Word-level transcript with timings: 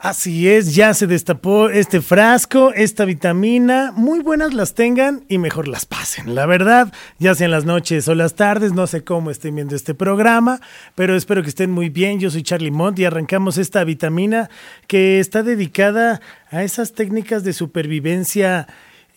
Así 0.00 0.48
es, 0.48 0.76
ya 0.76 0.94
se 0.94 1.08
destapó 1.08 1.68
este 1.68 2.00
frasco, 2.00 2.72
esta 2.72 3.04
vitamina. 3.04 3.92
Muy 3.94 4.20
buenas 4.20 4.54
las 4.54 4.74
tengan 4.74 5.24
y 5.28 5.38
mejor 5.38 5.66
las 5.66 5.86
pasen. 5.86 6.36
La 6.36 6.46
verdad, 6.46 6.92
ya 7.18 7.34
sea 7.34 7.46
en 7.46 7.50
las 7.50 7.64
noches 7.64 8.06
o 8.06 8.14
las 8.14 8.36
tardes, 8.36 8.72
no 8.72 8.86
sé 8.86 9.02
cómo 9.02 9.32
estén 9.32 9.56
viendo 9.56 9.74
este 9.74 9.94
programa, 9.94 10.60
pero 10.94 11.16
espero 11.16 11.42
que 11.42 11.48
estén 11.48 11.72
muy 11.72 11.88
bien. 11.88 12.20
Yo 12.20 12.30
soy 12.30 12.44
Charlie 12.44 12.70
Mont 12.70 12.96
y 13.00 13.06
arrancamos 13.06 13.58
esta 13.58 13.82
vitamina 13.82 14.48
que 14.86 15.18
está 15.18 15.42
dedicada 15.42 16.20
a 16.50 16.62
esas 16.62 16.92
técnicas 16.92 17.42
de 17.42 17.52
supervivencia 17.52 18.68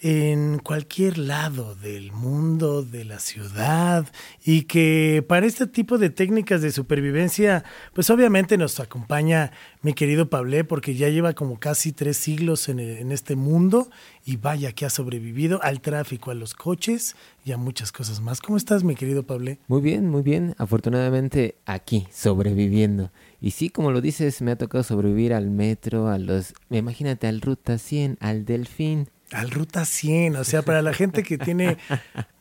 en 0.03 0.57
cualquier 0.57 1.19
lado 1.19 1.75
del 1.75 2.11
mundo, 2.11 2.81
de 2.81 3.05
la 3.05 3.19
ciudad, 3.19 4.07
y 4.43 4.63
que 4.63 5.23
para 5.27 5.45
este 5.45 5.67
tipo 5.67 5.99
de 5.99 6.09
técnicas 6.09 6.63
de 6.63 6.71
supervivencia, 6.71 7.63
pues 7.93 8.09
obviamente 8.09 8.57
nos 8.57 8.79
acompaña 8.79 9.51
mi 9.83 9.93
querido 9.93 10.27
Pablé, 10.27 10.63
porque 10.63 10.95
ya 10.95 11.09
lleva 11.09 11.33
como 11.33 11.59
casi 11.59 11.91
tres 11.91 12.17
siglos 12.17 12.67
en, 12.67 13.11
este 13.11 13.35
mundo, 13.35 13.91
y 14.25 14.37
vaya 14.37 14.71
que 14.71 14.85
ha 14.85 14.89
sobrevivido 14.89 15.61
al 15.61 15.81
tráfico, 15.81 16.31
a 16.31 16.35
los 16.35 16.55
coches 16.55 17.15
y 17.45 17.51
a 17.51 17.57
muchas 17.57 17.91
cosas 17.91 18.21
más. 18.21 18.41
¿Cómo 18.41 18.57
estás, 18.57 18.83
mi 18.83 18.95
querido 18.95 19.21
Pablé? 19.21 19.59
Muy 19.67 19.81
bien, 19.81 20.09
muy 20.09 20.23
bien. 20.23 20.55
Afortunadamente 20.57 21.55
aquí, 21.67 22.07
sobreviviendo. 22.11 23.11
Y 23.39 23.51
sí, 23.51 23.69
como 23.69 23.91
lo 23.91 24.01
dices, 24.01 24.41
me 24.41 24.51
ha 24.51 24.55
tocado 24.55 24.83
sobrevivir 24.83 25.33
al 25.33 25.51
metro, 25.51 26.07
a 26.07 26.17
los, 26.17 26.55
imagínate, 26.71 27.27
al 27.27 27.41
Ruta 27.41 27.77
100, 27.77 28.17
al 28.19 28.45
Delfín 28.45 29.07
al 29.31 29.51
Ruta 29.51 29.85
100, 29.85 30.35
o 30.35 30.43
sea, 30.43 30.61
para 30.61 30.81
la 30.81 30.93
gente 30.93 31.23
que 31.23 31.37
tiene 31.37 31.77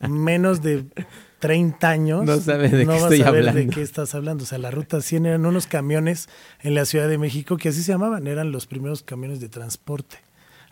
menos 0.07 0.61
de 0.61 0.85
30 1.39 1.89
años, 1.89 2.25
no 2.25 2.39
sabe 2.39 2.69
de 2.69 2.85
no 2.85 2.91
qué 2.91 2.97
estoy 2.97 3.21
a 3.21 3.25
saber 3.25 3.39
hablando. 3.39 3.59
de 3.59 3.67
qué 3.75 3.81
estás 3.81 4.13
hablando. 4.15 4.43
O 4.43 4.47
sea, 4.47 4.57
la 4.57 4.71
Ruta 4.71 5.01
100 5.01 5.25
eran 5.25 5.45
unos 5.45 5.67
camiones 5.67 6.29
en 6.61 6.75
la 6.75 6.85
Ciudad 6.85 7.07
de 7.07 7.17
México 7.17 7.57
que 7.57 7.69
así 7.69 7.81
se 7.81 7.91
llamaban, 7.91 8.27
eran 8.27 8.51
los 8.51 8.67
primeros 8.67 9.03
camiones 9.03 9.39
de 9.39 9.49
transporte. 9.49 10.17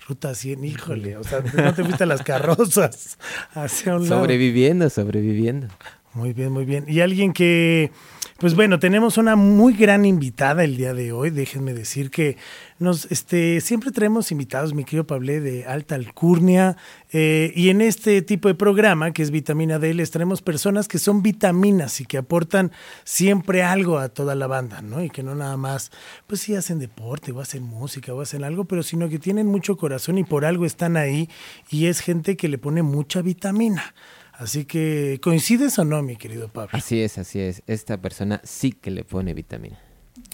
Ruta 0.08 0.34
100, 0.34 0.64
híjole, 0.64 1.18
o 1.18 1.24
sea, 1.24 1.42
no 1.42 1.74
te 1.74 1.84
fuiste 1.84 2.04
a 2.04 2.08
las 2.08 2.24
carrozas 2.24 3.18
hacia 3.54 3.96
un 3.96 4.10
lado. 4.10 4.22
Sobreviviendo, 4.22 4.90
sobreviviendo. 4.90 5.68
Muy 6.14 6.34
bien, 6.34 6.52
muy 6.52 6.66
bien. 6.66 6.86
Y 6.88 7.02
alguien 7.02 7.34
que, 7.34 7.92
pues 8.40 8.56
bueno, 8.56 8.80
tenemos 8.80 9.18
una 9.18 9.36
muy 9.36 9.74
gran 9.74 10.06
invitada 10.06 10.64
el 10.64 10.76
día 10.78 10.94
de 10.94 11.12
hoy. 11.12 11.30
Déjenme 11.30 11.74
decir 11.74 12.10
que 12.10 12.38
nos, 12.80 13.06
este, 13.12 13.60
siempre 13.62 13.92
traemos 13.92 14.32
invitados, 14.32 14.74
mi 14.74 14.86
querido 14.86 15.06
Pablé, 15.06 15.42
de 15.42 15.66
alta 15.66 15.96
alcurnia. 15.96 16.78
Eh, 17.12 17.52
y 17.56 17.70
en 17.70 17.82
este 17.82 18.22
tipo 18.22 18.48
de 18.48 18.56
programa, 18.56 19.12
que 19.12 19.22
es 19.22 19.32
Vitamina 19.32 19.80
D, 19.80 19.94
les 19.94 20.12
traemos 20.12 20.42
personas 20.42 20.88
que 20.88 20.98
son 20.98 21.22
vitaminas 21.22 22.00
y 22.00 22.06
que 22.06 22.18
aportan 22.18 22.72
siempre 23.04 23.64
algo 23.64 24.00
a 24.00 24.08
toda 24.10 24.34
la 24.34 24.48
banda, 24.48 24.82
¿no? 24.82 25.04
Y 25.04 25.10
que 25.10 25.24
no 25.24 25.36
nada 25.36 25.58
más, 25.58 25.92
pues 26.26 26.42
sí 26.42 26.56
hacen 26.56 26.80
deporte 26.80 27.34
o 27.34 27.42
hacen 27.42 27.64
música 27.64 28.14
o 28.14 28.22
hacen 28.22 28.46
algo, 28.46 28.66
pero 28.66 28.82
sino 28.82 29.10
que 29.10 29.20
tienen 29.20 29.48
mucho 29.48 29.76
corazón 29.76 30.18
y 30.18 30.24
por 30.24 30.46
algo 30.46 30.66
están 30.66 30.96
ahí. 30.96 31.30
Y 31.70 31.88
es 31.88 32.00
gente 32.00 32.38
que 32.38 32.48
le 32.48 32.58
pone 32.58 32.82
mucha 32.82 33.22
vitamina. 33.22 33.94
Así 34.32 34.64
que, 34.64 35.20
¿coincides 35.22 35.78
o 35.80 35.84
no, 35.84 36.02
mi 36.02 36.16
querido 36.16 36.48
Pablo? 36.48 36.70
Así 36.72 37.02
es, 37.02 37.18
así 37.18 37.42
es. 37.42 37.62
Esta 37.68 38.02
persona 38.02 38.40
sí 38.46 38.72
que 38.72 38.90
le 38.90 39.04
pone 39.04 39.34
vitamina. 39.34 39.78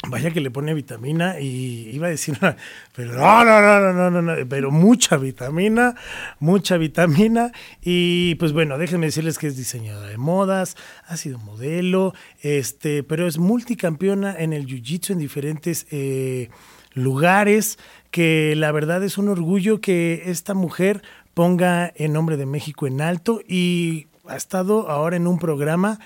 Vaya 0.07 0.31
que 0.31 0.39
le 0.39 0.51
pone 0.51 0.73
vitamina 0.73 1.39
y 1.39 1.89
iba 1.91 2.07
a 2.07 2.09
decir, 2.11 2.37
pero 2.95 3.13
no, 3.13 3.43
no, 3.43 3.61
no, 3.61 3.93
no, 3.93 4.11
no, 4.11 4.21
no, 4.21 4.47
pero 4.47 4.69
mucha 4.69 5.17
vitamina, 5.17 5.95
mucha 6.39 6.77
vitamina. 6.77 7.51
Y 7.81 8.35
pues 8.35 8.53
bueno, 8.53 8.77
déjenme 8.77 9.07
decirles 9.07 9.39
que 9.39 9.47
es 9.47 9.57
diseñadora 9.57 10.09
de 10.09 10.17
modas, 10.17 10.77
ha 11.07 11.17
sido 11.17 11.39
modelo, 11.39 12.13
este, 12.41 13.03
pero 13.03 13.27
es 13.27 13.37
multicampeona 13.37 14.35
en 14.37 14.53
el 14.53 14.67
jiu-jitsu 14.67 15.11
en 15.11 15.19
diferentes 15.19 15.87
eh, 15.89 16.49
lugares, 16.93 17.79
que 18.11 18.53
la 18.55 18.71
verdad 18.71 19.03
es 19.03 19.17
un 19.17 19.29
orgullo 19.29 19.81
que 19.81 20.23
esta 20.27 20.53
mujer 20.53 21.01
ponga 21.33 21.87
el 21.95 22.13
nombre 22.13 22.37
de 22.37 22.45
México 22.45 22.87
en 22.87 23.01
alto 23.01 23.41
y 23.47 24.07
ha 24.27 24.35
estado 24.35 24.89
ahora 24.89 25.15
en 25.17 25.27
un 25.27 25.37
programa 25.37 25.99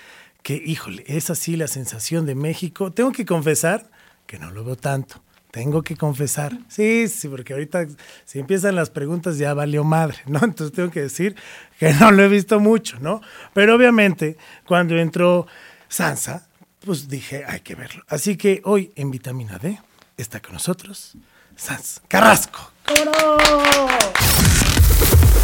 que, 0.43 0.53
híjole, 0.53 1.03
es 1.07 1.29
así 1.29 1.55
la 1.55 1.67
sensación 1.67 2.25
de 2.25 2.35
México. 2.35 2.91
Tengo 2.91 3.11
que 3.11 3.25
confesar 3.25 3.89
que 4.25 4.39
no 4.39 4.51
lo 4.51 4.63
veo 4.63 4.75
tanto. 4.75 5.21
Tengo 5.51 5.81
que 5.81 5.95
confesar. 5.95 6.55
Sí, 6.67 7.07
sí, 7.07 7.27
porque 7.27 7.53
ahorita 7.53 7.87
si 8.25 8.39
empiezan 8.39 8.75
las 8.75 8.91
preguntas 8.91 9.37
ya 9.39 9.53
valió 9.53 9.83
madre, 9.83 10.17
¿no? 10.27 10.39
Entonces 10.43 10.75
tengo 10.75 10.91
que 10.91 11.01
decir 11.01 11.35
que 11.79 11.93
no 11.93 12.11
lo 12.11 12.23
he 12.23 12.27
visto 12.27 12.59
mucho, 12.59 12.99
¿no? 12.99 13.21
Pero 13.53 13.75
obviamente 13.75 14.37
cuando 14.65 14.95
entró 14.97 15.47
Sansa, 15.87 16.47
pues 16.85 17.09
dije, 17.09 17.43
hay 17.47 17.61
que 17.61 17.75
verlo. 17.75 18.03
Así 18.07 18.37
que 18.37 18.61
hoy 18.63 18.91
en 18.95 19.09
Vitamina 19.09 19.57
D 19.57 19.79
está 20.17 20.39
con 20.39 20.53
nosotros 20.53 21.13
Sansa 21.55 22.01
Carrasco. 22.07 22.71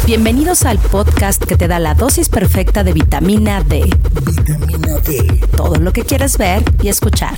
Bienvenidos 0.06 0.64
al 0.64 0.78
podcast 0.78 1.44
que 1.44 1.56
te 1.56 1.66
da 1.66 1.80
la 1.80 1.94
dosis 1.94 2.28
perfecta 2.28 2.84
de 2.84 2.92
vitamina 2.92 3.60
D. 3.64 3.90
Vitamina 4.24 5.00
D. 5.00 5.40
Todo 5.56 5.80
lo 5.80 5.92
que 5.92 6.02
quieres 6.02 6.38
ver 6.38 6.62
y 6.80 6.86
escuchar. 6.86 7.34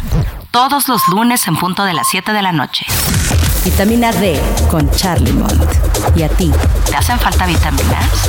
Todos 0.50 0.86
los 0.86 1.00
lunes 1.08 1.48
en 1.48 1.56
punto 1.56 1.86
de 1.86 1.94
las 1.94 2.08
7 2.10 2.30
de 2.34 2.42
la 2.42 2.52
noche. 2.52 2.84
Vitamina 3.64 4.12
D 4.12 4.38
con 4.70 4.90
Charlie 4.90 5.32
Mont. 5.32 5.64
¿Y 6.14 6.22
a 6.24 6.28
ti? 6.28 6.52
¿Te 6.90 6.94
hacen 6.94 7.18
falta 7.18 7.46
vitaminas? 7.46 8.28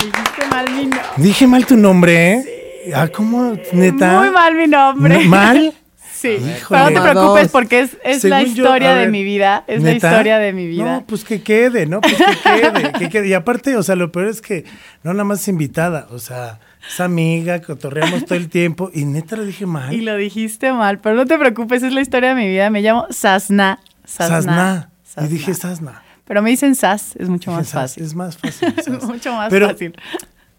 Dijiste 0.00 0.46
mal 0.50 0.70
mi 0.72 0.86
nombre. 0.86 1.00
Dije 1.16 1.46
mal 1.46 1.64
tu 1.64 1.76
nombre, 1.76 2.32
¿eh? 2.32 2.92
Ah, 2.92 3.06
¿cómo? 3.06 3.56
¿Neta? 3.72 4.18
Muy 4.18 4.30
mal 4.30 4.54
mi 4.56 4.66
nombre. 4.66 5.20
¿Mal? 5.28 5.74
Sí, 6.24 6.36
Híjole. 6.36 6.62
pero 6.70 6.90
no 6.90 7.02
te 7.02 7.10
preocupes 7.10 7.48
porque 7.48 7.80
es, 7.80 7.98
es 8.02 8.24
la 8.24 8.40
yo, 8.42 8.48
historia 8.48 8.94
de 8.94 9.08
mi 9.08 9.22
vida. 9.22 9.62
Es 9.66 9.82
la 9.82 9.92
historia 9.92 10.38
de 10.38 10.54
mi 10.54 10.66
vida. 10.66 10.84
No, 11.00 11.06
pues 11.06 11.22
que 11.22 11.42
quede, 11.42 11.84
¿no? 11.84 12.00
Pues 12.00 12.14
que 12.16 12.50
quede, 12.50 12.92
que 12.98 13.08
quede. 13.10 13.28
Y 13.28 13.34
aparte, 13.34 13.76
o 13.76 13.82
sea, 13.82 13.94
lo 13.94 14.10
peor 14.10 14.28
es 14.28 14.40
que 14.40 14.64
no 15.02 15.12
nada 15.12 15.24
más 15.24 15.42
es 15.42 15.48
invitada, 15.48 16.06
o 16.10 16.18
sea, 16.18 16.60
es 16.88 16.98
amiga, 16.98 17.60
cotorreamos 17.60 18.24
todo 18.24 18.36
el 18.36 18.48
tiempo 18.48 18.90
y 18.94 19.04
neta 19.04 19.36
lo 19.36 19.44
dije 19.44 19.66
mal. 19.66 19.92
Y 19.92 20.00
lo 20.00 20.16
dijiste 20.16 20.72
mal, 20.72 20.98
pero 21.00 21.14
no 21.14 21.26
te 21.26 21.38
preocupes, 21.38 21.82
es 21.82 21.92
la 21.92 22.00
historia 22.00 22.30
de 22.30 22.36
mi 22.36 22.48
vida. 22.48 22.70
Me 22.70 22.80
llamo 22.80 23.06
Sasna. 23.10 23.80
Sasna. 24.06 24.88
Sasna. 25.04 25.28
Y 25.28 25.28
dije 25.28 25.52
Sasna. 25.52 26.02
Pero 26.24 26.40
me 26.40 26.48
dicen 26.48 26.74
Sas, 26.74 27.16
es 27.16 27.28
mucho 27.28 27.50
Dije 27.50 27.58
más 27.60 27.68
Sas, 27.68 27.82
fácil. 27.92 28.02
Es 28.04 28.14
más 28.14 28.38
fácil. 28.38 28.74
Sas. 28.82 29.04
mucho 29.04 29.34
más 29.34 29.50
Pero, 29.50 29.68
fácil. 29.68 29.94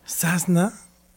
Sasna. 0.06 0.74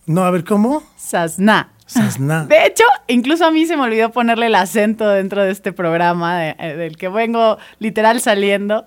No, 0.06 0.22
a 0.24 0.30
ver, 0.30 0.42
¿cómo? 0.44 0.82
Sasna. 0.96 1.68
Sasna. 1.88 2.44
De 2.44 2.66
hecho, 2.66 2.84
incluso 3.08 3.44
a 3.46 3.50
mí 3.50 3.66
se 3.66 3.76
me 3.76 3.82
olvidó 3.82 4.10
ponerle 4.12 4.46
el 4.46 4.54
acento 4.54 5.08
dentro 5.08 5.42
de 5.42 5.50
este 5.50 5.72
programa 5.72 6.38
de- 6.38 6.56
eh, 6.58 6.76
del 6.76 6.96
que 6.96 7.08
vengo 7.08 7.58
literal 7.80 8.20
saliendo. 8.20 8.86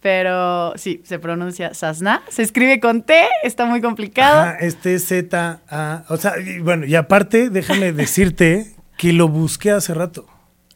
Pero 0.00 0.74
sí, 0.76 1.00
se 1.04 1.18
pronuncia 1.18 1.72
Sasna. 1.72 2.20
Se 2.28 2.42
escribe 2.42 2.78
con 2.78 3.02
T, 3.02 3.26
está 3.42 3.64
muy 3.64 3.80
complicado. 3.80 4.40
Ajá, 4.42 4.56
este 4.60 4.94
es 4.96 5.06
Z, 5.06 5.60
A. 5.70 6.04
O 6.10 6.18
sea, 6.18 6.34
y 6.38 6.58
bueno, 6.58 6.84
y 6.84 6.94
aparte, 6.94 7.48
déjame 7.48 7.90
decirte 7.92 8.66
que 8.98 9.14
lo 9.14 9.28
busqué 9.28 9.70
hace 9.70 9.94
rato, 9.94 10.26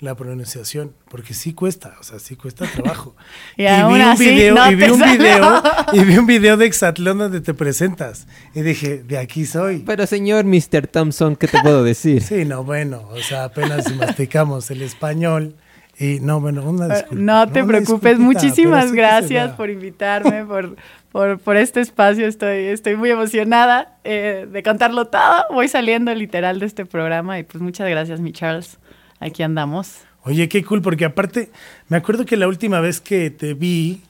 la 0.01 0.15
pronunciación, 0.15 0.93
porque 1.11 1.35
sí 1.35 1.55
cuesta, 1.55 1.97
o 2.01 2.03
sea, 2.05 2.19
sí 2.19 2.37
cuesta 2.37 2.67
trabajo. 2.67 3.17
Y 3.57 3.67
aún 3.67 3.95
vi 3.95 4.01
un 4.01 4.07
así 4.07 4.31
video, 4.31 4.55
no 4.55 4.71
y 4.71 4.75
vi 4.77 4.85
un 4.91 4.99
salió. 4.99 5.19
video, 5.19 5.63
y 5.93 6.05
vi 6.05 6.19
un 6.19 6.27
video 6.27 6.57
de 6.57 6.67
Exatlón 6.67 7.19
donde 7.19 7.41
te 7.41 7.53
presentas. 7.55 8.27
Y 8.55 8.61
dije, 8.63 9.03
de 9.03 9.19
aquí 9.19 9.45
soy. 9.47 9.83
Pero 9.87 10.07
señor 10.07 10.45
Mr. 10.45 10.87
Thompson, 10.87 11.35
¿qué 11.37 11.49
te 11.49 11.61
puedo 11.61 11.83
decir? 11.83 12.23
Sí, 12.29 12.45
no, 12.45 12.63
bueno, 12.63 13.09
o 13.11 13.19
sea, 13.19 13.45
apenas 13.45 13.85
si 13.87 13.95
masticamos 13.95 14.71
el 14.71 14.83
español. 14.83 15.57
Y 16.01 16.21
no, 16.21 16.41
bueno, 16.41 16.63
una 16.63 16.87
Eh, 16.87 16.89
disculpa. 17.01 17.25
No 17.25 17.49
te 17.49 17.65
preocupes, 17.65 18.21
muchísimas 18.21 18.93
gracias 18.93 19.51
por 19.57 19.69
invitarme, 19.69 20.45
por, 20.45 20.77
por, 21.11 21.41
por 21.41 21.57
este 21.57 21.81
espacio. 21.81 22.29
Estoy, 22.29 22.67
estoy 22.67 22.95
muy 22.95 23.11
emocionada 23.11 23.97
eh, 24.05 24.47
de 24.49 24.63
contarlo 24.63 25.07
todo. 25.07 25.47
Voy 25.51 25.67
saliendo 25.67 26.15
literal 26.15 26.61
de 26.61 26.67
este 26.67 26.87
programa 26.87 27.41
y 27.41 27.43
pues 27.43 27.61
muchas 27.61 27.89
gracias, 27.91 28.21
mi 28.21 28.31
Charles. 28.33 28.79
Aquí 29.21 29.43
andamos. 29.43 29.99
Oye, 30.23 30.49
qué 30.49 30.65
cool, 30.65 30.83
porque 30.83 31.05
aparte, 31.05 31.51
me 31.89 31.97
acuerdo 31.97 32.27
que 32.27 32.37
la 32.37 32.49
última 32.49 32.81
vez 32.81 33.01
que 33.01 33.31
te 33.31 33.55
vi 33.55 34.03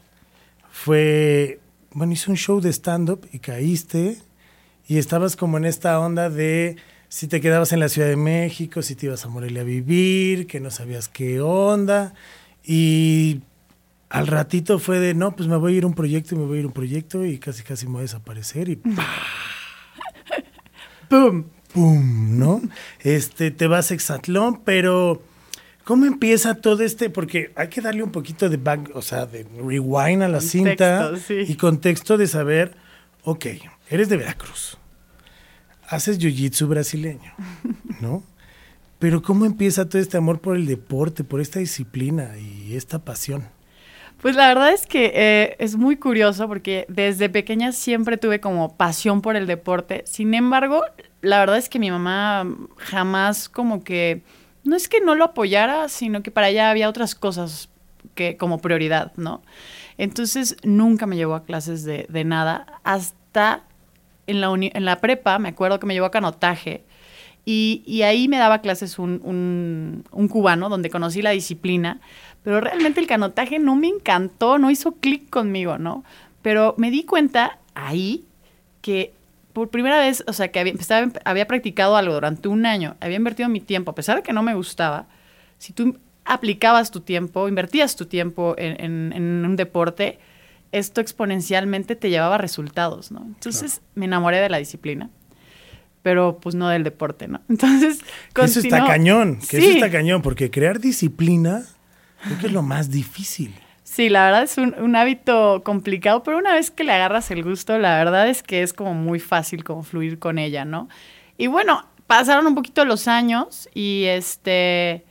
fue, 0.70 1.60
bueno, 1.92 2.12
hice 2.12 2.30
un 2.30 2.36
show 2.36 2.60
de 2.60 2.72
stand-up 2.72 3.26
y 3.32 3.38
caíste 3.38 4.18
y 4.86 4.98
estabas 4.98 5.36
como 5.36 5.58
en 5.58 5.64
esta 5.64 5.98
onda 6.00 6.30
de 6.30 6.76
si 7.08 7.28
te 7.28 7.40
quedabas 7.40 7.72
en 7.72 7.80
la 7.80 7.88
Ciudad 7.88 8.08
de 8.08 8.16
México, 8.16 8.82
si 8.82 8.94
te 8.94 9.06
ibas 9.06 9.24
a 9.24 9.28
Morelia 9.28 9.62
a 9.62 9.64
vivir, 9.64 10.46
que 10.46 10.60
no 10.60 10.70
sabías 10.70 11.08
qué 11.08 11.40
onda. 11.40 12.14
Y 12.64 13.40
al 14.10 14.26
ratito 14.26 14.78
fue 14.78 14.98
de, 14.98 15.14
no, 15.14 15.34
pues 15.36 15.48
me 15.48 15.56
voy 15.56 15.74
a 15.74 15.78
ir 15.78 15.84
a 15.84 15.86
un 15.86 15.94
proyecto 15.94 16.34
y 16.34 16.38
me 16.38 16.44
voy 16.44 16.56
a 16.56 16.60
ir 16.60 16.64
a 16.64 16.68
un 16.68 16.74
proyecto 16.74 17.24
y 17.24 17.38
casi 17.38 17.62
casi 17.62 17.86
me 17.86 17.92
voy 17.92 18.00
a 18.00 18.02
desaparecer 18.02 18.68
y. 18.68 18.76
¡Pum! 21.08 21.44
¡Pum! 21.72 22.38
¿No? 22.38 22.60
Este, 23.00 23.50
te 23.50 23.66
vas 23.66 23.90
a 23.90 23.94
Exatlón, 23.94 24.62
pero 24.64 25.22
¿cómo 25.84 26.06
empieza 26.06 26.54
todo 26.54 26.82
este? 26.82 27.10
Porque 27.10 27.52
hay 27.56 27.68
que 27.68 27.80
darle 27.80 28.02
un 28.02 28.12
poquito 28.12 28.48
de 28.48 28.56
back, 28.56 28.90
o 28.94 29.02
sea, 29.02 29.26
de 29.26 29.46
rewind 29.64 30.22
a 30.22 30.28
la 30.28 30.40
cinta 30.40 31.12
sí. 31.16 31.44
y 31.46 31.54
contexto 31.56 32.16
de 32.16 32.26
saber, 32.26 32.76
ok, 33.24 33.46
eres 33.90 34.08
de 34.08 34.16
Veracruz. 34.16 34.78
haces 35.88 36.18
jiu-jitsu 36.18 36.68
brasileño, 36.68 37.32
¿no? 38.00 38.22
Pero 38.98 39.22
¿cómo 39.22 39.44
empieza 39.44 39.88
todo 39.88 40.02
este 40.02 40.16
amor 40.16 40.40
por 40.40 40.56
el 40.56 40.66
deporte, 40.66 41.22
por 41.22 41.40
esta 41.40 41.60
disciplina 41.60 42.36
y 42.36 42.74
esta 42.74 42.98
pasión? 42.98 43.44
Pues 44.20 44.34
la 44.34 44.48
verdad 44.48 44.72
es 44.72 44.86
que 44.86 45.12
eh, 45.14 45.56
es 45.60 45.76
muy 45.76 45.96
curioso 45.96 46.48
porque 46.48 46.86
desde 46.88 47.28
pequeña 47.28 47.70
siempre 47.70 48.16
tuve 48.16 48.40
como 48.40 48.76
pasión 48.76 49.22
por 49.22 49.36
el 49.36 49.46
deporte. 49.46 50.02
Sin 50.06 50.34
embargo, 50.34 50.82
la 51.20 51.38
verdad 51.38 51.56
es 51.56 51.68
que 51.68 51.78
mi 51.78 51.90
mamá 51.90 52.44
jamás 52.78 53.48
como 53.48 53.84
que, 53.84 54.22
no 54.64 54.74
es 54.74 54.88
que 54.88 55.00
no 55.00 55.14
lo 55.14 55.24
apoyara, 55.24 55.88
sino 55.88 56.22
que 56.22 56.32
para 56.32 56.48
ella 56.48 56.70
había 56.70 56.88
otras 56.88 57.14
cosas 57.14 57.68
que 58.16 58.36
como 58.36 58.58
prioridad, 58.58 59.12
¿no? 59.16 59.42
Entonces 59.98 60.56
nunca 60.64 61.06
me 61.06 61.16
llevó 61.16 61.34
a 61.36 61.44
clases 61.44 61.84
de, 61.84 62.24
nada 62.24 62.66
hasta 62.82 63.62
en 64.26 64.40
la, 64.40 64.52
la 64.74 65.00
prepa, 65.00 65.38
me 65.38 65.50
acuerdo 65.50 65.78
que 65.78 65.86
me 65.86 65.94
llevó 65.94 66.06
a 66.06 66.10
canotaje 66.10 66.84
y, 67.44 67.82
y 67.86 68.02
ahí 68.02 68.28
me 68.28 68.36
daba 68.36 68.60
clases 68.60 68.98
un, 68.98 69.22
un, 69.24 70.04
un, 70.12 70.28
cubano 70.28 70.68
donde 70.68 70.90
conocí 70.90 71.22
la 71.22 71.30
disciplina, 71.30 71.98
pero 72.42 72.60
realmente 72.60 73.00
el 73.00 73.06
canotaje 73.06 73.58
no 73.58 73.76
me 73.76 73.88
encantó, 73.88 74.58
no 74.58 74.70
hizo 74.70 74.92
clic 74.92 75.28
conmigo, 75.30 75.78
¿no? 75.78 76.04
Pero 76.42 76.74
me 76.78 76.90
di 76.90 77.04
cuenta 77.04 77.58
ahí 77.74 78.24
que 78.80 79.12
por 79.52 79.70
primera 79.70 79.98
vez, 79.98 80.22
o 80.26 80.32
sea, 80.32 80.48
que 80.52 80.60
había, 80.60 80.72
estaba, 80.72 81.10
había 81.24 81.46
practicado 81.46 81.96
algo 81.96 82.14
durante 82.14 82.48
un 82.48 82.64
año, 82.64 82.96
había 83.00 83.16
invertido 83.16 83.48
mi 83.48 83.60
tiempo, 83.60 83.90
a 83.90 83.94
pesar 83.94 84.16
de 84.16 84.22
que 84.22 84.32
no 84.32 84.42
me 84.42 84.54
gustaba, 84.54 85.06
si 85.58 85.72
tú 85.72 85.98
aplicabas 86.24 86.90
tu 86.90 87.00
tiempo, 87.00 87.48
invertías 87.48 87.96
tu 87.96 88.06
tiempo 88.06 88.54
en, 88.56 88.84
en, 88.84 89.12
en 89.12 89.44
un 89.44 89.56
deporte, 89.56 90.18
esto 90.72 91.00
exponencialmente 91.00 91.96
te 91.96 92.10
llevaba 92.10 92.38
resultados, 92.38 93.10
¿no? 93.10 93.22
Entonces 93.26 93.72
claro. 93.72 93.86
me 93.94 94.04
enamoré 94.04 94.40
de 94.40 94.48
la 94.48 94.58
disciplina, 94.58 95.10
pero 96.02 96.38
pues 96.38 96.54
no 96.54 96.68
del 96.68 96.84
deporte, 96.84 97.26
¿no? 97.28 97.40
Entonces, 97.48 98.00
eso 98.36 98.60
está 98.60 98.86
cañón, 98.86 99.38
que 99.38 99.58
sí. 99.60 99.64
eso 99.64 99.70
está 99.70 99.90
cañón, 99.90 100.22
porque 100.22 100.50
crear 100.50 100.78
disciplina 100.80 101.64
creo 102.22 102.38
que 102.38 102.46
es 102.46 102.52
lo 102.52 102.62
más 102.62 102.90
difícil. 102.90 103.54
Sí, 103.84 104.10
la 104.10 104.26
verdad 104.26 104.42
es 104.42 104.58
un, 104.58 104.96
hábito 104.96 105.62
complicado, 105.64 106.22
pero 106.22 106.38
una 106.38 106.54
vez 106.54 106.70
que 106.70 106.84
le 106.84 106.92
agarras 106.92 107.30
el 107.30 107.42
gusto, 107.42 107.78
la 107.78 107.96
verdad 107.96 108.28
es 108.28 108.42
que 108.42 108.62
es 108.62 108.72
como 108.72 108.94
muy 108.94 109.18
fácil 109.18 109.64
como 109.64 109.82
fluir 109.82 110.18
con 110.18 110.38
ella, 110.38 110.64
¿no? 110.64 110.88
Y 111.38 111.46
bueno, 111.46 111.86
pasaron 112.06 112.46
un 112.46 112.54
poquito 112.54 112.84
los 112.84 113.08
años 113.08 113.68
y 113.74 114.04
este... 114.04 115.04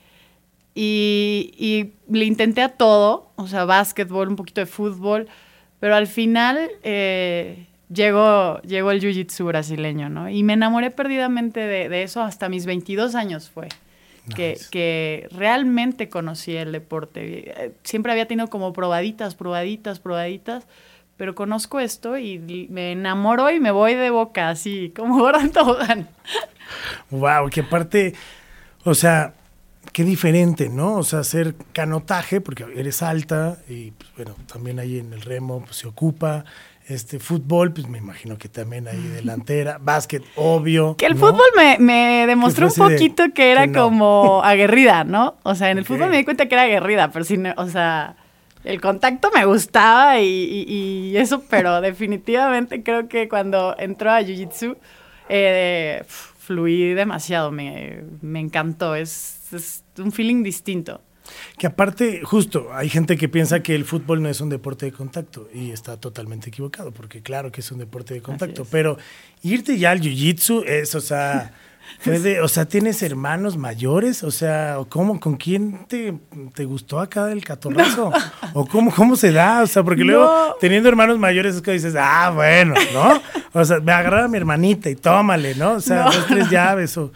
Y 0.80 1.94
le 2.08 2.26
intenté 2.26 2.62
a 2.62 2.70
todo, 2.70 3.32
o 3.36 3.48
sea, 3.48 3.66
básquetbol, 3.66 4.30
un 4.30 4.36
poquito 4.36 4.62
de 4.62 4.68
fútbol, 4.68 5.28
pero 5.80 5.96
al 5.96 6.06
final 6.06 6.70
eh, 6.84 7.66
llegó, 7.92 8.62
llegó 8.62 8.92
el 8.92 9.02
jiu-jitsu 9.02 9.46
brasileño, 9.46 10.10
¿no? 10.10 10.30
Y 10.30 10.44
me 10.44 10.54
enamoré 10.54 10.92
perdidamente 10.92 11.62
de, 11.62 11.90
de, 11.90 12.04
eso 12.04 12.22
hasta 12.22 12.48
mis 12.48 12.66
22 12.66 13.16
años 13.16 13.50
fue. 13.50 13.70
Nice. 14.28 14.70
Que, 14.70 15.28
realmente 15.32 16.10
conocí 16.10 16.56
el 16.56 16.72
deporte. 16.72 17.74
Siempre 17.84 18.12
había 18.12 18.28
tenido 18.28 18.50
como 18.50 18.74
probaditas, 18.74 19.36
probaditas, 19.36 20.00
probaditas, 20.00 20.68
pero 21.16 21.34
conozco 21.34 21.80
esto 21.80 22.18
y 22.18 22.68
me 22.70 22.92
enamoro 22.92 23.50
y 23.50 23.60
me 23.60 23.72
voy 23.72 23.96
de 23.96 24.10
boca, 24.10 24.50
así 24.50 24.94
como 24.96 25.18
Gordon 25.20 25.52
Tobogán. 25.52 26.08
Wow, 27.10 27.50
que 27.50 27.62
aparte, 27.62 28.14
o 28.84 28.94
sea, 28.94 29.34
qué 29.94 30.04
diferente, 30.04 30.70
¿no? 30.70 30.96
O 30.96 31.04
sea, 31.04 31.20
hacer 31.20 31.56
canotaje, 31.74 32.42
porque 32.42 32.66
eres 32.76 33.02
alta 33.02 33.58
y, 33.68 33.92
pues, 33.92 34.12
bueno, 34.16 34.36
también 34.52 34.80
ahí 34.80 35.00
en 35.00 35.14
el 35.14 35.22
remo 35.22 35.64
pues, 35.66 35.78
se 35.78 35.88
ocupa. 35.88 36.46
Este 36.88 37.20
fútbol, 37.20 37.74
pues 37.74 37.90
me 37.90 37.98
imagino 37.98 38.38
que 38.38 38.48
también 38.48 38.88
ahí 38.88 39.02
delantera. 39.02 39.78
Básquet, 39.78 40.24
obvio. 40.38 40.96
Que 40.96 41.06
el 41.06 41.16
¿no? 41.16 41.20
fútbol 41.20 41.48
me, 41.58 41.78
me 41.80 42.26
demostró 42.28 42.68
un 42.68 42.74
poquito 42.74 43.24
de, 43.24 43.34
que 43.34 43.52
era 43.52 43.68
que 43.68 43.74
no. 43.74 43.84
como 43.84 44.42
aguerrida, 44.46 45.04
¿no? 45.04 45.36
O 45.44 45.54
sea, 45.54 45.70
en 45.70 45.80
el 45.80 45.84
okay. 45.84 45.98
fútbol 45.98 46.10
me 46.10 46.18
di 46.18 46.24
cuenta 46.24 46.48
que 46.48 46.56
era 46.56 46.64
aguerrida, 46.64 47.12
pero 47.12 47.26
sí, 47.26 47.38
o 47.58 47.68
sea, 47.68 48.16
el 48.64 48.80
contacto 48.80 49.32
me 49.36 49.44
gustaba 49.44 50.22
y, 50.22 50.26
y, 50.26 51.12
y 51.12 51.18
eso, 51.18 51.44
pero 51.50 51.82
definitivamente 51.82 52.84
creo 52.84 53.10
que 53.10 53.28
cuando 53.28 53.76
entró 53.78 54.12
a 54.12 54.22
Jiu-Jitsu, 54.22 54.78
eh, 55.28 56.04
fluí 56.08 56.94
demasiado, 56.94 57.52
me, 57.52 58.04
me 58.22 58.40
encantó. 58.40 58.96
Es, 58.96 59.52
es 59.52 59.84
un 59.98 60.14
feeling 60.14 60.42
distinto. 60.42 61.02
Que 61.58 61.68
aparte, 61.68 62.22
justo, 62.24 62.70
hay 62.74 62.90
gente 62.90 63.18
que 63.18 63.30
piensa 63.30 63.62
que 63.62 63.76
el 63.76 63.86
fútbol 63.86 64.22
no 64.22 64.30
es 64.30 64.42
un 64.42 64.50
deporte 64.50 64.86
de 64.86 64.92
contacto 64.92 65.50
y 65.54 65.72
está 65.72 65.98
totalmente 65.98 66.50
equivocado, 66.50 66.92
porque 66.92 67.22
claro 67.22 67.52
que 67.52 67.62
es 67.62 67.72
un 67.72 67.80
deporte 67.80 68.14
de 68.14 68.22
contacto, 68.22 68.66
pero 68.70 68.98
irte 69.44 69.78
ya 69.78 69.92
al 69.92 70.02
jiu-jitsu 70.02 70.64
es, 70.66 70.96
o 70.96 71.02
sea, 71.02 71.54
o 72.44 72.48
sea, 72.48 72.66
¿tienes 72.66 73.02
hermanos 73.02 73.58
mayores? 73.58 74.24
O 74.24 74.32
sea, 74.32 74.78
¿cómo, 74.90 75.20
¿con 75.20 75.36
quién 75.36 75.86
te, 75.88 76.14
te 76.54 76.66
gustó 76.66 77.00
acá 77.00 77.32
el 77.32 77.44
catorrazo? 77.44 78.12
No. 78.12 78.52
¿O 78.54 78.66
cómo, 78.66 78.94
cómo 78.94 79.16
se 79.16 79.32
da? 79.32 79.64
O 79.64 79.68
sea, 79.68 79.84
porque 79.84 80.04
no. 80.04 80.12
luego 80.12 80.56
teniendo 80.60 80.90
hermanos 80.90 81.18
mayores 81.18 81.56
es 81.56 81.62
que 81.62 81.72
dices, 81.72 81.96
ah, 81.98 82.32
bueno, 82.34 82.76
¿no? 82.94 83.22
O 83.54 83.66
sea, 83.66 83.80
me 83.80 83.92
agarraba 83.92 84.26
a 84.26 84.28
mi 84.28 84.38
hermanita 84.38 84.90
y 84.90 84.96
tómale, 84.96 85.56
¿no? 85.56 85.74
O 85.74 85.82
sea, 85.82 86.06
no. 86.06 86.12
dos, 86.12 86.28
tres 86.28 86.50
llaves, 86.50 86.98
o 86.98 87.12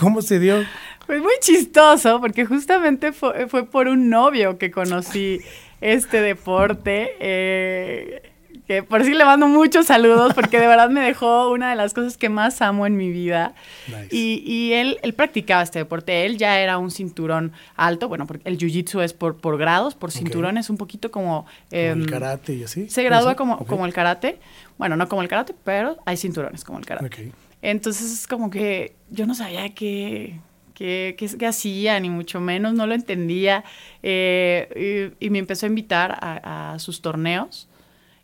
¿cómo 0.00 0.22
se 0.22 0.38
dio? 0.38 0.62
Pues 1.06 1.22
muy 1.22 1.34
chistoso, 1.40 2.20
porque 2.20 2.44
justamente 2.44 3.12
fue, 3.12 3.46
fue 3.48 3.64
por 3.64 3.88
un 3.88 4.08
novio 4.10 4.58
que 4.58 4.70
conocí 4.70 5.40
este 5.80 6.20
deporte. 6.20 7.16
Eh, 7.20 8.32
que 8.66 8.82
por 8.82 9.04
sí 9.04 9.14
le 9.14 9.24
mando 9.24 9.46
muchos 9.46 9.86
saludos, 9.86 10.34
porque 10.34 10.58
de 10.58 10.66
verdad 10.66 10.90
me 10.90 11.00
dejó 11.00 11.50
una 11.50 11.70
de 11.70 11.76
las 11.76 11.94
cosas 11.94 12.16
que 12.16 12.28
más 12.28 12.60
amo 12.62 12.84
en 12.84 12.96
mi 12.96 13.10
vida. 13.10 13.54
Nice. 13.86 14.08
Y, 14.10 14.42
y 14.44 14.72
él, 14.72 14.98
él, 15.02 15.14
practicaba 15.14 15.62
este 15.62 15.78
deporte. 15.78 16.26
Él 16.26 16.36
ya 16.36 16.58
era 16.58 16.76
un 16.78 16.90
cinturón 16.90 17.52
alto. 17.76 18.08
Bueno, 18.08 18.26
porque 18.26 18.48
el 18.48 18.58
jiu-jitsu 18.58 19.02
es 19.02 19.12
por, 19.12 19.36
por 19.36 19.56
grados, 19.56 19.94
por 19.94 20.10
cinturones, 20.10 20.66
okay. 20.66 20.74
un 20.74 20.78
poquito 20.78 21.12
como. 21.12 21.46
Eh, 21.70 21.90
como 21.90 22.04
el 22.04 22.10
karate 22.10 22.54
y 22.54 22.64
así. 22.64 22.88
Se 22.90 23.04
gradúa 23.04 23.36
como, 23.36 23.54
okay. 23.54 23.66
como 23.66 23.86
el 23.86 23.92
karate. 23.92 24.40
Bueno, 24.78 24.96
no 24.96 25.08
como 25.08 25.22
el 25.22 25.28
karate, 25.28 25.54
pero 25.62 25.98
hay 26.04 26.16
cinturones 26.16 26.64
como 26.64 26.80
el 26.80 26.86
karate. 26.86 27.06
Okay. 27.06 27.32
Entonces 27.62 28.12
es 28.12 28.26
como 28.26 28.50
que 28.50 28.96
yo 29.10 29.26
no 29.26 29.36
sabía 29.36 29.72
que 29.74 30.40
qué, 30.76 31.16
qué, 31.18 31.26
qué 31.36 31.46
hacía, 31.46 31.98
ni 31.98 32.10
mucho 32.10 32.38
menos, 32.40 32.74
no 32.74 32.86
lo 32.86 32.94
entendía. 32.94 33.64
Eh, 34.02 35.10
y, 35.20 35.26
y, 35.26 35.30
me 35.30 35.38
empezó 35.38 35.66
a 35.66 35.70
invitar 35.70 36.16
a, 36.20 36.74
a 36.74 36.78
sus 36.78 37.02
torneos. 37.02 37.68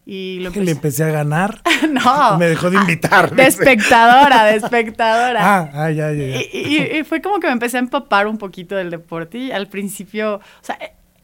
Y 0.04 0.38
lo 0.40 0.48
empecé... 0.48 0.64
le 0.64 0.70
empecé 0.72 1.04
a 1.04 1.08
ganar. 1.08 1.62
no. 1.90 2.36
Me 2.38 2.46
dejó 2.46 2.70
de 2.70 2.76
invitar. 2.76 3.34
De 3.34 3.46
espectadora, 3.46 4.44
de 4.44 4.56
espectadora. 4.56 5.40
Ah, 5.42 5.70
ah 5.72 5.90
ya, 5.90 6.12
ya, 6.12 6.26
ya. 6.26 6.42
Y, 6.42 6.48
y, 6.52 6.98
y, 6.98 7.04
fue 7.04 7.22
como 7.22 7.40
que 7.40 7.46
me 7.46 7.54
empecé 7.54 7.78
a 7.78 7.80
empapar 7.80 8.26
un 8.26 8.38
poquito 8.38 8.76
del 8.76 8.90
deporte. 8.90 9.38
Y 9.38 9.50
al 9.50 9.68
principio, 9.68 10.36
o 10.36 10.40
sea, 10.60 10.78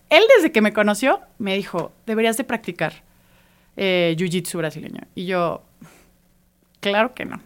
él 0.09 0.23
desde 0.37 0.51
que 0.51 0.63
me 0.63 0.73
conoció 0.73 1.21
me 1.39 1.55
dijo, 1.55 1.93
deberías 2.07 2.39
de 2.39 2.45
practicar 2.45 3.05
eh, 3.77 4.17
jiu-jitsu 4.19 4.57
brasileño. 4.57 5.03
Y 5.15 5.27
yo, 5.27 5.63
claro 6.81 7.15
que 7.15 7.27
no. 7.27 7.41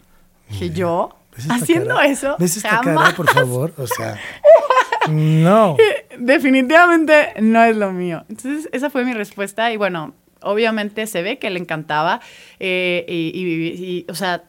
Dije, 0.48 0.70
yo, 0.70 1.16
haciendo 1.48 1.94
cara? 1.94 2.06
eso. 2.06 2.36
¿Ves 2.38 2.56
esta 2.56 2.82
jamás. 2.82 3.04
cara, 3.04 3.16
por 3.16 3.30
favor? 3.30 3.72
O 3.76 3.86
sea, 3.86 4.18
no. 5.10 5.76
Definitivamente 6.18 7.34
no 7.40 7.62
es 7.64 7.76
lo 7.76 7.92
mío. 7.92 8.24
Entonces, 8.28 8.68
esa 8.72 8.90
fue 8.90 9.04
mi 9.04 9.14
respuesta. 9.14 9.72
Y 9.72 9.76
bueno, 9.76 10.14
obviamente 10.42 11.06
se 11.06 11.22
ve 11.22 11.38
que 11.38 11.50
le 11.50 11.58
encantaba. 11.58 12.20
Eh, 12.60 13.04
y, 13.08 13.32
y, 13.34 13.84
y, 13.84 14.06
o 14.08 14.14
sea, 14.14 14.44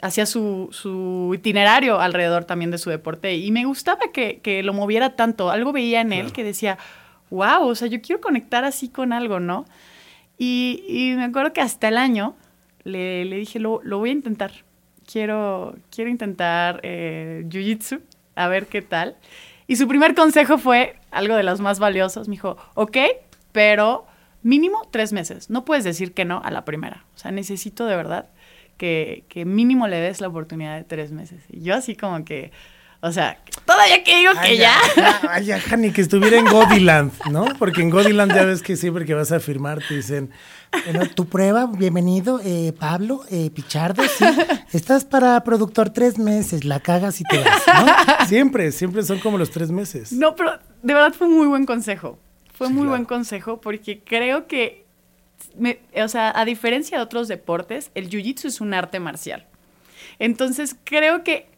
hacía 0.00 0.26
su, 0.26 0.68
su, 0.70 1.32
itinerario 1.34 2.00
alrededor 2.00 2.44
también 2.44 2.70
de 2.70 2.78
su 2.78 2.90
deporte. 2.90 3.36
Y 3.36 3.50
me 3.50 3.64
gustaba 3.64 4.00
que, 4.12 4.40
que 4.40 4.62
lo 4.62 4.72
moviera 4.72 5.16
tanto. 5.16 5.50
Algo 5.50 5.72
veía 5.72 6.00
en 6.00 6.12
él 6.12 6.20
claro. 6.20 6.32
que 6.34 6.44
decía, 6.44 6.78
wow, 7.30 7.66
o 7.66 7.74
sea, 7.74 7.88
yo 7.88 8.00
quiero 8.00 8.20
conectar 8.20 8.64
así 8.64 8.88
con 8.88 9.12
algo, 9.12 9.40
¿no? 9.40 9.64
Y, 10.38 10.84
y 10.86 11.16
me 11.16 11.24
acuerdo 11.24 11.52
que 11.52 11.60
hasta 11.60 11.88
el 11.88 11.98
año 11.98 12.36
le, 12.84 13.24
le 13.24 13.36
dije, 13.36 13.58
lo, 13.58 13.80
lo 13.82 13.98
voy 13.98 14.10
a 14.10 14.12
intentar 14.12 14.52
quiero, 15.10 15.74
quiero 15.90 16.10
intentar 16.10 16.80
eh, 16.82 17.44
Jiu-Jitsu, 17.48 18.00
a 18.36 18.48
ver 18.48 18.66
qué 18.66 18.82
tal. 18.82 19.16
Y 19.66 19.76
su 19.76 19.88
primer 19.88 20.14
consejo 20.14 20.58
fue 20.58 20.96
algo 21.10 21.34
de 21.34 21.42
los 21.42 21.60
más 21.60 21.78
valiosos. 21.78 22.28
Me 22.28 22.32
dijo, 22.32 22.56
ok, 22.74 22.96
pero 23.52 24.06
mínimo 24.42 24.82
tres 24.90 25.12
meses. 25.12 25.50
No 25.50 25.64
puedes 25.64 25.84
decir 25.84 26.14
que 26.14 26.24
no 26.24 26.40
a 26.44 26.50
la 26.50 26.64
primera. 26.64 27.04
O 27.14 27.18
sea, 27.18 27.30
necesito 27.32 27.86
de 27.86 27.96
verdad 27.96 28.28
que, 28.76 29.24
que 29.28 29.44
mínimo 29.44 29.88
le 29.88 29.96
des 29.96 30.20
la 30.20 30.28
oportunidad 30.28 30.76
de 30.76 30.84
tres 30.84 31.10
meses. 31.10 31.42
Y 31.48 31.62
yo 31.62 31.74
así 31.74 31.96
como 31.96 32.24
que, 32.24 32.52
o 33.00 33.12
sea, 33.12 33.38
todavía 33.64 34.02
que 34.02 34.16
digo 34.16 34.32
ay, 34.36 34.50
que 34.50 34.56
ya. 34.56 34.74
ya. 34.96 35.20
Ay, 35.30 35.44
ya, 35.44 35.60
Jani, 35.60 35.92
que 35.92 36.00
estuviera 36.00 36.36
en 36.36 36.46
Godiland, 36.46 37.12
¿no? 37.30 37.46
Porque 37.58 37.80
en 37.80 37.90
Godiland 37.90 38.34
ya 38.34 38.44
ves 38.44 38.60
que 38.60 38.76
siempre 38.76 39.04
que 39.04 39.14
vas 39.14 39.30
a 39.30 39.38
firmar 39.38 39.78
te 39.86 39.94
dicen, 39.94 40.30
bueno, 40.84 41.08
tu 41.14 41.26
prueba, 41.26 41.66
bienvenido, 41.66 42.40
eh, 42.42 42.72
Pablo 42.78 43.24
eh, 43.30 43.50
Pichardo, 43.50 44.02
sí. 44.02 44.24
Estás 44.72 45.04
para 45.04 45.44
productor 45.44 45.90
tres 45.90 46.18
meses, 46.18 46.64
la 46.64 46.80
cagas 46.80 47.20
y 47.20 47.24
te 47.24 47.38
vas, 47.38 47.62
¿no? 47.66 48.26
Siempre, 48.26 48.72
siempre 48.72 49.04
son 49.04 49.20
como 49.20 49.38
los 49.38 49.50
tres 49.50 49.70
meses. 49.70 50.12
No, 50.12 50.34
pero 50.34 50.58
de 50.82 50.94
verdad 50.94 51.12
fue 51.12 51.28
muy 51.28 51.46
buen 51.46 51.66
consejo. 51.66 52.18
Fue 52.52 52.66
sí, 52.66 52.72
muy 52.72 52.82
claro. 52.82 52.96
buen 52.96 53.04
consejo 53.04 53.60
porque 53.60 54.00
creo 54.04 54.48
que, 54.48 54.84
me, 55.56 55.78
o 55.94 56.08
sea, 56.08 56.32
a 56.34 56.44
diferencia 56.44 56.98
de 56.98 57.04
otros 57.04 57.28
deportes, 57.28 57.92
el 57.94 58.10
jiu-jitsu 58.10 58.46
es 58.46 58.60
un 58.60 58.74
arte 58.74 58.98
marcial. 58.98 59.46
Entonces, 60.18 60.74
creo 60.84 61.22
que 61.22 61.48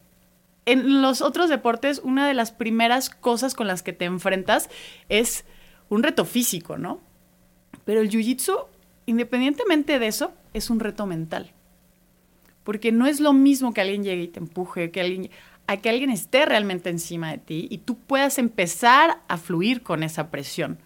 en 0.65 1.01
los 1.01 1.21
otros 1.21 1.49
deportes, 1.49 2.01
una 2.03 2.27
de 2.27 2.33
las 2.33 2.51
primeras 2.51 3.09
cosas 3.09 3.53
con 3.53 3.67
las 3.67 3.83
que 3.83 3.93
te 3.93 4.05
enfrentas 4.05 4.69
es 5.09 5.45
un 5.89 6.03
reto 6.03 6.25
físico, 6.25 6.77
¿no? 6.77 7.01
Pero 7.85 8.01
el 8.01 8.09
jiu-jitsu, 8.09 8.67
independientemente 9.05 9.99
de 9.99 10.07
eso, 10.07 10.33
es 10.53 10.69
un 10.69 10.79
reto 10.79 11.05
mental. 11.05 11.51
Porque 12.63 12.91
no 12.91 13.07
es 13.07 13.19
lo 13.19 13.33
mismo 13.33 13.73
que 13.73 13.81
alguien 13.81 14.03
llegue 14.03 14.23
y 14.23 14.27
te 14.27 14.39
empuje, 14.39 14.91
que 14.91 15.01
alguien, 15.01 15.31
a 15.67 15.77
que 15.77 15.89
alguien 15.89 16.11
esté 16.11 16.45
realmente 16.45 16.89
encima 16.89 17.31
de 17.31 17.39
ti 17.39 17.67
y 17.71 17.79
tú 17.79 17.97
puedas 17.97 18.37
empezar 18.37 19.21
a 19.27 19.37
fluir 19.37 19.81
con 19.81 20.03
esa 20.03 20.29
presión. 20.29 20.77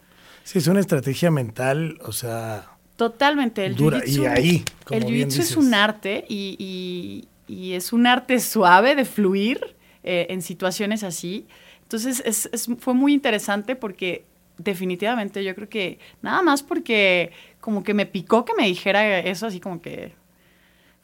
Sí, 0.44 0.60
es 0.60 0.67
una 0.67 0.79
estrategia 0.79 1.32
mental, 1.32 2.00
o 2.01 2.12
sea... 2.12 2.70
Totalmente. 2.96 3.65
El 3.65 3.75
dura. 3.75 4.01
Y 4.05 4.25
ahí, 4.25 4.63
como 4.86 5.01
El 5.01 5.05
jiu-jitsu 5.05 5.39
es 5.39 5.58
un 5.58 5.74
arte 5.74 6.24
y, 6.29 6.55
y, 6.58 7.27
es 7.47 7.93
un 7.93 8.07
arte 8.07 8.39
suave 8.39 8.95
de 8.95 9.05
fluir 9.05 9.75
eh, 10.03 10.27
en 10.29 10.41
situaciones 10.41 11.03
así. 11.03 11.47
Entonces 11.83 12.21
es, 12.25 12.49
es, 12.51 12.69
fue 12.79 12.93
muy 12.93 13.13
interesante 13.13 13.75
porque 13.75 14.25
definitivamente 14.57 15.43
yo 15.43 15.53
creo 15.53 15.69
que 15.69 15.99
nada 16.21 16.41
más 16.41 16.63
porque 16.63 17.31
como 17.59 17.83
que 17.83 17.93
me 17.93 18.05
picó 18.05 18.45
que 18.45 18.53
me 18.53 18.65
dijera 18.65 19.19
eso 19.19 19.47
así 19.47 19.59
como 19.59 19.81
que 19.81 20.13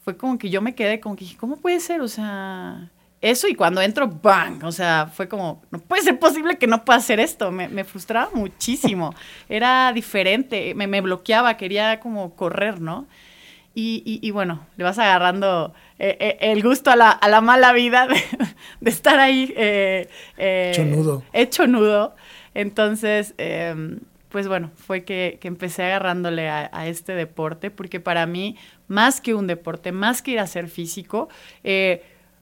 fue 0.04 0.18
como 0.18 0.38
que 0.38 0.50
yo 0.50 0.62
me 0.62 0.74
quedé 0.74 1.00
como 1.00 1.16
que 1.16 1.26
dije, 1.26 1.38
¿cómo 1.38 1.58
puede 1.58 1.80
ser? 1.80 2.02
O 2.02 2.08
sea, 2.08 2.90
eso 3.22 3.48
y 3.48 3.54
cuando 3.54 3.82
entro, 3.82 4.08
¡bang! 4.08 4.64
O 4.64 4.72
sea, 4.72 5.12
fue 5.14 5.28
como, 5.28 5.62
no 5.70 5.80
puede 5.80 6.02
ser 6.02 6.18
posible 6.18 6.58
que 6.58 6.66
no 6.66 6.84
pueda 6.84 6.98
hacer 6.98 7.20
esto. 7.20 7.52
Me, 7.52 7.70
me 7.70 7.84
frustraba 7.84 8.32
muchísimo. 8.34 9.14
Era 9.50 9.94
diferente, 9.94 10.74
me, 10.74 10.88
me, 10.88 11.02
bloqueaba, 11.02 11.56
quería 11.56 12.00
como 12.00 12.36
correr, 12.36 12.82
¿no? 12.82 13.08
Y, 13.74 14.20
y, 14.22 14.32
bueno, 14.32 14.68
le 14.76 14.84
vas 14.84 15.00
agarrando 15.00 15.74
eh, 16.04 16.18
eh, 16.20 16.38
el 16.40 16.64
gusto 16.64 16.90
a 16.90 16.96
la, 16.96 17.12
a 17.12 17.30
la, 17.30 17.42
mala 17.42 17.74
vida 17.74 18.08
de, 18.08 18.20
de 18.82 18.90
estar 18.90 19.20
ahí. 19.20 19.54
Eh, 19.56 20.10
hecho 20.36 20.84
nudo. 20.84 21.24
Hecho 21.32 21.68
nudo. 21.68 22.16
Entonces, 22.56 23.36
em, 23.38 24.00
pues 24.30 24.48
bueno, 24.48 24.72
fue 24.76 25.04
que, 25.04 25.38
que 25.40 25.48
empecé 25.48 25.84
agarrándole 25.84 26.50
a, 26.50 26.72
a, 26.74 26.88
este 26.88 27.14
deporte, 27.14 27.70
porque 27.70 28.00
para 28.00 28.26
mí, 28.26 28.58
más 28.88 29.22
que 29.22 29.36
un 29.36 29.46
deporte, 29.46 29.92
más 29.92 30.24
que 30.24 30.32
ir 30.32 30.40
a 30.40 30.48
ser 30.48 30.70
físico, 30.70 31.30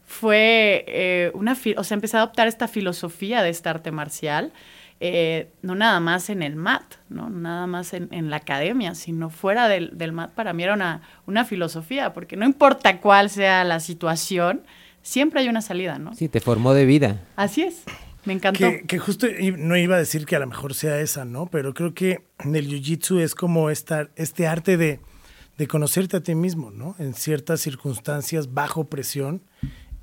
fue 0.05 1.31
una, 1.33 1.57
o 1.75 1.83
sea, 1.83 1.95
empecé 1.95 2.15
a 2.15 2.21
adoptar 2.21 2.47
esta 2.47 2.69
filosofía 2.69 3.43
de 3.43 3.49
esta 3.49 3.71
arte 3.71 3.91
marcial, 3.91 4.53
eh, 4.99 5.51
no 5.61 5.75
nada 5.75 5.99
más 5.99 6.29
en 6.29 6.43
el 6.43 6.55
mat, 6.55 6.83
no 7.07 7.29
nada 7.29 7.67
más 7.67 7.93
en, 7.93 8.09
en 8.11 8.29
la 8.29 8.37
academia, 8.37 8.95
sino 8.95 9.29
fuera 9.29 9.67
del, 9.67 9.97
del, 9.97 10.11
mat 10.11 10.31
para 10.31 10.53
mí 10.53 10.63
era 10.63 10.73
una, 10.73 11.01
una 11.25 11.45
filosofía, 11.45 12.13
porque 12.13 12.35
no 12.35 12.45
importa 12.45 12.99
cuál 12.99 13.29
sea 13.29 13.63
la 13.63 13.79
situación, 13.79 14.63
siempre 15.01 15.39
hay 15.39 15.49
una 15.49 15.61
salida, 15.61 15.99
¿no? 15.99 16.13
Sí, 16.15 16.27
te 16.27 16.41
formó 16.41 16.73
de 16.73 16.85
vida. 16.85 17.21
Así 17.35 17.63
es. 17.63 17.83
Me 18.25 18.33
encantó. 18.33 18.59
Que, 18.59 18.83
que, 18.85 18.99
justo 18.99 19.27
no 19.57 19.77
iba 19.77 19.95
a 19.95 19.99
decir 19.99 20.25
que 20.25 20.35
a 20.35 20.39
lo 20.39 20.47
mejor 20.47 20.73
sea 20.73 20.99
esa, 20.99 21.23
¿no? 21.23 21.45
Pero 21.45 21.73
creo 21.73 21.93
que 21.93 22.25
en 22.39 22.55
el 22.55 22.67
jiu-jitsu 22.67 23.21
es 23.21 23.33
como 23.33 23.69
esta, 23.69 24.09
este 24.17 24.45
arte 24.45 24.75
de, 24.75 24.99
de 25.57 25.67
conocerte 25.67 26.17
a 26.17 26.19
ti 26.21 26.35
mismo, 26.35 26.71
¿no? 26.71 26.95
En 26.99 27.13
ciertas 27.13 27.61
circunstancias, 27.61 28.53
bajo 28.53 28.89
presión, 28.89 29.41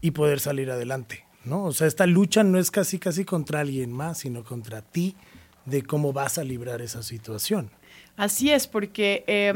y 0.00 0.12
poder 0.12 0.40
salir 0.40 0.70
adelante, 0.70 1.25
¿no? 1.46 1.64
O 1.64 1.72
sea, 1.72 1.86
esta 1.86 2.06
lucha 2.06 2.42
no 2.42 2.58
es 2.58 2.70
casi 2.70 2.98
casi 2.98 3.24
contra 3.24 3.60
alguien 3.60 3.92
más, 3.92 4.18
sino 4.18 4.44
contra 4.44 4.82
ti 4.82 5.16
de 5.64 5.82
cómo 5.82 6.12
vas 6.12 6.38
a 6.38 6.44
librar 6.44 6.82
esa 6.82 7.02
situación. 7.02 7.70
Así 8.16 8.50
es, 8.50 8.66
porque 8.66 9.24
eh, 9.26 9.54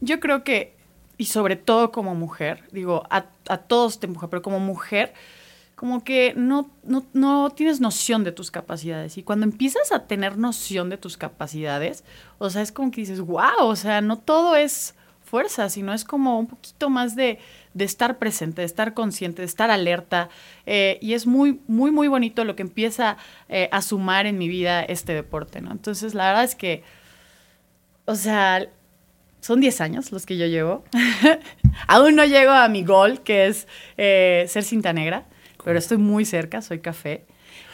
yo 0.00 0.20
creo 0.20 0.44
que, 0.44 0.74
y 1.16 1.26
sobre 1.26 1.56
todo 1.56 1.92
como 1.92 2.14
mujer, 2.14 2.64
digo, 2.72 3.04
a, 3.10 3.26
a 3.48 3.58
todos 3.58 4.00
te 4.00 4.06
empuja, 4.06 4.28
pero 4.28 4.42
como 4.42 4.60
mujer, 4.60 5.12
como 5.80 6.04
que 6.04 6.34
no, 6.36 6.70
no, 6.82 7.06
no, 7.14 7.48
tienes 7.50 7.80
noción 7.80 8.22
de 8.22 8.32
tus 8.32 8.50
capacidades. 8.50 9.16
Y 9.16 9.22
cuando 9.22 9.44
empiezas 9.44 9.92
a 9.92 10.06
tener 10.06 10.36
noción 10.36 10.90
de 10.90 10.98
tus 10.98 11.16
capacidades, 11.16 12.04
o 12.36 12.50
sea, 12.50 12.60
es 12.60 12.70
como 12.70 12.90
que 12.90 13.00
dices, 13.00 13.20
wow, 13.20 13.60
o 13.60 13.76
sea, 13.76 14.02
no 14.02 14.18
todo 14.18 14.56
es 14.56 14.94
fuerza, 15.24 15.70
sino 15.70 15.94
es 15.94 16.04
como 16.04 16.38
un 16.38 16.48
poquito 16.48 16.90
más 16.90 17.16
de, 17.16 17.38
de 17.74 17.84
estar 17.84 18.18
presente, 18.18 18.62
de 18.62 18.66
estar 18.66 18.94
consciente, 18.94 19.42
de 19.42 19.46
estar 19.46 19.70
alerta. 19.70 20.28
Eh, 20.66 20.98
y 21.00 21.14
es 21.14 21.26
muy, 21.26 21.60
muy, 21.66 21.90
muy 21.90 22.08
bonito 22.08 22.44
lo 22.44 22.56
que 22.56 22.62
empieza 22.62 23.16
eh, 23.48 23.68
a 23.72 23.82
sumar 23.82 24.26
en 24.26 24.38
mi 24.38 24.48
vida 24.48 24.82
este 24.82 25.14
deporte, 25.14 25.60
¿no? 25.60 25.70
Entonces, 25.70 26.14
la 26.14 26.28
verdad 26.28 26.44
es 26.44 26.54
que, 26.54 26.82
o 28.06 28.14
sea, 28.14 28.68
son 29.40 29.60
10 29.60 29.80
años 29.80 30.12
los 30.12 30.26
que 30.26 30.36
yo 30.36 30.46
llevo. 30.46 30.84
Aún 31.86 32.16
no 32.16 32.24
llego 32.24 32.52
a 32.52 32.68
mi 32.68 32.84
gol, 32.84 33.22
que 33.22 33.46
es 33.46 33.66
eh, 33.96 34.44
ser 34.48 34.64
cinta 34.64 34.92
negra, 34.92 35.26
pero 35.64 35.78
estoy 35.78 35.98
muy 35.98 36.24
cerca, 36.24 36.62
soy 36.62 36.80
café. 36.80 37.24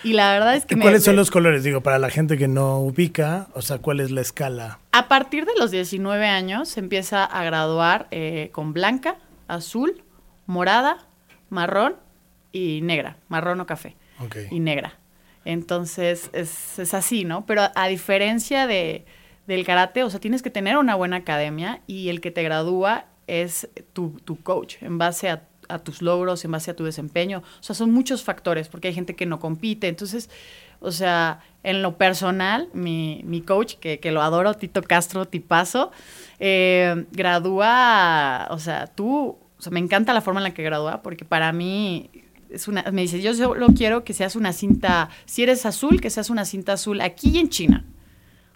Y 0.05 0.13
la 0.13 0.33
verdad 0.33 0.55
es 0.55 0.67
que... 0.67 0.77
¿Cuáles 0.77 1.01
me, 1.01 1.05
son 1.07 1.17
los 1.17 1.31
colores? 1.31 1.65
Digo, 1.65 1.81
para 1.81 1.99
la 1.99 2.11
gente 2.11 2.37
que 2.37 2.49
no 2.49 2.79
ubica, 2.81 3.49
o 3.55 3.63
sea, 3.63 3.79
¿cuál 3.79 4.01
es 4.01 4.11
la 4.11 4.21
escala? 4.21 4.79
A 4.93 5.09
partir 5.09 5.47
de 5.47 5.53
los 5.59 5.71
19 5.71 6.27
años 6.27 6.69
se 6.69 6.81
empieza 6.81 7.25
a 7.25 7.45
graduar 7.45 8.07
eh, 8.11 8.51
con 8.53 8.73
blanca, 8.73 9.17
azul, 9.49 10.05
morada, 10.47 11.07
marrón 11.51 11.97
y 12.53 12.81
negra, 12.83 13.19
marrón 13.29 13.61
o 13.61 13.67
café. 13.67 13.97
Okay. 14.19 14.49
Y 14.51 14.61
negra. 14.61 14.99
Entonces 15.45 16.31
es, 16.33 16.79
es 16.79 16.95
así, 16.95 17.25
¿no? 17.25 17.47
Pero 17.47 17.63
a, 17.63 17.73
a 17.75 17.89
diferencia 17.89 18.67
de, 18.67 19.05
del 19.47 19.65
karate, 19.65 20.03
o 20.03 20.11
sea, 20.11 20.21
tienes 20.21 20.43
que 20.43 20.51
tener 20.51 20.77
una 20.77 20.95
buena 20.95 21.17
academia 21.17 21.83
y 21.87 22.09
el 22.09 22.21
que 22.21 22.31
te 22.31 22.43
gradúa 22.43 23.07
es 23.27 23.69
tu, 23.93 24.21
tu 24.25 24.41
coach 24.43 24.77
en 24.83 24.99
base 24.99 25.29
a 25.29 25.43
a 25.69 25.79
tus 25.79 26.03
logros, 26.03 26.45
en 26.45 26.53
base 26.53 26.71
a 26.71 26.77
tu 26.77 26.85
desempeño. 26.85 27.43
O 27.61 27.63
sea, 27.63 27.75
son 27.75 27.93
muchos 27.93 28.23
factores, 28.23 28.69
porque 28.69 28.89
hay 28.89 28.95
gente 28.95 29.17
que 29.17 29.27
no 29.27 29.39
compite. 29.39 29.89
Entonces, 29.89 30.31
o 30.87 30.93
sea, 30.93 31.41
en 31.63 31.83
lo 31.83 31.99
personal, 31.99 32.69
mi, 32.73 33.23
mi 33.25 33.41
coach, 33.41 33.75
que, 33.75 33.99
que, 33.99 34.13
lo 34.13 34.23
adoro, 34.23 34.55
Tito 34.55 34.83
Castro 34.83 35.27
Tipazo, 35.27 35.91
eh, 36.39 37.07
gradúa, 37.11 38.47
o 38.51 38.59
sea, 38.59 38.87
tú, 38.87 39.37
o 39.59 39.63
sea, 39.63 39.73
me 39.73 39.81
encanta 39.81 40.15
la 40.15 40.21
forma 40.21 40.41
en 40.41 40.45
la 40.45 40.55
que 40.55 40.63
gradúa, 40.63 41.03
porque 41.03 41.25
para 41.25 41.53
mí 41.53 42.11
es 42.51 42.69
una, 42.69 42.85
me 42.93 43.03
dice, 43.03 43.21
yo 43.21 43.35
solo 43.35 43.67
quiero 43.77 44.05
que 44.05 44.13
seas 44.13 44.37
una 44.37 44.53
cinta, 44.53 45.11
si 45.25 45.43
eres 45.43 45.67
azul, 45.67 46.01
que 46.01 46.11
seas 46.11 46.31
una 46.31 46.45
cinta 46.45 46.75
azul 46.75 47.01
aquí 47.01 47.31
y 47.31 47.39
en 47.39 47.49
China. 47.49 47.85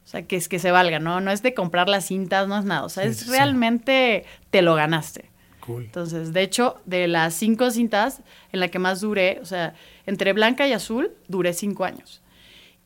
O 0.05 0.09
sea, 0.11 0.23
que 0.23 0.37
es 0.37 0.49
que 0.49 0.59
se 0.59 0.71
valga, 0.71 0.99
¿no? 0.99 1.21
No 1.21 1.31
es 1.31 1.43
de 1.43 1.55
comprar 1.55 1.89
las 1.89 2.07
cintas, 2.07 2.49
no 2.49 2.59
es 2.59 2.65
nada. 2.65 2.85
O 2.85 2.89
sea, 2.89 3.05
sí, 3.05 3.11
es 3.11 3.17
sí, 3.19 3.31
realmente 3.31 4.25
te 4.51 4.63
lo 4.63 4.75
ganaste. 4.75 5.31
Cool. 5.61 5.85
Entonces, 5.85 6.33
de 6.33 6.43
hecho, 6.43 6.81
de 6.87 7.07
las 7.07 7.35
cinco 7.35 7.71
cintas 7.71 8.21
en 8.53 8.61
la 8.61 8.69
que 8.69 8.79
más 8.79 9.01
duré, 9.01 9.39
o 9.41 9.45
sea, 9.45 9.75
entre 10.11 10.33
blanca 10.33 10.67
y 10.67 10.73
azul, 10.73 11.13
duré 11.29 11.55
cinco 11.55 11.85
años. 11.85 12.21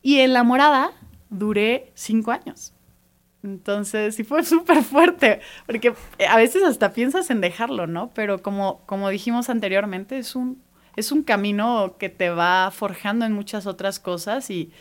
Y 0.01 0.19
en 0.19 0.33
la 0.33 0.43
morada, 0.43 0.91
duré 1.29 1.91
cinco 1.95 2.31
años. 2.31 2.73
Entonces, 3.43 4.15
sí 4.15 4.23
fue 4.23 4.43
súper 4.45 4.83
fuerte, 4.83 5.41
porque 5.65 5.93
a 6.29 6.37
veces 6.37 6.63
hasta 6.63 6.93
piensas 6.93 7.29
en 7.31 7.41
dejarlo, 7.41 7.87
¿no? 7.87 8.11
Pero 8.13 8.43
como, 8.43 8.81
como 8.85 9.09
dijimos 9.09 9.49
anteriormente, 9.49 10.19
es 10.19 10.35
un, 10.35 10.61
es 10.95 11.11
un 11.11 11.23
camino 11.23 11.95
que 11.97 12.09
te 12.09 12.29
va 12.29 12.69
forjando 12.71 13.25
en 13.25 13.33
muchas 13.33 13.65
otras 13.65 13.99
cosas 13.99 14.51
y, 14.51 14.71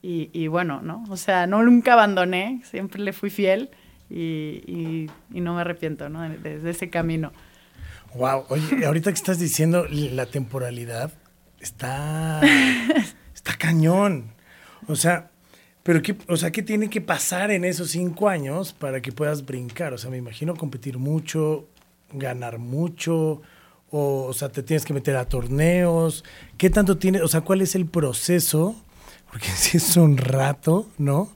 y, 0.00 0.48
bueno, 0.48 0.80
¿no? 0.82 1.04
O 1.10 1.16
sea, 1.16 1.46
no 1.46 1.62
nunca 1.62 1.92
abandoné, 1.92 2.60
siempre 2.64 3.02
le 3.02 3.12
fui 3.12 3.30
fiel. 3.30 3.70
Y, 4.10 5.08
y, 5.32 5.40
no 5.40 5.54
me 5.54 5.62
arrepiento, 5.62 6.08
¿no? 6.08 6.22
De, 6.28 6.70
ese 6.70 6.88
camino. 6.90 7.32
Wow, 8.14 8.44
oye, 8.48 8.84
ahorita 8.86 9.10
que 9.10 9.16
estás 9.16 9.38
diciendo 9.38 9.86
la 9.90 10.26
temporalidad, 10.26 11.10
está, 11.64 12.40
está 13.34 13.56
cañón. 13.58 14.32
O 14.86 14.96
sea, 14.96 15.30
pero 15.82 16.02
qué, 16.02 16.16
o 16.28 16.36
sea, 16.36 16.52
¿qué 16.52 16.62
tiene 16.62 16.88
que 16.88 17.00
pasar 17.00 17.50
en 17.50 17.64
esos 17.64 17.90
cinco 17.90 18.28
años 18.28 18.72
para 18.72 19.02
que 19.02 19.10
puedas 19.10 19.44
brincar? 19.44 19.92
O 19.92 19.98
sea, 19.98 20.10
me 20.10 20.16
imagino 20.16 20.54
competir 20.54 20.98
mucho, 20.98 21.66
ganar 22.12 22.58
mucho, 22.58 23.42
o, 23.90 24.24
o 24.24 24.32
sea, 24.32 24.48
te 24.48 24.62
tienes 24.62 24.84
que 24.84 24.94
meter 24.94 25.16
a 25.16 25.28
torneos. 25.28 26.24
¿Qué 26.56 26.70
tanto 26.70 26.98
tiene? 26.98 27.20
O 27.22 27.28
sea, 27.28 27.40
¿cuál 27.40 27.60
es 27.62 27.74
el 27.74 27.86
proceso? 27.86 28.76
Porque 29.30 29.48
si 29.56 29.78
es 29.78 29.96
un 29.96 30.16
rato, 30.16 30.88
¿no? 30.98 31.30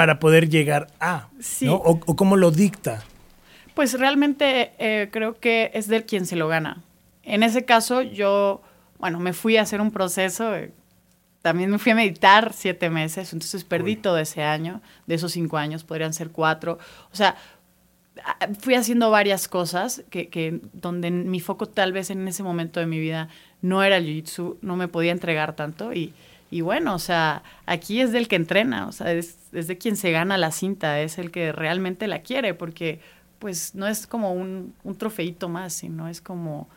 para 0.00 0.18
poder 0.18 0.48
llegar 0.48 0.86
a, 0.98 1.28
sí. 1.40 1.66
¿no? 1.66 1.74
O, 1.74 2.00
o, 2.06 2.16
cómo 2.16 2.36
lo 2.36 2.50
dicta. 2.50 3.04
Pues 3.74 3.98
realmente 3.98 4.72
eh, 4.78 5.08
creo 5.12 5.38
que 5.38 5.70
es 5.74 5.88
de 5.88 6.04
quien 6.06 6.24
se 6.24 6.36
lo 6.36 6.48
gana. 6.48 6.82
En 7.22 7.42
ese 7.42 7.66
caso 7.66 8.00
yo, 8.00 8.62
bueno, 9.00 9.18
me 9.18 9.32
fui 9.32 9.56
a 9.56 9.62
hacer 9.62 9.80
un 9.80 9.90
proceso, 9.90 10.54
eh, 10.54 10.72
también 11.42 11.70
me 11.70 11.78
fui 11.78 11.92
a 11.92 11.94
meditar 11.94 12.52
siete 12.52 12.90
meses, 12.90 13.32
entonces 13.32 13.64
perdí 13.64 13.92
Uy. 13.92 13.96
todo 13.96 14.18
ese 14.18 14.42
año, 14.42 14.82
de 15.06 15.14
esos 15.14 15.32
cinco 15.32 15.56
años 15.56 15.84
podrían 15.84 16.12
ser 16.12 16.30
cuatro, 16.30 16.78
o 17.10 17.16
sea, 17.16 17.36
fui 18.58 18.74
haciendo 18.74 19.10
varias 19.10 19.48
cosas 19.48 20.02
que, 20.10 20.28
que 20.28 20.60
donde 20.74 21.10
mi 21.10 21.40
foco 21.40 21.66
tal 21.66 21.92
vez 21.92 22.10
en 22.10 22.28
ese 22.28 22.42
momento 22.42 22.78
de 22.80 22.86
mi 22.86 22.98
vida 22.98 23.28
no 23.62 23.82
era 23.82 23.96
el 23.96 24.06
jiu-jitsu, 24.06 24.58
no 24.60 24.76
me 24.76 24.88
podía 24.88 25.12
entregar 25.12 25.56
tanto 25.56 25.94
y, 25.94 26.12
y 26.50 26.60
bueno, 26.60 26.94
o 26.94 26.98
sea, 26.98 27.42
aquí 27.66 28.00
es 28.00 28.12
del 28.12 28.28
que 28.28 28.36
entrena, 28.36 28.86
o 28.88 28.92
sea, 28.92 29.12
es, 29.12 29.38
es, 29.52 29.66
de 29.66 29.78
quien 29.78 29.96
se 29.96 30.10
gana 30.10 30.36
la 30.36 30.50
cinta, 30.50 31.00
es 31.00 31.18
el 31.18 31.30
que 31.30 31.52
realmente 31.52 32.06
la 32.06 32.20
quiere, 32.20 32.52
porque 32.52 33.00
pues 33.38 33.74
no 33.74 33.86
es 33.86 34.06
como 34.06 34.34
un, 34.34 34.74
un 34.84 34.96
trofeito 34.96 35.48
más, 35.48 35.72
sino 35.72 36.08
es 36.08 36.20
como 36.20 36.68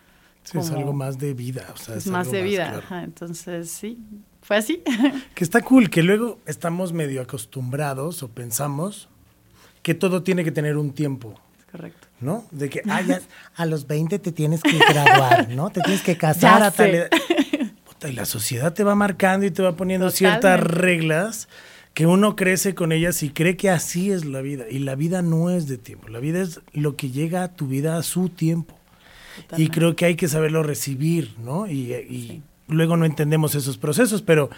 Sí, 0.43 0.57
es 0.57 0.69
algo 0.71 0.93
más 0.93 1.17
de 1.19 1.33
vida. 1.33 1.65
O 1.73 1.77
sea, 1.77 1.95
es 1.95 2.05
es 2.05 2.11
más 2.11 2.31
de 2.31 2.41
vida. 2.41 2.65
claro. 2.69 2.79
ajá, 2.85 3.03
entonces, 3.03 3.69
sí, 3.71 3.97
fue 4.41 4.57
así. 4.57 4.83
Que 5.35 5.43
está 5.43 5.61
cool, 5.61 5.89
que 5.89 6.03
luego 6.03 6.39
estamos 6.45 6.91
medio 6.93 7.21
acostumbrados 7.21 8.23
o 8.23 8.27
pensamos 8.29 9.09
que 9.81 9.93
todo 9.93 10.23
tiene 10.23 10.43
que 10.43 10.51
tener 10.51 10.77
un 10.77 10.91
tiempo, 10.93 11.39
Correcto. 11.71 12.07
¿no? 12.21 12.45
De 12.51 12.69
que, 12.69 12.81
Ah, 12.89 13.01
ya, 13.01 13.21
a 13.55 13.65
los 13.65 13.87
20 13.87 14.19
te 14.19 14.31
tienes 14.31 14.61
que 14.61 14.77
graduar, 14.77 15.49
¿no? 15.49 15.69
Te 15.71 15.81
tienes 15.81 16.01
que 16.03 16.17
casar 16.17 16.59
Ya 16.61 16.67
a 16.67 16.71
tal 16.71 16.91
sé. 16.91 16.97
edad. 16.97 17.09
Puta, 17.85 18.09
y 18.09 18.13
la 18.13 18.25
sociedad 18.25 18.73
te 18.73 18.83
va 18.83 18.95
marcando 18.95 19.45
y 19.45 19.51
te 19.51 19.61
va 19.63 19.75
poniendo 19.75 20.09
ciertas 20.11 20.59
reglas 20.59 21.47
que 21.93 22.05
uno 22.07 22.35
crece 22.35 22.73
con 22.75 22.91
ellas 22.91 23.21
y 23.23 23.29
cree 23.29 23.55
que 23.55 23.69
así 23.69 24.11
es 24.11 24.25
la 24.25 24.41
vida. 24.41 24.65
Y 24.69 24.79
la 24.79 24.95
vida 24.95 25.21
no 25.21 25.49
es 25.51 25.67
de 25.67 25.77
tiempo. 25.77 26.07
La 26.09 26.19
vida 26.19 26.41
es 26.41 26.59
lo 26.73 26.95
que 26.95 27.11
llega 27.11 27.43
a 27.43 27.53
tu 27.53 27.67
vida 27.67 27.97
a 27.97 28.03
su 28.03 28.29
tiempo. 28.29 28.77
Y 29.37 29.41
Totalmente. 29.43 29.73
creo 29.79 29.95
que 29.95 30.05
hay 30.05 30.15
que 30.15 30.27
saberlo 30.27 30.63
recibir, 30.63 31.33
¿no? 31.43 31.67
Y, 31.67 31.93
y 31.93 32.41
luego 32.67 32.97
no 32.97 33.05
entendemos 33.05 33.55
esos 33.55 33.77
procesos, 33.77 34.21
pero 34.21 34.49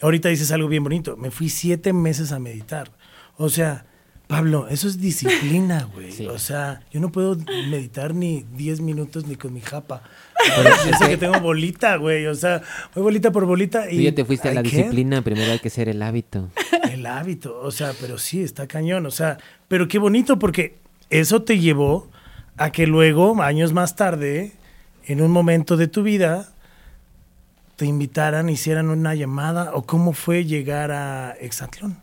ahorita 0.00 0.28
dices 0.28 0.50
algo 0.52 0.68
bien 0.68 0.82
bonito. 0.84 1.16
Me 1.16 1.30
fui 1.30 1.48
siete 1.48 1.92
meses 1.92 2.32
a 2.32 2.38
meditar. 2.38 2.90
O 3.36 3.48
sea, 3.48 3.86
Pablo, 4.28 4.68
eso 4.68 4.88
es 4.88 5.00
disciplina, 5.00 5.88
güey. 5.94 6.10
Sí. 6.12 6.26
O 6.26 6.38
sea, 6.38 6.80
yo 6.90 7.00
no 7.00 7.12
puedo 7.12 7.36
meditar 7.68 8.14
ni 8.14 8.44
10 8.56 8.80
minutos 8.80 9.26
ni 9.26 9.36
con 9.36 9.52
mi 9.52 9.60
japa. 9.60 10.02
Yo 10.56 10.96
sé 10.98 11.08
que- 11.08 11.16
tengo 11.18 11.38
bolita, 11.40 11.96
güey. 11.96 12.26
O 12.26 12.34
sea, 12.34 12.62
voy 12.94 13.02
bolita 13.04 13.30
por 13.30 13.44
bolita 13.46 13.84
Tú 13.88 13.94
y... 13.94 14.04
ya 14.04 14.14
te 14.14 14.24
fuiste 14.24 14.48
a 14.48 14.54
la 14.54 14.62
can't. 14.62 14.74
disciplina, 14.74 15.22
primero 15.22 15.52
hay 15.52 15.58
que 15.58 15.70
ser 15.70 15.88
el 15.88 16.02
hábito. 16.02 16.50
El 16.92 17.06
hábito, 17.06 17.58
o 17.60 17.70
sea, 17.70 17.92
pero 18.00 18.18
sí, 18.18 18.42
está 18.42 18.66
cañón, 18.66 19.06
o 19.06 19.10
sea, 19.10 19.38
pero 19.66 19.88
qué 19.88 19.98
bonito 19.98 20.38
porque 20.38 20.76
eso 21.08 21.42
te 21.42 21.58
llevó 21.58 22.10
a 22.56 22.70
que 22.70 22.86
luego, 22.86 23.40
años 23.42 23.72
más 23.72 23.96
tarde, 23.96 24.52
en 25.06 25.20
un 25.20 25.30
momento 25.30 25.76
de 25.76 25.88
tu 25.88 26.02
vida, 26.02 26.48
te 27.76 27.86
invitaran, 27.86 28.48
hicieran 28.48 28.88
una 28.90 29.14
llamada, 29.14 29.74
o 29.74 29.82
cómo 29.82 30.12
fue 30.12 30.44
llegar 30.44 30.90
a 30.92 31.32
Exatlón. 31.40 31.96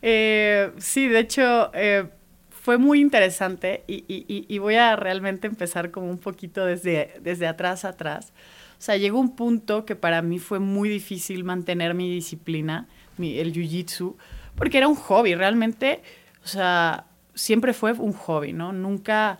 Eh, 0.00 0.72
sí, 0.78 1.08
de 1.08 1.18
hecho, 1.18 1.70
eh, 1.74 2.06
fue 2.50 2.78
muy 2.78 3.00
interesante 3.00 3.82
y, 3.86 4.58
voy 4.58 4.76
a 4.76 4.96
realmente 4.96 5.46
empezar 5.48 5.90
como 5.90 6.08
un 6.08 6.18
poquito 6.18 6.64
desde, 6.64 7.14
desde 7.20 7.46
atrás 7.46 7.84
atrás. 7.84 8.32
O 8.78 8.84
sea, 8.84 8.96
llegó 8.96 9.20
un 9.20 9.36
punto 9.36 9.84
que 9.84 9.94
para 9.94 10.22
mí 10.22 10.38
fue 10.38 10.58
muy 10.58 10.88
difícil 10.88 11.44
mantener 11.44 11.94
mi 11.94 12.12
disciplina, 12.12 12.88
mi- 13.16 13.38
el 13.38 13.52
jiu-jitsu, 13.52 14.14
porque 14.56 14.78
era 14.78 14.88
un 14.88 14.96
hobby, 14.96 15.34
realmente, 15.34 16.02
o 16.44 16.48
sea, 16.48 17.04
siempre 17.34 17.74
fue 17.74 17.92
un 17.92 18.12
hobby, 18.12 18.52
¿no? 18.52 18.72
Nunca, 18.72 19.38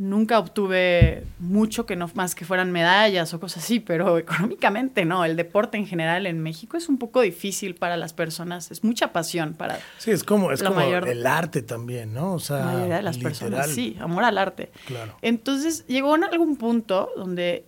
nunca 0.00 0.38
obtuve 0.38 1.24
mucho 1.40 1.84
que 1.84 1.96
no 1.96 2.08
más 2.14 2.34
que 2.36 2.44
fueran 2.44 2.70
medallas 2.70 3.34
o 3.34 3.40
cosas 3.40 3.64
así, 3.64 3.80
pero 3.80 4.16
económicamente 4.18 5.04
no. 5.04 5.24
El 5.24 5.34
deporte 5.36 5.76
en 5.76 5.86
general 5.88 6.26
en 6.26 6.40
México 6.40 6.76
es 6.76 6.88
un 6.88 6.98
poco 6.98 7.20
difícil 7.20 7.74
para 7.74 7.96
las 7.96 8.12
personas, 8.12 8.70
es 8.70 8.84
mucha 8.84 9.12
pasión 9.12 9.54
para 9.54 9.80
Sí, 9.98 10.12
es 10.12 10.22
como, 10.22 10.52
es 10.52 10.62
como 10.62 10.76
mayor- 10.76 11.08
el 11.08 11.26
arte 11.26 11.62
también, 11.62 12.14
¿no? 12.14 12.34
O 12.34 12.38
sea, 12.38 12.58
la 12.58 12.64
mayoría 12.66 12.96
de 12.98 13.02
las 13.02 13.16
literal. 13.16 13.38
personas. 13.38 13.68
Sí, 13.70 13.96
amor 14.00 14.22
al 14.22 14.38
arte. 14.38 14.70
Claro. 14.86 15.16
Entonces 15.20 15.84
llegó 15.88 16.14
en 16.14 16.22
algún 16.24 16.56
punto 16.56 17.10
donde 17.16 17.64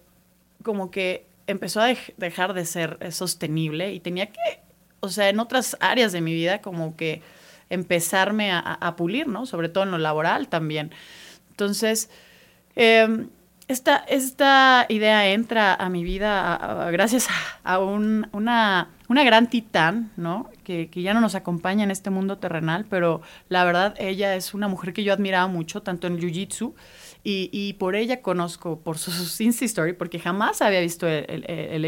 como 0.62 0.90
que 0.92 1.26
empezó 1.49 1.80
a 1.80 1.90
dej- 1.90 2.14
dejar 2.16 2.54
de 2.54 2.64
ser 2.64 2.96
eh, 3.00 3.10
sostenible 3.10 3.92
y 3.92 3.99
tenía 3.99 4.26
que, 4.26 4.38
o 5.00 5.08
sea, 5.08 5.28
en 5.30 5.40
otras 5.40 5.76
áreas 5.80 6.12
de 6.12 6.20
mi 6.20 6.32
vida 6.32 6.60
como 6.60 6.94
que 6.96 7.22
empezarme 7.70 8.52
a- 8.52 8.58
a 8.60 8.96
pulir, 8.96 9.26
¿no? 9.26 9.46
Sobre 9.46 9.68
todo 9.68 9.84
en 9.84 9.90
lo 9.90 9.99
laboral 9.99 10.49
también. 10.49 10.92
Entonces, 11.61 12.09
eh, 12.75 13.26
esta, 13.69 13.99
esta 14.09 14.87
idea 14.88 15.29
entra 15.29 15.75
a 15.75 15.90
mi 15.90 16.02
vida 16.05 16.88
gracias 16.90 17.29
a, 17.62 17.79
un- 17.79 18.26
una, 18.33 18.88
una 19.09 19.25
gran 19.25 19.50
titán, 19.50 20.11
¿no? 20.16 20.49
Que, 20.64 20.88
que 20.88 21.03
ya 21.03 21.12
no 21.12 21.20
nos 21.20 21.35
acompaña 21.35 21.85
en 21.85 21.90
este 21.90 22.09
mundo 22.09 22.38
terrenal, 22.38 22.87
pero 22.88 23.20
la 23.51 23.64
verdad 23.64 23.94
ella 23.99 24.35
es 24.37 24.55
una 24.55 24.68
mujer 24.68 24.94
que 24.94 25.05
yo 25.05 25.12
admiraba 25.12 25.49
mucho, 25.49 25.83
tanto 25.83 26.07
en 26.07 26.18
Jiu-Jitsu, 26.18 26.73
y, 27.23 27.51
por 27.75 27.94
ella 27.94 28.23
conozco, 28.23 28.81
por 28.81 28.96
su, 28.96 29.11
su 29.12 29.42
Insta 29.42 29.66
Story, 29.66 29.92
porque 29.92 30.18
jamás 30.18 30.62
había 30.62 30.81
visto 30.81 31.07
el, 31.07 31.27
el, 31.29 31.44
el 31.46 31.85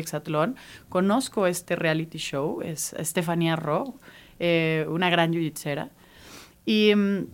conozco 0.90 1.46
este 1.46 1.76
reality 1.76 2.18
show, 2.18 2.60
es 2.60 2.92
Estefanía 2.92 3.56
Ro, 3.56 3.94
eh, 4.38 4.84
una 4.90 5.08
gran 5.08 5.32
jiu-jitsera, 5.32 5.88
y, 6.66 6.94
mm, 6.94 7.26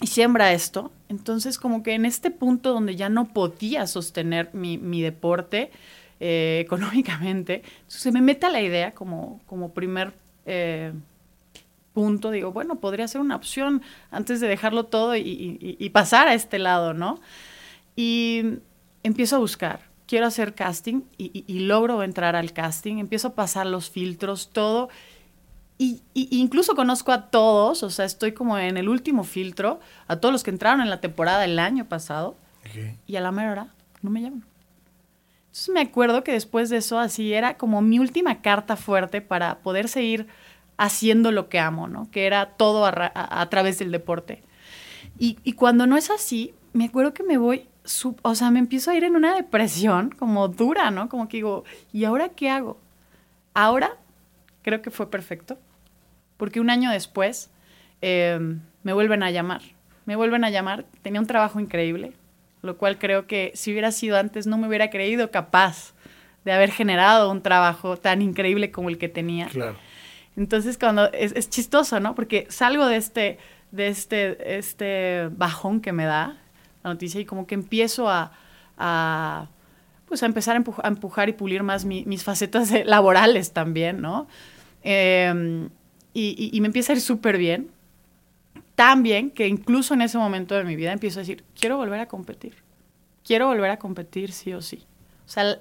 y 0.00 0.06
siembra 0.08 0.52
esto. 0.52 0.92
Entonces, 1.08 1.58
como 1.58 1.82
que 1.82 1.94
en 1.94 2.04
este 2.04 2.30
punto 2.30 2.72
donde 2.72 2.96
ya 2.96 3.08
no 3.08 3.26
podía 3.26 3.86
sostener 3.86 4.50
mi, 4.52 4.78
mi 4.78 5.02
deporte 5.02 5.70
eh, 6.20 6.58
económicamente, 6.64 7.62
se 7.86 8.12
me 8.12 8.20
mete 8.20 8.50
la 8.50 8.60
idea 8.62 8.92
como, 8.94 9.40
como 9.46 9.72
primer 9.72 10.12
eh, 10.46 10.92
punto, 11.92 12.30
digo, 12.30 12.52
bueno, 12.52 12.76
podría 12.76 13.08
ser 13.08 13.20
una 13.22 13.36
opción 13.36 13.82
antes 14.10 14.40
de 14.40 14.48
dejarlo 14.48 14.84
todo 14.84 15.16
y, 15.16 15.20
y- 15.80 15.90
pasar 15.90 16.28
a 16.28 16.34
este 16.34 16.58
lado, 16.58 16.92
¿no? 16.92 17.20
Y 17.96 18.42
empiezo 19.02 19.36
a 19.36 19.38
buscar, 19.40 19.80
quiero 20.06 20.26
hacer 20.26 20.54
casting 20.54 21.02
y- 21.18 21.44
y 21.46 21.60
logro 21.60 22.02
entrar 22.02 22.36
al 22.36 22.52
casting, 22.52 22.98
empiezo 22.98 23.28
a 23.28 23.34
pasar 23.34 23.66
los 23.66 23.90
filtros, 23.90 24.50
todo. 24.52 24.88
Y, 25.78 26.02
y- 26.14 26.28
incluso 26.40 26.74
conozco 26.74 27.12
a 27.12 27.28
todos, 27.30 27.82
o 27.82 27.90
sea, 27.90 28.04
estoy 28.06 28.32
como 28.32 28.56
en 28.58 28.76
el 28.78 28.88
último 28.88 29.24
filtro, 29.24 29.80
a 30.08 30.16
todos 30.16 30.32
los 30.32 30.42
que 30.42 30.50
entraron 30.50 30.80
en 30.80 30.88
la 30.90 31.00
temporada 31.00 31.44
el 31.44 31.58
año 31.58 31.84
pasado, 31.86 32.36
Ok. 32.64 32.94
y 33.06 33.16
a 33.16 33.20
la 33.20 33.30
mera 33.32 33.52
hora 33.52 33.66
no 34.02 34.10
me 34.10 34.22
llaman. 34.22 34.44
Entonces 35.46 35.68
me 35.74 35.80
acuerdo 35.80 36.24
que 36.24 36.32
después 36.32 36.70
de 36.70 36.78
eso 36.78 36.98
así 36.98 37.32
era 37.32 37.56
como 37.56 37.80
mi 37.82 37.98
última 37.98 38.40
carta 38.42 38.76
fuerte 38.76 39.20
para 39.20 39.58
poder 39.58 39.88
seguir 39.88 40.26
haciendo 40.78 41.30
lo 41.32 41.48
que 41.48 41.58
amo, 41.58 41.88
¿no? 41.88 42.10
Que 42.10 42.26
era 42.26 42.50
todo 42.56 42.84
a, 42.86 42.90
ra- 42.90 43.12
a- 43.14 43.40
a 43.40 43.48
través 43.50 43.78
del 43.78 43.90
deporte. 43.92 44.42
Y, 45.18 45.38
y 45.44 45.52
cuando 45.52 45.86
no 45.86 45.96
es 45.96 46.10
así, 46.10 46.54
me 46.74 46.84
acuerdo 46.86 47.14
que 47.14 47.22
me 47.22 47.38
voy, 47.38 47.68
o 48.22 48.34
sea, 48.34 48.50
me 48.50 48.58
empiezo 48.58 48.90
a 48.90 48.96
ir 48.96 49.04
en 49.04 49.16
una 49.16 49.34
depresión 49.34 50.10
como 50.10 50.48
dura, 50.48 50.90
¿no? 50.90 51.08
Como 51.08 51.28
que 51.28 51.38
digo, 51.38 51.64
¿y 51.92 52.04
ahora 52.04 52.30
qué 52.30 52.50
hago? 52.50 52.78
Ahora 53.54 53.96
creo 54.62 54.82
que 54.82 54.90
fue 54.90 55.10
perfecto, 55.10 55.56
porque 56.36 56.60
un 56.60 56.70
año 56.70 56.90
después 56.90 57.50
eh, 58.02 58.38
me 58.82 58.92
vuelven 58.92 59.22
a 59.22 59.30
llamar. 59.30 59.62
Me 60.04 60.16
vuelven 60.16 60.44
a 60.44 60.50
llamar, 60.50 60.84
tenía 61.02 61.20
un 61.20 61.26
trabajo 61.26 61.58
increíble, 61.60 62.12
lo 62.62 62.76
cual 62.76 62.98
creo 62.98 63.26
que 63.26 63.50
si 63.54 63.72
hubiera 63.72 63.90
sido 63.92 64.16
antes 64.18 64.46
no 64.46 64.56
me 64.58 64.68
hubiera 64.68 64.90
creído 64.90 65.30
capaz 65.30 65.94
de 66.44 66.52
haber 66.52 66.70
generado 66.70 67.30
un 67.30 67.42
trabajo 67.42 67.96
tan 67.96 68.22
increíble 68.22 68.70
como 68.70 68.88
el 68.88 68.98
que 68.98 69.08
tenía. 69.08 69.46
Claro. 69.48 69.76
Entonces, 70.36 70.78
cuando 70.78 71.10
es, 71.12 71.32
es 71.32 71.50
chistoso, 71.50 71.98
¿no? 71.98 72.14
Porque 72.14 72.46
salgo 72.50 72.86
de 72.86 72.96
este, 72.96 73.38
de 73.72 73.88
este, 73.88 74.58
este 74.58 75.28
bajón 75.32 75.80
que 75.80 75.92
me 75.92 76.04
da 76.04 76.36
la 76.84 76.90
noticia 76.90 77.20
y 77.20 77.24
como 77.24 77.46
que 77.48 77.54
empiezo 77.56 78.08
a, 78.08 78.30
a, 78.78 79.48
pues 80.06 80.22
a 80.22 80.26
empezar 80.26 80.54
a, 80.56 80.60
empuj- 80.60 80.80
a 80.84 80.88
empujar 80.88 81.28
y 81.28 81.32
pulir 81.32 81.64
más 81.64 81.84
mi- 81.84 82.04
mis 82.04 82.22
facetas 82.22 82.70
laborales 82.84 83.52
también, 83.52 84.00
¿no? 84.00 84.28
Eh, 84.84 85.68
y, 86.18 86.34
y- 86.38 86.56
y 86.56 86.60
me 86.60 86.66
empieza 86.68 86.92
a 86.92 86.96
ir 86.96 87.02
súper 87.02 87.36
bien. 87.38 87.70
Tan 88.74 89.02
bien 89.02 89.30
que 89.30 89.48
incluso 89.48 89.94
en 89.94 90.02
ese 90.02 90.18
momento 90.18 90.54
de 90.54 90.64
mi 90.64 90.76
vida 90.76 90.92
empiezo 90.92 91.18
a 91.18 91.22
decir, 91.22 91.44
quiero 91.58 91.76
volver 91.76 92.00
a 92.00 92.06
competir. 92.08 92.54
Quiero 93.24 93.46
volver 93.46 93.70
a 93.70 93.78
competir 93.78 94.32
sí 94.32 94.52
o 94.52 94.60
sí. 94.62 94.84
O 95.26 95.28
sea, 95.28 95.58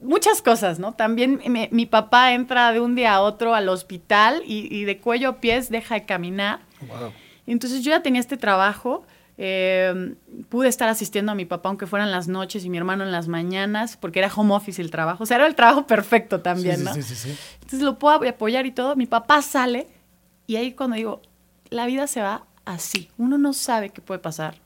muchas 0.00 0.42
cosas, 0.42 0.78
¿no? 0.78 0.92
También 0.92 1.40
mi 1.70 1.86
papá 1.86 2.32
entra 2.34 2.72
de 2.72 2.80
un 2.80 2.94
día 2.94 3.14
a 3.14 3.20
otro 3.22 3.54
al 3.54 3.68
hospital 3.68 4.42
y, 4.46 4.74
y 4.74 4.84
de 4.84 4.98
cuello 4.98 5.28
a 5.30 5.40
pies 5.40 5.68
deja 5.70 5.94
de 5.94 6.04
caminar. 6.04 6.60
Wow. 6.86 7.12
Entonces 7.46 7.82
yo 7.82 7.90
ya 7.90 8.02
tenía 8.02 8.20
este 8.20 8.36
trabajo, 8.36 9.04
eh, 9.38 10.14
pude 10.48 10.68
estar 10.68 10.88
asistiendo 10.88 11.32
a 11.32 11.34
mi 11.34 11.44
papá 11.44 11.68
aunque 11.68 11.86
fueran 11.86 12.10
las 12.10 12.26
noches 12.26 12.64
y 12.64 12.70
mi 12.70 12.78
hermano 12.78 13.04
en 13.04 13.12
las 13.12 13.28
mañanas, 13.28 13.96
porque 13.96 14.20
era 14.20 14.32
home 14.34 14.54
office 14.54 14.80
el 14.80 14.90
trabajo, 14.90 15.24
o 15.24 15.26
sea, 15.26 15.36
era 15.36 15.46
el 15.46 15.54
trabajo 15.54 15.86
perfecto 15.86 16.40
también, 16.40 16.78
sí, 16.78 16.84
¿no? 16.84 16.94
sí, 16.94 17.02
sí, 17.02 17.14
sí. 17.14 17.36
Entonces 17.54 17.82
lo 17.82 17.98
puedo 17.98 18.26
apoyar 18.28 18.66
y 18.66 18.70
todo, 18.70 18.96
mi 18.96 19.06
papá 19.06 19.42
sale 19.42 19.88
y 20.46 20.56
ahí 20.56 20.72
cuando 20.72 20.96
digo, 20.96 21.22
la 21.68 21.86
vida 21.86 22.06
se 22.06 22.22
va 22.22 22.46
así, 22.64 23.10
uno 23.18 23.36
no 23.36 23.52
sabe 23.52 23.90
qué 23.90 24.00
puede 24.00 24.20
pasar, 24.20 24.56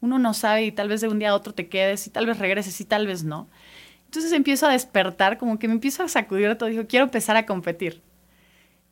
uno 0.00 0.18
no 0.18 0.32
sabe 0.32 0.64
y 0.64 0.72
tal 0.72 0.88
vez 0.88 1.00
de 1.00 1.08
un 1.08 1.18
día 1.18 1.30
a 1.30 1.34
otro 1.34 1.52
te 1.52 1.68
quedes 1.68 2.06
y 2.06 2.10
tal 2.10 2.26
vez 2.26 2.38
regreses 2.38 2.80
y 2.80 2.84
tal 2.84 3.06
vez 3.06 3.24
no. 3.24 3.48
Entonces 4.06 4.32
empiezo 4.32 4.66
a 4.66 4.72
despertar, 4.72 5.36
como 5.36 5.58
que 5.58 5.68
me 5.68 5.74
empiezo 5.74 6.02
a 6.02 6.08
sacudir 6.08 6.56
todo, 6.56 6.70
digo, 6.70 6.86
quiero 6.86 7.04
empezar 7.04 7.36
a 7.36 7.44
competir. 7.44 8.00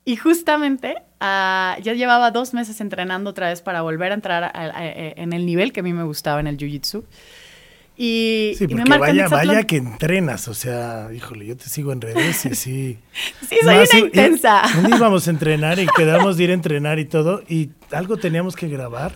Y 0.06 0.16
justamente 0.16 0.94
ah, 1.20 1.76
ya 1.82 1.92
llevaba 1.92 2.30
dos 2.30 2.54
meses 2.54 2.80
entrenando 2.80 3.30
otra 3.30 3.48
vez 3.48 3.60
para 3.60 3.82
volver 3.82 4.12
a 4.12 4.14
entrar 4.14 4.44
a- 4.44 4.46
a- 4.46 4.78
a- 4.78 4.84
en 5.16 5.32
el 5.34 5.44
nivel 5.44 5.72
que 5.72 5.80
a 5.80 5.82
mí 5.82 5.92
me 5.92 6.04
gustaba 6.04 6.40
en 6.40 6.46
el 6.46 6.56
Jiu-Jitsu. 6.56 7.02
Y, 7.98 8.52
Sí, 8.58 8.64
y 8.64 8.66
me 8.74 8.82
porque 8.84 8.90
marcan 8.90 9.16
vaya, 9.16 9.28
vaya 9.28 9.62
que 9.64 9.76
entrenas, 9.78 10.48
o 10.48 10.54
sea, 10.54 11.08
híjole, 11.14 11.46
yo 11.46 11.56
te 11.56 11.64
sigo 11.70 11.92
en 11.92 12.02
redes 12.02 12.44
y 12.44 12.54
sí. 12.54 12.98
Sí, 13.48 13.56
soy 13.62 13.74
Más, 13.74 13.90
una 13.94 14.00
intensa. 14.00 14.62
Un 14.78 14.86
día 14.86 14.96
íbamos 14.98 15.26
a 15.26 15.30
entrenar 15.30 15.78
y 15.78 15.86
quedamos 15.96 16.36
de 16.36 16.44
ir 16.44 16.50
a 16.50 16.54
entrenar 16.54 16.98
y 16.98 17.06
todo, 17.06 17.42
y 17.48 17.70
algo 17.90 18.18
teníamos 18.18 18.54
que 18.54 18.68
grabar, 18.68 19.14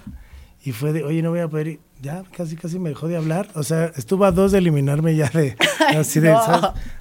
y 0.65 0.73
fue 0.73 0.93
de, 0.95 1.05
oye, 1.05 1.21
no 1.23 1.29
voy 1.31 1.41
a 1.41 1.49
poder 1.49 1.67
ir. 1.69 1.81
Ya 2.03 2.23
casi 2.37 2.57
casi 2.57 2.79
me 2.79 2.91
dejó 2.91 3.09
de 3.09 3.17
hablar. 3.17 3.49
O 3.55 3.63
sea, 3.63 3.87
estuvo 3.97 4.25
a 4.25 4.33
dos 4.33 4.53
de 4.53 4.59
eliminarme 4.59 5.15
ya 5.17 5.29
de 5.29 5.57
así 5.99 6.21
de 6.21 6.35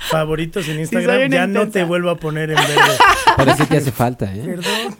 favoritos 0.10 0.68
en 0.68 0.80
Instagram. 0.80 1.32
ya 1.32 1.48
no 1.48 1.70
te 1.70 1.84
vuelvo 1.84 2.10
a 2.10 2.18
poner 2.18 2.50
en 2.52 2.58
verde. 2.58 2.98
Pero 3.38 3.56
sí 3.56 3.66
te 3.66 3.78
hace 3.78 3.92
falta, 3.92 4.34
¿eh? 4.34 4.44
Perdón. 4.44 4.98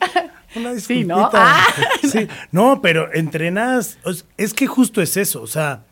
Una 0.56 0.72
disculpita. 0.72 0.80
Sí, 0.80 1.04
¿no? 1.04 1.30
Ah. 1.32 1.66
Sí, 2.02 2.28
no, 2.50 2.80
pero 2.82 3.12
entrenas. 3.12 3.98
Es 4.36 4.54
que 4.54 4.66
justo 4.66 5.00
es 5.00 5.16
eso. 5.16 5.42
O 5.42 5.46
sea, 5.46 5.82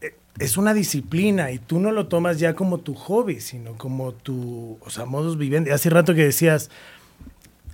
eh, 0.00 0.14
es 0.38 0.56
una 0.56 0.74
disciplina 0.74 1.50
y 1.50 1.58
tú 1.58 1.80
no 1.80 1.90
lo 1.90 2.06
tomas 2.06 2.38
ya 2.38 2.54
como 2.54 2.78
tu 2.78 2.94
hobby, 2.94 3.40
sino 3.40 3.76
como 3.76 4.12
tu, 4.12 4.78
o 4.80 4.90
sea, 4.90 5.04
modus 5.04 5.36
vivendi. 5.36 5.70
Hace 5.70 5.90
rato 5.90 6.14
que 6.14 6.24
decías, 6.24 6.70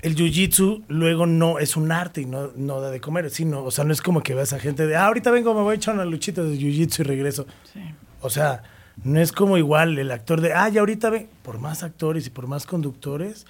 el 0.05 0.17
jiu-jitsu 0.17 0.85
luego 0.88 1.25
no 1.25 1.59
es 1.59 1.79
un 1.79 1.90
arte 1.90 2.21
y 2.21 2.27
no, 2.27 2.53
no 2.57 2.79
da 2.83 2.90
de 2.90 3.01
comer, 3.01 3.31
sino, 3.31 3.64
o 3.64 3.71
sea, 3.71 3.85
no 3.85 3.93
es 3.95 4.03
como 4.03 4.23
que 4.23 4.35
ves 4.35 4.53
a 4.53 4.59
gente 4.59 4.87
de, 4.87 4.97
ah, 4.97 5.07
ahorita 5.07 5.31
vengo, 5.31 5.55
me 5.55 5.62
voy 5.62 5.73
a 5.73 5.77
echar 5.77 5.95
una 5.95 6.05
luchita 6.05 6.43
de 6.43 6.59
jiu-jitsu 6.59 7.01
y 7.01 7.03
regreso. 7.05 7.47
O 8.21 8.29
sea, 8.29 8.64
no 9.03 9.19
es 9.19 9.33
como 9.33 9.57
igual 9.57 9.99
el 9.99 10.11
actor 10.11 10.43
de, 10.43 10.53
ah, 10.53 10.69
ya 10.69 10.81
ahorita 10.81 11.09
ven, 11.09 11.27
por 11.43 11.59
más 11.59 11.83
actores 11.83 12.27
y 12.27 12.31
por 12.31 12.47
más 12.47 12.67
conductores, 12.67 13.47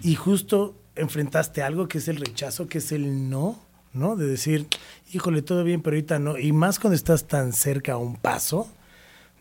y 0.00 0.14
justo 0.14 0.76
enfrentaste 0.94 1.60
algo 1.62 1.88
que 1.88 1.98
es 1.98 2.06
el 2.06 2.18
rechazo, 2.18 2.68
que 2.68 2.78
es 2.78 2.92
el 2.92 3.28
no, 3.28 3.58
¿no? 3.92 4.14
De 4.14 4.28
decir, 4.28 4.68
híjole, 5.12 5.42
todo 5.42 5.64
bien, 5.64 5.82
pero 5.82 5.96
ahorita 5.96 6.20
no. 6.20 6.38
Y 6.38 6.52
más 6.52 6.78
cuando 6.78 6.94
estás 6.94 7.26
tan 7.26 7.52
cerca 7.52 7.94
a 7.94 7.96
un 7.96 8.14
paso, 8.14 8.68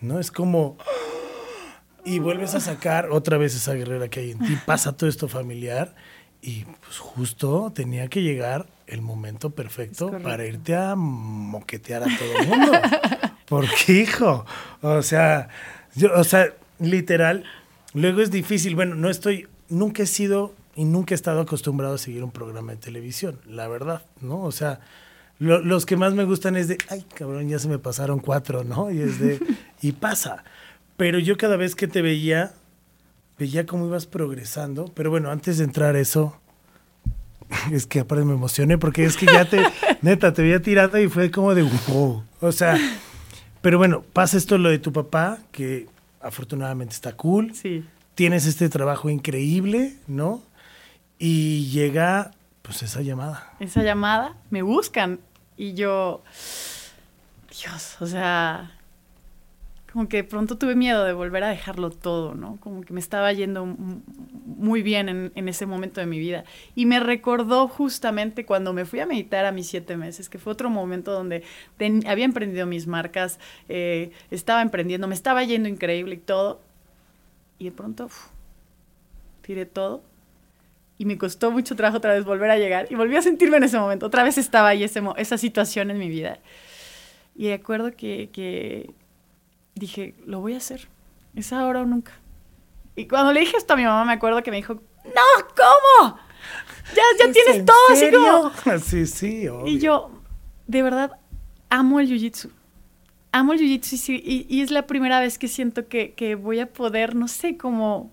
¿no? 0.01 0.19
Es 0.19 0.31
como... 0.31 0.77
Y 2.03 2.19
vuelves 2.19 2.55
a 2.55 2.59
sacar 2.59 3.09
otra 3.11 3.37
vez 3.37 3.55
esa 3.55 3.73
guerrera 3.73 4.07
que 4.09 4.19
hay 4.19 4.31
en 4.31 4.39
ti, 4.39 4.57
pasa 4.65 4.95
todo 4.95 5.09
esto 5.09 5.27
familiar 5.27 5.95
y 6.45 6.65
pues 6.85 6.97
justo 6.99 7.71
tenía 7.73 8.07
que 8.07 8.21
llegar 8.21 8.67
el 8.87 9.01
momento 9.01 9.49
perfecto 9.49 10.11
para 10.21 10.45
irte 10.45 10.75
a 10.75 10.95
moquetear 10.95 12.03
a 12.03 12.05
todo 12.05 12.37
el 12.39 12.47
mundo. 12.47 12.71
Porque, 13.47 13.93
hijo, 13.93 14.45
o 14.81 15.01
sea, 15.01 15.49
yo, 15.95 16.09
o 16.15 16.23
sea, 16.23 16.47
literal, 16.79 17.43
luego 17.93 18.21
es 18.21 18.31
difícil. 18.31 18.75
Bueno, 18.75 18.95
no 18.95 19.09
estoy, 19.09 19.47
nunca 19.69 20.03
he 20.03 20.05
sido 20.07 20.53
y 20.75 20.85
nunca 20.85 21.13
he 21.13 21.15
estado 21.15 21.41
acostumbrado 21.41 21.95
a 21.95 21.97
seguir 21.97 22.23
un 22.23 22.31
programa 22.31 22.73
de 22.73 22.77
televisión, 22.77 23.39
la 23.47 23.67
verdad, 23.67 24.03
¿no? 24.21 24.41
O 24.41 24.51
sea, 24.51 24.79
lo- 25.39 25.59
los 25.61 25.85
que 25.85 25.95
más 25.97 26.13
me 26.13 26.23
gustan 26.25 26.55
es 26.55 26.67
de, 26.67 26.77
ay, 26.89 27.05
cabrón, 27.15 27.47
ya 27.49 27.59
se 27.59 27.67
me 27.67 27.79
pasaron 27.79 28.19
cuatro, 28.19 28.63
¿no? 28.63 28.91
Y 28.91 28.99
es 29.01 29.19
de, 29.19 29.39
y 29.81 29.91
pasa. 29.93 30.43
Pero 30.97 31.19
yo 31.19 31.37
cada 31.37 31.55
vez 31.57 31.75
que 31.75 31.87
te 31.87 32.01
veía, 32.01 32.53
veía 33.37 33.65
cómo 33.65 33.85
ibas 33.85 34.05
progresando. 34.05 34.91
Pero 34.93 35.09
bueno, 35.09 35.31
antes 35.31 35.57
de 35.57 35.63
entrar 35.63 35.95
a 35.95 35.99
eso, 35.99 36.39
es 37.71 37.85
que 37.85 38.01
aparte 38.01 38.25
me 38.25 38.33
emocioné 38.33 38.77
porque 38.77 39.05
es 39.05 39.17
que 39.17 39.25
ya 39.25 39.49
te, 39.49 39.63
neta, 40.01 40.33
te 40.33 40.41
veía 40.41 40.61
tirada 40.61 41.01
y 41.01 41.07
fue 41.07 41.31
como 41.31 41.55
de 41.55 41.63
wow. 41.87 42.23
O 42.41 42.51
sea, 42.51 42.77
pero 43.61 43.77
bueno, 43.77 44.03
pasa 44.13 44.37
esto 44.37 44.57
lo 44.57 44.69
de 44.69 44.79
tu 44.79 44.91
papá, 44.91 45.39
que 45.51 45.87
afortunadamente 46.21 46.93
está 46.93 47.13
cool. 47.13 47.53
Sí. 47.53 47.83
Tienes 48.15 48.45
este 48.45 48.69
trabajo 48.69 49.09
increíble, 49.09 49.97
¿no? 50.07 50.41
Y 51.17 51.69
llega, 51.71 52.31
pues, 52.61 52.83
esa 52.83 53.01
llamada. 53.01 53.53
esa 53.59 53.83
llamada, 53.83 54.35
me 54.49 54.61
buscan 54.61 55.19
y 55.57 55.73
yo, 55.73 56.23
Dios, 57.49 57.97
o 58.01 58.07
sea, 58.07 58.74
como 59.95 60.09
que 60.09 60.17
de 60.17 60.23
pronto 60.25 60.57
tuve 60.57 60.75
miedo 60.75 61.05
de 61.05 61.13
volver 61.13 61.45
a 61.45 61.47
dejarlo 61.47 61.89
todo, 61.89 62.35
¿no? 62.35 62.57
Como 62.59 62.81
que 62.81 62.91
me 62.91 62.99
estaba 62.99 63.31
yendo 63.31 63.65
muy 63.65 64.81
bien 64.83 65.07
en, 65.07 65.31
en 65.35 65.47
ese 65.47 65.65
momento 65.65 66.01
de 66.01 66.05
mi 66.05 66.19
vida. 66.19 66.43
Y 66.75 66.85
me 66.85 66.99
recordó 66.99 67.69
justamente 67.69 68.45
cuando 68.45 68.73
me 68.73 68.83
fui 68.83 68.99
a 68.99 69.05
meditar 69.05 69.45
a 69.45 69.53
mis 69.53 69.67
siete 69.67 69.95
meses, 69.95 70.27
que 70.27 70.37
fue 70.37 70.51
otro 70.51 70.69
momento 70.69 71.13
donde 71.13 71.43
ten- 71.77 72.05
había 72.07 72.25
emprendido 72.25 72.65
mis 72.65 72.87
marcas, 72.87 73.39
eh, 73.69 74.11
estaba 74.31 74.61
emprendiendo, 74.61 75.07
me 75.07 75.15
estaba 75.15 75.45
yendo 75.45 75.69
increíble 75.69 76.15
y 76.15 76.19
todo. 76.19 76.59
Y 77.59 77.65
de 77.65 77.71
pronto, 77.71 78.05
uf, 78.07 78.27
tiré 79.41 79.65
todo 79.65 80.01
y 80.97 81.05
me 81.05 81.17
costó 81.17 81.51
mucho 81.51 81.75
trabajo 81.75 81.97
otra 81.97 82.13
vez 82.13 82.25
volver 82.25 82.51
a 82.51 82.57
llegar 82.57 82.87
y 82.89 82.95
volví 82.95 83.15
a 83.17 83.21
sentirme 83.21 83.57
en 83.57 83.63
ese 83.63 83.79
momento. 83.79 84.05
Otra 84.05 84.23
vez 84.23 84.37
estaba 84.37 84.69
ahí 84.69 84.83
ese, 84.83 85.01
esa 85.17 85.37
situación 85.37 85.91
en 85.91 85.99
mi 85.99 86.09
vida. 86.09 86.39
Y 87.35 87.49
recuerdo 87.49 87.91
que, 87.95 88.29
que 88.31 88.91
dije, 89.75 90.15
lo 90.25 90.39
voy 90.41 90.53
a 90.53 90.57
hacer. 90.57 90.87
Es 91.35 91.51
ahora 91.53 91.81
o 91.81 91.85
nunca. 91.85 92.13
Y 92.95 93.07
cuando 93.07 93.33
le 93.33 93.41
dije 93.41 93.57
esto 93.57 93.73
a 93.73 93.77
mi 93.77 93.83
mamá, 93.83 94.05
me 94.05 94.13
acuerdo 94.13 94.41
que 94.41 94.51
me 94.51 94.57
dijo, 94.57 94.75
no, 94.75 95.47
¿cómo? 95.55 96.17
Ya, 96.95 97.03
ya 97.19 97.25
¿Es 97.25 97.31
tienes 97.33 97.55
en 97.57 97.65
todo, 97.65 97.75
así 97.91 98.11
como... 98.11 98.79
Sí, 98.79 99.05
sí, 99.05 99.47
obvio. 99.47 99.67
Y 99.67 99.79
yo, 99.79 100.11
de 100.67 100.81
verdad, 100.83 101.11
amo 101.69 101.99
el 101.99 102.07
jiu-jitsu. 102.09 102.49
Amo 103.31 103.51
el 103.53 103.59
jiu-jitsu 103.59 104.21
y- 104.23 104.45
y 104.49 104.61
es 104.61 104.71
la 104.71 104.87
primera 104.87 105.19
vez 105.19 105.37
que 105.37 105.47
siento 105.49 105.87
que, 105.87 106.13
que 106.13 106.35
voy 106.35 106.59
a 106.59 106.71
poder, 106.71 107.15
no 107.15 107.27
sé, 107.27 107.57
como, 107.57 108.11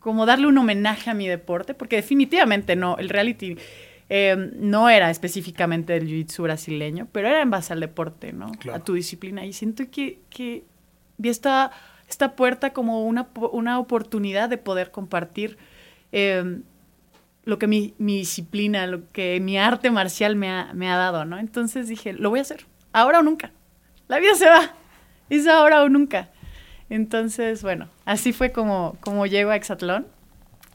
como 0.00 0.26
darle 0.26 0.48
un 0.48 0.58
homenaje 0.58 1.08
a 1.08 1.14
mi 1.14 1.28
deporte, 1.28 1.72
porque 1.72 1.96
definitivamente 1.96 2.76
no, 2.76 2.98
el 2.98 3.08
reality 3.08 3.56
eh, 4.08 4.50
no 4.56 4.88
era 4.88 5.10
específicamente 5.10 5.92
del 5.92 6.06
jiu-jitsu 6.06 6.42
brasileño, 6.42 7.08
pero 7.12 7.28
era 7.28 7.42
en 7.42 7.50
base 7.50 7.72
al 7.72 7.80
deporte, 7.80 8.32
¿no? 8.32 8.52
Claro. 8.52 8.78
A 8.78 8.84
tu 8.84 8.94
disciplina. 8.94 9.44
Y 9.46 9.52
siento 9.52 9.84
que, 9.90 10.20
que 10.28 10.64
vi 11.16 11.28
esta, 11.28 11.70
esta 12.08 12.36
puerta 12.36 12.72
como 12.72 13.06
una, 13.06 13.28
una 13.52 13.78
oportunidad 13.78 14.48
de 14.48 14.58
poder 14.58 14.90
compartir 14.90 15.56
eh, 16.12 16.60
lo 17.44 17.58
que 17.58 17.66
mi, 17.66 17.94
mi 17.98 18.18
disciplina, 18.18 18.86
lo 18.86 19.10
que 19.12 19.40
mi 19.40 19.58
arte 19.58 19.90
marcial 19.90 20.36
me 20.36 20.50
ha, 20.50 20.72
me 20.74 20.90
ha 20.90 20.96
dado, 20.96 21.24
¿no? 21.24 21.38
Entonces 21.38 21.88
dije, 21.88 22.12
lo 22.12 22.30
voy 22.30 22.38
a 22.38 22.42
hacer, 22.42 22.66
ahora 22.92 23.20
o 23.20 23.22
nunca. 23.22 23.52
La 24.08 24.18
vida 24.18 24.34
se 24.34 24.46
va, 24.46 24.74
es 25.30 25.46
ahora 25.46 25.82
o 25.82 25.88
nunca. 25.88 26.30
Entonces, 26.90 27.62
bueno, 27.62 27.88
así 28.04 28.32
fue 28.32 28.52
como, 28.52 28.96
como 29.00 29.26
llego 29.26 29.50
a 29.50 29.56
Exatlón 29.56 30.06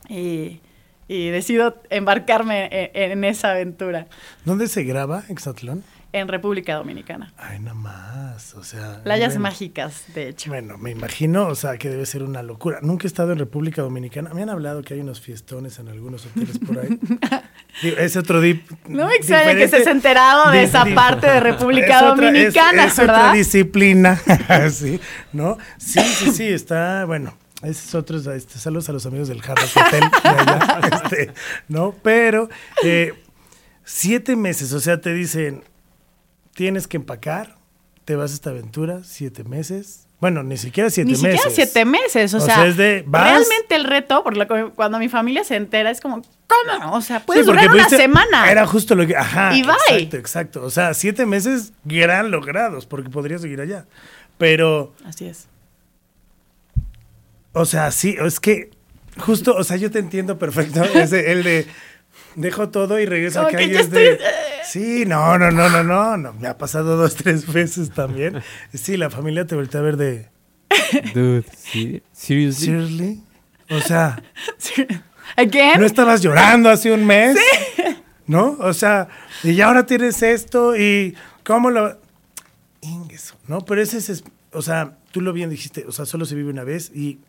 y, 0.09 0.59
y 1.07 1.29
decido 1.29 1.81
embarcarme 1.89 2.67
en, 2.93 3.11
en 3.11 3.23
esa 3.23 3.51
aventura 3.51 4.07
¿Dónde 4.45 4.67
se 4.67 4.83
graba 4.83 5.23
Exatlón? 5.29 5.83
en 6.13 6.29
República 6.29 6.75
Dominicana. 6.75 7.31
Ay, 7.37 7.59
nada 7.59 7.75
más, 7.75 8.55
o 8.55 8.63
sea... 8.63 9.03
Playas 9.03 9.33
bueno. 9.33 9.41
mágicas, 9.43 10.05
de 10.15 10.29
hecho. 10.29 10.49
Bueno, 10.49 10.77
me 10.77 10.89
imagino, 10.89 11.47
o 11.47 11.53
sea, 11.53 11.77
que 11.77 11.89
debe 11.89 12.05
ser 12.05 12.23
una 12.23 12.41
locura. 12.41 12.79
Nunca 12.81 13.03
he 13.05 13.07
estado 13.09 13.33
en 13.33 13.39
República 13.39 13.81
Dominicana. 13.83 14.33
Me 14.33 14.41
han 14.41 14.49
hablado 14.49 14.81
que 14.81 14.93
hay 14.95 15.01
unos 15.01 15.19
fiestones 15.19 15.77
en 15.79 15.89
algunos 15.89 16.25
hoteles 16.25 16.57
por 16.59 16.79
ahí. 16.79 16.97
Digo, 17.83 17.97
es 17.97 18.15
otro 18.15 18.39
dip. 18.41 18.67
No 18.87 19.05
me 19.07 19.15
extraña 19.15 19.53
que 19.53 19.65
estés 19.65 19.85
enterado 19.85 20.49
de 20.51 20.63
esa 20.63 20.85
parte 20.95 21.27
de 21.27 21.39
República 21.41 21.97
Es 21.97 22.03
otra- 22.03 22.11
es- 22.13 22.33
Dominicana, 22.33 22.85
es, 22.85 22.93
otra 22.93 23.05
¿verdad? 23.05 23.33
disciplina, 23.33 24.15
sí, 24.71 24.99
¿no? 25.33 25.57
Sí, 25.77 25.99
sí, 25.99 26.31
sí, 26.31 26.47
está, 26.47 27.03
bueno, 27.05 27.37
otro, 27.95 28.17
este, 28.34 28.58
saludos 28.60 28.89
a 28.89 28.93
los 28.93 29.06
amigos 29.06 29.27
del 29.27 29.39
Hard 29.41 29.60
Rock 29.60 29.88
Hotel, 29.88 30.03
de 30.23 30.30
allá, 30.30 30.80
este, 31.03 31.34
¿no? 31.67 31.93
Pero, 32.03 32.49
eh, 32.84 33.13
siete 33.84 34.36
meses, 34.36 34.73
o 34.73 34.80
sea, 34.80 34.99
te 35.01 35.13
dicen, 35.13 35.63
tienes 36.53 36.88
que 36.88 36.97
empacar, 36.97 37.56
te 38.06 38.15
vas 38.15 38.32
a 38.32 38.34
esta 38.36 38.49
aventura, 38.51 39.01
siete 39.03 39.43
meses. 39.43 40.03
Bueno, 40.19 40.41
ni 40.41 40.58
siquiera 40.58 40.89
siete 40.89 41.12
Ni 41.12 41.17
meses. 41.21 41.41
siquiera 41.41 41.56
siete 41.56 41.86
meses, 41.86 42.34
o, 42.34 42.38
O 42.38 42.39
sea, 42.39 42.56
sea, 42.56 42.65
es 42.65 42.75
de, 42.77 43.03
vas- 43.06 43.23
realmente 43.30 43.75
el 43.75 43.84
reto, 43.84 44.23
por 44.23 44.36
lo 44.36 44.47
que 44.47 44.71
cuando 44.75 44.97
mi 44.97 45.10
familia 45.10 45.43
se 45.43 45.56
entera, 45.56 45.91
es 45.91 46.01
como, 46.01 46.23
¿cómo? 46.47 46.95
O 46.95 47.01
sea, 47.01 47.19
puedes 47.19 47.45
Sí, 47.45 47.51
durar 47.51 47.69
una 47.71 47.88
semana. 47.88 48.49
Era 48.49 48.65
justo 48.65 48.95
lo 48.95 49.06
que. 49.06 49.15
Ajá. 49.15 49.56
Y 49.56 49.62
bye. 49.62 49.73
Exacto, 49.89 50.17
exacto. 50.17 50.63
O 50.63 50.71
sea, 50.71 50.95
siete 50.95 51.27
meses 51.27 51.71
gran 51.84 52.32
logrados, 52.32 52.88
porque 52.88 53.12
podría 53.12 53.38
seguir 53.38 53.62
allá. 53.62 53.86
Pero, 54.39 54.95
Así 55.06 55.25
es. 55.25 55.47
O 57.59 57.65
sea, 57.65 57.91
sí, 57.91 58.15
es 58.23 58.39
que 58.39 58.69
justo, 59.17 59.55
o 59.55 59.63
sea, 59.63 59.77
yo 59.77 59.91
te 59.91 59.99
entiendo 59.99 60.37
perfecto. 60.37 60.83
Ese, 60.93 61.31
el 61.31 61.43
de 61.43 61.67
dejo 62.35 62.69
todo 62.69 62.99
y 62.99 63.05
regreso 63.05 63.39
Como 63.39 63.49
acá 63.49 63.57
que 63.57 63.69
ya 63.69 63.79
es 63.81 63.89
de. 63.91 64.13
estoy- 64.13 64.25
Sí, 64.69 65.05
no, 65.05 65.37
no, 65.37 65.49
no, 65.49 65.69
no, 65.69 65.81
no, 65.83 66.17
no. 66.17 66.33
Me 66.33 66.47
ha 66.49 66.57
pasado 66.57 66.97
dos, 66.97 67.15
tres 67.15 67.51
veces 67.51 67.91
también. 67.91 68.41
Sí, 68.73 68.97
la 68.97 69.09
familia 69.09 69.45
te 69.47 69.55
voltea 69.55 69.79
a 69.79 69.83
ver 69.83 69.97
de. 69.97 70.29
Dude, 71.13 71.45
¿sí? 71.57 72.03
seriously. 72.11 72.65
¿Seriously? 72.65 73.23
O 73.69 73.79
sea. 73.79 74.21
Again, 75.35 75.79
¿No 75.79 75.85
estabas 75.85 76.21
llorando 76.21 76.69
hace 76.69 76.91
un 76.91 77.05
mes? 77.05 77.37
¿No? 78.25 78.57
O 78.59 78.73
sea, 78.73 79.07
y 79.43 79.55
ya 79.55 79.67
ahora 79.67 79.85
tienes 79.85 80.21
esto 80.21 80.75
y 80.75 81.15
¿cómo 81.45 81.69
lo...? 81.69 81.97
Ingueso, 82.81 83.35
¿no? 83.47 83.61
Pero 83.65 83.81
ese 83.81 83.97
es, 83.97 84.23
o 84.51 84.61
sea, 84.61 84.97
tú 85.11 85.21
lo 85.21 85.33
bien 85.33 85.49
dijiste, 85.49 85.85
o 85.87 85.91
sea, 85.91 86.05
solo 86.05 86.25
se 86.25 86.35
vive 86.35 86.49
una 86.49 86.63
vez 86.63 86.91
y 86.93 87.19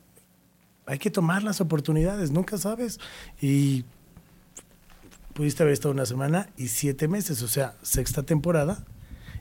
hay 0.89 0.99
que 0.99 1.11
tomar 1.11 1.43
las 1.43 1.61
oportunidades, 1.61 2.31
nunca 2.31 2.57
sabes. 2.59 2.99
Y 3.41 3.85
pudiste 5.35 5.63
haber 5.63 5.73
estado 5.75 5.93
una 5.95 6.07
semana 6.07 6.49
y 6.57 6.69
siete 6.69 7.07
meses, 7.07 7.43
o 7.43 7.49
sea, 7.49 7.75
sexta 7.83 8.23
temporada 8.25 8.85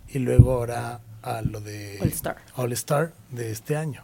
y 0.10 0.20
luego 0.20 0.52
ahora 0.54 1.00
a 1.24 1.42
lo 1.42 1.60
de 1.62 1.98
All 2.02 2.10
Star. 2.10 2.38
All 2.56 2.72
Star 2.74 3.14
de 3.32 3.52
este 3.52 3.76
año. 3.76 4.04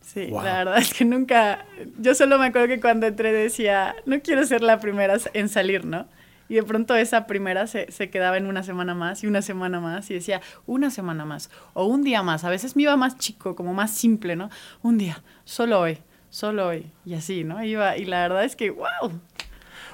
Sí, 0.00 0.28
Wow. 0.30 0.42
la 0.44 0.58
verdad 0.58 0.78
es 0.78 0.94
que 0.94 1.04
nunca. 1.04 1.66
Yo 1.98 2.14
solo 2.14 2.38
me 2.38 2.46
acuerdo 2.46 2.68
que 2.68 2.80
cuando 2.80 3.06
entré 3.06 3.32
decía, 3.32 3.94
no 4.06 4.20
quiero 4.22 4.46
ser 4.46 4.62
la 4.62 4.80
primera 4.80 5.16
en 5.34 5.48
salir, 5.48 5.84
¿no? 5.84 6.06
Y 6.48 6.54
de 6.54 6.62
pronto 6.62 6.94
esa 6.94 7.26
primera 7.26 7.66
se, 7.66 7.90
se, 7.90 8.10
quedaba 8.10 8.36
en 8.36 8.46
una 8.46 8.62
semana 8.62 8.94
más 8.94 9.22
y 9.24 9.26
una 9.26 9.42
semana 9.42 9.80
más 9.80 10.10
y 10.10 10.14
decía, 10.14 10.40
una 10.66 10.90
semana 10.90 11.24
más 11.24 11.50
o 11.74 11.86
un 11.86 12.02
día 12.02 12.22
más. 12.22 12.44
A 12.44 12.50
veces 12.50 12.76
me 12.76 12.82
iba 12.82 12.96
más 12.96 13.18
chico, 13.18 13.56
como 13.56 13.74
más 13.74 13.92
simple, 13.92 14.36
¿no? 14.36 14.50
Un 14.82 14.98
día, 14.98 15.22
solo 15.44 15.80
hoy, 15.80 15.98
solo 16.30 16.68
hoy. 16.68 16.90
Y 17.04 17.14
así, 17.14 17.44
¿no? 17.44 17.62
Iba, 17.64 17.96
y 17.96 18.04
la 18.04 18.22
verdad 18.22 18.44
es 18.44 18.56
que, 18.56 18.70
wow. 18.70 19.20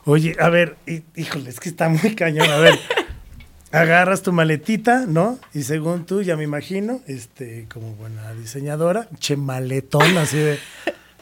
Oye, 0.05 0.37
a 0.41 0.49
ver, 0.49 0.77
híjole, 1.15 1.51
es 1.51 1.61
que 1.61 1.69
está 1.69 1.89
muy 1.89 2.15
cañón. 2.15 2.51
A 2.51 2.59
ver, 2.59 2.79
agarras 3.73 4.23
tu 4.23 4.33
maletita, 4.33 5.07
¿no? 5.07 5.39
Y 5.55 5.63
según 5.63 6.05
tú, 6.05 6.23
ya 6.23 6.37
me 6.37 6.45
imagino, 6.45 7.01
este, 7.07 7.67
como 7.73 7.95
buena 7.95 8.33
diseñadora, 8.35 9.09
che 9.19 9.37
maletón, 9.37 10.19
así 10.19 10.37
de, 10.37 10.59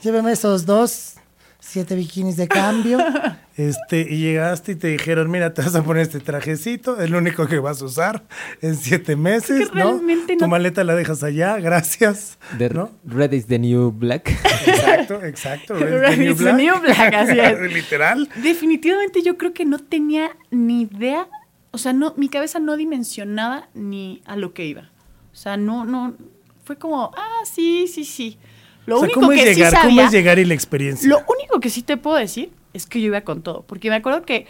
lléveme 0.02 0.32
esos 0.32 0.66
dos 0.66 1.19
siete 1.60 1.94
bikinis 1.94 2.36
de 2.36 2.48
cambio. 2.48 2.98
Este, 3.56 4.06
y 4.08 4.20
llegaste 4.20 4.72
y 4.72 4.76
te 4.76 4.88
dijeron, 4.88 5.30
mira, 5.30 5.52
te 5.52 5.60
vas 5.60 5.74
a 5.74 5.82
poner 5.82 6.04
este 6.04 6.18
trajecito, 6.18 6.98
es 6.98 7.10
lo 7.10 7.18
único 7.18 7.46
que 7.46 7.58
vas 7.58 7.82
a 7.82 7.84
usar 7.84 8.24
en 8.62 8.74
siete 8.74 9.16
meses, 9.16 9.68
¿no? 9.74 10.00
Tu 10.38 10.48
maleta 10.48 10.82
la 10.82 10.94
dejas 10.94 11.22
allá, 11.22 11.58
gracias. 11.58 12.38
¿no? 12.72 12.90
Red 13.04 13.32
is 13.32 13.48
the 13.48 13.58
new 13.58 13.90
black. 13.90 14.30
Exacto, 14.66 15.22
exacto. 15.22 15.74
Red, 15.74 16.18
is 16.18 16.38
the 16.38 16.54
new 16.54 16.80
black, 16.80 17.12
así 17.12 17.38
es. 17.38 17.60
Literal. 17.74 18.30
Definitivamente 18.36 19.20
yo 19.20 19.36
creo 19.36 19.52
que 19.52 19.66
no 19.66 19.78
tenía 19.78 20.30
ni 20.50 20.82
idea, 20.82 21.28
o 21.70 21.76
sea, 21.76 21.92
no, 21.92 22.14
mi 22.16 22.30
cabeza 22.30 22.60
no 22.60 22.78
dimensionaba 22.78 23.68
ni 23.74 24.22
a 24.24 24.36
lo 24.36 24.54
que 24.54 24.64
iba. 24.64 24.90
O 25.34 25.36
sea, 25.36 25.58
no, 25.58 25.84
no, 25.84 26.16
fue 26.64 26.78
como, 26.78 27.12
ah, 27.14 27.42
sí, 27.44 27.86
sí, 27.88 28.06
sí. 28.06 28.38
Lo 28.86 29.00
único 29.00 29.20
¿cómo, 29.20 29.32
que 29.32 29.50
es 29.50 29.56
llegar, 29.56 29.82
¿Cómo 29.82 30.00
es 30.00 30.10
llegar 30.10 30.38
y 30.38 30.44
la 30.44 30.54
experiencia? 30.54 31.08
Lo 31.08 31.18
único 31.18 31.60
que 31.60 31.70
sí 31.70 31.82
te 31.82 31.96
puedo 31.96 32.16
decir 32.16 32.52
es 32.72 32.86
que 32.86 33.00
yo 33.00 33.06
iba 33.06 33.20
con 33.22 33.42
todo. 33.42 33.62
Porque 33.62 33.90
me 33.90 33.96
acuerdo 33.96 34.22
que 34.22 34.46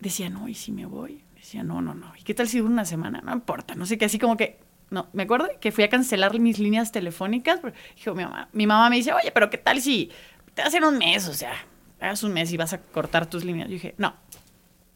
decía, 0.00 0.30
no, 0.30 0.48
¿y 0.48 0.54
si 0.54 0.72
me 0.72 0.86
voy? 0.86 1.24
Decía, 1.34 1.62
no, 1.62 1.80
no, 1.80 1.94
no. 1.94 2.12
¿Y 2.18 2.22
qué 2.22 2.34
tal 2.34 2.48
si 2.48 2.58
dura 2.58 2.70
una 2.70 2.84
semana? 2.84 3.20
No 3.24 3.32
importa. 3.32 3.74
No 3.74 3.86
sé 3.86 3.98
qué, 3.98 4.06
así 4.06 4.18
como 4.18 4.36
que. 4.36 4.58
No, 4.90 5.08
me 5.14 5.22
acuerdo 5.22 5.48
que 5.58 5.72
fui 5.72 5.84
a 5.84 5.88
cancelar 5.88 6.38
mis 6.38 6.58
líneas 6.58 6.92
telefónicas. 6.92 7.60
Dijo 7.96 8.14
mi 8.14 8.24
mamá, 8.24 8.48
mi 8.52 8.66
mamá 8.66 8.90
me 8.90 8.96
dice, 8.96 9.12
oye, 9.12 9.30
pero 9.32 9.48
¿qué 9.48 9.56
tal 9.56 9.80
si 9.80 10.10
te 10.54 10.60
hacen 10.60 10.84
un 10.84 10.98
mes? 10.98 11.28
O 11.28 11.34
sea, 11.34 11.52
hagas 11.98 12.22
un 12.22 12.32
mes 12.32 12.52
y 12.52 12.58
vas 12.58 12.74
a 12.74 12.78
cortar 12.78 13.26
tus 13.26 13.44
líneas. 13.44 13.68
Yo 13.68 13.74
dije, 13.74 13.94
no, 13.96 14.14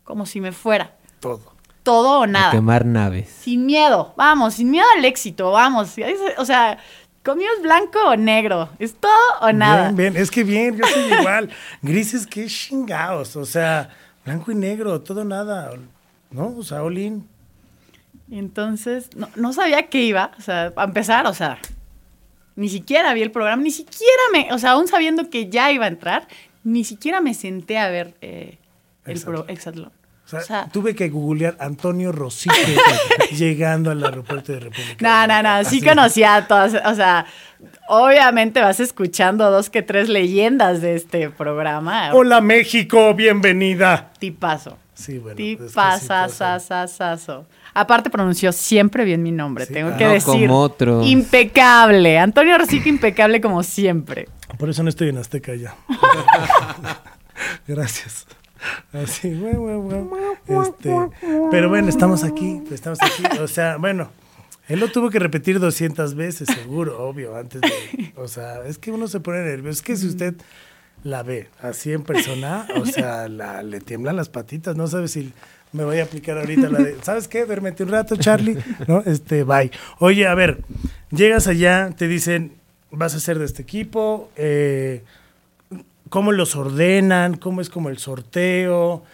como 0.04 0.26
si 0.26 0.40
me 0.40 0.52
fuera. 0.52 0.96
Todo. 1.20 1.54
Todo 1.82 2.20
o 2.20 2.26
nada. 2.26 2.50
quemar 2.50 2.84
naves. 2.84 3.28
Sin 3.28 3.64
miedo, 3.64 4.12
vamos, 4.16 4.54
sin 4.54 4.70
miedo 4.70 4.86
al 4.96 5.04
éxito, 5.04 5.52
vamos. 5.52 5.94
O 6.36 6.44
sea, 6.44 6.78
¿Conmigo 7.26 7.50
es 7.56 7.62
blanco 7.64 7.98
o 8.06 8.14
negro? 8.14 8.68
¿Es 8.78 8.94
todo 8.94 9.10
o 9.40 9.50
nada? 9.50 9.90
Bien, 9.90 10.12
bien, 10.12 10.22
es 10.22 10.30
que 10.30 10.44
bien, 10.44 10.76
yo 10.76 10.86
soy 10.86 11.12
igual. 11.20 11.50
Grises, 11.82 12.24
qué 12.24 12.46
chingados. 12.46 13.34
O 13.34 13.44
sea, 13.44 13.90
blanco 14.24 14.52
y 14.52 14.54
negro, 14.54 15.00
todo 15.00 15.24
nada. 15.24 15.72
¿No? 16.30 16.54
O 16.56 16.62
sea, 16.62 16.84
Olin. 16.84 17.28
Entonces, 18.30 19.10
no, 19.16 19.28
no 19.34 19.52
sabía 19.52 19.88
qué 19.88 20.04
iba. 20.04 20.30
O 20.38 20.40
sea, 20.40 20.72
a 20.76 20.84
empezar, 20.84 21.26
o 21.26 21.34
sea, 21.34 21.58
ni 22.54 22.68
siquiera 22.68 23.12
vi 23.12 23.22
el 23.22 23.32
programa, 23.32 23.60
ni 23.60 23.72
siquiera 23.72 24.22
me. 24.32 24.52
O 24.52 24.58
sea, 24.58 24.70
aún 24.72 24.86
sabiendo 24.86 25.28
que 25.28 25.50
ya 25.50 25.72
iba 25.72 25.86
a 25.86 25.88
entrar, 25.88 26.28
ni 26.62 26.84
siquiera 26.84 27.20
me 27.20 27.34
senté 27.34 27.78
a 27.78 27.88
ver 27.88 28.14
eh, 28.20 28.58
el 29.04 29.20
pro, 29.20 29.46
Exatlón. 29.48 29.90
O 30.32 30.40
sea, 30.40 30.66
tuve 30.72 30.96
que 30.96 31.08
googlear 31.08 31.56
Antonio 31.60 32.10
Rosique 32.10 32.76
llegando 33.36 33.92
al 33.92 34.04
aeropuerto 34.04 34.52
de 34.52 34.58
República. 34.58 34.96
No, 35.00 35.26
no, 35.28 35.42
no, 35.42 35.64
sí 35.64 35.80
conocía 35.80 36.34
a 36.34 36.48
todas, 36.48 36.74
o 36.84 36.94
sea, 36.96 37.26
obviamente 37.88 38.60
vas 38.60 38.80
escuchando 38.80 39.48
dos 39.52 39.70
que 39.70 39.82
tres 39.82 40.08
leyendas 40.08 40.80
de 40.80 40.96
este 40.96 41.30
programa. 41.30 42.12
Hola 42.12 42.40
México, 42.40 43.14
bienvenida. 43.14 44.10
Tipazo. 44.18 44.78
Sí, 44.94 45.18
bueno. 45.18 45.36
Tipazazazazo. 45.36 47.46
Aparte 47.74 48.10
pronunció 48.10 48.50
siempre 48.50 49.04
bien 49.04 49.22
mi 49.22 49.30
nombre, 49.30 49.66
tengo 49.66 49.96
que 49.96 50.08
decir. 50.08 50.48
Como 50.48 50.60
otro. 50.60 51.04
Impecable. 51.04 52.18
Antonio 52.18 52.58
Rosique 52.58 52.88
impecable 52.88 53.40
como 53.40 53.62
siempre. 53.62 54.26
Por 54.58 54.70
eso 54.70 54.82
no 54.82 54.88
estoy 54.88 55.10
en 55.10 55.18
Azteca 55.18 55.54
ya. 55.54 55.76
Gracias. 57.68 58.26
Así, 58.92 59.29
Este, 60.46 60.94
pero 61.50 61.68
bueno, 61.68 61.88
estamos 61.88 62.22
aquí, 62.24 62.62
estamos 62.70 62.98
aquí. 63.02 63.40
O 63.40 63.48
sea, 63.48 63.76
bueno, 63.79 64.11
él 64.68 64.81
lo 64.81 64.88
tuvo 64.88 65.11
que 65.11 65.18
repetir 65.18 65.61
200 65.61 66.14
veces, 66.14 66.48
seguro, 66.48 67.07
obvio, 67.07 67.37
antes 67.37 67.61
de... 67.61 68.12
O 68.16 68.29
sea, 68.29 68.64
es 68.66 68.79
que 68.79 68.90
uno 68.90 69.09
se 69.09 69.20
pone 69.20 69.40
nervioso. 69.40 69.79
Es 69.79 69.83
que 69.83 69.96
si 69.96 70.07
usted 70.07 70.35
la 71.05 71.22
ve 71.22 71.48
así 71.61 71.92
en 71.92 72.02
persona, 72.02 72.66
o 72.76 72.87
sea, 72.87 73.29
la, 73.29 73.62
le 73.62 73.81
tiemblan 73.81 74.16
las 74.16 74.29
patitas, 74.29 74.76
no 74.76 74.87
sabe 74.88 75.09
si 75.09 75.33
me 75.72 75.85
voy 75.85 75.98
a 75.98 76.05
aplicar 76.05 76.38
ahorita 76.38 76.68
la 76.68 76.79
de, 76.79 76.96
¿sabes 77.02 77.29
qué? 77.29 77.44
Vermete 77.44 77.85
un 77.85 77.90
rato, 77.90 78.16
Charlie, 78.16 78.59
¿no? 78.88 79.02
Este, 79.05 79.44
bye. 79.44 79.70
Oye, 79.98 80.26
a 80.26 80.35
ver, 80.35 80.62
llegas 81.11 81.46
allá, 81.46 81.90
te 81.96 82.09
dicen, 82.09 82.55
vas 82.90 83.14
a 83.14 83.20
ser 83.20 83.38
de 83.38 83.44
este 83.44 83.62
equipo, 83.62 84.31
eh, 84.37 85.05
cómo 86.09 86.33
los 86.33 86.57
ordenan, 86.57 87.37
cómo 87.37 87.61
es 87.61 87.71
como 87.71 87.88
el 87.88 87.99
sorteo, 87.99 89.05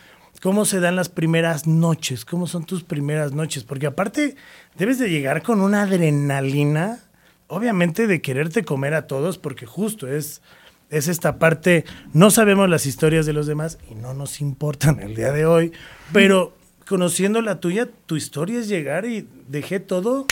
cómo 0.43 0.65
se 0.65 0.81
dan 0.81 0.97
las 0.97 1.09
primeras 1.09 1.67
noches, 1.67 2.25
cómo 2.25 2.47
son 2.47 2.65
tus 2.65 2.83
primeras 2.83 3.33
noches, 3.33 3.65
porque 3.65 3.87
aparte 3.87 4.37
debes 4.77 4.99
de 4.99 5.09
llegar 5.09 5.43
con 5.43 5.61
una 5.61 5.83
adrenalina, 5.83 7.01
obviamente 7.47 8.07
de 8.07 8.21
quererte 8.21 8.65
comer 8.65 8.95
a 8.95 9.07
todos, 9.07 9.39
porque 9.39 9.67
justo 9.67 10.09
es, 10.09 10.43
es 10.91 11.09
esta 11.09 11.39
parte, 11.39 11.85
no 12.13 12.31
sabemos 12.31 12.69
las 12.69 12.87
historias 12.87 13.25
de 13.25 13.33
los 13.33 13.47
demás 13.47 13.79
y 13.91 13.95
no 13.95 14.15
nos 14.15 14.41
importan 14.41 15.01
el 15.01 15.15
día 15.15 15.33
de 15.33 15.47
hoy, 15.47 15.73
pero 16.13 16.57
conociendo 16.89 17.41
la 17.41 17.61
tuya, 17.61 17.89
tu 18.07 18.17
historia 18.17 18.59
es 18.59 18.69
llegar 18.69 19.05
y 19.05 19.29
dejé 19.49 19.81
todo, 19.81 20.27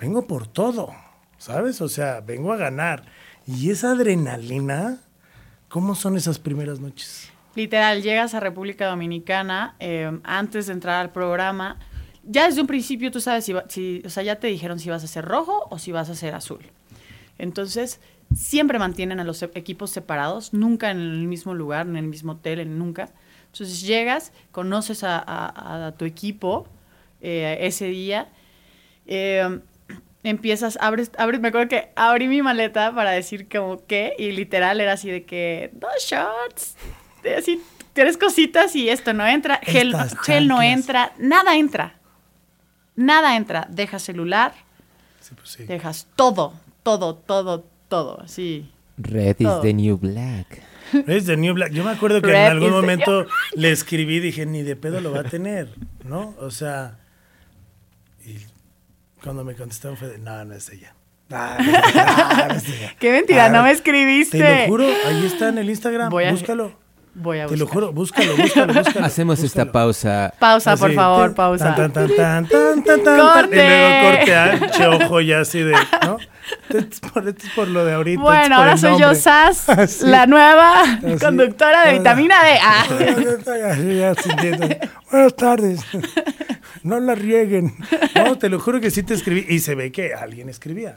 vengo 0.00 0.26
por 0.26 0.46
todo, 0.46 0.92
¿sabes? 1.38 1.80
O 1.80 1.88
sea, 1.88 2.20
vengo 2.20 2.52
a 2.52 2.56
ganar. 2.56 3.04
Y 3.46 3.70
esa 3.70 3.92
adrenalina, 3.92 4.98
¿Cómo 5.68 5.94
son 5.94 6.16
esas 6.16 6.38
primeras 6.38 6.80
noches? 6.80 7.30
Literal, 7.54 8.02
llegas 8.02 8.32
a 8.32 8.40
República 8.40 8.86
Dominicana 8.86 9.74
eh, 9.80 10.10
antes 10.24 10.66
de 10.66 10.72
entrar 10.72 11.00
al 11.00 11.12
programa. 11.12 11.78
Ya 12.24 12.46
desde 12.46 12.62
un 12.62 12.66
principio 12.66 13.10
tú 13.10 13.20
sabes 13.20 13.44
si, 13.44 14.02
o 14.04 14.10
sea, 14.10 14.22
ya 14.22 14.36
te 14.36 14.46
dijeron 14.46 14.78
si 14.78 14.88
vas 14.88 15.04
a 15.04 15.06
ser 15.06 15.26
rojo 15.26 15.66
o 15.70 15.78
si 15.78 15.92
vas 15.92 16.08
a 16.08 16.14
ser 16.14 16.34
azul. 16.34 16.60
Entonces, 17.36 18.00
siempre 18.34 18.78
mantienen 18.78 19.20
a 19.20 19.24
los 19.24 19.42
e-, 19.42 19.50
equipos 19.54 19.90
separados, 19.90 20.54
nunca 20.54 20.90
en 20.90 21.00
el 21.00 21.26
mismo 21.26 21.54
lugar, 21.54 21.86
en 21.86 21.96
el 21.96 22.06
mismo 22.06 22.32
hotel, 22.32 22.60
en 22.60 22.78
nunca. 22.78 23.10
Entonces 23.52 23.82
llegas, 23.82 24.32
conoces 24.52 25.02
a, 25.04 25.94
tu 25.98 26.06
equipo 26.06 26.66
eh, 27.20 27.58
ese 27.60 27.86
día. 27.86 28.28
Eh, 29.06 29.60
empiezas, 30.22 30.78
abres, 30.80 31.10
abres, 31.16 31.40
me 31.40 31.48
acuerdo 31.48 31.68
que 31.68 31.90
abrí 31.96 32.28
mi 32.28 32.42
maleta 32.42 32.94
para 32.94 33.12
decir 33.12 33.48
como 33.48 33.84
qué, 33.86 34.14
y 34.18 34.32
literal 34.32 34.80
era 34.80 34.92
así 34.92 35.10
de 35.10 35.24
que, 35.24 35.70
dos 35.74 35.90
shots, 36.00 36.76
así, 37.36 37.62
tienes 37.92 38.16
cositas 38.16 38.74
y 38.76 38.88
esto 38.88 39.12
no 39.12 39.26
entra, 39.26 39.60
gel, 39.62 39.94
gel 40.24 40.48
no 40.48 40.62
entra, 40.62 41.12
nada 41.18 41.56
entra, 41.56 41.94
nada 42.96 43.36
entra, 43.36 43.66
dejas 43.70 44.02
celular, 44.02 44.54
pues 45.36 45.66
dejas 45.66 46.06
todo, 46.16 46.54
todo, 46.82 47.14
todo, 47.14 47.64
todo, 47.88 48.20
así. 48.20 48.70
Red 48.96 49.36
is 49.38 49.60
the 49.62 49.72
new 49.72 49.96
black. 49.96 50.62
Red 50.92 51.16
is 51.16 51.26
the 51.26 51.36
new 51.36 51.54
black. 51.54 51.70
Yo 51.72 51.84
me 51.84 51.90
acuerdo 51.90 52.20
que 52.20 52.30
en 52.30 52.50
algún 52.50 52.70
momento 52.70 53.26
le 53.54 53.70
escribí, 53.70 54.18
dije, 54.20 54.46
ni 54.46 54.62
de 54.62 54.74
pedo 54.74 55.00
lo 55.00 55.12
va 55.12 55.20
a 55.20 55.24
tener, 55.24 55.68
¿no? 56.04 56.34
O 56.40 56.50
sea, 56.50 56.98
cuando 59.22 59.44
me 59.44 59.54
contestaron 59.54 59.96
fue 59.96 60.08
de, 60.08 60.18
no, 60.18 60.44
no 60.44 60.54
es 60.54 60.68
ella. 60.70 60.94
Qué 62.98 63.12
mentira, 63.12 63.50
no 63.50 63.62
me 63.62 63.70
escribiste. 63.70 64.38
Te 64.38 64.62
lo 64.62 64.68
juro, 64.68 64.86
ahí 65.06 65.26
está 65.26 65.48
en 65.48 65.58
el 65.58 65.68
Instagram, 65.68 66.10
búscalo. 66.10 66.72
Voy 67.20 67.40
a 67.40 67.46
Te 67.46 67.56
lo 67.56 67.66
juro, 67.66 67.92
búscalo, 67.92 68.36
búscalo, 68.36 68.72
búscalo. 68.72 69.04
Hacemos 69.06 69.42
esta 69.42 69.72
pausa. 69.72 70.32
Pausa, 70.38 70.76
por 70.76 70.92
favor, 70.92 71.34
pausa. 71.34 71.74
Tan, 71.74 71.92
tan, 71.92 72.14
tan, 72.14 72.46
tan, 72.46 72.84
tan, 72.84 73.02
tan, 73.02 73.18
¡Corte! 73.18 73.56
Y 73.56 73.68
luego 73.68 74.16
corte 74.16 74.84
a 74.84 74.90
ojo 74.90 75.20
ya 75.20 75.40
así 75.40 75.60
de, 75.60 75.72
¿no? 76.04 76.18
Esto 76.68 76.78
es 76.78 77.00
por, 77.00 77.28
esto 77.28 77.46
es 77.46 77.52
por 77.52 77.68
lo 77.68 77.84
de 77.84 77.92
ahorita. 77.92 78.22
Bueno, 78.22 78.56
ahora 78.56 78.76
soy 78.78 78.98
yo, 78.98 79.14
Sas, 79.14 79.68
así, 79.68 80.06
la 80.06 80.26
nueva 80.26 80.82
así, 80.82 81.18
conductora 81.18 81.86
de 81.86 81.98
vitamina 81.98 82.42
D. 82.42 82.58
Ah. 82.62 82.86
Ya, 82.98 84.14
ya, 84.14 84.14
Buenas 85.10 85.36
tardes. 85.36 85.80
No 86.82 87.00
la 87.00 87.14
rieguen. 87.14 87.74
No, 88.14 88.38
te 88.38 88.48
lo 88.48 88.60
juro 88.60 88.80
que 88.80 88.90
sí 88.90 89.02
te 89.02 89.12
escribí. 89.12 89.44
Y 89.48 89.58
se 89.58 89.74
ve 89.74 89.92
que 89.92 90.14
alguien 90.14 90.48
escribía. 90.48 90.96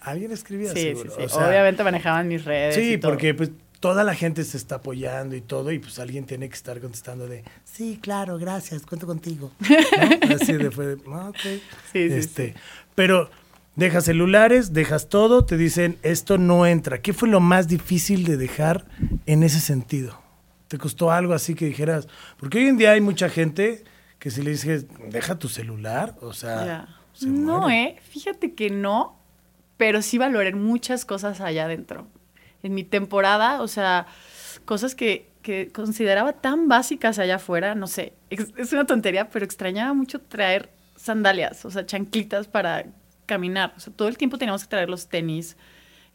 Alguien 0.00 0.32
escribía, 0.32 0.72
sí, 0.72 0.80
seguro. 0.80 1.10
Sí, 1.16 1.22
sí. 1.28 1.38
Obviamente 1.38 1.84
manejaban 1.84 2.26
mis 2.26 2.44
redes. 2.44 2.74
Sí, 2.74 2.96
porque 2.96 3.34
pues 3.34 3.52
toda 3.82 4.04
la 4.04 4.14
gente 4.14 4.44
se 4.44 4.56
está 4.56 4.76
apoyando 4.76 5.34
y 5.34 5.40
todo, 5.40 5.72
y 5.72 5.80
pues 5.80 5.98
alguien 5.98 6.24
tiene 6.24 6.48
que 6.48 6.54
estar 6.54 6.80
contestando 6.80 7.26
de, 7.26 7.42
sí, 7.64 7.98
claro, 8.00 8.38
gracias, 8.38 8.86
cuento 8.86 9.08
contigo. 9.08 9.50
Así 10.34 10.52
de 10.52 10.70
fue, 10.70 10.98
ah, 11.08 11.30
ok. 11.30 11.36
Sí, 11.92 11.98
este, 11.98 12.52
sí, 12.52 12.54
Pero 12.94 13.28
dejas 13.74 14.04
celulares, 14.04 14.72
dejas 14.72 15.08
todo, 15.08 15.44
te 15.44 15.56
dicen, 15.56 15.98
esto 16.02 16.38
no 16.38 16.64
entra. 16.64 17.02
¿Qué 17.02 17.12
fue 17.12 17.28
lo 17.28 17.40
más 17.40 17.66
difícil 17.66 18.24
de 18.24 18.36
dejar 18.36 18.86
en 19.26 19.42
ese 19.42 19.58
sentido? 19.58 20.16
¿Te 20.68 20.78
costó 20.78 21.10
algo 21.10 21.34
así 21.34 21.56
que 21.56 21.66
dijeras? 21.66 22.06
Porque 22.38 22.58
hoy 22.58 22.68
en 22.68 22.76
día 22.78 22.92
hay 22.92 23.00
mucha 23.00 23.28
gente 23.28 23.82
que 24.20 24.30
si 24.30 24.42
le 24.42 24.52
dices, 24.52 24.86
deja 25.10 25.40
tu 25.40 25.48
celular, 25.48 26.16
o 26.20 26.32
sea... 26.32 26.86
Se 27.14 27.26
No, 27.26 27.62
muere. 27.62 27.82
¿eh? 27.82 27.98
Fíjate 28.08 28.54
que 28.54 28.70
no, 28.70 29.18
pero 29.76 30.02
sí 30.02 30.18
valoré 30.18 30.54
muchas 30.54 31.04
cosas 31.04 31.40
allá 31.40 31.64
adentro. 31.64 32.06
En 32.62 32.74
mi 32.74 32.84
temporada, 32.84 33.60
o 33.62 33.68
sea, 33.68 34.06
cosas 34.64 34.94
que, 34.94 35.30
que 35.42 35.70
consideraba 35.72 36.32
tan 36.34 36.68
básicas 36.68 37.18
allá 37.18 37.36
afuera, 37.36 37.74
no 37.74 37.86
sé, 37.86 38.12
es 38.30 38.72
una 38.72 38.86
tontería, 38.86 39.28
pero 39.30 39.44
extrañaba 39.44 39.92
mucho 39.94 40.20
traer 40.20 40.70
sandalias, 40.96 41.64
o 41.64 41.70
sea, 41.70 41.84
chanclitas 41.84 42.46
para 42.46 42.84
caminar. 43.26 43.74
O 43.76 43.80
sea, 43.80 43.92
todo 43.92 44.08
el 44.08 44.16
tiempo 44.16 44.38
teníamos 44.38 44.62
que 44.62 44.68
traer 44.68 44.88
los 44.88 45.08
tenis, 45.08 45.56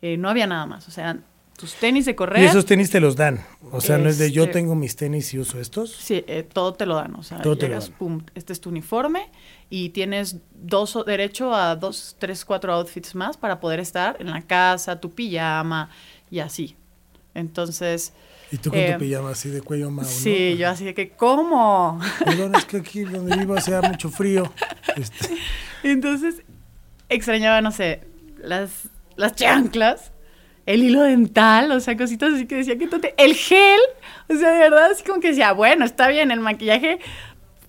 eh, 0.01 0.15
no 0.17 0.29
había 0.29 0.47
nada 0.47 0.65
más, 0.65 0.87
o 0.87 0.91
sea, 0.91 1.17
tus 1.57 1.73
tenis 1.73 2.05
de 2.05 2.15
correr. 2.15 2.43
Y 2.43 2.45
esos 2.45 2.67
tenis 2.67 2.91
te 2.91 2.99
los 2.99 3.15
dan. 3.15 3.43
O 3.71 3.81
sea, 3.81 3.97
no 3.97 4.07
es 4.09 4.19
de 4.19 4.31
yo 4.31 4.43
Este- 4.43 4.53
tengo 4.53 4.75
mis 4.75 4.95
tenis 4.95 5.33
y 5.33 5.39
uso 5.39 5.59
estos. 5.59 5.91
Sí, 5.91 6.23
eh, 6.27 6.43
todo 6.43 6.75
te 6.75 6.85
lo 6.85 6.93
dan, 6.95 7.15
o 7.15 7.23
sea, 7.23 7.41
Todo 7.41 7.57
te 7.57 7.67
lo 7.67 7.79
dan. 7.79 7.91
pum, 7.93 8.21
este 8.35 8.53
es 8.53 8.61
tu 8.61 8.69
uniforme 8.69 9.31
y 9.69 9.89
tienes 9.89 10.37
dos 10.53 10.95
o- 10.95 11.03
derecho 11.03 11.55
a 11.55 11.75
dos, 11.75 12.15
tres, 12.19 12.45
cuatro 12.45 12.73
outfits 12.75 13.15
más 13.15 13.37
para 13.37 13.59
poder 13.59 13.79
estar 13.79 14.17
en 14.19 14.29
la 14.29 14.43
casa, 14.43 15.01
tu 15.01 15.09
pijama 15.09 15.89
y 16.31 16.39
así. 16.39 16.75
Entonces, 17.33 18.13
Y 18.51 18.57
tú 18.57 18.69
con 18.71 18.79
Eh, 18.79 18.93
tu 18.93 18.99
pijama 18.99 19.31
así 19.31 19.49
de 19.49 19.61
cuello 19.61 19.91
¿no? 19.91 20.03
sí, 20.03 20.55
yo 20.57 20.69
así 20.69 20.85
de 20.85 20.93
que, 20.93 21.09
¿cómo? 21.11 21.99
Perdón, 22.25 22.55
es 22.55 22.65
que 22.65 22.77
aquí 22.77 23.03
donde 23.03 23.35
vivo 23.37 23.55
hacía 23.55 23.81
mucho 23.81 24.09
frío. 24.09 24.51
Este, 24.95 25.29
Entonces, 25.83 26.41
extrañaba, 27.09 27.61
no 27.61 27.71
sé, 27.71 28.01
las, 28.41 28.89
las 29.15 29.35
chanclas, 29.35 30.11
el 30.65 30.83
hilo 30.83 31.03
dental, 31.03 31.71
o 31.71 31.79
sea, 31.79 31.95
cositas 31.95 32.33
así 32.33 32.45
que 32.45 32.55
decía 32.55 32.77
que 32.77 32.87
tonte. 32.87 33.13
El 33.17 33.35
gel, 33.35 33.79
o 34.29 34.35
sea, 34.35 34.51
de 34.51 34.59
verdad, 34.59 34.91
así 34.91 35.03
como 35.03 35.19
que 35.19 35.29
decía, 35.29 35.51
bueno, 35.53 35.85
está 35.85 36.07
bien, 36.07 36.31
el 36.31 36.39
maquillaje, 36.39 36.99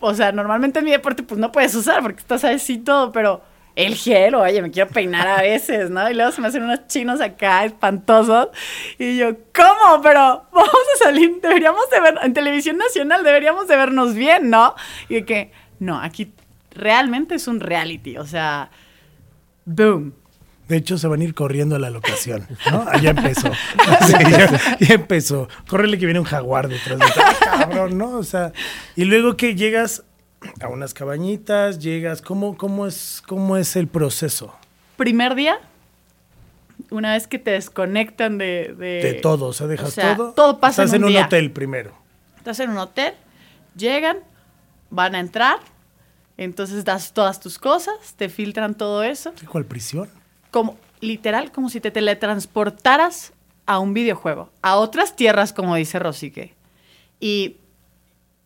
o 0.00 0.14
sea, 0.14 0.32
normalmente 0.32 0.78
en 0.78 0.84
mi 0.84 0.90
deporte 0.92 1.22
pues 1.22 1.38
no 1.40 1.52
puedes 1.52 1.74
usar 1.74 2.02
porque 2.02 2.20
estás 2.20 2.44
así 2.44 2.78
todo, 2.78 3.12
pero 3.12 3.42
el 3.78 3.94
gel, 3.94 4.34
oye, 4.34 4.60
me 4.60 4.72
quiero 4.72 4.90
peinar 4.90 5.28
a 5.28 5.40
veces, 5.40 5.88
¿no? 5.88 6.10
Y 6.10 6.14
luego 6.14 6.32
se 6.32 6.40
me 6.40 6.48
hacen 6.48 6.64
unos 6.64 6.88
chinos 6.88 7.20
acá 7.20 7.64
espantosos. 7.64 8.48
Y 8.98 9.18
yo, 9.18 9.36
¿cómo? 9.54 10.02
Pero 10.02 10.46
vamos 10.52 10.74
a 10.96 11.04
salir, 11.04 11.38
deberíamos 11.40 11.88
de 11.88 12.00
ver, 12.00 12.14
en 12.24 12.34
televisión 12.34 12.76
nacional 12.76 13.22
deberíamos 13.22 13.68
de 13.68 13.76
vernos 13.76 14.14
bien, 14.14 14.50
¿no? 14.50 14.74
Y 15.08 15.22
que, 15.22 15.52
no, 15.78 16.00
aquí 16.00 16.32
realmente 16.72 17.36
es 17.36 17.46
un 17.46 17.60
reality, 17.60 18.18
o 18.18 18.26
sea, 18.26 18.70
boom. 19.64 20.12
de 20.66 20.76
hecho, 20.76 20.98
se 20.98 21.06
van 21.06 21.20
a 21.20 21.24
ir 21.24 21.34
corriendo 21.34 21.76
a 21.76 21.78
la 21.78 21.90
locación, 21.90 22.48
¿no? 22.72 22.84
Allá 22.88 23.10
empezó. 23.10 23.48
Sí, 24.06 24.12
ya, 24.28 24.76
ya 24.80 24.94
empezó. 24.96 25.48
Córrele 25.68 25.98
que 25.98 26.06
viene 26.06 26.18
un 26.18 26.26
jaguar 26.26 26.66
detrás 26.66 26.98
de 26.98 27.06
ti. 27.06 27.20
¡Ay, 27.24 27.36
cabrón, 27.40 27.96
¿no? 27.96 28.10
O 28.18 28.24
sea, 28.24 28.52
y 28.96 29.04
luego 29.04 29.36
que 29.36 29.54
llegas 29.54 30.02
a 30.60 30.68
unas 30.68 30.94
cabañitas, 30.94 31.78
llegas, 31.78 32.22
¿cómo, 32.22 32.56
cómo, 32.56 32.86
es, 32.86 33.22
cómo 33.26 33.56
es 33.56 33.76
el 33.76 33.88
proceso? 33.88 34.54
Primer 34.96 35.34
día, 35.34 35.58
una 36.90 37.12
vez 37.12 37.26
que 37.26 37.38
te 37.38 37.52
desconectan 37.52 38.38
de... 38.38 38.74
De, 38.76 39.02
De 39.02 39.14
todo, 39.14 39.46
o 39.46 39.52
sea, 39.52 39.66
dejas 39.66 39.88
o 39.88 39.90
sea, 39.92 40.16
todo. 40.16 40.32
todo 40.32 40.60
pasa 40.60 40.84
Estás 40.84 40.96
en 40.96 41.04
un 41.04 41.10
día. 41.10 41.26
hotel 41.26 41.50
primero. 41.50 41.92
Estás 42.36 42.60
en 42.60 42.70
un 42.70 42.78
hotel, 42.78 43.14
llegan, 43.76 44.18
van 44.90 45.14
a 45.14 45.20
entrar, 45.20 45.58
entonces 46.36 46.84
das 46.84 47.12
todas 47.12 47.40
tus 47.40 47.58
cosas, 47.58 47.94
te 48.16 48.28
filtran 48.28 48.74
todo 48.74 49.02
eso, 49.02 49.32
¿Sí, 49.38 49.46
¿Cuál 49.46 49.64
prisión? 49.64 50.08
como 50.50 50.76
literal, 51.00 51.52
como 51.52 51.68
si 51.68 51.80
te 51.80 51.90
teletransportaras 51.90 53.32
a 53.66 53.78
un 53.80 53.92
videojuego, 53.92 54.50
a 54.62 54.76
otras 54.76 55.14
tierras, 55.14 55.52
como 55.52 55.76
dice 55.76 55.98
Rosique. 55.98 56.54
Y 57.20 57.56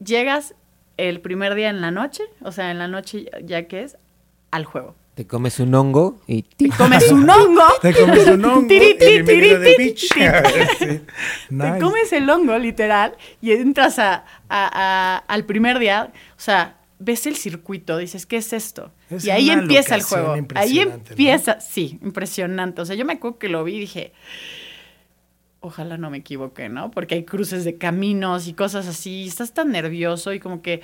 llegas 0.04 0.54
el 1.08 1.20
primer 1.20 1.54
día 1.54 1.68
en 1.70 1.80
la 1.80 1.90
noche, 1.90 2.22
o 2.42 2.52
sea, 2.52 2.70
en 2.70 2.78
la 2.78 2.88
noche 2.88 3.26
ya 3.44 3.64
que 3.68 3.82
es, 3.82 3.96
al 4.50 4.64
juego. 4.64 4.94
Te 5.14 5.26
comes 5.26 5.60
un 5.60 5.74
hongo 5.74 6.20
y... 6.26 6.42
Te 6.42 6.68
comes 6.70 7.10
un 7.12 7.28
hongo. 7.30 7.62
Te 7.82 7.92
comes 7.92 8.26
un 8.28 8.44
hongo 8.44 8.66
Tiri, 8.66 8.96
tiri, 8.98 9.22
de 9.22 9.74
beach. 9.76 10.08
Te 11.48 11.78
comes 11.80 12.12
el 12.12 12.28
hongo, 12.30 12.56
literal, 12.58 13.14
y 13.40 13.52
entras 13.52 13.98
a, 13.98 14.24
a- 14.48 14.70
a- 14.72 15.16
al 15.18 15.44
primer 15.44 15.78
día, 15.78 16.12
o 16.36 16.40
sea, 16.40 16.78
ves 16.98 17.26
el 17.26 17.36
circuito, 17.36 17.98
dices, 17.98 18.24
¿qué 18.26 18.38
es 18.38 18.52
esto? 18.52 18.90
Es 19.10 19.24
y 19.24 19.30
ahí 19.30 19.50
empieza 19.50 19.94
el 19.96 20.02
juego. 20.02 20.34
Ahí 20.54 20.78
empieza, 20.80 21.60
sí, 21.60 21.98
impresionante. 22.02 22.80
O 22.80 22.84
sea, 22.86 22.96
yo 22.96 23.04
me 23.04 23.14
acuerdo 23.14 23.38
que 23.38 23.48
lo 23.48 23.64
vi 23.64 23.74
y 23.76 23.80
dije, 23.80 24.12
ojalá 25.62 25.96
no 25.96 26.10
me 26.10 26.18
equivoque, 26.18 26.68
¿no? 26.68 26.90
Porque 26.90 27.14
hay 27.14 27.24
cruces 27.24 27.64
de 27.64 27.76
caminos 27.78 28.46
y 28.48 28.52
cosas 28.52 28.86
así, 28.86 29.22
y 29.24 29.28
estás 29.28 29.52
tan 29.54 29.70
nervioso 29.72 30.32
y 30.34 30.40
como 30.40 30.60
que... 30.62 30.82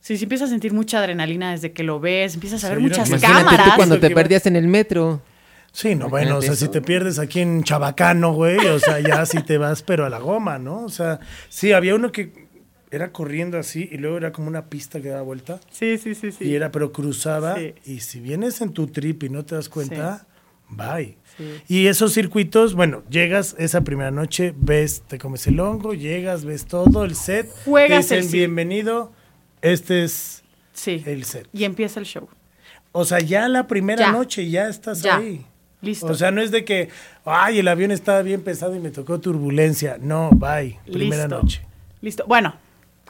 Sí, 0.00 0.16
sí 0.16 0.24
empiezas 0.24 0.48
a 0.48 0.52
sentir 0.52 0.72
mucha 0.72 1.00
adrenalina 1.00 1.50
desde 1.50 1.72
que 1.72 1.82
lo 1.82 2.00
ves, 2.00 2.34
empiezas 2.34 2.64
a 2.64 2.70
ver 2.70 2.80
muchas 2.80 3.08
Imagínate 3.10 3.40
cámaras. 3.44 3.66
tú 3.70 3.72
cuando 3.76 4.00
te 4.00 4.10
perdías 4.10 4.46
en 4.46 4.56
el 4.56 4.66
metro. 4.66 5.20
Sí, 5.72 5.94
no, 5.94 6.08
bueno, 6.08 6.38
o 6.38 6.42
sea, 6.42 6.54
si 6.54 6.68
te 6.68 6.80
pierdes 6.80 7.18
aquí 7.18 7.40
en 7.40 7.62
Chabacano, 7.62 8.32
güey, 8.32 8.56
o 8.68 8.78
sea, 8.78 9.00
ya 9.00 9.26
sí 9.26 9.42
te 9.42 9.58
vas, 9.58 9.82
pero 9.82 10.06
a 10.06 10.08
la 10.08 10.18
goma, 10.18 10.58
¿no? 10.58 10.82
O 10.84 10.88
sea, 10.88 11.20
sí, 11.50 11.72
había 11.72 11.94
uno 11.94 12.10
que 12.10 12.48
era 12.90 13.12
corriendo 13.12 13.58
así 13.58 13.86
y 13.92 13.98
luego 13.98 14.16
era 14.16 14.32
como 14.32 14.48
una 14.48 14.66
pista 14.70 14.98
que 15.02 15.08
daba 15.10 15.20
vuelta 15.20 15.60
Sí, 15.70 15.98
sí, 15.98 16.14
sí, 16.14 16.32
sí. 16.32 16.44
y 16.46 16.54
era, 16.54 16.72
pero 16.72 16.90
cruzaba 16.90 17.56
Sí. 17.56 17.74
y 17.84 18.00
si 18.00 18.18
vienes 18.20 18.62
en 18.62 18.72
tu 18.72 18.86
trip 18.86 19.24
y 19.24 19.28
no 19.28 19.44
te 19.44 19.56
das 19.56 19.68
cuenta, 19.68 20.26
bye. 20.68 21.16
Sí. 21.36 21.62
Y 21.68 21.86
esos 21.86 22.12
circuitos, 22.14 22.74
bueno, 22.74 23.02
llegas 23.10 23.54
esa 23.58 23.82
primera 23.82 24.10
noche, 24.10 24.54
ves, 24.56 25.02
te 25.06 25.18
comes 25.18 25.46
el 25.46 25.60
hongo, 25.60 25.94
llegas, 25.94 26.44
ves 26.44 26.66
todo, 26.66 27.04
el 27.04 27.14
set, 27.14 27.48
Juegas 27.64 28.08
te 28.08 28.14
el 28.16 28.20
dicen 28.22 28.30
sí. 28.32 28.38
bienvenido, 28.38 29.12
este 29.62 30.04
es 30.04 30.42
Sí. 30.72 31.02
el 31.06 31.24
set. 31.24 31.48
Y 31.52 31.64
empieza 31.64 32.00
el 32.00 32.06
show. 32.06 32.28
O 32.92 33.04
sea, 33.04 33.20
ya 33.20 33.48
la 33.48 33.66
primera 33.66 34.06
Ya. 34.06 34.12
noche 34.12 34.48
ya 34.50 34.68
estás 34.68 35.02
Ya. 35.02 35.16
ahí. 35.18 35.44
Listo. 35.80 36.06
O 36.06 36.14
sea, 36.14 36.32
no 36.32 36.42
es 36.42 36.50
de 36.50 36.64
que, 36.64 36.88
ay, 37.24 37.60
el 37.60 37.68
avión 37.68 37.92
estaba 37.92 38.22
bien 38.22 38.42
pesado 38.42 38.74
y 38.74 38.80
me 38.80 38.90
tocó 38.90 39.20
turbulencia. 39.20 39.96
No, 40.00 40.30
bye. 40.32 40.76
Primera 40.90 41.22
Listo. 41.28 41.40
noche. 41.40 41.62
Listo. 42.00 42.24
Bueno, 42.26 42.54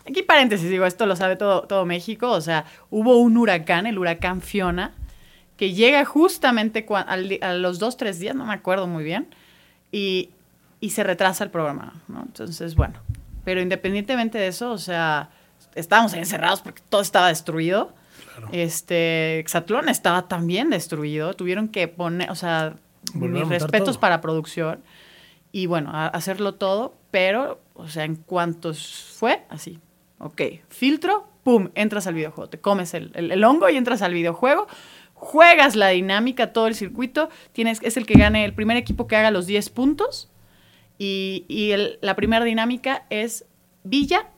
aquí 0.07 0.23
paréntesis, 0.23 0.69
digo, 0.69 0.85
esto 0.85 1.07
lo 1.07 1.17
sabe 1.17 1.37
todo, 1.37 1.63
todo 1.63 1.87
México. 1.87 2.31
O 2.31 2.43
sea, 2.43 2.67
hubo 2.91 3.17
un 3.17 3.39
huracán, 3.39 3.87
el 3.87 3.99
huracán 3.99 4.43
Fiona, 4.43 4.93
que 5.59 5.75
llega 5.75 6.03
justamente 6.07 6.87
al 6.91 7.39
a 7.43 7.53
los 7.53 7.79
dos, 7.79 7.99
tres 7.99 8.19
días, 8.19 8.35
no 8.35 8.47
me 8.47 8.55
acuerdo 8.55 8.87
muy 8.87 9.05
bien, 9.05 9.29
y, 9.93 10.31
y 10.81 10.91
se 10.91 11.05
retrasa 11.05 11.45
el 11.45 11.51
programa, 11.51 12.01
¿no? 12.09 12.23
Entonces, 12.23 12.75
bueno. 12.75 12.95
Pero 13.45 13.61
independientemente 13.61 14.39
de 14.39 14.47
eso, 14.49 14.71
o 14.71 14.79
sea, 14.79 15.29
estábamos 15.75 16.15
encerrados 16.15 16.61
porque 16.63 16.83
todo 16.89 17.01
estaba 17.03 17.29
destruido. 17.29 17.93
Este, 18.53 19.39
Exatlón 19.39 19.89
estaba 19.89 20.29
también 20.29 20.71
destruido. 20.71 21.35
Tuvieron 21.35 21.69
que 21.69 21.89
poner, 21.89 22.31
o 22.31 22.35
sea, 22.35 22.77
Volver 23.15 23.41
mis 23.41 23.49
respetos 23.49 23.95
todo. 23.95 24.01
para 24.01 24.21
producción. 24.21 24.81
Y 25.51 25.67
bueno, 25.67 25.91
a- 25.93 26.09
hacerlo 26.09 26.55
todo, 26.55 26.95
pero, 27.11 27.61
o 27.75 27.89
sea, 27.89 28.05
en 28.05 28.17
cuanto 28.17 28.75
fue, 28.75 29.43
así. 29.49 29.79
Ok, 30.19 30.43
filtro, 30.69 31.27
pum, 31.43 31.71
entras 31.75 32.07
al 32.07 32.15
videojuego. 32.15 32.51
Te 32.51 32.61
comes 32.61 32.93
el, 32.95 33.11
el- 33.15 33.33
el 33.33 33.45
hongo 33.45 33.69
y 33.71 33.77
entras 33.77 34.03
al 34.03 34.13
videojuego. 34.13 34.67
Juegas 35.21 35.75
la 35.75 35.89
dinámica, 35.89 36.53
todo 36.53 36.69
el 36.69 36.75
circuito. 36.75 37.29
Tienes, 37.53 37.81
es 37.83 37.97
el 37.97 38.07
que 38.07 38.15
gane, 38.15 38.45
el 38.45 38.55
primer 38.55 38.77
equipo 38.77 39.07
que 39.07 39.17
haga 39.17 39.31
los 39.31 39.47
10 39.47 39.71
puntos. 39.71 40.31
Y, 40.99 41.75
la 42.01 42.17
primera 42.17 42.45
dinámica 42.45 43.07
es 43.11 43.45
Villa 43.85 44.29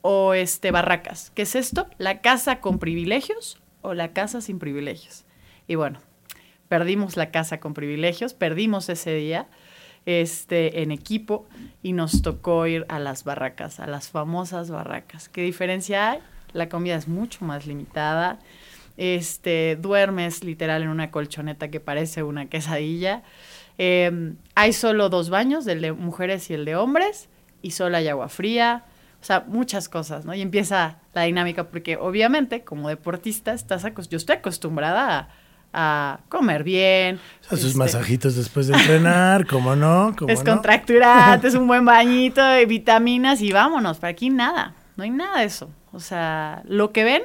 o 0.00 0.34
este, 0.34 0.70
Barracas. 0.70 1.30
¿Qué 1.34 1.42
es 1.42 1.54
esto? 1.54 1.86
La 1.98 2.20
casa 2.20 2.60
con 2.60 2.78
privilegios 2.78 3.60
o 3.82 3.94
la 3.94 4.12
casa 4.12 4.40
sin 4.40 4.58
privilegios. 4.58 5.24
Y 5.66 5.74
bueno, 5.74 6.00
perdimos 6.68 7.16
la 7.16 7.30
casa 7.30 7.60
con 7.60 7.74
privilegios, 7.74 8.34
perdimos 8.34 8.88
ese 8.88 9.14
día 9.14 9.48
este, 10.06 10.82
en 10.82 10.90
equipo 10.90 11.46
y 11.82 11.92
nos 11.92 12.22
tocó 12.22 12.66
ir 12.66 12.84
a 12.88 12.98
las 12.98 13.24
barracas, 13.24 13.80
a 13.80 13.86
las 13.86 14.08
famosas 14.08 14.70
barracas. 14.70 15.28
¿Qué 15.28 15.42
diferencia 15.42 16.10
hay? 16.10 16.18
La 16.52 16.68
comida 16.68 16.96
es 16.96 17.08
mucho 17.08 17.44
más 17.44 17.66
limitada. 17.66 18.38
Este, 18.96 19.78
duermes 19.80 20.44
literal 20.44 20.82
en 20.82 20.88
una 20.88 21.10
colchoneta 21.10 21.68
que 21.68 21.80
parece 21.80 22.22
una 22.22 22.46
quesadilla. 22.46 23.22
Eh, 23.78 24.34
hay 24.54 24.72
solo 24.72 25.08
dos 25.08 25.30
baños, 25.30 25.66
el 25.66 25.80
de 25.80 25.92
mujeres 25.92 26.50
y 26.50 26.54
el 26.54 26.64
de 26.64 26.76
hombres, 26.76 27.28
y 27.62 27.72
solo 27.72 27.96
hay 27.96 28.08
agua 28.08 28.28
fría. 28.28 28.84
O 29.20 29.24
sea, 29.24 29.44
muchas 29.46 29.88
cosas, 29.88 30.24
¿no? 30.24 30.34
Y 30.34 30.40
empieza 30.40 30.98
la 31.14 31.22
dinámica 31.22 31.68
porque 31.68 31.96
obviamente 31.96 32.64
como 32.64 32.88
deportista 32.88 33.52
estás 33.52 33.84
yo 34.10 34.16
estoy 34.16 34.36
acostumbrada 34.36 35.16
a, 35.16 35.28
a 35.72 36.20
comer 36.28 36.64
bien. 36.64 37.20
O 37.42 37.44
sea, 37.44 37.58
sus 37.58 37.68
este, 37.68 37.78
masajitos 37.78 38.34
después 38.34 38.66
de 38.66 38.74
entrenar, 38.78 39.46
¿cómo 39.46 39.76
no? 39.76 40.14
¿Cómo 40.18 40.26
no? 40.26 40.26
Descontracturante, 40.26 41.46
es 41.46 41.54
un 41.54 41.68
buen 41.68 41.84
bañito 41.86 42.44
de 42.44 42.66
vitaminas 42.66 43.40
y 43.40 43.52
vámonos. 43.52 43.98
Para 43.98 44.10
aquí 44.10 44.28
nada, 44.28 44.74
no 44.96 45.04
hay 45.04 45.10
nada 45.10 45.38
de 45.38 45.44
eso. 45.46 45.70
O 45.92 46.00
sea, 46.00 46.62
lo 46.66 46.90
que 46.90 47.04
ven 47.04 47.22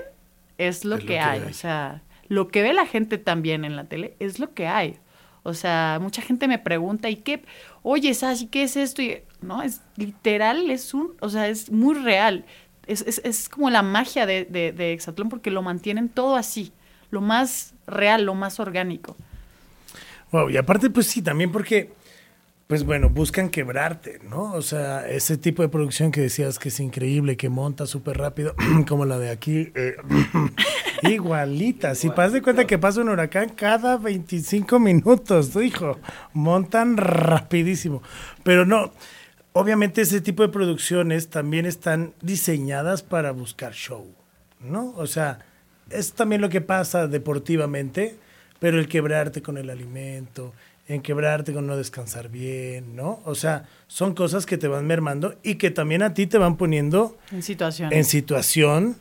es 0.57 0.85
lo, 0.85 0.95
Es 0.95 1.01
lo 1.03 1.07
que, 1.07 1.13
que 1.13 1.19
hay. 1.19 1.41
hay. 1.41 1.49
O 1.49 1.53
sea, 1.53 2.01
lo 2.27 2.47
que 2.49 2.61
ve 2.61 2.73
la 2.73 2.85
gente 2.85 3.17
también 3.17 3.65
en 3.65 3.75
la 3.75 3.85
tele 3.85 4.15
es 4.19 4.39
lo 4.39 4.53
que 4.53 4.67
hay. 4.67 4.99
O 5.43 5.53
sea, 5.53 5.99
mucha 6.01 6.21
gente 6.21 6.47
me 6.47 6.59
pregunta, 6.59 7.09
¿y 7.09 7.15
qué? 7.15 7.41
Oye, 7.81 8.13
Sashi, 8.13 8.47
¿qué 8.47 8.63
es 8.63 8.75
esto? 8.75 9.01
Y, 9.01 9.21
no, 9.41 9.61
es 9.63 9.81
literal, 9.95 10.69
es 10.69 10.93
un, 10.93 11.13
o 11.21 11.29
sea, 11.29 11.47
es 11.47 11.71
muy 11.71 11.95
real. 11.95 12.45
Es, 12.85 13.01
es, 13.01 13.21
es 13.23 13.47
como 13.47 13.69
la 13.69 13.81
magia 13.81 14.25
de, 14.25 14.45
de, 14.45 14.73
de 14.73 14.93
Exatlón 14.93 15.29
porque 15.29 15.51
lo 15.51 15.61
mantienen 15.61 16.09
todo 16.09 16.35
así, 16.35 16.73
lo 17.11 17.21
más 17.21 17.73
real, 17.85 18.25
lo 18.25 18.35
más 18.35 18.59
orgánico. 18.59 19.15
Wow, 20.31 20.49
y 20.49 20.57
aparte, 20.57 20.89
pues 20.89 21.07
sí, 21.07 21.21
también 21.21 21.51
porque, 21.51 21.91
pues 22.67 22.83
bueno, 22.83 23.09
buscan 23.09 23.49
quebrarte, 23.49 24.19
¿no? 24.29 24.53
O 24.53 24.61
sea, 24.61 25.07
ese 25.07 25.37
tipo 25.37 25.61
de 25.61 25.69
producción 25.69 26.11
que 26.11 26.19
decías 26.19 26.59
que 26.59 26.67
es 26.67 26.79
increíble, 26.81 27.37
que 27.37 27.47
monta 27.47 27.85
súper 27.85 28.17
rápido, 28.17 28.55
como 28.87 29.05
la 29.05 29.17
de 29.17 29.29
aquí, 29.29 29.71
eh, 29.73 29.95
igualita. 31.03 31.95
Si 31.95 32.09
pasas 32.09 32.33
de 32.33 32.41
cuenta 32.41 32.67
que 32.67 32.77
pasa 32.77 32.99
un 32.99 33.07
huracán 33.07 33.49
cada 33.49 33.97
25 33.97 34.79
minutos, 34.79 35.55
hijo, 35.55 35.97
montan 36.33 36.97
rapidísimo. 36.97 38.03
Pero 38.43 38.65
no, 38.65 38.91
obviamente 39.53 40.01
ese 40.01 40.19
tipo 40.19 40.43
de 40.43 40.49
producciones 40.49 41.29
también 41.29 41.65
están 41.65 42.13
diseñadas 42.21 43.01
para 43.01 43.31
buscar 43.31 43.71
show, 43.71 44.13
¿no? 44.59 44.93
O 44.97 45.07
sea, 45.07 45.39
es 45.89 46.11
también 46.11 46.41
lo 46.41 46.49
que 46.49 46.59
pasa 46.59 47.07
deportivamente, 47.07 48.17
pero 48.59 48.77
el 48.77 48.89
quebrarte 48.89 49.41
con 49.41 49.57
el 49.57 49.69
alimento, 49.69 50.53
en 50.87 51.01
quebrarte 51.01 51.53
con 51.53 51.67
no 51.67 51.75
descansar 51.75 52.29
bien, 52.29 52.95
¿no? 52.95 53.19
O 53.25 53.35
sea, 53.35 53.65
son 53.87 54.13
cosas 54.13 54.45
que 54.45 54.57
te 54.57 54.67
van 54.67 54.85
mermando 54.87 55.35
y 55.43 55.55
que 55.55 55.69
también 55.71 56.01
a 56.01 56.13
ti 56.13 56.27
te 56.27 56.37
van 56.37 56.55
poniendo 56.57 57.17
En 57.31 57.43
situación. 57.43 57.91
en 57.91 58.05
situación 58.05 58.95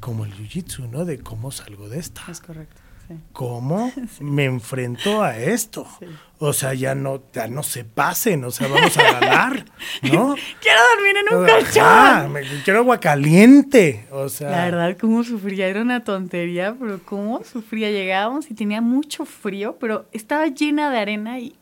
como 0.00 0.24
el 0.24 0.32
jiu-jitsu, 0.32 0.90
¿no? 0.90 1.04
De 1.04 1.18
cómo 1.18 1.50
salgo 1.50 1.88
de 1.88 1.98
esta. 1.98 2.22
Es 2.28 2.40
correcto. 2.40 2.80
Sí. 3.08 3.14
¿Cómo 3.32 3.92
me 4.20 4.44
enfrento 4.44 5.22
a 5.22 5.36
esto? 5.38 5.86
Sí. 6.00 6.06
O 6.38 6.52
sea, 6.52 6.74
ya 6.74 6.94
no, 6.94 7.22
ya 7.32 7.46
no 7.48 7.62
se 7.62 7.84
pasen, 7.84 8.44
o 8.44 8.50
sea, 8.50 8.68
vamos 8.68 8.96
a 8.98 9.02
ganar, 9.12 9.64
¿no? 10.02 10.34
Quiero 10.60 10.80
dormir 10.94 11.16
en 11.16 11.38
un 11.38 11.46
colchón. 11.46 12.32
me- 12.32 12.62
quiero 12.64 12.80
agua 12.80 12.98
caliente, 13.00 14.06
o 14.10 14.28
sea. 14.28 14.50
La 14.50 14.64
verdad, 14.64 14.96
cómo 15.00 15.22
sufría, 15.24 15.68
era 15.68 15.80
una 15.82 16.02
tontería, 16.04 16.74
pero 16.78 17.00
cómo 17.04 17.42
sufría. 17.44 17.90
Llegábamos 17.90 18.50
y 18.50 18.54
tenía 18.54 18.80
mucho 18.80 19.24
frío, 19.24 19.76
pero 19.80 20.06
estaba 20.12 20.46
llena 20.48 20.90
de 20.90 20.98
arena 20.98 21.38
y 21.38 21.54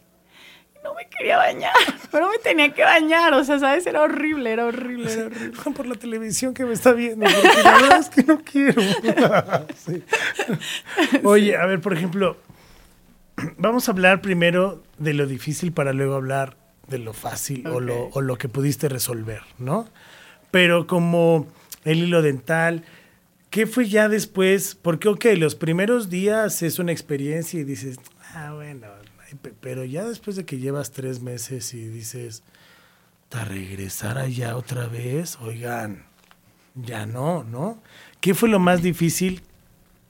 no 0.82 0.94
me 0.94 1.06
quería 1.06 1.36
bañar, 1.36 1.72
pero 2.10 2.28
me 2.28 2.38
tenía 2.38 2.72
que 2.72 2.82
bañar, 2.82 3.32
o 3.34 3.44
sea, 3.44 3.58
¿sabes? 3.58 3.86
Era 3.86 4.02
horrible, 4.02 4.52
era 4.52 4.66
horrible, 4.66 5.12
era 5.12 5.26
horrible. 5.26 5.72
por 5.76 5.86
la 5.86 5.94
televisión 5.94 6.54
que 6.54 6.64
me 6.64 6.74
está 6.74 6.92
viendo, 6.92 7.24
porque 7.26 7.62
la 7.62 7.72
verdad 7.74 7.98
es 7.98 8.08
que 8.08 8.22
no 8.24 8.40
quiero. 8.42 8.82
Sí. 9.84 10.02
Oye, 11.24 11.56
a 11.56 11.66
ver, 11.66 11.80
por 11.80 11.92
ejemplo, 11.92 12.36
vamos 13.56 13.88
a 13.88 13.92
hablar 13.92 14.20
primero 14.20 14.82
de 14.98 15.14
lo 15.14 15.26
difícil 15.26 15.72
para 15.72 15.92
luego 15.92 16.14
hablar 16.14 16.56
de 16.88 16.98
lo 16.98 17.12
fácil 17.12 17.66
o, 17.66 17.80
lo, 17.80 18.08
o 18.08 18.20
lo 18.20 18.36
que 18.36 18.48
pudiste 18.48 18.88
resolver, 18.88 19.42
¿no? 19.58 19.88
Pero 20.50 20.86
como 20.86 21.46
el 21.84 21.98
hilo 21.98 22.22
dental, 22.22 22.84
¿qué 23.50 23.66
fue 23.66 23.88
ya 23.88 24.08
después? 24.08 24.76
Porque, 24.80 25.08
ok, 25.08 25.24
los 25.36 25.54
primeros 25.54 26.10
días 26.10 26.62
es 26.62 26.78
una 26.78 26.92
experiencia 26.92 27.60
y 27.60 27.64
dices, 27.64 27.98
ah, 28.34 28.52
bueno, 28.54 28.86
pero 29.60 29.84
ya 29.84 30.04
después 30.04 30.36
de 30.36 30.44
que 30.44 30.58
llevas 30.58 30.92
tres 30.92 31.20
meses 31.20 31.74
y 31.74 31.86
dices, 31.88 32.42
¿a 33.32 33.44
regresar 33.44 34.18
allá 34.18 34.56
otra 34.56 34.86
vez? 34.86 35.38
Oigan, 35.40 36.04
ya 36.74 37.06
no, 37.06 37.44
¿no? 37.44 37.82
¿Qué 38.20 38.34
fue 38.34 38.48
lo 38.48 38.58
más 38.58 38.82
difícil 38.82 39.42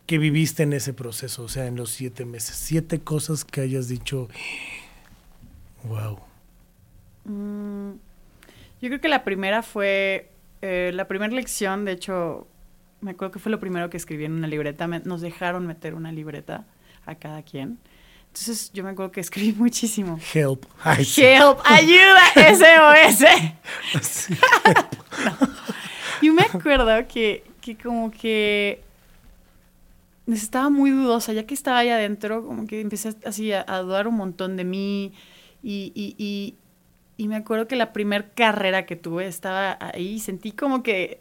que 0.07 0.19
viviste 0.19 0.63
en 0.65 0.73
ese 0.73 0.93
proceso? 0.93 1.45
O 1.45 1.49
sea, 1.49 1.67
en 1.67 1.77
los 1.77 1.91
siete 1.91 2.25
meses. 2.25 2.57
Siete 2.57 3.01
cosas 3.01 3.45
que 3.45 3.61
hayas 3.61 3.89
dicho, 3.89 4.29
wow. 5.85 6.19
Mm, 7.25 7.93
yo 8.81 8.89
creo 8.89 9.01
que 9.01 9.09
la 9.09 9.25
primera 9.25 9.63
fue, 9.63 10.31
eh, 10.61 10.91
la 10.95 11.07
primera 11.09 11.33
lección, 11.35 11.85
de 11.85 11.93
hecho, 11.93 12.47
me 13.01 13.13
acuerdo 13.13 13.33
que 13.33 13.39
fue 13.39 13.51
lo 13.53 13.61
primero 13.61 13.91
que 13.91 13.97
escribí 13.97 14.25
en 14.25 14.33
una 14.33 14.49
libreta, 14.49 14.87
me- 14.87 15.01
nos 15.01 15.21
dejaron 15.21 15.67
meter 15.67 15.95
una 15.95 16.13
libreta 16.13 16.67
a 17.07 17.15
cada 17.17 17.43
quien. 17.43 17.79
Entonces 18.33 18.73
yo 18.73 18.83
me 18.83 18.91
acuerdo 18.91 19.13
que 19.13 19.21
escribí 19.21 19.53
muchísimo. 19.59 20.19
Help. 20.33 20.65
Ay, 20.83 21.05
sí. 21.05 21.23
Help, 21.23 21.59
ayuda, 21.65 22.23
SOS. 23.13 23.25
Sí. 24.01 24.35
Yo 26.23 26.33
me 26.33 26.43
acuerdo 26.43 27.07
que, 27.09 27.45
que 27.61 27.77
como 27.77 28.11
que 28.11 28.83
estaba 30.29 30.71
muy 30.71 30.91
dudosa, 30.91 31.33
ya 31.33 31.45
que 31.47 31.53
estaba 31.53 31.79
ahí 31.79 31.89
adentro, 31.89 32.47
como 32.47 32.67
que 32.67 32.81
empecé 32.81 33.15
así 33.27 33.53
a, 33.53 33.65
a 33.67 33.79
dudar 33.81 34.07
un 34.07 34.15
montón 34.15 34.57
de 34.57 34.65
mí 34.65 35.13
y, 35.65 35.93
y, 35.97 36.15
y, 36.17 36.55
y 37.17 37.29
me 37.29 37.37
acuerdo 37.37 37.67
que 37.67 37.75
la 37.75 37.93
primera 37.93 38.31
carrera 38.35 38.87
que 38.87 38.95
tuve 38.95 39.27
estaba 39.27 39.77
ahí 39.81 40.15
y 40.15 40.21
sentí 40.21 40.53
como 40.53 40.85
que, 40.85 41.21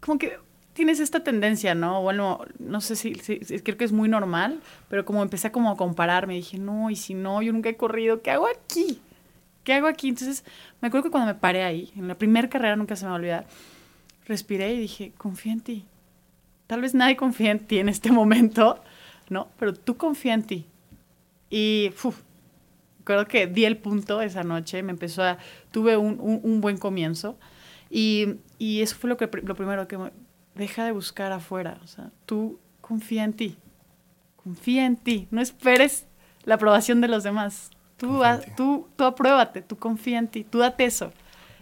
como 0.00 0.18
que 0.18 0.38
tienes 0.76 1.00
esta 1.00 1.24
tendencia, 1.24 1.74
¿no? 1.74 2.02
Bueno, 2.02 2.40
no 2.60 2.80
sé 2.80 2.94
si, 2.96 3.14
si- 3.16 3.38
creo 3.40 3.76
que 3.78 3.84
es 3.84 3.92
muy 3.92 4.08
normal, 4.08 4.60
pero 4.88 5.04
como 5.04 5.22
empecé 5.22 5.48
a 5.48 5.52
como 5.52 5.70
a 5.70 5.76
compararme, 5.76 6.34
dije, 6.34 6.58
no, 6.58 6.90
y 6.90 6.96
si 6.96 7.14
no, 7.14 7.42
yo 7.42 7.52
nunca 7.52 7.70
he 7.70 7.76
corrido, 7.76 8.22
¿qué 8.22 8.30
hago 8.30 8.46
aquí? 8.46 9.00
¿Qué 9.64 9.72
hago 9.72 9.88
aquí? 9.88 10.10
Entonces, 10.10 10.44
me 10.80 10.88
acuerdo 10.88 11.04
que 11.04 11.10
cuando 11.10 11.32
me 11.32 11.38
paré 11.40 11.64
ahí, 11.64 11.90
en 11.96 12.06
la 12.08 12.14
primera 12.14 12.48
carrera, 12.48 12.76
nunca 12.76 12.94
se 12.94 13.04
me 13.04 13.08
va 13.08 13.16
a 13.16 13.18
olvidar, 13.18 13.46
respiré 14.26 14.74
y 14.74 14.78
dije, 14.80 15.12
confía 15.18 15.52
en 15.54 15.60
ti. 15.60 15.84
Tal 16.66 16.82
vez 16.82 16.94
nadie 16.94 17.16
confía 17.16 17.52
en 17.52 17.60
ti 17.60 17.78
en 17.78 17.88
este 17.88 18.12
momento, 18.12 18.80
¿no? 19.30 19.48
Pero 19.58 19.72
tú 19.74 19.96
confía 19.96 20.34
en 20.34 20.42
ti. 20.44 20.66
Y, 21.50 21.92
uf, 22.04 22.20
recuerdo 23.00 23.26
que 23.26 23.46
di 23.46 23.64
el 23.64 23.76
punto 23.78 24.20
esa 24.20 24.42
noche, 24.44 24.82
me 24.82 24.92
empezó 24.92 25.22
a, 25.22 25.38
tuve 25.72 25.96
un, 25.96 26.18
un- 26.20 26.40
un 26.42 26.60
buen 26.60 26.76
comienzo. 26.78 27.38
Y, 27.90 28.36
y 28.58 28.82
eso 28.82 28.96
fue 28.96 29.08
lo, 29.10 29.16
que, 29.16 29.28
lo 29.42 29.54
primero 29.54 29.86
que 29.88 29.96
deja 30.56 30.84
de 30.84 30.92
buscar 30.92 31.32
afuera. 31.32 31.78
O 31.84 31.86
sea, 31.86 32.10
tú 32.26 32.58
confía 32.80 33.24
en 33.24 33.32
ti. 33.32 33.56
Confía 34.42 34.86
en 34.86 34.96
ti. 34.96 35.28
No 35.30 35.40
esperes 35.40 36.06
la 36.44 36.54
aprobación 36.56 37.00
de 37.00 37.08
los 37.08 37.22
demás. 37.22 37.70
Tú, 37.96 38.20
ti. 38.44 38.50
tú, 38.56 38.88
tú 38.96 39.04
apruébate, 39.04 39.62
tú 39.62 39.76
confía 39.76 40.18
en 40.18 40.28
ti, 40.28 40.44
tú 40.44 40.58
date 40.58 40.84
eso. 40.84 41.12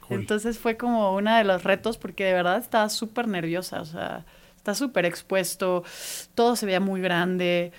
Cool. 0.09 0.21
Entonces 0.21 0.59
fue 0.59 0.77
como 0.77 1.15
uno 1.15 1.35
de 1.37 1.45
los 1.45 1.63
retos 1.65 1.97
porque 1.97 2.25
de 2.25 2.33
verdad 2.33 2.59
estaba 2.59 2.89
súper 2.89 3.29
nerviosa, 3.29 3.81
o 3.81 3.85
sea, 3.85 4.27
está 4.57 4.75
súper 4.75 5.07
expuesto, 5.07 5.85
todo 6.35 6.57
se 6.57 6.67
veía 6.67 6.81
muy 6.81 7.01
grande 7.01 7.73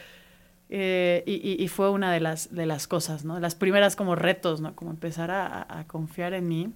eh, 0.70 1.24
y, 1.28 1.34
y- 1.34 1.64
y 1.64 1.68
fue 1.68 1.92
una 1.92 2.12
de 2.12 2.20
las, 2.20 2.54
de 2.56 2.66
las 2.66 2.88
cosas, 2.88 3.24
¿no? 3.26 3.40
Las 3.40 3.54
primeras 3.56 3.96
como 3.96 4.16
retos, 4.16 4.62
¿no? 4.62 4.74
Como 4.76 4.90
empezar 4.92 5.30
a, 5.30 5.46
a- 5.46 5.80
a 5.82 5.88
confiar 5.88 6.34
en 6.34 6.48
mí. 6.48 6.72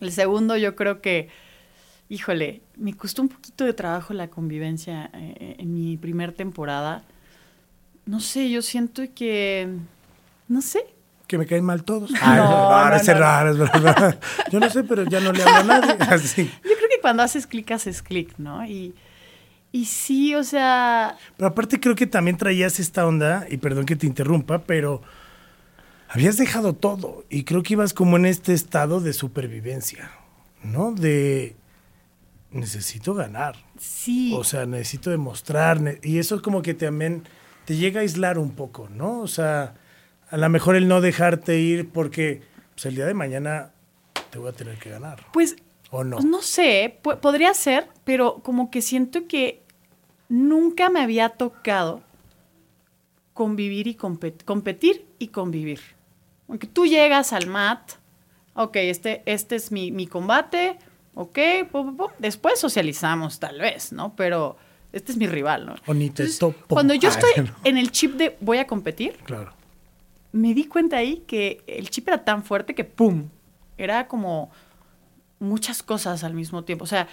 El 0.00 0.12
segundo 0.12 0.56
yo 0.56 0.76
creo 0.76 1.00
que, 1.00 1.28
híjole, 2.08 2.62
me 2.76 2.94
costó 2.94 3.22
un 3.22 3.28
poquito 3.28 3.64
de 3.64 3.72
trabajo 3.72 4.14
la 4.14 4.28
convivencia 4.28 5.10
eh, 5.14 5.56
en 5.58 5.74
mi 5.74 5.96
primer 5.96 6.32
temporada. 6.32 7.02
No 8.06 8.20
sé, 8.20 8.48
yo 8.50 8.62
siento 8.62 9.02
que, 9.14 9.68
no 10.48 10.62
sé, 10.62 10.80
Que 11.26 11.36
me 11.36 11.44
caen 11.46 11.64
mal 11.64 11.84
todos. 11.84 12.10
No, 12.10 12.18
Ay, 12.22 12.38
no, 12.38 12.96
es 12.96 13.06
no. 13.06 13.14
raro, 13.14 13.50
es 13.50 13.58
verdad. 13.58 14.18
Yo 14.50 14.58
no 14.60 14.70
sé, 14.70 14.82
pero 14.82 15.04
ya 15.04 15.20
no 15.20 15.30
le 15.32 15.42
hablo 15.42 15.58
a 15.74 15.80
nadie. 15.80 15.92
Así. 16.08 16.44
Yo 16.46 16.60
creo 16.62 16.88
que 16.90 17.00
cuando 17.02 17.22
haces 17.22 17.46
clic, 17.46 17.70
haces 17.70 18.00
clic, 18.02 18.32
¿no? 18.38 18.64
Y, 18.64 18.94
y 19.70 19.84
sí, 19.84 20.34
o 20.34 20.42
sea, 20.42 21.18
Pero 21.36 21.48
aparte 21.48 21.78
creo 21.78 21.94
que 21.94 22.06
también 22.06 22.38
traías 22.38 22.80
esta 22.80 23.06
onda, 23.06 23.44
y 23.50 23.58
perdón 23.58 23.84
que 23.84 23.94
te 23.96 24.06
interrumpa, 24.06 24.60
pero 24.64 25.02
habías 26.08 26.38
dejado 26.38 26.72
todo 26.72 27.26
y 27.28 27.44
creo 27.44 27.62
que 27.62 27.74
ibas 27.74 27.92
como 27.92 28.16
en 28.16 28.24
este 28.24 28.54
estado 28.54 29.00
de 29.02 29.12
supervivencia, 29.12 30.10
¿no? 30.62 30.92
De 30.92 31.54
necesito 32.50 33.14
ganar, 33.14 33.56
sí. 33.78 34.32
o 34.36 34.42
sea, 34.44 34.64
necesito 34.66 35.10
demostrar, 35.10 35.98
y 36.02 36.18
eso 36.18 36.40
como 36.42 36.62
que 36.62 36.74
también 36.74 37.24
te 37.64 37.76
llega 37.76 38.00
a 38.00 38.02
aislar 38.02 38.38
un 38.38 38.52
poco, 38.52 38.88
¿no? 38.88 39.20
O 39.20 39.26
sea, 39.28 39.74
a 40.30 40.36
lo 40.36 40.48
mejor 40.48 40.74
el 40.76 40.88
no 40.88 41.00
dejarte 41.00 41.58
ir 41.58 41.90
porque 41.90 42.42
pues, 42.74 42.86
el 42.86 42.94
día 42.96 43.06
de 43.06 43.14
mañana 43.14 43.72
te 44.30 44.38
voy 44.38 44.48
a 44.48 44.52
tener 44.52 44.78
que 44.78 44.90
ganar, 44.90 45.26
pues, 45.32 45.56
¿o 45.90 46.04
no? 46.04 46.20
no 46.20 46.40
sé, 46.42 46.98
po- 47.02 47.18
podría 47.18 47.52
ser, 47.54 47.88
pero 48.04 48.40
como 48.42 48.70
que 48.70 48.80
siento 48.82 49.26
que 49.28 49.62
nunca 50.30 50.88
me 50.90 51.00
había 51.00 51.28
tocado 51.30 52.02
convivir 53.34 53.86
y 53.86 53.94
compet- 53.94 54.44
competir 54.44 55.06
y 55.18 55.28
convivir. 55.28 55.80
Aunque 56.48 56.66
tú 56.66 56.86
llegas 56.86 57.32
al 57.32 57.46
mat, 57.46 57.92
ok, 58.54 58.76
este, 58.76 59.22
este 59.26 59.56
es 59.56 59.70
mi, 59.70 59.92
mi 59.92 60.06
combate, 60.06 60.78
ok, 61.22 61.36
pu- 61.70 61.84
pu- 61.84 61.96
pu, 61.96 62.10
después 62.18 62.58
socializamos 62.60 63.38
tal 63.38 63.58
vez, 63.60 63.92
¿no? 63.92 64.14
Pero 64.16 64.56
este 64.92 65.12
es 65.12 65.18
mi 65.18 65.26
rival, 65.26 65.66
¿no? 65.66 65.74
O 65.86 65.94
ni 65.94 66.06
te 66.10 66.22
Entonces, 66.22 66.38
topo. 66.38 66.74
Cuando 66.74 66.94
yo 66.94 67.08
Ay, 67.12 67.14
estoy 67.16 67.44
no. 67.44 67.54
en 67.64 67.76
el 67.78 67.90
chip 67.90 68.14
de 68.14 68.36
voy 68.40 68.58
a 68.58 68.66
competir, 68.66 69.16
Claro. 69.24 69.52
me 70.32 70.54
di 70.54 70.64
cuenta 70.64 70.96
ahí 70.98 71.24
que 71.26 71.62
el 71.66 71.90
chip 71.90 72.08
era 72.08 72.24
tan 72.24 72.42
fuerte 72.44 72.74
que 72.74 72.84
¡pum! 72.84 73.28
Era 73.76 74.06
como 74.08 74.50
muchas 75.38 75.82
cosas 75.82 76.24
al 76.24 76.34
mismo 76.34 76.64
tiempo. 76.64 76.84
O 76.84 76.86
sea, 76.86 77.08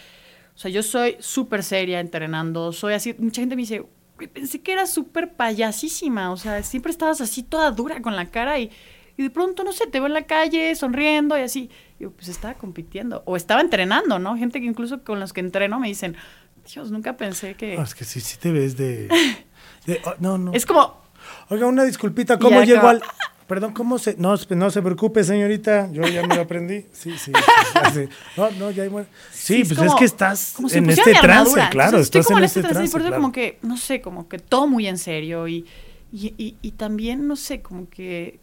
o 0.55 0.57
sea 0.57 0.71
yo 0.71 0.83
soy 0.83 1.17
súper 1.19 1.63
seria 1.63 1.99
entrenando, 1.99 2.71
soy 2.71 2.93
así. 2.93 3.15
Mucha 3.19 3.41
gente 3.41 3.55
me 3.55 3.61
dice, 3.63 3.83
pensé 4.33 4.61
que 4.61 4.71
eras 4.73 4.91
súper 4.91 5.33
payasísima, 5.33 6.31
o 6.31 6.37
sea, 6.37 6.63
siempre 6.63 6.91
estabas 6.91 7.21
así 7.21 7.43
toda 7.43 7.71
dura 7.71 8.01
con 8.01 8.15
la 8.15 8.27
cara 8.31 8.59
y, 8.59 8.71
y 9.17 9.23
de 9.23 9.29
pronto, 9.29 9.63
no 9.63 9.73
sé, 9.73 9.87
te 9.87 9.99
veo 9.99 10.07
en 10.07 10.13
la 10.13 10.25
calle 10.25 10.73
sonriendo 10.75 11.37
y 11.37 11.41
así. 11.41 11.69
Yo, 11.99 12.11
pues 12.11 12.27
estaba 12.27 12.55
compitiendo 12.55 13.23
o 13.25 13.37
estaba 13.37 13.61
entrenando, 13.61 14.19
¿no? 14.19 14.35
Gente 14.37 14.59
que 14.59 14.65
incluso 14.65 15.03
con 15.03 15.19
los 15.19 15.31
que 15.33 15.39
entreno 15.41 15.79
me 15.79 15.87
dicen, 15.87 16.15
Dios, 16.73 16.91
nunca 16.91 17.15
pensé 17.15 17.55
que... 17.55 17.77
No, 17.77 17.83
es 17.83 17.95
que 17.95 18.03
sí, 18.03 18.19
sí 18.19 18.37
te 18.37 18.51
ves 18.51 18.75
de... 18.75 19.07
de- 19.85 20.01
oh, 20.05 20.13
no, 20.19 20.37
no. 20.37 20.51
Es 20.53 20.65
como, 20.65 20.99
Oiga, 21.49 21.67
una 21.67 21.83
disculpita, 21.85 22.37
¿cómo 22.37 22.59
acaba. 22.59 22.89
al...? 22.91 23.01
Perdón, 23.47 23.73
¿cómo 23.73 23.97
se...? 23.99 24.15
No, 24.17 24.35
no 24.49 24.69
se 24.71 24.81
preocupe, 24.81 25.23
señorita, 25.23 25.89
yo 25.91 26.01
ya 26.07 26.25
me 26.25 26.35
lo 26.35 26.41
aprendí. 26.41 26.85
Sí, 26.91 27.11
sí. 27.17 27.31
sí, 27.31 27.31
sí, 27.33 27.91
sí. 27.93 28.09
No, 28.35 28.49
no, 28.51 28.71
ya... 28.71 28.83
igual. 28.85 29.07
Sí, 29.31 29.61
es 29.61 29.67
pues 29.69 29.77
como- 29.77 29.91
es 29.91 29.95
que 29.95 30.05
estás 30.05 30.53
como 30.55 30.67
si 30.67 30.79
en 30.79 30.89
este 30.89 31.13
trance, 31.13 31.53
claro, 31.69 31.97
Entonces, 31.99 32.01
estoy 32.07 32.19
estás 32.21 32.25
como 32.27 32.39
en 32.39 32.43
este 32.45 32.59
este 32.61 32.69
trance 32.73 32.73
trance, 32.73 32.89
y 32.89 32.91
por 32.91 33.01
eso 33.01 33.07
claro. 33.09 33.21
como 33.21 33.31
que, 33.31 33.59
no 33.61 33.77
sé, 33.77 34.01
como 34.01 34.27
que 34.27 34.39
todo 34.39 34.67
muy 34.67 34.87
en 34.87 34.97
serio 34.97 35.47
y, 35.47 35.65
y, 36.11 36.33
y- 36.37 36.57
y 36.61 36.71
también, 36.71 37.27
no 37.27 37.35
sé, 37.35 37.61
como 37.61 37.87
que 37.89 38.39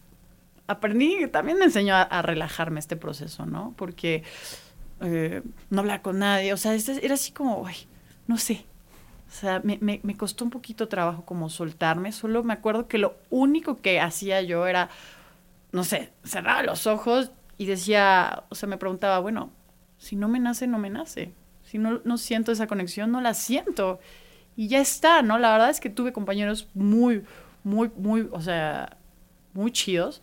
aprendí, 0.73 1.27
también 1.31 1.57
me 1.59 1.65
enseñó 1.65 1.95
a, 1.95 2.21
relajarme 2.21 2.79
este 2.79 2.95
proceso, 2.95 3.45
¿no? 3.45 3.73
Porque 3.77 4.23
eh, 5.01 5.41
no 5.69 5.81
hablar 5.81 6.01
con 6.01 6.19
nadie, 6.19 6.53
o 6.53 6.57
sea, 6.57 6.73
era 6.75 7.15
así 7.15 7.31
como, 7.31 7.65
ay, 7.67 7.75
no 8.27 8.37
sé. 8.37 8.65
O 9.29 9.35
sea, 9.35 9.61
me, 9.63 9.77
me- 9.81 9.99
me 10.03 10.15
costó 10.17 10.45
un 10.45 10.51
poquito 10.51 10.87
trabajo 10.89 11.25
como 11.25 11.49
soltarme, 11.49 12.11
solo 12.11 12.43
me 12.43 12.53
acuerdo 12.53 12.87
que 12.87 12.97
lo 12.99 13.15
único 13.31 13.77
que 13.81 13.99
hacía 14.01 14.41
yo 14.43 14.67
era, 14.67 14.89
no 15.71 15.83
sé, 15.83 16.11
cerraba 16.23 16.63
los 16.63 16.87
ojos 16.87 17.31
y 17.57 17.65
decía, 17.65 18.43
o 18.49 18.55
sea, 18.55 18.69
me 18.69 18.77
preguntaba, 18.77 19.19
bueno, 19.19 19.51
si 19.97 20.15
no 20.15 20.27
me 20.27 20.39
nace, 20.39 20.67
no 20.67 20.77
me 20.79 20.89
nace. 20.89 21.33
Si 21.63 21.77
no, 21.77 22.01
no 22.03 22.17
siento 22.17 22.51
esa 22.51 22.67
conexión, 22.67 23.11
no 23.11 23.21
la 23.21 23.33
siento. 23.33 23.99
Y 24.55 24.67
ya 24.67 24.79
está, 24.81 25.21
¿no? 25.23 25.39
La 25.39 25.51
verdad 25.53 25.69
es 25.69 25.79
que 25.79 25.89
tuve 25.89 26.13
compañeros 26.13 26.69
muy, 26.73 27.23
muy, 27.63 27.91
muy, 27.97 28.29
o 28.31 28.41
sea, 28.41 28.97
muy 29.53 29.71
chidos. 29.71 30.21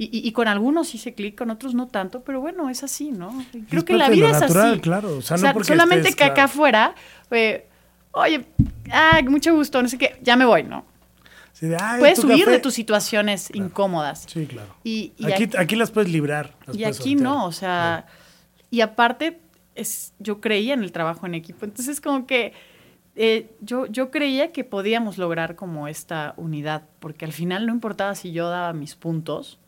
Y, 0.00 0.04
y- 0.16 0.28
y 0.28 0.32
con 0.32 0.46
algunos 0.46 0.94
hice 0.94 1.12
clic, 1.14 1.36
con 1.36 1.50
otros 1.50 1.74
no 1.74 1.88
tanto, 1.88 2.22
pero 2.22 2.40
bueno, 2.40 2.70
es 2.70 2.84
así, 2.84 3.10
¿no? 3.10 3.30
Creo 3.68 3.80
es 3.80 3.84
que 3.84 3.96
la 3.96 4.08
vida 4.08 4.30
es 4.30 4.40
natural, 4.40 4.72
así. 4.72 4.80
claro, 4.80 5.16
o 5.16 5.22
sea, 5.22 5.36
O 5.36 5.64
solamente 5.64 6.08
estés, 6.08 6.14
que 6.16 6.24
acá 6.24 6.34
claro. 6.34 6.46
afuera, 6.50 6.94
eh, 7.32 7.66
oye, 8.12 8.44
ah, 8.92 9.20
mucho 9.28 9.52
gusto, 9.56 9.82
no 9.82 9.88
sé 9.88 9.98
qué, 9.98 10.16
ya 10.22 10.36
me 10.36 10.44
voy, 10.44 10.62
¿no? 10.62 10.84
Sí, 11.52 11.66
de, 11.66 11.76
"Ay, 11.80 11.98
Puedes 11.98 12.20
café". 12.20 12.48
de 12.50 12.58
tus 12.60 12.74
situaciones 12.74 13.50
incómodas. 13.52 14.24
Sí, 14.28 14.46
claro. 14.46 14.72
Y, 14.84 15.12
y 15.16 15.24
aquí, 15.32 15.44
aquí- 15.44 15.56
aquí 15.56 15.74
las 15.74 15.90
puedes 15.90 16.12
librar. 16.12 16.54
las 16.66 16.76
y 16.76 16.80
puedes 16.82 17.00
aquí 17.00 17.10
sortear. 17.14 17.22
no, 17.34 17.46
o 17.46 17.50
sea, 17.52 18.06
y 18.70 18.80
aparte, 18.82 19.40
es, 19.74 20.12
yo 20.20 20.40
creía 20.40 20.74
en 20.74 20.84
el 20.84 20.92
trabajo 20.92 21.26
en 21.26 21.34
equipo, 21.34 21.64
entonces 21.64 22.00
como 22.00 22.24
que 22.26 22.52
eh, 23.20 23.50
yo, 23.60 23.86
yo 23.86 24.12
creía 24.12 24.52
que 24.52 24.62
podíamos 24.62 25.18
lograr 25.18 25.56
como 25.56 25.88
esta 25.88 26.34
unidad, 26.36 26.82
porque 27.00 27.24
al 27.24 27.32
final 27.32 27.66
no 27.66 27.72
importaba 27.72 28.14
si 28.14 28.30
yo 28.30 28.48
daba 28.48 28.72
mis 28.72 28.94
puntos, 28.94 29.58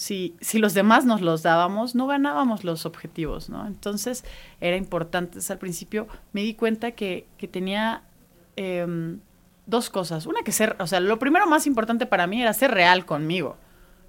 si, 0.00 0.34
si 0.40 0.58
los 0.58 0.72
demás 0.72 1.04
nos 1.04 1.20
los 1.20 1.42
dábamos, 1.42 1.94
no 1.94 2.06
ganábamos 2.06 2.64
los 2.64 2.86
objetivos, 2.86 3.50
¿no? 3.50 3.66
Entonces 3.66 4.24
era 4.58 4.78
importante, 4.78 5.32
Entonces, 5.32 5.50
al 5.50 5.58
principio 5.58 6.08
me 6.32 6.40
di 6.40 6.54
cuenta 6.54 6.92
que, 6.92 7.26
que 7.36 7.46
tenía 7.46 8.02
em, 8.56 9.18
dos 9.66 9.90
cosas, 9.90 10.24
una 10.24 10.40
que 10.42 10.52
ser, 10.52 10.74
o 10.78 10.86
sea, 10.86 11.00
lo 11.00 11.18
primero 11.18 11.46
más 11.46 11.66
importante 11.66 12.06
para 12.06 12.26
mí 12.26 12.40
era 12.40 12.54
ser 12.54 12.70
real 12.70 13.04
conmigo, 13.04 13.58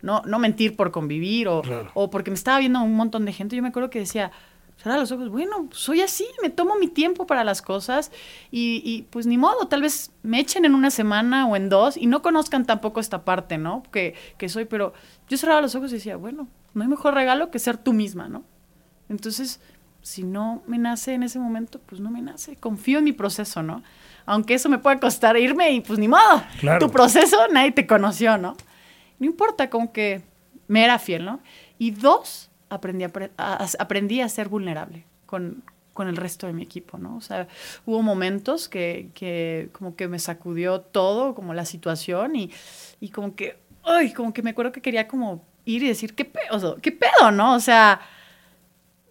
no, 0.02 0.22
no 0.26 0.40
mentir 0.40 0.78
por 0.78 0.92
convivir 0.92 1.50
o, 1.50 1.62
Claro. 1.62 1.92
o 1.94 2.10
porque 2.10 2.32
me 2.32 2.36
estaba 2.36 2.60
viendo 2.60 2.82
un 2.82 2.94
montón 2.96 3.26
de 3.26 3.34
gente. 3.34 3.58
Yo 3.58 3.62
me 3.62 3.68
acuerdo 3.68 3.90
que 3.90 4.00
decía, 4.00 4.32
cerrar 4.82 4.98
los 4.98 5.12
ojos, 5.12 5.30
bueno, 5.30 5.70
soy 5.72 6.02
así, 6.02 6.26
me 6.42 6.50
tomo 6.50 6.76
mi 6.76 6.88
tiempo 6.88 7.28
para 7.28 7.44
las 7.44 7.62
cosas 7.62 8.12
y, 8.50 8.82
y, 8.84 9.04
pues 9.04 9.28
ni 9.28 9.38
modo, 9.38 9.68
tal 9.68 9.84
vez 9.84 10.12
me 10.24 10.40
echen 10.40 10.66
en 10.66 10.74
una 10.74 10.90
semana 10.90 11.48
o 11.48 11.56
en 11.56 11.70
dos 11.70 11.98
y 11.98 12.08
no 12.08 12.24
conozcan 12.24 12.66
tampoco 12.66 13.00
esta 13.00 13.24
parte, 13.24 13.60
¿no? 13.60 13.84
Que, 13.92 14.16
que 14.40 14.50
soy, 14.50 14.66
pero 14.66 14.94
yo 15.30 15.38
cerraba 15.38 15.62
los 15.62 15.76
ojos 15.76 15.92
y 15.92 15.96
decía, 15.96 16.16
bueno, 16.16 16.48
no 16.74 16.82
hay 16.82 16.88
mejor 16.88 17.14
regalo 17.14 17.52
que 17.52 17.60
ser 17.60 17.78
tú 17.78 17.94
misma, 17.94 18.28
¿no? 18.28 18.44
Entonces, 19.08 19.60
si 20.02 20.24
no 20.24 20.64
me 20.66 20.80
nace 20.80 21.14
en 21.14 21.24
ese 21.24 21.38
momento, 21.38 21.80
pues 21.86 22.02
no 22.02 22.10
me 22.10 22.22
nace. 22.22 22.56
Confío 22.56 23.00
en 23.00 23.04
mi 23.04 23.14
proceso, 23.14 23.62
¿no? 23.62 23.84
Aunque 24.26 24.56
eso 24.56 24.68
me 24.68 24.80
pueda 24.80 25.00
costar 25.00 25.38
irme 25.38 25.72
y 25.74 25.82
pues 25.82 26.00
ni 26.00 26.08
modo. 26.08 26.44
Claro. 26.60 26.88
Tu 26.88 26.92
proceso 26.92 27.38
nadie 27.52 27.72
te 27.72 27.86
conoció, 27.86 28.38
¿no? 28.38 28.56
No 29.20 29.26
importa, 29.28 29.70
como 29.70 29.92
que 29.92 30.24
me 30.68 30.84
era 30.84 30.98
fiel, 30.98 31.26
¿no? 31.26 31.40
Y 31.78 31.92
dos, 31.92 32.51
aprendí 32.76 33.04
a, 33.04 33.12
a- 33.38 33.68
aprendí 33.80 34.22
a 34.22 34.30
ser 34.30 34.50
vulnerable 34.50 35.06
con, 35.26 35.64
con 35.94 36.08
el 36.08 36.16
resto 36.18 36.48
de 36.48 36.54
mi 36.54 36.64
equipo, 36.64 36.98
¿no? 36.98 37.18
O 37.18 37.22
sea, 37.22 37.48
hubo 37.86 38.02
momentos 38.02 38.68
que, 38.70 39.10
que 39.14 39.70
como 39.74 39.96
que 39.96 40.08
me 40.08 40.20
sacudió 40.20 40.82
todo, 40.82 41.36
como 41.36 41.54
la 41.54 41.66
situación 41.66 42.36
y, 42.36 42.52
y 43.00 43.10
como 43.10 43.36
que, 43.36 43.58
ay, 43.84 44.14
como 44.14 44.34
que 44.34 44.42
me 44.42 44.52
acuerdo 44.52 44.72
que 44.72 44.82
quería 44.82 45.08
como 45.08 45.44
ir 45.66 45.84
y 45.84 45.88
decir, 45.90 46.16
¿qué 46.16 46.26
pedo? 46.26 46.78
¿Qué 46.82 46.92
pedo, 46.92 47.32
no? 47.32 47.54
O 47.56 47.60
sea, 47.60 48.02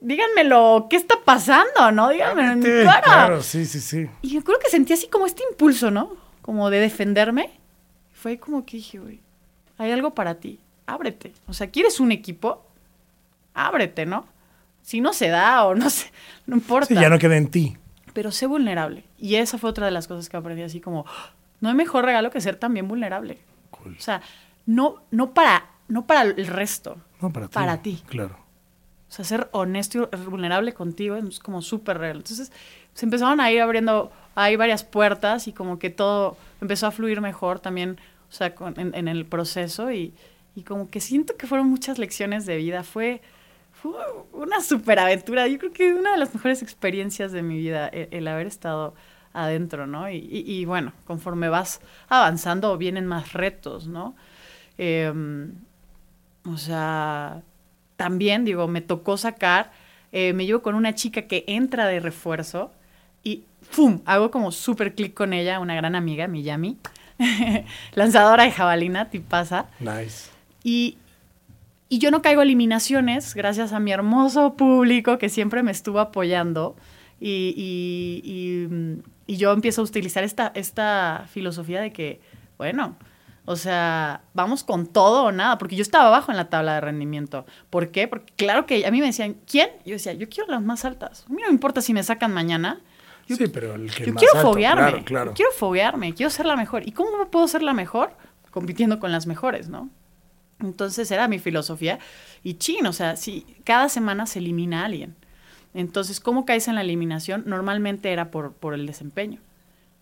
díganmelo, 0.00 0.86
¿qué 0.88 0.96
está 0.96 1.16
pasando, 1.24 1.92
no? 1.92 2.08
Díganmelo 2.08 2.52
en 2.52 2.58
mi 2.60 2.84
cara. 2.84 3.02
Claro, 3.02 3.42
sí, 3.42 3.66
sí, 3.66 3.80
sí. 3.80 4.06
Y 4.22 4.32
me 4.34 4.40
acuerdo 4.40 4.60
que 4.60 4.70
sentí 4.70 4.92
así 4.92 5.08
como 5.08 5.26
este 5.26 5.42
impulso, 5.50 5.90
¿no? 5.90 6.16
Como 6.42 6.70
de 6.70 6.80
defenderme. 6.80 7.50
Fue 8.12 8.38
como 8.38 8.64
que 8.66 8.78
dije, 8.78 8.98
güey, 8.98 9.20
hay 9.78 9.92
algo 9.92 10.14
para 10.14 10.34
ti, 10.36 10.58
ábrete. 10.86 11.32
O 11.46 11.52
sea, 11.54 11.70
¿quieres 11.70 12.00
un 12.00 12.12
equipo? 12.12 12.64
Ábrete, 13.54 14.06
¿no? 14.06 14.26
Si 14.82 15.00
no 15.00 15.12
se 15.12 15.28
da 15.28 15.64
o 15.64 15.74
no 15.74 15.90
sé, 15.90 16.10
no 16.46 16.56
importa. 16.56 16.86
Sí, 16.86 16.94
ya 16.94 17.08
no 17.10 17.18
queda 17.18 17.36
en 17.36 17.48
ti. 17.50 17.76
Pero 18.12 18.32
sé 18.32 18.46
vulnerable. 18.46 19.04
Y 19.18 19.36
esa 19.36 19.58
fue 19.58 19.70
otra 19.70 19.86
de 19.86 19.92
las 19.92 20.08
cosas 20.08 20.28
que 20.28 20.36
aprendí, 20.36 20.62
así 20.62 20.80
como, 20.80 21.04
no 21.60 21.68
hay 21.68 21.74
mejor 21.74 22.04
regalo 22.04 22.30
que 22.30 22.40
ser 22.40 22.56
también 22.56 22.88
vulnerable. 22.88 23.38
Cool. 23.70 23.96
O 23.98 24.00
sea, 24.00 24.22
no, 24.66 25.02
no, 25.10 25.32
para, 25.32 25.66
no 25.88 26.06
para 26.06 26.22
el 26.22 26.46
resto, 26.46 26.96
No, 27.20 27.32
para 27.32 27.46
ti. 27.48 27.54
Para 27.54 27.82
ti. 27.82 28.02
Claro. 28.08 28.36
o 29.08 29.12
sea, 29.12 29.24
ser 29.24 29.48
honesto 29.52 30.08
y 30.12 30.16
vulnerable 30.28 30.72
contigo 30.74 31.16
es 31.16 31.38
como 31.38 31.62
súper 31.62 31.98
real. 31.98 32.16
Entonces, 32.18 32.50
se 32.94 33.06
empezaron 33.06 33.40
a 33.40 33.50
ir 33.52 33.60
abriendo, 33.60 34.10
hay 34.34 34.56
varias 34.56 34.82
puertas 34.82 35.46
y 35.46 35.52
como 35.52 35.78
que 35.78 35.90
todo 35.90 36.36
empezó 36.60 36.86
a 36.88 36.90
fluir 36.90 37.20
mejor 37.20 37.60
también, 37.60 37.98
o 38.28 38.32
sea, 38.32 38.54
con- 38.54 38.78
en, 38.80 38.94
en 38.94 39.06
el 39.08 39.24
proceso 39.26 39.92
y, 39.92 40.14
y 40.56 40.62
como 40.62 40.90
que 40.90 41.00
siento 41.00 41.36
que 41.36 41.46
fueron 41.46 41.68
muchas 41.68 41.98
lecciones 41.98 42.44
de 42.46 42.56
vida. 42.56 42.82
Fue, 42.82 43.22
fue 43.82 43.92
una 44.32 44.60
súper 44.60 44.98
aventura. 44.98 45.46
Yo 45.48 45.58
creo 45.58 45.72
que 45.72 45.92
una 45.94 46.12
de 46.12 46.18
las 46.18 46.34
mejores 46.34 46.62
experiencias 46.62 47.32
de 47.32 47.42
mi 47.42 47.56
vida, 47.58 47.88
el, 47.88 48.08
el 48.10 48.28
haber 48.28 48.46
estado 48.46 48.94
adentro, 49.32 49.86
¿no? 49.86 50.10
Y, 50.10 50.16
y- 50.16 50.44
y 50.46 50.64
bueno, 50.64 50.92
conforme 51.06 51.48
vas 51.48 51.80
avanzando 52.08 52.76
vienen 52.76 53.06
más 53.06 53.32
retos, 53.32 53.86
¿no? 53.86 54.14
Em, 54.78 55.52
o 56.46 56.56
sea, 56.56 57.42
también, 57.96 58.44
digo, 58.44 58.66
me 58.66 58.80
tocó 58.80 59.16
sacar, 59.16 59.70
eh, 60.12 60.32
me 60.32 60.46
llevo 60.46 60.62
con 60.62 60.74
una 60.74 60.94
chica 60.94 61.22
que 61.22 61.44
entra 61.46 61.86
de 61.86 62.00
refuerzo 62.00 62.72
y 63.22 63.44
¡fum! 63.62 64.00
Hago 64.06 64.30
como 64.30 64.50
súper 64.52 64.94
clic 64.94 65.14
con 65.14 65.32
ella, 65.32 65.60
una 65.60 65.74
gran 65.74 65.94
amiga, 65.94 66.26
Miyami, 66.26 66.78
lanzadora 67.94 68.44
de 68.44 68.50
jabalina, 68.52 69.10
tipaza. 69.10 69.66
Nice. 69.78 70.30
Y, 70.64 70.96
y 71.90 71.98
yo 71.98 72.10
no 72.10 72.22
caigo 72.22 72.40
eliminaciones 72.40 73.34
gracias 73.34 73.74
a 73.74 73.80
mi 73.80 73.92
hermoso 73.92 74.54
público 74.54 75.18
que 75.18 75.28
siempre 75.28 75.62
me 75.62 75.70
estuvo 75.72 76.00
apoyando. 76.00 76.76
Y, 77.20 77.52
y- 77.54 78.22
y, 78.24 79.02
y 79.34 79.36
yo 79.36 79.52
empiezo 79.52 79.82
a 79.82 79.84
utilizar 79.84 80.24
esta, 80.24 80.50
esta 80.54 81.26
filosofía 81.30 81.82
de 81.82 81.92
que, 81.92 82.20
bueno, 82.56 82.96
o 83.44 83.56
sea, 83.56 84.22
vamos 84.32 84.64
con 84.64 84.86
todo 84.86 85.24
o 85.24 85.32
nada, 85.32 85.58
porque 85.58 85.76
yo 85.76 85.82
estaba 85.82 86.06
abajo 86.06 86.30
en 86.30 86.36
la 86.38 86.48
tabla 86.48 86.74
de 86.74 86.80
rendimiento. 86.80 87.44
¿Por 87.68 87.90
qué? 87.90 88.08
Porque 88.08 88.32
claro 88.36 88.64
que 88.64 88.86
a 88.86 88.90
mí 88.90 89.00
me 89.00 89.06
decían, 89.06 89.36
¿quién? 89.50 89.68
Yo 89.84 89.92
decía, 89.94 90.12
yo 90.14 90.28
quiero 90.28 90.50
las 90.50 90.62
más 90.62 90.84
altas. 90.84 91.24
A 91.28 91.32
mí 91.32 91.40
no 91.42 91.48
me 91.48 91.52
importa 91.54 91.82
si 91.82 91.92
me 91.92 92.02
sacan 92.02 92.32
mañana. 92.32 92.80
Yo- 93.26 93.36
sí, 93.36 93.48
pero 93.48 93.74
el 93.74 93.90
que 93.92 94.06
yo 94.06 94.12
más 94.14 94.20
quiero 94.22 94.36
alto, 94.38 94.48
foguearme. 94.52 94.90
Claro, 94.90 95.04
claro. 95.04 95.32
Quiero 95.34 95.50
foguearme, 95.52 96.14
quiero 96.14 96.30
ser 96.30 96.46
la 96.46 96.56
mejor. 96.56 96.86
¿Y 96.88 96.92
cómo 96.92 97.10
puedo 97.30 97.46
ser 97.48 97.62
la 97.62 97.72
mejor? 97.74 98.12
Compitiendo 98.50 98.98
con 98.98 99.12
las 99.12 99.26
mejores, 99.26 99.68
¿no? 99.68 99.90
Entonces 100.60 101.10
era 101.10 101.28
mi 101.28 101.38
filosofía. 101.38 101.98
Y 102.42 102.54
chin, 102.54 102.86
o 102.86 102.92
sea, 102.92 103.16
si 103.16 103.46
cada 103.64 103.88
semana 103.88 104.26
se 104.26 104.38
elimina 104.38 104.82
a 104.82 104.86
alguien. 104.86 105.16
Entonces, 105.74 106.20
¿cómo 106.20 106.44
caes 106.44 106.68
en 106.68 106.74
la 106.74 106.80
eliminación? 106.80 107.44
Normalmente 107.46 108.12
era 108.12 108.30
por, 108.30 108.54
por 108.54 108.74
el 108.74 108.86
desempeño. 108.86 109.40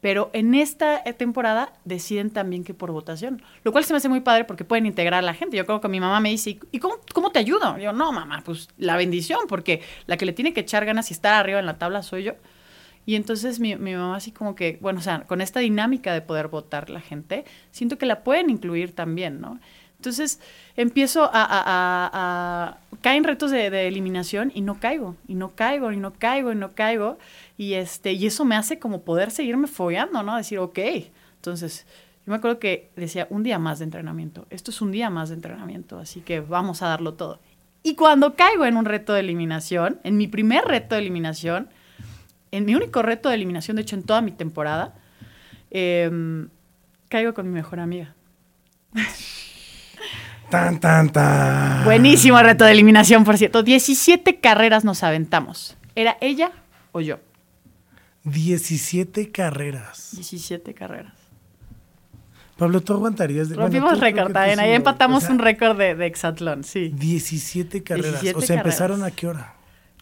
Pero 0.00 0.30
en 0.32 0.54
esta 0.54 1.02
temporada 1.14 1.72
deciden 1.84 2.30
también 2.30 2.62
que 2.62 2.72
por 2.72 2.92
votación. 2.92 3.42
Lo 3.64 3.72
cual 3.72 3.84
se 3.84 3.92
me 3.92 3.96
hace 3.96 4.09
muy 4.09 4.20
padre 4.20 4.44
porque 4.44 4.64
pueden 4.64 4.86
integrar 4.86 5.18
a 5.18 5.26
la 5.26 5.34
gente. 5.34 5.56
Yo 5.56 5.66
creo 5.66 5.80
que 5.80 5.88
mi 5.88 5.98
mamá 5.98 6.20
me 6.20 6.30
dice, 6.30 6.59
¿y 6.70 6.78
cómo, 6.78 6.96
cómo 7.12 7.30
te 7.30 7.40
ayudo? 7.40 7.78
Yo, 7.78 7.92
no, 7.92 8.12
mamá, 8.12 8.42
pues 8.44 8.68
la 8.78 8.96
bendición, 8.96 9.40
porque 9.48 9.82
la 10.06 10.16
que 10.16 10.24
le 10.24 10.32
tiene 10.32 10.52
que 10.52 10.61
echar 10.61 10.84
ganas 10.84 11.11
y 11.11 11.14
estar 11.14 11.34
arriba 11.34 11.59
en 11.59 11.66
la 11.66 11.78
tabla 11.78 12.02
soy 12.02 12.22
yo. 12.24 12.34
Y 13.06 13.16
entonces 13.16 13.59
mi, 13.59 13.74
mi 13.74 13.94
mamá 13.94 14.16
así 14.16 14.30
como 14.30 14.54
que, 14.54 14.78
bueno, 14.80 15.00
o 15.00 15.02
sea, 15.02 15.22
con 15.22 15.40
esta 15.40 15.61
dinámica 15.61 16.12
de 16.12 16.20
poder 16.20 16.48
votar 16.48 16.90
la 16.90 17.00
gente, 17.00 17.44
siento 17.72 17.98
que 17.98 18.06
la 18.06 18.22
pueden 18.22 18.50
incluir 18.50 18.94
también, 18.94 19.40
¿no? 19.40 19.59
Entonces 19.99 20.40
empiezo 20.76 21.24
a, 21.24 21.30
a, 21.32 22.11
a, 22.12 22.78
caen 23.01 23.24
retos 23.24 23.51
de, 23.51 23.68
de 23.68 23.88
eliminación 23.88 24.53
y 24.55 24.61
no 24.61 24.78
caigo, 24.78 25.16
y 25.26 25.34
no 25.34 25.51
caigo, 25.57 25.90
y 25.90 25.96
no 25.96 26.12
caigo, 26.12 26.53
y 26.53 26.55
no 26.55 26.72
caigo. 26.72 27.18
Y, 27.57 27.74
este, 27.74 28.12
y 28.12 28.26
eso 28.26 28.44
me 28.44 28.55
hace 28.55 28.78
como 28.78 29.03
poder 29.03 29.32
seguirme 29.32 29.66
fogueando, 29.66 30.22
¿no? 30.22 30.36
Decir, 30.36 30.61
ok. 30.61 30.78
Entonces, 31.34 31.84
yo 32.24 32.30
me 32.30 32.36
acuerdo 32.36 32.61
que 32.61 32.90
decía, 32.94 33.26
un 33.30 33.42
día 33.42 33.59
más 33.59 33.80
de 33.80 33.86
entrenamiento. 33.86 34.46
Esto 34.51 34.70
es 34.70 34.80
un 34.80 34.92
día 34.92 35.11
más 35.11 35.30
de 35.30 35.34
entrenamiento, 35.34 35.99
así 35.99 36.20
que 36.20 36.40
vamos 36.40 36.82
a 36.82 36.88
darlo 36.88 37.14
todo. 37.14 37.40
Y 37.82 37.94
cuando 37.94 38.36
caigo 38.36 38.66
en 38.66 38.76
un 38.76 38.84
reto 38.84 39.14
de 39.14 39.20
eliminación, 39.20 39.99
en 40.05 40.16
mi 40.16 40.28
primer 40.28 40.64
reto 40.64 40.94
de 40.94 41.01
eliminación, 41.01 41.70
en 42.53 42.64
mi 42.64 42.74
único 42.74 43.03
reto 43.03 43.30
de 43.30 43.34
eliminación, 43.34 43.76
de 43.76 43.82
hecho, 43.82 43.96
en 43.96 44.05
toda 44.05 44.20
mi 44.20 44.30
temporada, 44.30 44.94
em, 45.70 46.49
caigo 47.09 47.34
con 47.34 47.49
mi 47.49 47.55
mejor 47.55 47.80
amiga. 47.80 48.14
Tan, 50.51 50.80
tan, 50.80 51.11
tan. 51.11 51.84
Buenísimo 51.84 52.40
reto 52.42 52.64
de 52.64 52.72
eliminación, 52.72 53.24
por 53.24 53.36
cierto. 53.36 53.62
17 53.62 54.40
carreras 54.40 54.84
nos 54.84 55.03
aventamos. 55.03 55.76
¿Era 55.94 56.16
ella 56.20 56.53
o 56.92 57.01
yo? 57.01 57.18
17 58.24 59.30
carreras. 59.30 60.11
17 60.14 60.74
carreras. 60.74 61.12
Pablo, 62.57 62.80
¿tú 62.80 62.94
aguantarías? 62.94 63.49
de- 63.49 63.55
bueno, 63.55 63.66
Rompimos 63.68 63.90
creo 63.99 64.03
récord 64.03 64.32
también. 64.32 64.59
Ahí 64.59 64.70
¿no? 64.70 64.76
empatamos 64.76 65.22
O 65.24 65.26
sea, 65.26 65.34
un 65.34 65.38
récord 65.38 65.76
de, 65.78 65.94
de 65.94 66.07
hexatlón, 66.07 66.64
sí. 66.64 66.88
17 66.94 67.82
carreras. 67.82 68.20
17 68.22 68.36
o 68.38 68.40
sea, 68.42 68.57
¿empezaron 68.57 69.05
a 69.05 69.11
qué 69.11 69.26
hora? 69.28 69.55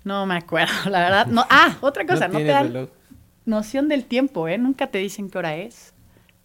No 0.04 0.24
me 0.26 0.36
acuerdo, 0.36 0.72
la 0.90 1.00
verdad. 1.00 1.26
No. 1.26 1.44
Ah, 1.50 1.76
otra 1.80 2.06
cosa, 2.06 2.28
no, 2.28 2.32
te 2.34 2.44
tiene 2.44 2.52
dan 2.52 2.66
reloj. 2.68 2.88
noción 3.44 3.88
del 3.88 4.04
tiempo, 4.04 4.48
¿eh? 4.48 4.56
Nunca 4.58 4.86
te 4.86 4.98
dicen 4.98 5.28
qué 5.28 5.38
hora 5.38 5.56
es. 5.56 5.92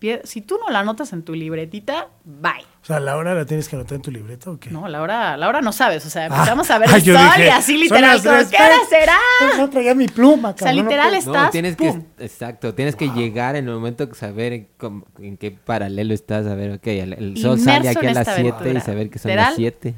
Pie- 0.02 0.22
Si 0.24 0.42
tú 0.42 0.58
no 0.60 0.72
la 0.72 0.80
anotas 0.80 1.14
en 1.14 1.22
tu 1.22 1.36
libretita, 1.36 2.08
bye. 2.26 2.66
O 2.82 2.86
sea, 2.86 3.00
¿la 3.00 3.16
hora 3.18 3.36
la 3.36 3.46
tienes 3.46 3.70
que 3.70 3.76
anotar 3.76 3.98
en 3.98 4.02
tu 4.02 4.10
libreta 4.10 4.50
o 4.50 4.60
qué? 4.60 4.72
No, 4.72 4.88
la 4.88 5.00
hora, 5.04 5.38
la 5.38 5.48
hora 5.48 5.62
no 5.62 5.72
sabes. 5.72 6.04
O 6.08 6.10
sea, 6.10 6.24
Ah, 6.24 6.26
empezamos 6.26 6.72
a 6.72 6.80
ver 6.80 6.90
ah, 6.92 6.96
el 6.96 7.04
sol 7.04 7.14
dije, 7.36 7.46
y 7.46 7.50
así 7.50 7.78
literal. 7.78 8.18
como, 8.24 8.36
¿Qué 8.50 8.56
hora 8.56 8.76
pues. 8.78 8.90
será? 8.90 9.18
No 9.58 9.70
traía 9.70 9.94
mi 9.94 10.08
pluma, 10.08 10.50
O 10.50 10.58
sea, 10.58 10.66
cabrón, 10.70 10.78
no 10.86 10.90
literal 10.90 11.14
estás. 11.14 11.34
No, 11.46 11.50
tienes 11.52 11.76
que, 11.76 11.90
pum. 11.92 12.04
exacto, 12.18 12.74
tienes 12.74 12.96
que 12.96 13.10
llegar 13.10 13.56
en 13.56 13.68
el 13.68 13.76
momento 13.76 14.10
que 14.10 14.16
saber 14.16 14.70
cómo- 14.78 15.06
en 15.20 15.38
qué 15.38 15.52
paralelo 15.52 16.16
estás, 16.16 16.48
a 16.48 16.56
ver, 16.56 16.72
ok, 16.72 16.88
el, 16.88 17.14
el 17.14 17.38
sol 17.38 17.60
sale 17.60 17.88
aquí 17.90 18.08
a 18.08 18.14
las 18.14 18.28
esta 18.28 18.36
7 18.42 18.74
y 18.76 18.82
saber 18.82 19.10
que 19.12 19.20
son 19.20 19.30
Literal. 19.30 19.50
las 19.50 19.56
7. 19.56 19.94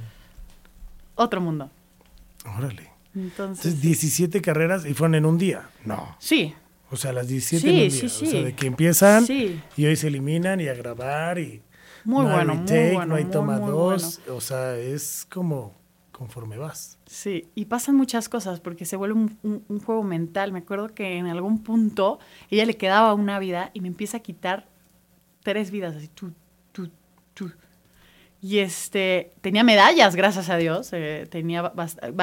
Otro 1.16 1.40
mundo. 1.40 1.70
Órale. 2.58 2.90
Entonces, 3.16 3.66
Entonces, 3.68 3.82
17 3.82 4.42
carreras 4.42 4.86
y 4.86 4.94
fueron 4.96 5.16
en 5.16 5.26
un 5.26 5.38
día. 5.38 5.70
No. 5.86 6.16
sí, 6.20 6.54
O 6.94 6.96
sea, 6.96 7.12
las 7.12 7.28
17 7.28 7.68
Sí, 7.68 7.76
en 7.78 7.84
un 7.86 7.92
sí, 7.92 8.00
día. 8.02 8.10
sí. 8.10 8.26
O 8.26 8.30
sea, 8.30 8.42
de 8.44 8.56
que 8.56 8.68
empiezan 8.68 9.26
Sí. 9.26 9.60
y 9.76 9.86
hoy 9.86 9.96
se 9.96 10.08
eliminan 10.08 10.62
y 10.62 10.68
a 10.68 10.74
grabar 10.76 11.40
y 11.40 11.62
Muy 12.06 12.24
no 12.24 12.30
hay 12.32 12.36
bueno, 12.46 12.54
muy 12.56 12.62
retake, 12.68 12.94
bueno, 12.94 13.06
no 13.08 13.16
hay 13.16 13.26
toma 13.26 13.58
muy 13.60 13.72
dos. 13.72 14.22
O 14.30 14.40
sea, 14.42 14.78
es 14.78 15.26
como 15.32 15.74
conforme 16.12 16.58
vas. 16.58 17.00
Sí, 17.08 17.48
y 17.56 17.66
pasan 17.66 17.96
muchas 17.96 18.30
cosas 18.30 18.60
porque 18.60 18.86
se 18.86 18.96
vuelve 18.96 19.16
un, 19.16 19.38
un- 19.44 19.66
un 19.68 19.80
juego 19.80 20.04
mental. 20.04 20.52
Me 20.54 20.60
acuerdo 20.60 20.90
que 20.94 21.18
en 21.18 21.26
algún 21.26 21.64
punto 21.64 22.20
ella 22.52 22.66
le 22.66 22.78
quedaba 22.78 23.14
una 23.16 23.40
vida 23.40 23.72
y 23.74 23.82
me 23.82 23.88
empieza 23.88 24.18
a 24.18 24.20
quitar 24.22 24.68
tres 25.44 25.72
vidas, 25.72 25.96
así, 25.96 26.08
tú. 26.10 26.32
Y 28.46 28.60
este, 28.60 29.32
tenía 29.40 29.64
medallas, 29.64 30.18
gracias 30.18 30.50
a 30.50 30.58
Dios. 30.58 30.90
eh, 30.92 31.28
tenía 31.32 31.72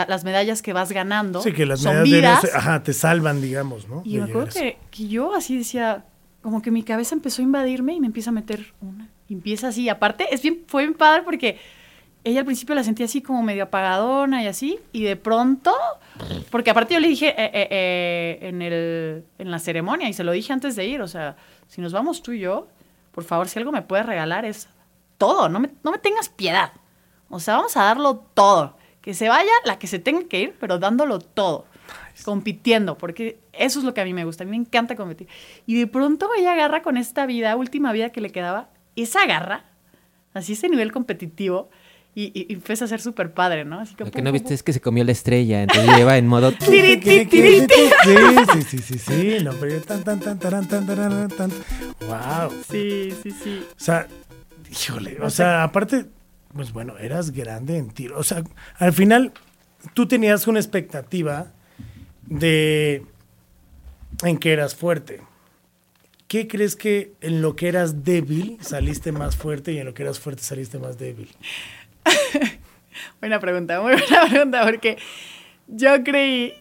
las 0.06 0.22
medallas 0.22 0.60
que 0.60 0.74
vas 0.74 0.92
ganando. 0.92 1.40
Sí, 1.40 1.54
que 1.54 1.64
las 1.64 1.80
son 1.80 1.94
medallas 1.94 2.10
de 2.42 2.48
vidas. 2.48 2.54
ajá, 2.54 2.82
te 2.82 2.92
salvan, 2.92 3.40
digamos, 3.40 3.88
¿no? 3.88 4.02
Y 4.04 4.18
me 4.18 4.24
acuerdo 4.24 4.48
que, 4.52 4.76
que 4.90 5.08
yo 5.08 5.34
así 5.34 5.56
decía, 5.56 6.04
como 6.42 6.60
que 6.60 6.70
mi 6.70 6.82
cabeza 6.82 7.14
empezó 7.14 7.40
a 7.40 7.44
invadirme 7.46 7.94
y 7.94 8.00
me 8.00 8.06
empieza 8.06 8.28
a 8.28 8.32
meter 8.34 8.74
una. 8.82 9.08
Y 9.28 9.32
empieza 9.32 9.68
así. 9.68 9.88
Aparte, 9.88 10.26
es 10.30 10.42
bien, 10.42 10.64
fue 10.66 10.82
bien 10.82 10.92
padre 10.92 11.22
porque 11.22 11.58
ella 12.22 12.40
al 12.40 12.44
principio 12.44 12.74
la 12.74 12.84
sentía 12.84 13.06
así 13.06 13.22
como 13.22 13.42
medio 13.42 13.62
apagadona 13.62 14.42
y 14.42 14.46
así. 14.46 14.78
Y 14.92 15.04
de 15.04 15.16
pronto, 15.16 15.72
porque 16.50 16.70
aparte 16.70 16.92
yo 16.92 17.00
le 17.00 17.08
dije 17.08 17.28
eh, 17.28 17.50
eh, 17.70 18.38
en, 18.42 18.60
el, 18.60 19.24
en 19.38 19.50
la 19.50 19.58
ceremonia 19.58 20.06
y 20.06 20.12
se 20.12 20.22
lo 20.22 20.32
dije 20.32 20.52
antes 20.52 20.76
de 20.76 20.84
ir, 20.86 21.00
o 21.00 21.08
sea, 21.08 21.36
si 21.66 21.80
nos 21.80 21.94
vamos 21.94 22.22
tú 22.22 22.32
y 22.32 22.40
yo, 22.40 22.68
por 23.12 23.24
favor, 23.24 23.48
si 23.48 23.58
algo 23.58 23.72
me 23.72 23.80
puedes 23.80 24.04
regalar 24.04 24.44
es 24.44 24.68
todo, 25.20 25.48
no 25.50 25.60
me, 25.60 25.70
no 25.84 25.92
me 25.92 25.98
tengas 25.98 26.28
piedad. 26.30 26.72
O 27.28 27.38
sea, 27.38 27.56
vamos 27.58 27.76
a 27.76 27.84
darlo 27.84 28.16
todo. 28.34 28.76
Que 29.02 29.14
se 29.14 29.28
vaya 29.28 29.52
la 29.64 29.78
que 29.78 29.86
se 29.86 29.98
tenga 30.00 30.24
que 30.28 30.40
ir, 30.40 30.56
pero 30.58 30.78
dándolo 30.80 31.20
todo. 31.20 31.66
Compitiendo, 32.24 32.98
porque 32.98 33.38
eso 33.52 33.78
es 33.78 33.84
lo 33.84 33.94
que 33.94 34.00
a 34.00 34.04
mí 34.04 34.12
me 34.12 34.24
gusta. 34.24 34.44
A 34.44 34.46
mí 34.46 34.50
me 34.50 34.56
encanta 34.56 34.96
competir. 34.96 35.28
Y 35.66 35.78
de 35.78 35.86
pronto 35.86 36.28
ella 36.36 36.52
agarra 36.52 36.82
con 36.82 36.96
esta 36.96 37.24
vida, 37.26 37.54
última 37.56 37.92
vida 37.92 38.10
que 38.10 38.20
le 38.20 38.30
quedaba, 38.30 38.68
esa 38.96 39.24
garra, 39.26 39.64
así 40.34 40.52
ese 40.54 40.68
nivel 40.68 40.92
competitivo, 40.92 41.70
y, 42.14 42.24
y- 42.38 42.46
y 42.48 42.54
empieza 42.54 42.84
a 42.86 42.88
ser 42.88 43.00
súper 43.00 43.32
padre, 43.32 43.64
¿no? 43.64 43.78
Así 43.80 43.94
que 43.94 44.04
Lo 44.04 44.10
que 44.10 44.18
pum, 44.18 44.24
no 44.24 44.30
pum, 44.30 44.34
viste 44.40 44.52
es 44.54 44.62
que 44.64 44.72
se 44.72 44.80
comió 44.80 45.04
la 45.04 45.12
estrella, 45.12 45.62
entonces 45.62 45.96
lleva 45.96 46.18
en 46.18 46.26
modo... 46.26 46.50
Tiri, 46.58 46.98
¿Qué- 47.00 47.24
tiri, 47.26 47.66
qué- 47.66 47.66
tiri, 47.66 47.66
qué- 47.66 47.90
Sí, 48.04 48.62
sí, 48.62 48.78
sí, 48.78 48.78
sí, 48.78 48.98
sí. 48.98 49.44
No, 49.44 49.52
pero 49.52 49.80
tan, 49.80 50.02
tan, 50.02 50.18
tan, 50.18 50.38
taran, 50.38 50.66
tan, 50.66 50.86
taran, 50.86 51.28
tan. 51.28 51.50
Wow. 52.06 52.50
Sí, 52.68 53.14
sí, 53.22 53.30
sí. 53.30 53.62
O 53.70 53.74
sea, 53.80 54.08
híjole, 54.70 55.18
o 55.20 55.30
sea, 55.30 55.64
aparte, 55.64 56.06
pues 56.54 56.72
bueno, 56.72 56.96
eras 56.98 57.30
grande 57.32 57.76
en 57.76 57.90
tiro. 57.90 58.18
O 58.18 58.22
sea, 58.22 58.42
al 58.78 58.92
final 58.92 59.32
tú 59.94 60.06
tenías 60.06 60.46
una 60.46 60.60
expectativa 60.60 61.52
de 62.26 63.04
en 64.24 64.38
que 64.38 64.52
eras 64.52 64.74
fuerte. 64.74 65.20
¿Qué 66.28 66.46
crees 66.46 66.76
que 66.76 67.14
en 67.20 67.42
lo 67.42 67.56
que 67.56 67.68
eras 67.68 68.04
débil 68.04 68.58
saliste 68.60 69.10
más 69.10 69.36
fuerte 69.36 69.72
y 69.72 69.78
en 69.78 69.86
lo 69.86 69.94
que 69.94 70.02
eras 70.02 70.20
fuerte 70.20 70.42
saliste 70.42 70.78
más 70.78 70.98
débil? 70.98 71.28
Buena 73.20 73.40
pregunta, 73.40 73.80
muy 73.80 73.92
buena 73.92 74.26
pregunta, 74.28 74.64
porque 74.64 74.98
yo 75.68 76.02
creí 76.04 76.54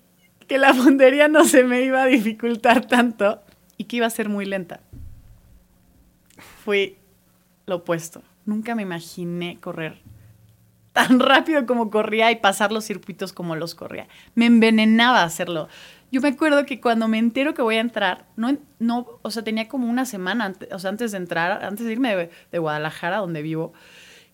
que 0.48 0.58
la 0.58 0.74
puntería 0.74 1.28
no 1.28 1.46
se 1.46 1.64
me 1.64 1.82
iba 1.82 2.04
a 2.04 2.06
dificultar 2.06 2.88
tanto 2.88 3.42
y 3.78 3.86
que 3.86 3.98
iba 3.98 4.08
a 4.08 4.12
ser 4.12 4.30
muy 4.30 4.46
lenta. 4.46 4.82
Fui 6.64 6.99
lo 7.70 7.78
opuesto. 7.78 8.22
Nunca 8.46 8.76
me 8.76 8.82
imaginé 8.82 9.60
correr 9.62 10.02
tan 10.94 11.20
rápido 11.20 11.66
como 11.66 11.90
corría 11.90 12.32
y 12.32 12.36
pasar 12.38 12.72
los 12.72 12.86
circuitos 12.86 13.34
como 13.34 13.56
los 13.56 13.76
corría. 13.76 14.08
Me 14.36 14.46
envenenaba 14.46 15.24
hacerlo. 15.24 15.68
Yo 16.12 16.22
me 16.22 16.30
acuerdo 16.30 16.66
que 16.66 16.82
cuando 16.82 17.08
me 17.08 17.20
entero 17.20 17.54
que 17.54 17.62
voy 17.62 17.76
a 17.76 17.82
entrar, 17.82 18.26
no, 18.36 18.58
no 18.80 19.08
o 19.22 19.32
sea, 19.32 19.44
tenía 19.44 19.68
como 19.68 19.88
una 19.88 20.06
semana 20.06 20.46
antes, 20.46 20.70
o 20.72 20.80
sea, 20.80 20.90
antes 20.90 21.12
de 21.12 21.18
entrar, 21.18 21.64
antes 21.64 21.86
de 21.86 21.92
irme 21.92 22.30
de, 22.52 22.60
Guadalajara, 22.60 23.18
donde 23.18 23.44
vivo, 23.44 23.74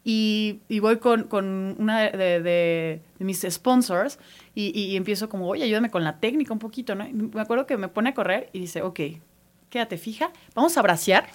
y, 0.07 0.61
voy 0.79 0.99
con, 0.99 1.23
con 1.23 1.75
una 1.79 2.03
de, 2.03 3.01
mis 3.19 3.45
sponsors 3.49 4.19
y, 4.53 4.69
y 4.79 4.95
empiezo 4.95 5.27
como, 5.27 5.49
oye, 5.49 5.63
ayúdame 5.63 5.89
con 5.89 6.03
la 6.03 6.19
técnica 6.19 6.53
un 6.53 6.59
poquito, 6.59 6.95
¿no? 6.95 7.05
Y 7.05 7.11
me 7.11 7.41
acuerdo 7.41 7.65
que 7.65 7.75
me 7.75 7.89
pone 7.89 8.11
a 8.11 8.13
correr 8.13 8.49
y 8.53 8.59
dice, 8.59 8.81
ok, 8.81 8.99
quédate 9.69 9.97
fija, 9.97 10.31
vamos 10.53 10.77
a 10.77 10.81
bracear, 10.81 11.25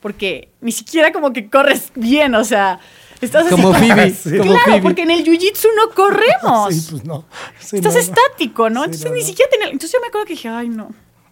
porque 0.00 0.50
ni 0.60 0.72
siquiera 0.72 1.12
como 1.12 1.32
que 1.32 1.48
corres 1.50 1.90
bien, 1.94 2.34
o 2.34 2.44
sea, 2.44 2.78
estás 3.20 3.46
así 3.46 3.54
Como 3.54 3.74
Phoebe, 3.74 4.10
Sí. 4.10 4.36
como 4.38 4.52
Claro, 4.52 4.64
Phoebe. 4.66 4.82
porque 4.82 5.02
en 5.02 5.10
el 5.10 5.24
jiu-jitsu 5.24 5.66
no 5.76 5.90
corremos. 5.94 6.74
Sí, 6.74 6.86
pues 6.90 7.04
no. 7.04 7.24
Sí, 7.58 7.76
Estás 7.76 7.94
no, 7.94 8.00
estático, 8.00 8.70
¿no? 8.70 8.84
Entonces 8.84 9.10
no, 9.10 9.16
ni 9.16 9.22
siquiera 9.22 9.50
tenía... 9.50 9.66
Entonces 9.66 9.92
yo 9.92 10.00
me 10.00 10.06
acuerdo 10.08 10.26
que 10.26 10.34
dije, 10.34 10.48
ay, 10.48 10.68
no, 10.68 10.90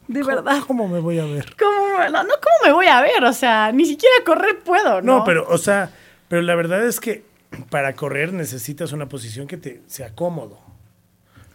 de 0.09 0.21
¿Cómo- 0.21 0.35
verdad. 0.35 0.63
¿Cómo 0.67 0.89
me 0.89 1.01
voy 1.01 1.19
a 1.19 1.25
ver? 1.25 1.55
¿Cómo, 1.59 1.99
no, 2.11 2.23
no, 2.25 2.35
¿cómo 2.43 2.57
me 2.65 2.73
voy 2.73 2.87
a 2.87 3.01
ver? 3.03 3.25
O 3.25 3.33
sea, 3.33 3.71
ni 3.73 3.85
siquiera 3.87 4.15
correr 4.25 4.61
puedo, 4.61 5.01
¿no? 5.03 5.19
No, 5.19 5.25
pero, 5.25 5.47
o 5.49 5.59
sea, 5.59 5.91
pero 6.29 6.43
la 6.43 6.55
verdad 6.57 6.85
es 6.87 6.99
que 7.01 7.25
para 7.71 7.95
correr 7.95 8.33
necesitas 8.33 8.93
una 8.93 9.09
posición 9.09 9.47
que 9.47 9.57
te 9.57 9.81
sea 9.87 10.13
cómodo. 10.15 10.59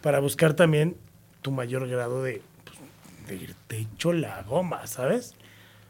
Para 0.01 0.19
buscar 0.19 0.53
también 0.53 0.95
tu 1.41 1.51
mayor 1.51 1.87
grado 1.87 2.23
de, 2.23 2.41
pues, 2.63 2.77
de 3.27 3.35
irte 3.35 3.77
hecho 3.77 4.13
la 4.13 4.41
goma, 4.43 4.87
¿sabes? 4.87 5.35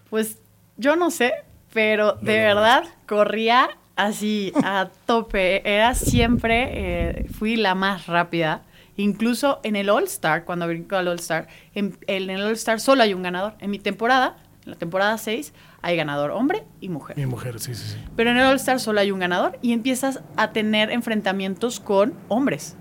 Pues 0.10 0.38
yo 0.82 0.96
no 0.96 1.12
sé, 1.12 1.32
pero 1.72 2.14
de 2.14 2.38
verdad 2.40 2.84
corría 3.06 3.70
así 3.96 4.52
a 4.64 4.90
tope. 5.06 5.62
Era 5.64 5.94
siempre, 5.94 6.70
eh, 6.74 7.26
fui 7.32 7.56
la 7.56 7.76
más 7.76 8.08
rápida. 8.08 8.64
Incluso 8.98 9.60
en 9.64 9.76
el 9.76 9.90
All 9.90 10.04
Star, 10.06 10.44
cuando 10.44 10.68
brinco 10.68 10.96
al 10.96 11.08
All 11.08 11.20
Star, 11.20 11.48
en, 11.76 11.98
en 12.08 12.30
el 12.30 12.42
All 12.42 12.54
Star 12.54 12.80
solo 12.80 13.04
hay 13.04 13.14
un 13.14 13.22
ganador. 13.22 13.54
En 13.60 13.70
mi 13.70 13.80
temporada, 13.80 14.38
en 14.66 14.72
la 14.72 14.78
temporada 14.78 15.18
6, 15.18 15.54
hay 15.84 15.96
ganador 15.96 16.32
hombre 16.32 16.64
y 16.82 16.90
mujer. 16.90 17.16
Mi 17.16 17.28
mujer, 17.28 17.60
sí, 17.60 17.76
sí, 17.76 17.94
sí. 17.94 17.98
Pero 18.16 18.32
en 18.32 18.38
el 18.38 18.46
All 18.48 18.56
Star 18.56 18.80
solo 18.80 19.00
hay 19.00 19.12
un 19.12 19.20
ganador 19.20 19.60
y 19.62 19.74
empiezas 19.74 20.22
a 20.36 20.52
tener 20.52 20.90
enfrentamientos 20.90 21.80
con 21.80 22.16
hombres. 22.28 22.76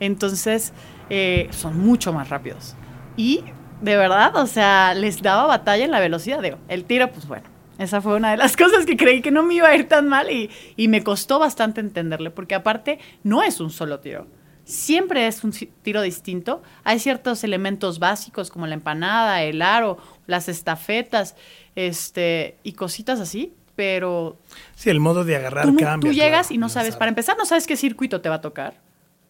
Entonces, 0.00 0.72
eh, 1.08 1.48
son 1.50 1.78
mucho 1.78 2.12
más 2.12 2.28
rápidos. 2.30 2.74
Y 3.16 3.44
de 3.80 3.96
verdad, 3.96 4.36
o 4.36 4.46
sea, 4.46 4.94
les 4.94 5.22
daba 5.22 5.46
batalla 5.46 5.84
en 5.84 5.90
la 5.90 6.00
velocidad. 6.00 6.42
Digo, 6.42 6.58
el 6.68 6.84
tiro, 6.84 7.10
pues 7.10 7.26
bueno, 7.26 7.44
esa 7.78 8.00
fue 8.00 8.16
una 8.16 8.30
de 8.30 8.36
las 8.36 8.56
cosas 8.56 8.86
que 8.86 8.96
creí 8.96 9.22
que 9.22 9.30
no 9.30 9.42
me 9.42 9.54
iba 9.54 9.68
a 9.68 9.74
ir 9.74 9.88
tan 9.88 10.08
mal 10.08 10.30
y, 10.30 10.50
y 10.76 10.88
me 10.88 11.02
costó 11.02 11.38
bastante 11.38 11.80
entenderle, 11.80 12.30
porque 12.30 12.54
aparte 12.54 12.98
no 13.22 13.42
es 13.42 13.60
un 13.60 13.70
solo 13.70 14.00
tiro. 14.00 14.26
Siempre 14.64 15.26
es 15.26 15.42
un 15.42 15.52
tiro 15.82 16.00
distinto. 16.02 16.62
Hay 16.84 17.00
ciertos 17.00 17.42
elementos 17.42 17.98
básicos 17.98 18.50
como 18.50 18.66
la 18.68 18.74
empanada, 18.74 19.42
el 19.42 19.62
aro, 19.62 19.98
las 20.26 20.48
estafetas 20.48 21.34
este, 21.74 22.56
y 22.62 22.72
cositas 22.74 23.18
así, 23.18 23.52
pero 23.74 24.38
Sí, 24.76 24.90
el 24.90 25.00
modo 25.00 25.24
de 25.24 25.36
agarrar 25.36 25.64
tú, 25.66 25.76
cambia. 25.76 26.10
tú 26.10 26.14
llegas 26.14 26.48
claro, 26.48 26.54
y 26.54 26.58
no 26.58 26.68
sabes. 26.68 26.94
para 26.96 27.08
empezar, 27.08 27.36
no 27.36 27.46
sabes 27.46 27.66
qué 27.66 27.76
circuito 27.76 28.20
te 28.20 28.28
va 28.28 28.36
a 28.36 28.40
tocar. 28.40 28.74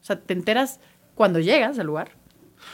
O 0.03 0.05
sea, 0.05 0.19
te 0.21 0.35
enteras 0.35 0.81
cuando 1.15 1.39
llegas 1.39 1.79
al 1.79 1.87
lugar. 1.87 2.11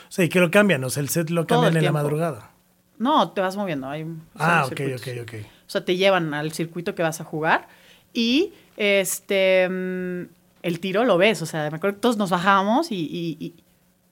O 0.09 0.11
sea, 0.13 0.25
y 0.25 0.29
que 0.29 0.41
lo 0.41 0.51
cambian, 0.51 0.83
o 0.85 0.91
sea, 0.91 1.03
el 1.03 1.09
set 1.09 1.31
lo 1.31 1.47
cambian 1.47 1.77
en 1.77 1.85
la 1.85 1.93
madrugada. 1.93 2.51
No, 2.99 3.31
te 3.33 3.41
vas 3.41 3.57
moviendo. 3.57 3.89
Hay 3.89 4.07
Ah, 4.37 4.63
ok, 4.67 4.77
circuitos. 4.77 5.03
ok, 5.03 5.09
ok. 5.23 5.35
O 5.67 5.71
sea, 5.71 5.85
te 5.85 5.97
llevan 5.97 6.33
al 6.35 6.53
circuito 6.53 6.95
que 6.95 7.03
vas 7.03 7.21
a 7.21 7.25
jugar 7.25 7.69
y 8.13 8.53
este 8.77 9.69
mm, 9.69 10.23
el 10.63 10.81
tiro 10.81 11.05
lo 11.05 11.19
ves. 11.19 11.43
O 11.43 11.47
sea, 11.47 11.69
me 11.71 11.77
acuerdo 11.77 11.97
que 11.97 12.01
todos 12.01 12.17
nos 12.17 12.31
bajábamos 12.31 12.91
y, 12.93 12.97
y- 12.97 13.37
y- 13.39 13.55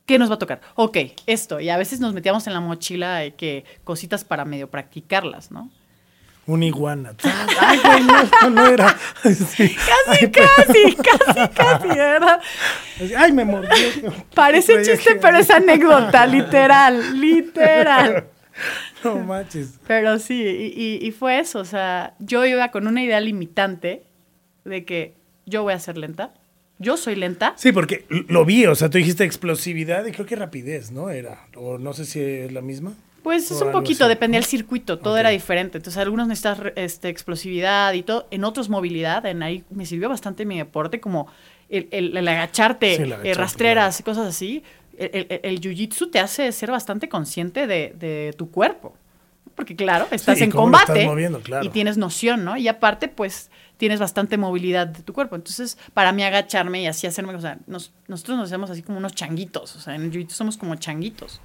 ¿qué 0.07 0.18
nos 0.18 0.31
va 0.31 0.35
a 0.35 0.39
tocar? 0.39 0.61
Ok, 0.75 0.99
esto. 1.27 1.61
Y 1.61 1.70
a 1.70 1.77
veces 1.79 2.01
nos 2.01 2.12
metíamos 2.12 2.47
en 2.47 2.53
la 2.53 2.61
mochila 2.61 3.22
que 3.31 3.64
cositas 3.85 4.25
para 4.25 4.45
medio 4.45 4.68
practicarlas, 4.70 5.51
¿no? 5.51 5.70
Un 6.47 6.62
iguana. 6.62 7.12
Ay, 7.61 7.78
güey, 7.82 8.03
no, 8.05 8.20
esto 8.20 8.51
no 8.51 8.66
era. 8.66 8.97
Sí. 9.22 9.74
Casi, 10.07 10.30
casi, 10.30 10.97
casi, 10.97 11.49
casi, 11.55 11.88
¿verdad? 11.88 12.40
Ay, 13.16 13.32
me 13.32 13.45
mordió. 13.45 13.70
Parece 14.34 14.82
chiste, 14.82 15.14
pero 15.16 15.38
es 15.38 15.51
anécdota, 15.51 16.26
literal, 16.26 17.18
literal. 17.20 18.26
No 19.03 19.16
manches. 19.16 19.80
Pero 19.86 20.18
sí, 20.18 20.42
y, 20.42 20.80
y- 20.80 21.07
y 21.07 21.11
fue 21.12 21.38
eso, 21.40 21.59
o 21.61 21.64
sea, 21.64 22.14
yo 22.20 22.45
iba 22.45 22.70
con 22.70 22.86
una 22.86 23.03
idea 23.03 23.20
limitante 23.20 24.03
de 24.64 24.84
que 24.84 25.14
yo 25.47 25.62
voy 25.62 25.72
a 25.74 25.78
ser 25.78 25.97
lenta, 25.99 26.32
yo 26.78 26.97
soy 26.97 27.14
lenta, 27.16 27.55
Sí, 27.57 27.72
porque 27.72 28.05
lo 28.28 28.45
vi, 28.45 28.66
o 28.66 28.74
sea, 28.74 28.90
tú 28.90 28.99
dijiste 28.99 29.24
explosividad 29.24 30.05
y 30.07 30.12
creo 30.12 30.26
que 30.26 30.36
rapidez, 30.36 30.90
¿no? 30.92 31.09
Era. 31.11 31.47
O 31.57 31.78
no 31.78 31.92
sé 31.95 32.05
si 32.05 32.20
es 32.20 32.53
la 32.53 32.61
misma. 32.62 32.92
Pues 33.25 33.51
es 33.51 33.61
un 33.61 33.72
poquito, 33.72 34.05
así. 34.05 34.09
dependía 34.11 34.39
del 34.39 34.47
circuito, 34.47 34.99
todo 35.01 35.16
era 35.18 35.31
diferente, 35.31 35.79
entonces 35.79 36.01
algunos 36.01 36.29
necesitas 36.29 36.61
este, 36.77 37.09
explosividad 37.09 37.93
y 37.95 38.03
todo, 38.05 38.29
en 38.31 38.45
otros 38.45 38.68
movilidad, 38.68 39.27
en 39.27 39.43
ahí 39.43 39.64
me 39.70 39.85
sirvió 39.87 40.09
bastante 40.09 40.45
mi 40.47 40.59
deporte, 40.59 41.01
como 41.01 41.27
el, 41.68 41.89
el- 41.91 42.16
el 42.16 42.29
agacharte, 42.29 42.97
Sí, 42.97 43.03
el 43.03 43.12
eh, 43.25 43.35
rastreras 43.35 44.01
cosas 44.05 44.29
así, 44.29 44.62
el, 44.97 45.27
jiu-jitsu 45.61 46.11
te 46.11 46.20
hace 46.20 46.53
ser 46.53 46.70
bastante 46.70 47.09
consciente 47.09 47.66
de, 47.66 47.95
de 47.99 48.33
tu 48.39 48.51
cuerpo. 48.53 48.95
Porque 49.57 49.77
claro, 49.77 50.05
estás 50.11 50.39
en 50.39 50.45
estás 50.49 50.55
combate 50.61 51.07
moviendo, 51.07 51.41
claro. 51.41 51.64
y 51.64 51.68
tienes 51.68 51.97
noción, 51.97 52.45
¿no? 52.45 52.57
Y 52.57 52.66
aparte, 52.66 53.07
pues, 53.07 53.51
tienes 53.77 54.01
bastante 54.01 54.37
movilidad 54.37 54.87
de 54.89 55.03
tu 55.03 55.12
cuerpo. 55.12 55.37
Entonces, 55.37 55.79
para 55.95 56.11
mí 56.12 56.25
agacharme 56.25 56.83
y 56.83 56.87
así 56.89 57.07
hacerme, 57.07 57.35
o 57.37 57.41
sea, 57.41 57.59
nos- 57.68 57.93
nosotros 58.09 58.37
nos 58.37 58.49
hacemos 58.49 58.68
así 58.70 58.83
como 58.83 58.99
unos 58.99 59.14
changuitos, 59.14 59.77
o 59.77 59.81
sea, 59.81 59.95
en 59.95 60.03
el 60.03 60.11
jiu-jitsu 60.12 60.31
somos 60.31 60.57
como 60.57 60.75
changuitos. 60.75 61.41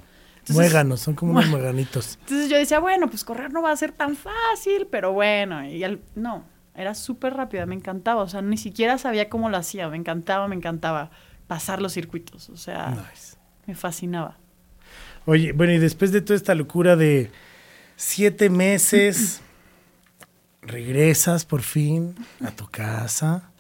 Entonces- 0.50 0.56
Muéganos, 0.56 1.00
son 1.02 1.16
como 1.16 1.32
unos 1.34 1.48
mueganitos. 1.50 2.18
Entonces 2.22 2.50
yo 2.50 2.58
decía, 2.58 2.80
bueno, 2.80 3.10
pues 3.10 3.24
correr 3.24 3.52
no 3.54 3.62
va 3.62 3.72
a 3.72 3.76
ser 3.78 3.92
tan 3.92 4.16
fácil, 4.16 4.88
pero 4.92 5.14
bueno, 5.14 5.66
y 5.66 5.84
al- 5.84 6.02
no, 6.16 6.44
era 6.76 6.94
súper 6.96 7.34
rápida, 7.36 7.66
me 7.66 7.76
encantaba, 7.76 8.22
o 8.24 8.28
sea, 8.28 8.42
ni 8.42 8.58
siquiera 8.58 8.98
sabía 8.98 9.30
cómo 9.30 9.50
lo 9.50 9.58
hacía, 9.58 9.90
me 9.90 9.98
encantaba, 9.98 10.48
me 10.48 10.56
encantaba 10.56 11.12
pasar 11.48 11.82
los 11.82 11.94
circuitos, 11.94 12.50
o 12.50 12.58
sea, 12.58 12.90
Nice. 12.92 13.38
me 13.68 13.76
fascinaba. 13.76 14.38
Oye, 15.26 15.52
bueno, 15.52 15.74
y 15.74 15.78
después 15.80 16.12
de 16.12 16.22
toda 16.22 16.38
esta 16.38 16.56
locura 16.56 16.96
de 16.96 17.32
siete 17.96 18.50
meses, 18.50 19.42
regresas 20.62 21.46
por 21.46 21.62
fin 21.62 22.16
a 22.44 22.52
tu 22.52 22.68
casa. 22.68 23.52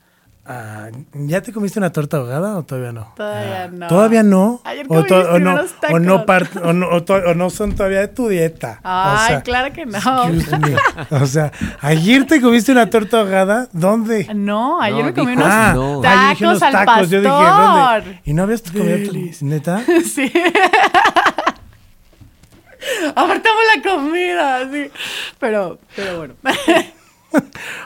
Ah, 0.52 0.90
¿Ya 1.14 1.42
te 1.44 1.54
comiste 1.54 1.78
una 1.78 1.92
torta 1.92 2.18
ahogada 2.18 2.58
o 2.58 2.64
todavía 2.64 2.92
no? 2.92 3.14
Todavía 3.16 3.64
Ah, 3.66 3.68
no. 3.72 3.88
¿Todavía 3.88 4.24
no? 4.24 4.62
Ayer 4.64 4.84
o, 4.88 4.96
comí 4.96 5.08
to- 5.08 5.18
mis 5.18 5.28
o 5.28 5.40
no, 5.40 5.54
o, 5.54 5.64
tacos. 5.68 5.92
o, 5.92 6.00
no, 6.00 6.16
o 6.16 6.74
o 7.30 7.36
son 7.52 7.76
todavía 7.76 8.00
de 8.00 8.08
tu 8.08 8.28
dieta. 8.30 8.80
Ay, 8.84 9.26
o 9.26 9.28
sea, 9.28 9.42
claro 9.44 9.72
que 9.72 9.86
no. 9.86 9.98
excuse 10.00 10.58
me. 10.58 10.76
O 11.22 11.26
sea, 11.28 11.52
ayer 11.82 12.26
te 12.26 12.42
comiste 12.42 12.72
una 12.72 12.90
torta 12.90 13.20
ahogada, 13.20 13.68
¿dónde? 13.74 14.28
No, 14.34 14.82
ayer 14.82 14.98
No, 15.02 15.06
me 15.06 15.14
comí 15.14 15.32
dijo, 15.36 15.44
unos 15.44 15.54
Ah, 15.56 15.72
no. 15.76 16.02
dije 16.32 16.46
unos 16.48 16.60
tacos 16.60 16.76
al 16.80 16.86
tacos. 16.86 17.10
Yo 17.12 17.20
dije. 17.22 17.32
¿dónde? 17.32 18.22
¿Y 18.26 18.34
no 18.34 18.42
habías 18.44 18.62
comido 18.64 18.98
neta? 19.42 19.84
Sí. 20.04 20.34
Apartamos 23.16 23.62
la 23.76 23.82
comida, 23.92 24.72
sí. 24.72 24.90
Pero, 25.40 25.78
pero 25.96 26.18
bueno. 26.18 26.34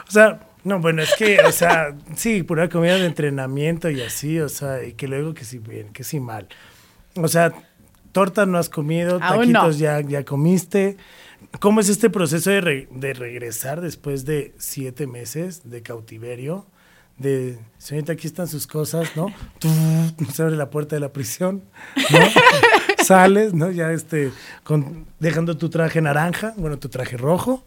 O 0.08 0.10
sea, 0.10 0.38
no, 0.64 0.80
bueno, 0.80 1.02
es 1.02 1.14
que, 1.16 1.38
o 1.40 1.52
sea, 1.52 1.94
sí, 2.16 2.42
pura 2.42 2.68
comida 2.68 2.96
de 2.96 3.06
entrenamiento 3.06 3.90
y 3.90 4.00
así, 4.02 4.40
o 4.40 4.48
sea, 4.48 4.82
y 4.84 4.92
que 4.94 5.06
luego 5.08 5.34
que 5.34 5.44
sí 5.44 5.58
bien, 5.58 5.92
que 5.92 6.04
sí 6.04 6.20
mal. 6.20 6.48
O 7.16 7.28
sea, 7.28 7.52
torta 8.12 8.46
no 8.46 8.58
has 8.58 8.68
comido, 8.68 9.18
Aún 9.22 9.52
no. 9.52 9.60
taquitos 9.60 9.78
ya, 9.78 10.00
ya 10.00 10.24
comiste. 10.24 10.96
¿Cómo 11.60 11.80
es 11.80 11.88
este 11.88 12.10
proceso 12.10 12.50
de, 12.50 12.60
re- 12.60 12.88
de 12.90 13.12
regresar 13.14 13.80
después 13.80 14.24
de 14.24 14.54
siete 14.58 15.06
meses 15.06 15.68
de 15.70 15.82
cautiverio? 15.82 16.66
De, 17.18 17.58
señorita, 17.78 18.14
aquí 18.14 18.26
están 18.26 18.48
sus 18.48 18.66
cosas, 18.66 19.14
¿no? 19.14 19.26
Tú, 19.60 19.68
se 20.32 20.42
abre 20.42 20.56
la 20.56 20.70
puerta 20.70 20.96
de 20.96 21.00
la 21.00 21.12
prisión, 21.12 21.62
¿no? 22.10 22.18
Sales, 23.04 23.52
¿no? 23.54 23.70
Ya 23.70 23.92
este, 23.92 24.32
con, 24.64 25.06
dejando 25.20 25.56
tu 25.56 25.68
traje 25.68 26.00
naranja, 26.00 26.54
bueno, 26.56 26.78
tu 26.78 26.88
traje 26.88 27.16
rojo, 27.16 27.62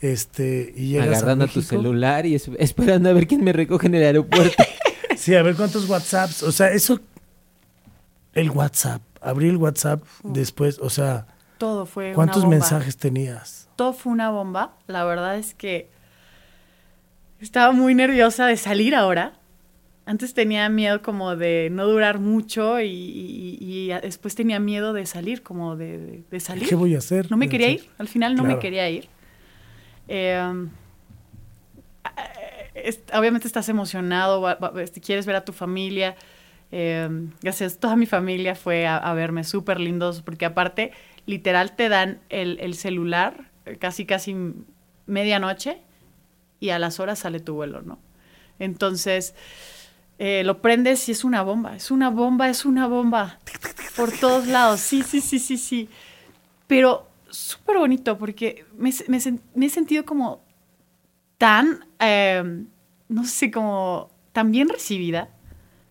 este, 0.00 0.72
y 0.76 0.88
llegas 0.90 1.08
Agarrando 1.18 1.44
a 1.46 1.48
tu 1.48 1.62
celular 1.62 2.24
y 2.26 2.34
es- 2.34 2.50
esperando 2.58 3.08
a 3.10 3.12
ver 3.12 3.26
quién 3.26 3.42
me 3.44 3.52
recoge 3.52 3.86
en 3.88 3.94
el 3.96 4.02
aeropuerto. 4.04 4.62
Sí, 5.16 5.34
a 5.34 5.42
ver 5.42 5.56
cuántos 5.56 5.88
WhatsApps. 5.88 6.44
O 6.44 6.52
sea, 6.52 6.70
eso. 6.70 7.00
El 8.34 8.50
WhatsApp. 8.50 9.02
Abrí 9.20 9.48
el 9.48 9.56
WhatsApp 9.56 10.04
después. 10.22 10.78
O 10.78 10.90
sea, 10.90 11.26
Todo 11.58 11.86
fue 11.86 12.06
una 12.06 12.14
¿cuántos 12.14 12.42
bomba. 12.42 12.56
mensajes 12.58 12.96
tenías? 12.96 13.68
todo 13.74 13.92
fue 13.94 14.12
una 14.12 14.30
bomba. 14.30 14.76
La 14.86 15.04
verdad 15.04 15.36
es 15.36 15.54
que 15.54 15.88
estaba 17.40 17.72
muy 17.72 17.94
nerviosa 17.96 18.46
de 18.46 18.56
salir 18.56 18.94
ahora. 18.94 19.34
Antes 20.06 20.34
tenía 20.34 20.68
miedo 20.68 21.02
como 21.02 21.34
de 21.36 21.68
no 21.70 21.86
durar 21.86 22.18
mucho 22.20 22.80
y, 22.80 22.86
y- 22.88 23.58
y 23.60 23.88
después 24.00 24.34
tenía 24.36 24.58
miedo 24.60 24.92
de 24.92 25.04
salir, 25.04 25.42
como 25.42 25.74
de, 25.76 25.98
de- 25.98 26.22
de 26.30 26.40
salir. 26.40 26.68
¿Qué 26.68 26.74
voy 26.76 26.94
a 26.94 26.98
hacer? 26.98 27.30
No 27.30 27.36
me 27.36 27.48
quería 27.48 27.66
hacer- 27.68 27.80
ir, 27.80 27.90
al 27.98 28.08
final 28.08 28.34
no 28.36 28.44
me 28.44 28.58
quería 28.58 28.88
ir. 28.88 29.08
Es- 32.74 33.00
obviamente 33.12 33.46
estás 33.46 33.68
emocionado, 33.68 34.48
este, 34.80 35.00
quieres 35.00 35.26
ver 35.26 35.36
a 35.36 35.44
tu 35.44 35.52
familia. 35.52 36.16
Eh, 36.70 37.08
gracias, 37.42 37.78
toda 37.78 37.96
mi 37.96 38.06
familia 38.06 38.54
fue 38.54 38.86
a, 38.86 39.12
verme 39.14 39.44
súper 39.44 39.80
lindos, 39.80 40.22
porque 40.22 40.44
aparte, 40.44 40.92
literal, 41.26 41.74
te 41.74 41.88
dan 41.88 42.20
el, 42.28 42.58
el 42.60 42.74
celular 42.74 43.50
eh, 43.64 43.76
casi, 43.78 44.06
casi 44.06 44.36
medianoche 45.06 45.78
y 46.60 46.70
a 46.70 46.78
las 46.78 47.00
horas 47.00 47.20
sale 47.20 47.40
tu 47.40 47.54
vuelo, 47.54 47.82
¿no? 47.82 47.98
Entonces, 48.58 49.34
eh, 50.18 50.42
lo 50.44 50.60
prendes 50.60 51.08
y 51.08 51.12
es 51.12 51.24
una 51.24 51.42
bomba, 51.42 51.76
es 51.76 51.90
una 51.90 52.10
bomba, 52.10 52.48
es 52.48 52.64
una 52.64 52.86
bomba. 52.86 53.38
Por 53.96 54.12
todos 54.12 54.46
lados, 54.46 54.80
sí, 54.80 55.02
sí, 55.02 55.20
sí, 55.20 55.38
sí, 55.38 55.56
sí. 55.56 55.88
Pero 56.66 57.07
súper 57.30 57.78
bonito 57.78 58.18
porque 58.18 58.64
me, 58.76 58.90
he 58.90 59.68
sentido 59.70 60.04
como 60.04 60.42
tan, 61.36 61.86
eh, 62.00 62.64
no 63.08 63.24
sé, 63.24 63.50
como 63.50 64.10
tan 64.32 64.50
bien 64.50 64.68
recibida, 64.68 65.30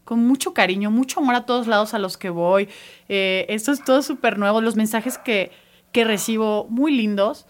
con 0.04 0.26
mucho 0.26 0.54
cariño, 0.54 0.90
mucho 0.90 1.20
amor 1.20 1.36
a 1.36 1.46
todos 1.46 1.68
lados 1.68 1.94
a 1.94 2.00
los 2.00 2.18
que 2.18 2.30
voy. 2.30 2.70
Eh, 3.10 3.46
esto 3.50 3.72
es 3.72 3.84
todo 3.84 4.02
súper 4.02 4.38
nuevo, 4.38 4.62
los 4.62 4.76
mensajes 4.76 5.18
que, 5.18 5.52
que 5.92 6.06
recibo 6.06 6.66
muy 6.70 6.96
lindos. 6.96 7.46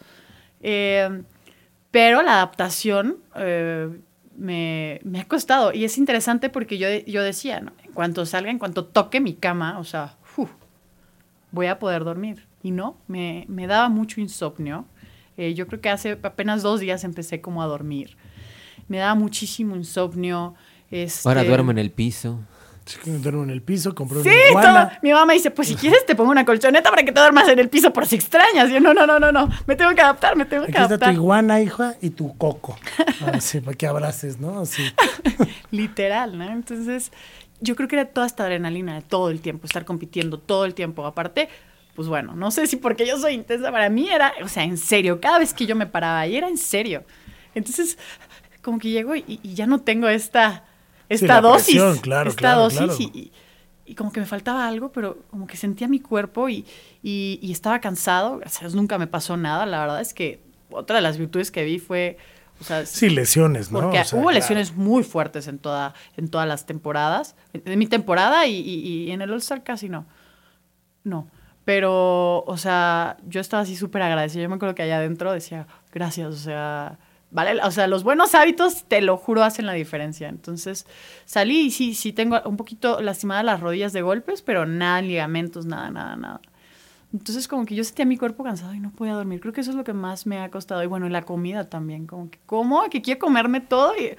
Eh, 0.61 1.23
pero 1.91 2.21
la 2.23 2.33
adaptación 2.33 3.17
eh, 3.35 3.89
me, 4.35 4.99
me 5.03 5.21
ha 5.21 5.27
costado. 5.27 5.73
Y 5.73 5.85
es 5.85 5.97
interesante 5.97 6.49
porque 6.49 6.77
yo, 6.77 6.87
yo 7.05 7.21
decía, 7.23 7.59
¿no? 7.59 7.73
en 7.83 7.93
cuanto 7.93 8.25
salga, 8.25 8.49
en 8.49 8.59
cuanto 8.59 8.85
toque 8.85 9.19
mi 9.19 9.33
cama, 9.33 9.79
o 9.79 9.83
sea, 9.83 10.17
voy 11.51 11.67
a 11.67 11.79
poder 11.79 12.03
dormir. 12.03 12.46
Y 12.63 12.71
no, 12.71 12.97
me, 13.07 13.45
me 13.47 13.67
daba 13.67 13.89
mucho 13.89 14.19
insomnio. 14.21 14.85
Eh, 15.37 15.53
yo 15.53 15.67
creo 15.67 15.79
que 15.81 15.89
hace 15.89 16.17
apenas 16.23 16.63
dos 16.63 16.79
días 16.79 17.03
empecé 17.03 17.41
como 17.41 17.61
a 17.61 17.67
dormir. 17.67 18.17
Me 18.87 18.97
daba 18.97 19.15
muchísimo 19.15 19.75
insomnio. 19.75 20.55
Este, 20.89 21.27
Ahora 21.27 21.43
duermo 21.43 21.71
en 21.71 21.77
el 21.77 21.91
piso. 21.91 22.39
Duermo 23.05 23.43
en 23.43 23.49
el 23.49 23.61
piso, 23.61 23.93
compré 23.93 24.23
Sí, 24.23 24.29
una 24.53 24.61
todo. 24.61 24.99
Mi 25.01 25.11
mamá 25.11 25.25
me 25.25 25.33
dice, 25.33 25.51
pues 25.51 25.67
si 25.67 25.75
quieres 25.81 26.05
te 26.05 26.15
pongo 26.15 26.31
una 26.31 26.45
colchoneta 26.45 26.89
para 26.89 27.03
que 27.03 27.11
te 27.11 27.19
duermas 27.19 27.47
en 27.49 27.59
el 27.59 27.67
piso 27.69 27.91
por 27.91 28.07
si 28.07 28.15
extrañas. 28.15 28.69
Y 28.69 28.73
yo, 28.73 28.79
no, 28.79 28.93
no, 28.93 29.05
no, 29.05 29.19
no, 29.19 29.31
no, 29.31 29.49
me 29.67 29.75
tengo 29.75 29.93
que 29.93 30.01
adaptar, 30.01 30.37
me 30.37 30.45
tengo 30.45 30.63
que 30.63 30.71
Aquí 30.71 30.77
está 30.81 30.87
tu 30.87 30.93
adaptar. 30.93 31.13
iguana, 31.13 31.59
hija, 31.61 31.95
y 32.01 32.11
tu 32.11 32.35
coco. 32.37 32.77
Así, 33.33 33.59
para 33.59 33.75
que 33.75 33.87
abraces, 33.87 34.39
¿no? 34.39 34.61
Así. 34.61 34.83
Literal, 35.71 36.37
¿no? 36.37 36.45
Entonces, 36.49 37.11
yo 37.59 37.75
creo 37.75 37.89
que 37.89 37.97
era 37.97 38.05
toda 38.05 38.25
esta 38.25 38.43
adrenalina 38.43 38.95
de 38.95 39.01
todo 39.01 39.31
el 39.31 39.41
tiempo, 39.41 39.65
estar 39.65 39.83
compitiendo 39.83 40.37
todo 40.39 40.63
el 40.63 40.73
tiempo. 40.73 41.05
Aparte, 41.05 41.49
pues 41.97 42.07
bueno, 42.07 42.33
no 42.35 42.49
sé 42.51 42.65
si 42.67 42.77
porque 42.77 43.05
yo 43.05 43.17
soy 43.19 43.33
intensa, 43.33 43.71
para 43.71 43.89
mí 43.89 44.07
era, 44.07 44.31
o 44.43 44.47
sea, 44.47 44.63
en 44.63 44.77
serio, 44.77 45.19
cada 45.19 45.39
vez 45.39 45.53
que 45.53 45.65
yo 45.65 45.75
me 45.75 45.87
paraba 45.87 46.19
ahí 46.21 46.37
era 46.37 46.47
en 46.47 46.57
serio. 46.57 47.03
Entonces, 47.55 47.97
como 48.61 48.77
que 48.79 48.89
llego 48.91 49.15
y, 49.15 49.39
y 49.43 49.53
ya 49.55 49.65
no 49.65 49.79
tengo 49.81 50.07
esta, 50.07 50.63
esta 51.09 51.41
dosis. 51.41 51.65
presión, 51.75 51.97
claro, 51.97 52.29
esta 52.29 52.39
claro, 52.39 52.61
dosis 52.61 52.77
claro. 52.79 52.95
Y, 52.99 53.03
y- 53.19 53.31
y 53.89 53.95
como 53.95 54.11
que 54.11 54.19
me 54.19 54.25
faltaba 54.25 54.67
algo, 54.67 54.91
pero 54.91 55.17
como 55.31 55.47
que 55.47 55.55
sentía 55.57 55.87
mi 55.87 55.99
cuerpo 56.01 56.49
y, 56.49 56.65
y- 57.01 57.39
estaba 57.51 57.79
cansado. 57.79 58.37
Gracias 58.37 58.61
a 58.61 58.65
Dios 58.65 58.75
nunca 58.75 58.97
me 58.97 59.07
pasó 59.07 59.37
nada. 59.37 59.65
La 59.65 59.79
verdad 59.79 60.01
es 60.01 60.13
que 60.13 60.41
otra 60.69 60.97
de 60.97 61.01
las 61.01 61.17
virtudes 61.17 61.49
que 61.51 61.63
vi 61.63 61.79
fue 61.79 62.17
O 62.59 62.63
sea, 62.65 62.85
Sí, 62.85 63.09
lesiones, 63.09 63.71
¿no? 63.71 63.79
porque 63.79 64.01
O 64.01 64.03
sea, 64.03 64.19
hubo 64.19 64.27
claro. 64.27 64.39
lesiones 64.39 64.75
muy 64.75 65.03
fuertes 65.03 65.47
en, 65.47 65.57
toda, 65.57 65.93
en 66.17 66.27
todas 66.27 66.47
las 66.49 66.65
temporadas. 66.65 67.35
En, 67.53 67.63
en 67.65 67.79
mi 67.79 67.87
temporada 67.87 68.45
y, 68.45 68.55
y- 68.59 69.05
y 69.05 69.11
en 69.11 69.21
el 69.21 69.31
All-Star 69.31 69.63
casi 69.63 69.87
no. 69.89 70.05
No. 71.05 71.29
Pero, 71.67 72.45
o 72.45 72.55
sea, 72.55 73.17
yo 73.27 73.41
estaba 73.41 73.63
así 73.63 73.75
súper 73.75 74.01
agradecida. 74.01 74.41
Yo 74.41 74.47
me 74.47 74.55
acuerdo 74.55 74.73
que 74.73 74.83
allá 74.83 74.99
adentro 74.99 75.33
decía, 75.33 75.67
gracias, 75.91 76.29
o 76.33 76.37
sea, 76.37 76.97
vale, 77.29 77.61
o 77.61 77.71
sea, 77.71 77.87
los 77.87 78.05
buenos 78.05 78.35
hábitos, 78.35 78.85
te 78.87 79.01
lo 79.01 79.17
juro, 79.17 79.43
hacen 79.43 79.65
la 79.65 79.73
diferencia. 79.73 80.29
Entonces, 80.29 80.85
salí 81.25 81.65
y 81.65 81.71
sí, 81.71 81.93
sí 81.93 82.13
tengo 82.13 82.39
un 82.45 82.55
poquito 82.55 83.01
lastimadas 83.01 83.43
las 83.43 83.59
rodillas 83.59 83.91
de 83.91 84.01
golpes, 84.01 84.41
pero 84.41 84.65
nada, 84.65 85.01
ligamentos, 85.01 85.65
nada, 85.65 85.91
nada, 85.91 86.15
nada. 86.15 86.39
Entonces, 87.11 87.49
como 87.49 87.65
que 87.65 87.75
yo 87.75 87.83
sentía 87.83 88.05
mi 88.05 88.15
cuerpo 88.15 88.45
cansado 88.45 88.73
y 88.73 88.79
no 88.79 88.91
podía 88.91 89.15
dormir. 89.15 89.41
Creo 89.41 89.51
que 89.51 89.59
eso 89.59 89.71
es 89.71 89.75
lo 89.75 89.83
que 89.83 89.91
más 89.91 90.25
me 90.25 90.39
ha 90.39 90.49
costado. 90.49 90.81
Y 90.83 90.87
bueno, 90.87 91.09
la 91.09 91.23
comida 91.23 91.69
también. 91.69 92.07
Como 92.07 92.29
que 92.29 92.39
como, 92.45 92.83
que 92.89 93.01
quiero 93.01 93.19
comerme 93.19 93.59
todo 93.59 93.91
y, 93.97 94.15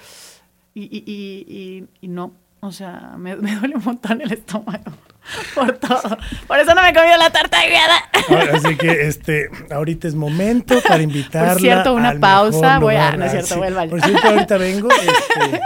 y, 0.75 1.03
y- 1.07 1.87
y 2.03 2.09
no. 2.09 2.33
O 2.61 2.73
sea, 2.73 3.15
me, 3.17 3.37
me 3.39 3.55
duele 3.57 3.77
un 3.77 3.85
montón 3.85 4.21
el 4.21 4.33
estómago 4.33 4.93
por 5.55 5.73
todo. 5.79 6.19
Por 6.47 6.59
eso 6.59 6.75
no 6.75 6.83
me 6.83 6.91
he 6.91 6.95
comido 6.95 7.17
la 7.17 7.31
tarta 7.31 7.59
guiada. 7.67 7.97
Ahora, 8.29 8.57
Así 8.57 8.77
que 8.77 9.07
este, 9.07 9.51
ahorita 9.71 10.09
es 10.09 10.15
momento 10.15 10.81
para 10.87 11.03
invitarla. 11.03 11.53
Por 11.53 11.61
cierto, 11.61 11.95
una 11.95 12.11
al 12.11 12.21
pausa, 12.21 12.79
voy 12.79 12.97
a- 12.97 13.17
no 13.17 13.25
es 13.25 13.33
cierto, 13.33 13.57
voy 13.59 13.67
al 13.69 13.75
baño. 13.75 13.91
Por 13.91 14.03
cierto, 14.03 14.29
ahorita 14.29 14.57
vengo. 14.59 14.89
este, 14.93 15.61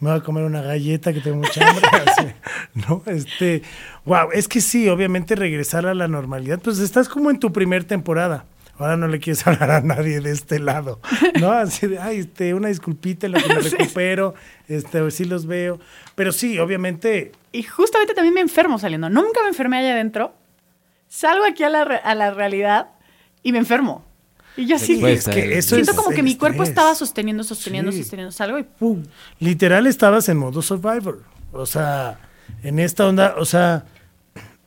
me 0.00 0.10
voy 0.10 0.18
a 0.18 0.22
comer 0.22 0.44
una 0.44 0.60
galleta 0.62 1.12
que 1.12 1.20
tengo 1.20 1.38
mucha 1.38 1.66
hambre. 1.68 1.86
así, 2.06 2.26
¿No? 2.74 3.02
Este, 3.06 3.62
wow, 4.04 4.28
es 4.32 4.48
que 4.48 4.60
sí, 4.60 4.88
obviamente 4.88 5.34
regresar 5.34 5.86
a 5.86 5.94
la 5.94 6.08
normalidad. 6.08 6.58
Pues 6.58 6.78
estás 6.78 7.08
como 7.08 7.30
en 7.30 7.38
tu 7.38 7.52
primer 7.52 7.84
temporada. 7.84 8.44
Ahora 8.78 8.96
no 8.96 9.06
le 9.08 9.20
quieres 9.20 9.46
hablar 9.46 9.70
a 9.70 9.80
nadie 9.80 10.20
de 10.20 10.30
este 10.32 10.58
lado, 10.58 11.00
¿no? 11.40 11.52
Así 11.52 11.86
de, 11.86 11.98
ay, 11.98 12.18
este, 12.18 12.54
una 12.54 12.68
disculpita 12.68 13.28
lo 13.28 13.38
que 13.40 13.48
me 13.48 13.60
recupero, 13.60 14.34
este, 14.68 15.10
sí 15.10 15.24
los 15.24 15.46
veo. 15.46 15.78
Pero 16.14 16.32
sí, 16.32 16.58
obviamente, 16.58 17.32
Y 17.52 17.62
justamente 17.62 18.14
también 18.14 18.34
me 18.34 18.40
enfermo 18.40 18.78
saliendo. 18.78 19.08
Nunca 19.10 19.42
me 19.42 19.48
enfermé 19.48 19.78
allá 19.78 19.92
adentro. 19.92 20.34
Salgo 21.08 21.44
aquí 21.44 21.62
a 21.62 21.68
la, 21.70 21.82
a 21.82 22.14
la 22.16 22.32
realidad 22.32 22.88
y 23.42 23.52
me 23.52 23.58
enfermo. 23.58 24.04
Y 24.56 24.66
yo 24.66 24.78
sí, 24.78 24.94
Sí, 24.96 25.00
Pues, 25.00 25.26
es 25.28 25.34
que 25.34 25.40
eh, 25.54 25.58
eso 25.58 25.74
siento 25.76 25.92
es 25.92 25.96
como 25.96 26.10
que 26.10 26.22
mi 26.22 26.36
cuerpo 26.36 26.62
estrés. 26.62 26.70
estaba 26.70 26.94
sosteniendo, 26.94 27.42
sosteniendo, 27.44 27.92
Sí. 27.92 27.98
sosteniendo. 28.02 28.32
Salgo 28.32 28.58
y 28.58 28.62
¡pum! 28.64 29.02
literal 29.40 29.86
estabas 29.86 30.28
en 30.28 30.36
modo 30.38 30.62
Survivor. 30.62 31.22
O 31.52 31.66
sea, 31.66 32.18
en 32.62 32.78
esta 32.80 33.06
onda, 33.06 33.34
o 33.38 33.44
sea, 33.44 33.84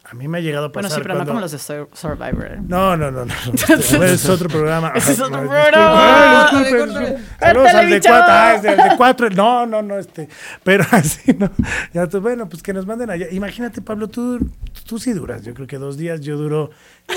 a 0.09 0.13
mí 0.13 0.27
me 0.27 0.37
ha 0.37 0.41
llegado 0.41 0.65
a 0.65 0.69
Bueno, 0.69 0.87
pasar 0.87 0.99
sí, 0.99 1.03
pero 1.03 1.13
no 1.15 1.17
cuando- 1.19 1.31
como 1.33 1.41
los 1.41 1.51
de 1.51 1.57
Sur- 1.59 1.89
Survivor. 1.93 2.57
No, 2.65 2.95
no, 2.95 3.11
no, 3.11 3.25
no. 3.25 3.33
Es 4.05 4.29
otro 4.29 4.47
programa. 4.47 4.93
Ese 4.95 5.11
es 5.13 5.19
otro 5.19 5.41
no, 5.41 5.49
programa. 5.49 6.47
córtale. 6.49 6.75
disculpe. 6.85 7.17
Saludos 7.39 7.73
al 7.73 7.89
de 7.89 8.01
cuatro. 8.01 8.25
Ah, 8.33 8.53
es 8.55 8.63
el 8.65 8.77
de 8.77 8.95
cuatro. 8.97 9.29
No, 9.31 9.65
no, 9.65 9.81
no, 9.81 9.97
este. 9.97 10.29
Pero 10.63 10.85
así, 10.91 11.33
¿no? 11.33 11.51
Ya, 11.93 12.07
tú, 12.07 12.21
bueno, 12.21 12.47
pues 12.47 12.63
que 12.63 12.71
nos 12.73 12.85
manden 12.85 13.09
allá. 13.09 13.27
Imagínate, 13.31 13.81
Pablo, 13.81 14.07
tú, 14.07 14.39
tú 14.87 14.97
sí 14.97 15.13
duras. 15.13 15.43
Yo 15.43 15.53
creo 15.53 15.67
que 15.67 15.77
dos 15.77 15.97
días 15.97 16.21
yo 16.21 16.37
duro 16.37 16.71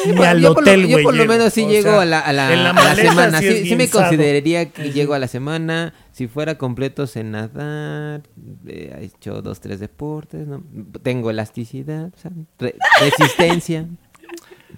ni 0.06 0.12
Bueno, 0.12 0.24
al 0.30 0.40
yo 0.40 0.50
hotel, 0.52 0.82
yo 0.82 0.88
güey. 0.90 1.04
por 1.04 1.14
lo 1.14 1.24
menos 1.24 1.52
sí 1.54 1.64
O 1.64 1.68
llego 1.70 1.90
sea, 1.90 2.02
a 2.02 2.04
la, 2.04 2.20
a 2.20 2.32
la- 2.34 2.70
a 2.70 2.94
semana. 2.94 3.40
sí 3.40 3.74
me 3.76 3.88
consideraría 3.88 4.68
que 4.70 4.84
Sí, 4.84 4.92
llego 4.92 5.14
a 5.14 5.18
la 5.18 5.28
semana. 5.28 5.94
Si 6.12 6.26
fuera 6.28 6.58
completo, 6.58 7.06
sé 7.06 7.24
nadar. 7.24 8.22
eh, 8.66 8.94
he 9.00 9.04
hecho 9.06 9.40
dos, 9.40 9.60
tres 9.60 9.80
deportes. 9.80 10.46
¿no? 10.46 10.62
Tengo 11.02 11.30
elasticidad, 11.30 12.10
o 12.14 12.18
sea, 12.18 12.30
re- 12.58 12.76
resistencia. 13.00 13.86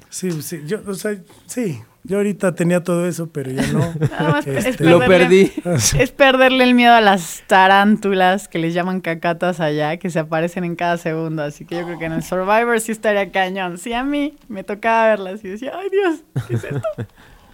Sí, 0.08 0.42
sí, 0.42 0.62
yo, 0.66 0.80
o 0.86 0.94
sea, 0.94 1.16
sí. 1.46 1.80
Yo 2.04 2.16
ahorita 2.16 2.56
tenía 2.56 2.82
todo 2.82 3.06
eso, 3.06 3.28
pero 3.30 3.52
ya 3.52 3.64
no. 3.68 3.94
Es 4.46 4.66
Este, 4.66 4.84
Lo 4.84 4.98
perdí. 4.98 5.52
Es 5.98 6.10
perderle 6.10 6.64
el 6.64 6.74
miedo 6.74 6.92
a 6.92 7.00
las 7.00 7.44
tarántulas 7.46 8.48
que 8.48 8.58
les 8.58 8.74
llaman 8.74 9.00
cacatas 9.00 9.60
allá, 9.60 9.96
que 9.98 10.10
se 10.10 10.18
aparecen 10.18 10.64
en 10.64 10.74
cada 10.74 10.98
segundo. 10.98 11.44
Así 11.44 11.64
que 11.64 11.76
yo 11.76 11.84
creo 11.84 11.98
que 12.00 12.06
en 12.06 12.12
el 12.14 12.24
Survivor 12.24 12.80
sí 12.80 12.90
estaría 12.90 13.30
cañón. 13.30 13.78
Sí, 13.78 13.92
a 13.92 14.02
mí 14.02 14.36
me 14.48 14.64
tocaba 14.64 15.06
verlas 15.10 15.44
y 15.44 15.48
decía, 15.50 15.74
ay 15.78 15.88
Dios, 15.90 16.20
¿qué 16.48 16.54
es 16.54 16.64
esto? 16.64 16.82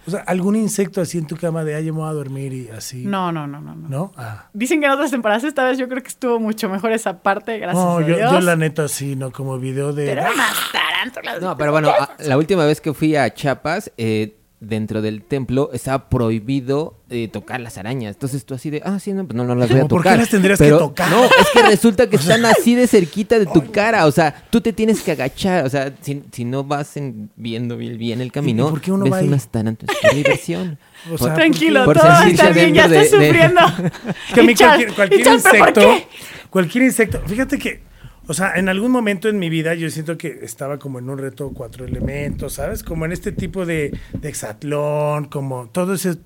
O 0.09 0.17
sea, 0.17 0.23
algún 0.27 0.55
insecto 0.55 1.01
así 1.01 1.17
en 1.17 1.27
tu 1.27 1.35
cama 1.37 1.63
de, 1.63 1.75
ay, 1.75 1.85
yo 1.85 1.93
me 1.93 1.99
voy 1.99 2.09
a 2.09 2.13
dormir 2.13 2.51
y 2.53 2.69
así. 2.69 3.05
No, 3.05 3.31
no, 3.31 3.45
no, 3.47 3.61
no. 3.61 3.75
no. 3.75 3.87
¿No? 3.87 4.11
Ah. 4.17 4.49
Dicen 4.53 4.79
que 4.79 4.87
en 4.87 4.91
otras 4.91 5.11
temporadas 5.11 5.43
esta 5.43 5.63
vez 5.63 5.77
yo 5.77 5.87
creo 5.87 6.01
que 6.01 6.07
estuvo 6.09 6.39
mucho 6.39 6.67
mejor 6.69 6.91
esa 6.91 7.21
parte, 7.21 7.59
gracias 7.59 7.83
No, 7.85 7.97
a 7.97 8.01
yo, 8.01 8.15
Dios. 8.17 8.31
yo 8.31 8.39
la 8.41 8.55
neta 8.55 8.87
sí, 8.87 9.15
¿no? 9.15 9.31
Como 9.31 9.59
video 9.59 9.93
de... 9.93 10.05
Pero 10.07 10.23
más 10.35 10.53
tarántulas. 10.71 11.41
No, 11.41 11.55
pero 11.57 11.71
bueno, 11.71 11.89
a- 11.89 12.09
la 12.19 12.37
última 12.37 12.65
vez 12.65 12.81
que 12.81 12.93
fui 12.93 13.15
a 13.15 13.33
Chiapas, 13.33 13.91
eh, 13.97 14.35
dentro 14.61 15.01
del 15.01 15.21
templo 15.23 15.69
estaba 15.73 16.09
prohibido 16.09 16.95
eh, 17.09 17.27
tocar 17.29 17.59
las 17.61 17.77
arañas. 17.77 18.15
Entonces 18.15 18.45
tú 18.45 18.53
así 18.53 18.69
de, 18.69 18.81
ah, 18.85 18.99
sí, 18.99 19.13
no, 19.13 19.25
pues 19.25 19.35
no, 19.35 19.43
no 19.45 19.55
las 19.55 19.69
voy 19.69 19.77
a 19.77 19.81
¿Cómo 19.81 19.87
por 19.89 20.01
qué 20.03 20.09
tocar. 20.09 20.19
las 20.19 20.29
tendrías 20.29 20.59
que 20.59 20.69
tocar? 20.69 21.09
No, 21.09 21.23
es 21.25 21.31
que 21.53 21.61
resulta 21.63 22.09
que 22.09 22.15
están 22.17 22.45
así 22.45 22.75
de 22.75 22.85
cerquita 22.87 23.39
de 23.39 23.45
tu 23.45 23.71
cara. 23.71 24.05
O 24.05 24.11
sea, 24.11 24.43
tú 24.49 24.59
te 24.61 24.73
tienes 24.73 25.01
que 25.01 25.11
agachar. 25.13 25.65
O 25.65 25.69
sea, 25.69 25.93
si, 26.01 26.23
si 26.31 26.43
no 26.45 26.63
vas 26.63 26.97
en- 26.97 27.29
viendo 27.35 27.77
bien, 27.77 28.21
el 28.21 28.31
camino, 28.31 28.69
por 28.69 28.81
qué 28.81 28.91
uno 28.91 29.05
ves 29.05 29.13
va 29.13 29.19
unas 29.21 29.47
tarántulas 29.47 29.95
por 30.01 30.13
diversión. 30.15 30.77
O 31.07 31.11
Por- 31.15 31.19
sea, 31.29 31.33
Tranquilo, 31.33 31.85
Por 31.85 31.97
todo 31.97 32.11
está 32.23 32.49
bien, 32.49 32.73
ya 32.73 32.85
estás 32.87 33.09
de- 33.11 33.17
de- 33.19 33.25
sufriendo. 33.27 33.61
Que 34.33 34.41
a 34.41 34.43
mí 34.43 34.53
cualquier, 34.53 34.93
cualquier 34.93 35.21
y 35.21 35.23
Char, 35.23 35.39
¿pero 35.41 35.73
por 35.73 35.83
insecto, 35.83 36.07
cualquier 36.49 36.83
insecto, 36.83 37.21
fíjate 37.25 37.57
que, 37.57 37.81
o 38.29 38.33
sea, 38.35 38.53
en 38.57 38.69
algún 38.69 38.91
momento 38.91 39.27
en 39.27 39.39
mi 39.39 39.49
vida 39.49 39.73
yo 39.73 39.89
siento 39.89 40.15
que 40.15 40.41
estaba 40.43 40.77
como 40.77 40.99
en 40.99 41.09
un 41.09 41.17
reto 41.17 41.51
cuatro 41.51 41.83
elementos, 41.83 42.53
¿sabes? 42.53 42.83
Como 42.83 43.05
en 43.05 43.11
este 43.11 43.31
tipo 43.31 43.65
de, 43.65 43.91
de 44.13 44.29
hexatlón, 44.29 45.25
como 45.25 45.67
todo 45.69 45.95
ese... 45.95 46.17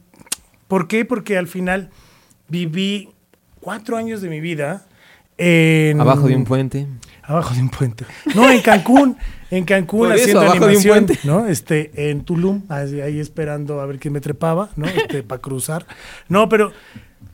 ¿Por 0.68 0.90
qué? 0.90 1.06
Porque 1.06 1.38
al 1.38 1.48
final 1.48 1.92
viví 2.50 3.10
cuatro 3.62 3.96
años 3.96 4.22
de 4.22 4.28
mi 4.28 4.42
vida 4.42 4.86
en... 5.38 6.02
Abajo 6.02 6.28
de 6.28 6.36
un 6.36 6.44
puente. 6.44 6.88
Abajo 7.22 7.56
de 7.56 7.62
un 7.62 7.70
puente. 7.70 8.04
No, 8.36 8.52
en 8.52 8.60
Cancún. 8.60 9.16
En 9.50 9.64
Cancún 9.64 10.12
eso, 10.12 10.24
haciendo 10.24 10.42
abajo 10.42 10.54
de 10.56 10.60
un 10.60 10.70
animación, 10.72 11.06
puente. 11.06 11.20
¿no? 11.24 11.48
Este, 11.48 12.10
en 12.12 12.26
Tulum, 12.26 12.64
ahí, 12.68 13.00
ahí 13.00 13.20
esperando 13.22 13.80
a 13.80 13.86
ver 13.86 13.98
quién 13.98 14.14
me 14.14 14.20
trepaba, 14.20 14.72
¿no? 14.76 14.88
Este, 14.88 15.24
para 15.24 15.40
cruzar. 15.40 15.86
No, 16.28 16.50
pero 16.50 16.74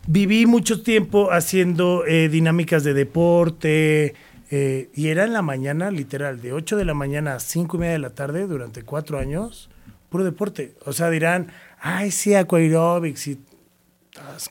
viví 0.05 0.45
mucho 0.45 0.83
tiempo 0.83 1.31
haciendo 1.31 2.05
eh, 2.05 2.29
dinámicas 2.29 2.83
de 2.83 2.93
deporte. 2.93 4.13
Eh, 4.51 4.89
y 4.93 5.09
era 5.09 5.25
en 5.25 5.33
la 5.33 5.41
mañana, 5.41 5.91
literal, 5.91 6.41
de 6.41 6.53
8 6.53 6.77
de 6.77 6.85
la 6.85 6.93
mañana 6.93 7.35
a 7.35 7.39
5 7.39 7.77
y 7.77 7.79
media 7.79 7.93
de 7.93 7.99
la 7.99 8.09
tarde 8.11 8.47
durante 8.47 8.83
cuatro 8.83 9.19
años, 9.19 9.69
puro 10.09 10.23
deporte. 10.23 10.75
O 10.85 10.93
sea, 10.93 11.09
dirán, 11.09 11.51
ay, 11.79 12.11
sí, 12.11 12.33
aquaerobics 12.33 13.27
y 13.27 13.41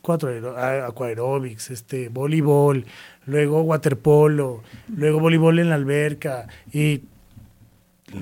cuatro 0.01 0.57
aquaerobics, 0.57 1.71
este, 1.71 2.09
voleibol, 2.09 2.87
luego 3.27 3.63
waterpolo, 3.63 4.63
luego 4.89 5.21
voleibol 5.21 5.59
en 5.59 5.69
la 5.69 5.75
alberca 5.75 6.47
y 6.73 7.03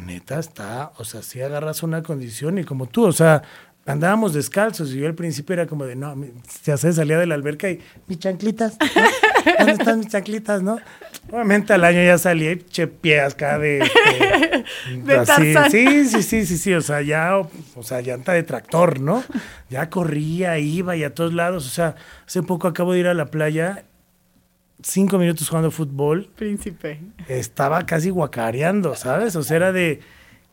neta 0.05 0.41
está, 0.41 0.93
o 0.97 1.05
sea, 1.05 1.23
si 1.23 1.41
agarras 1.41 1.83
una 1.83 2.03
condición 2.03 2.59
y 2.59 2.65
como 2.65 2.87
tú, 2.87 3.05
o 3.05 3.13
sea, 3.13 3.43
andábamos 3.85 4.35
descalzos 4.35 4.91
y 4.91 4.99
yo 4.99 5.07
al 5.07 5.15
principio 5.15 5.55
era 5.55 5.67
como 5.67 5.85
de, 5.85 5.95
no, 5.95 6.17
ya 6.65 6.77
sé, 6.77 6.93
salía 6.93 7.19
de 7.19 7.27
la 7.27 7.37
alberca 7.37 7.71
y 7.71 7.81
mis 8.09 8.19
chanclitas. 8.19 8.77
¿Dónde 9.59 9.73
están 9.73 9.99
mis 10.01 10.09
chanclitas, 10.09 10.63
no? 10.63 10.79
Obviamente 11.31 11.73
al 11.73 11.85
año 11.85 12.03
ya 12.05 12.19
salía 12.19 12.53
y 12.53 12.59
che 12.59 12.87
pies 12.87 13.33
acá 13.35 13.59
de... 13.59 13.79
este, 13.81 14.65
De 15.05 15.15
Tarzán. 15.25 15.71
sí, 15.71 16.05
sí, 16.07 16.23
sí, 16.23 16.47
sí, 16.47 16.59
sí, 16.59 16.75
o 16.75 16.81
sea, 16.81 17.03
ya, 17.03 17.39
o, 17.39 17.51
o 17.75 17.83
sea, 17.83 18.01
llanta 18.01 18.33
de 18.33 18.43
tractor, 18.43 19.01
¿no? 19.01 19.25
Ya 19.69 19.91
corría, 19.91 20.59
iba 20.59 20.97
y 20.97 21.05
a 21.05 21.15
todos 21.15 21.33
lados, 21.35 21.67
o 21.67 21.71
sea, 21.71 21.97
hace 22.27 22.43
poco 22.43 22.69
acabo 22.69 22.93
de 22.93 23.01
ir 23.01 23.07
a 23.09 23.15
la 23.15 23.27
playa, 23.27 23.85
cinco 24.83 25.19
minutos 25.19 25.49
jugando 25.49 25.71
fútbol, 25.71 26.29
Príncipe. 26.37 27.01
estaba 27.29 27.87
casi 27.87 28.11
guacareando, 28.11 28.95
¿sabes? 28.95 29.35
O 29.37 29.43
sea, 29.43 29.57
era 29.57 29.73
de, 29.73 30.01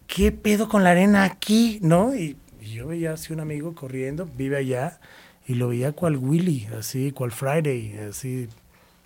¿qué 0.07 0.31
pedo 0.31 0.67
con 0.69 0.83
la 0.83 0.91
arena 0.91 1.23
aquí? 1.23 1.79
¿No? 1.81 2.15
Y, 2.15 2.35
y 2.61 2.73
yo 2.73 2.87
veía 2.87 3.13
así 3.13 3.31
un 3.33 3.39
amigo 3.41 3.75
corriendo, 3.75 4.27
vive 4.37 4.57
allá, 4.57 4.99
y 5.45 5.55
lo 5.55 5.67
veía 5.69 5.91
cual 5.91 6.17
Willy, 6.17 6.67
así, 6.79 7.11
cual 7.11 7.31
Friday, 7.31 7.97
así, 8.09 8.47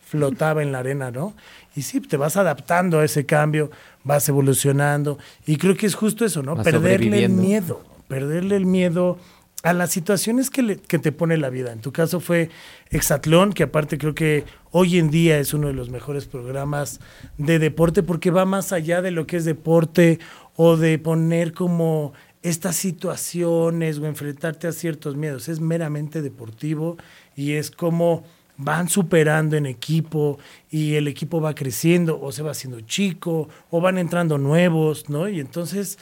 flotaba 0.10 0.62
en 0.64 0.72
la 0.72 0.80
arena, 0.80 1.12
¿no? 1.12 1.36
Y 1.76 1.82
sí, 1.82 2.00
te 2.02 2.18
vas 2.18 2.38
adaptando 2.38 3.00
a 3.00 3.06
ese 3.06 3.26
cambio, 3.26 3.70
vas 4.04 4.28
evolucionando, 4.30 5.18
y 5.46 5.58
creo 5.58 5.76
que 5.76 5.86
es 5.86 5.96
justo 5.96 6.24
eso, 6.26 6.42
¿no? 6.44 6.56
Vas 6.56 6.64
Perderle 6.66 7.26
el 7.26 7.32
miedo, 7.42 7.84
perderle 8.08 8.56
el 8.56 8.66
miedo 8.66 9.18
a 9.64 9.74
las 9.74 9.90
situaciones 9.92 10.50
que, 10.50 10.62
le- 10.62 10.78
que 10.78 10.98
te 11.00 11.12
pone 11.12 11.36
la 11.38 11.50
vida. 11.50 11.74
En 11.74 11.82
tu 11.82 11.92
caso 11.92 12.20
fue 12.20 12.50
Exatlón, 12.90 13.52
que 13.54 13.64
aparte 13.64 13.98
creo 13.98 14.16
que 14.16 14.46
hoy 14.72 14.98
en 14.98 15.10
día 15.10 15.40
es 15.40 15.54
uno 15.54 15.68
de 15.68 15.74
los 15.74 15.90
mejores 15.90 16.26
programas 16.26 17.00
de 17.38 17.60
deporte 17.60 18.02
porque 18.04 18.32
va 18.32 18.46
más 18.46 18.72
allá 18.72 19.02
de 19.02 19.12
lo 19.12 19.28
que 19.28 19.36
es 19.38 19.46
deporte 19.46 20.20
o 20.56 20.78
de 20.78 21.00
poner 21.00 21.54
como 21.54 22.14
estas 22.44 22.76
situaciones 22.78 23.98
o 24.00 24.06
enfrentarte 24.06 24.68
a 24.68 24.72
ciertos 24.72 25.16
miedos. 25.18 25.50
Es 25.50 25.60
meramente 25.60 26.22
deportivo 26.22 26.98
y 27.36 27.54
es 27.54 27.72
como 27.72 28.24
van 28.58 28.90
superando 28.90 29.56
en 29.56 29.66
equipo 29.66 30.40
y 30.70 30.96
el 30.96 31.08
equipo 31.08 31.40
va 31.40 31.54
creciendo 31.56 32.20
o 32.20 32.32
se 32.32 32.44
va 32.44 32.52
haciendo 32.52 32.82
chico 32.82 33.48
o 33.70 33.82
van 33.82 33.98
entrando 33.98 34.38
nuevos, 34.38 35.10
¿no? 35.10 35.30
Y 35.30 35.40
entonces 35.40 36.00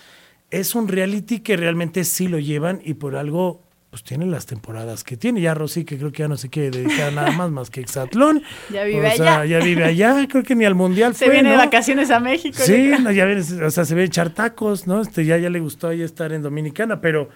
es 0.51 0.73
un 0.73 0.87
reality 0.87 1.39
que 1.39 1.57
realmente 1.57 2.03
sí 2.05 2.27
lo 2.27 2.39
llevan 2.39 2.81
y 2.83 2.93
por 2.95 3.17
algo 3.17 3.61
pues 3.89 4.03
tiene 4.03 4.25
las 4.25 4.45
temporadas 4.45 5.05
que 5.05 5.15
tiene. 5.15 5.39
Ya 5.39 5.53
Rosy, 5.53 5.85
que 5.85 5.97
creo 5.97 6.11
que 6.11 6.23
ya 6.23 6.27
no 6.27 6.35
se 6.35 6.49
quiere 6.49 6.69
dedicar 6.69 7.13
nada 7.13 7.31
más 7.31 7.49
más 7.49 7.69
que 7.69 7.79
Exatlón. 7.79 8.43
Ya 8.69 8.83
vive 8.83 9.07
o 9.07 9.11
sea, 9.15 9.41
allá. 9.41 9.45
Ya 9.45 9.65
vive 9.65 9.83
allá, 9.83 10.27
creo 10.29 10.43
que 10.43 10.55
ni 10.55 10.65
al 10.65 10.75
Mundial 10.75 11.15
Se 11.15 11.25
fue, 11.25 11.35
viene 11.35 11.51
de 11.51 11.55
¿no? 11.55 11.63
vacaciones 11.63 12.11
a 12.11 12.19
México. 12.19 12.57
Sí, 12.59 12.91
no, 13.01 13.11
ya 13.11 13.25
ves, 13.25 13.53
o 13.53 13.71
sea, 13.71 13.85
se 13.85 13.95
ve 13.95 14.03
echar 14.03 14.31
tacos, 14.31 14.85
¿no? 14.85 15.01
Este, 15.01 15.23
ya, 15.23 15.37
ya 15.37 15.49
le 15.49 15.61
gustó 15.61 15.87
ahí 15.87 16.01
estar 16.01 16.33
en 16.33 16.41
Dominicana, 16.41 16.99
pero 16.99 17.29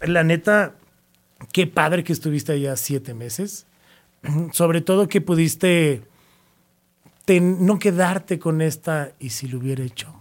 la 0.00 0.22
neta, 0.22 0.74
qué 1.52 1.66
padre 1.66 2.04
que 2.04 2.12
estuviste 2.12 2.52
allá 2.52 2.76
siete 2.76 3.14
meses. 3.14 3.66
Sobre 4.52 4.80
todo 4.80 5.08
que 5.08 5.20
pudiste 5.20 6.02
ten- 7.24 7.64
no 7.66 7.78
quedarte 7.78 8.38
con 8.38 8.60
esta 8.60 9.12
y 9.18 9.30
si 9.30 9.48
lo 9.48 9.58
hubiera 9.58 9.84
hecho, 9.84 10.12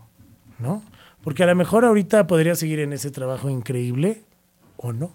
¿no? 0.59 0.83
Porque 1.23 1.43
a 1.43 1.47
lo 1.47 1.55
mejor 1.55 1.85
ahorita 1.85 2.27
podría 2.27 2.55
seguir 2.55 2.79
en 2.79 2.93
ese 2.93 3.11
trabajo 3.11 3.49
increíble 3.49 4.23
o 4.77 4.93
no. 4.93 5.13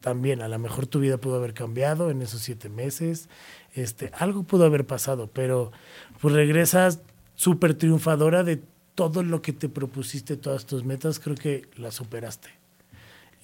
También, 0.00 0.42
a 0.42 0.48
lo 0.48 0.58
mejor 0.58 0.86
tu 0.86 1.00
vida 1.00 1.18
pudo 1.18 1.36
haber 1.36 1.54
cambiado 1.54 2.10
en 2.10 2.22
esos 2.22 2.40
siete 2.40 2.68
meses, 2.68 3.28
este, 3.74 4.10
algo 4.14 4.44
pudo 4.44 4.64
haber 4.64 4.86
pasado, 4.86 5.28
pero 5.32 5.72
pues 6.20 6.34
regresas 6.34 7.00
súper 7.34 7.74
triunfadora 7.74 8.44
de 8.44 8.62
todo 8.94 9.22
lo 9.22 9.42
que 9.42 9.52
te 9.52 9.68
propusiste, 9.68 10.36
todas 10.36 10.66
tus 10.66 10.84
metas, 10.84 11.18
creo 11.18 11.36
que 11.36 11.68
las 11.76 11.94
superaste. 11.94 12.48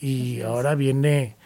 Y 0.00 0.42
ahora 0.42 0.74
viene, 0.74 1.36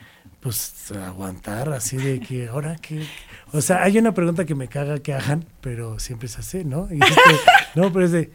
pues, 0.41 0.93
aguantar 0.93 1.71
así 1.73 1.97
de 1.97 2.21
que, 2.21 2.49
ahora 2.49 2.77
que... 2.77 3.05
O 3.53 3.61
sea, 3.61 3.83
hay 3.83 3.99
una 3.99 4.13
pregunta 4.13 4.45
que 4.45 4.55
me 4.55 4.69
caga 4.69 4.99
que 4.99 5.15
hagan, 5.15 5.45
pero 5.61 5.99
siempre 5.99 6.29
se 6.29 6.41
hace, 6.41 6.65
¿no? 6.65 6.89
Y 6.91 7.01
este, 7.03 7.21
no, 7.75 7.93
pero 7.93 8.05
es 8.05 8.13
de, 8.13 8.31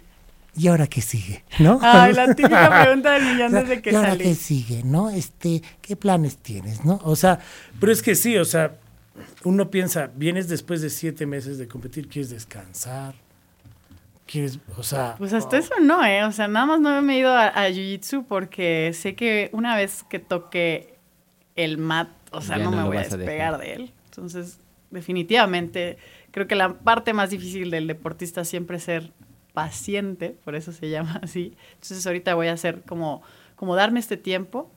¿y 0.55 0.67
ahora 0.67 0.87
qué 0.87 1.01
sigue? 1.01 1.43
¿No? 1.59 1.79
Ay, 1.81 2.13
la 2.13 2.33
típica 2.33 2.69
pregunta 2.83 3.11
del 3.13 3.23
millón 3.25 3.51
desde 3.51 3.81
que 3.81 3.91
¿Y 3.91 3.95
ahora 3.95 4.09
salí. 4.09 4.23
qué 4.23 4.35
sigue, 4.35 4.83
no? 4.83 5.09
Este, 5.09 5.61
¿qué 5.81 5.95
planes 5.95 6.37
tienes, 6.37 6.83
no? 6.85 6.99
O 7.03 7.15
sea, 7.15 7.39
pero 7.79 7.91
es 7.91 8.01
que 8.01 8.15
sí, 8.15 8.37
o 8.37 8.45
sea, 8.45 8.75
uno 9.43 9.69
piensa, 9.69 10.09
vienes 10.15 10.47
después 10.49 10.81
de 10.81 10.89
siete 10.89 11.25
meses 11.25 11.57
de 11.57 11.67
competir, 11.67 12.07
quieres 12.07 12.31
descansar, 12.31 13.13
quieres, 14.25 14.57
o 14.77 14.83
sea, 14.83 15.15
Pues 15.17 15.33
hasta 15.33 15.57
eso 15.57 15.75
no, 15.81 16.03
¿eh? 16.05 16.23
O 16.23 16.31
sea, 16.31 16.47
nada 16.47 16.65
más 16.65 16.79
no 16.79 17.01
me 17.01 17.15
he 17.15 17.19
ido 17.19 17.31
a, 17.31 17.47
a 17.47 17.69
Jiu-Jitsu 17.69 18.25
porque 18.27 18.91
sé 18.93 19.15
que 19.15 19.49
una 19.53 19.75
vez 19.75 20.03
que 20.09 20.17
toque 20.19 20.92
el 21.55 21.77
mat, 21.77 22.09
o 22.31 22.41
sea, 22.41 22.57
Ya 22.57 22.63
no, 22.65 22.71
no 22.71 22.77
me 22.77 22.83
voy 22.83 22.97
a 22.97 23.01
a 23.01 23.03
despegar 23.03 23.57
dejar. 23.57 23.59
de 23.59 23.73
él. 23.73 23.93
Entonces, 24.05 24.59
definitivamente, 24.91 25.97
creo 26.31 26.47
que 26.47 26.55
la 26.55 26.73
parte 26.73 27.13
más 27.13 27.29
difícil 27.29 27.69
del 27.71 27.87
deportista 27.87 28.43
siempre 28.45 28.77
es 28.77 28.83
ser 28.83 29.11
paciente, 29.53 30.35
por 30.43 30.55
eso 30.55 30.71
se 30.71 30.89
llama 30.89 31.19
así. 31.23 31.55
Entonces, 31.73 32.05
ahorita 32.07 32.33
voy 32.35 32.47
a 32.47 32.53
hacer 32.53 32.81
como, 32.87 33.21
como 33.55 33.75
darme 33.75 33.99
este 33.99 34.17
tiempo, 34.17 34.71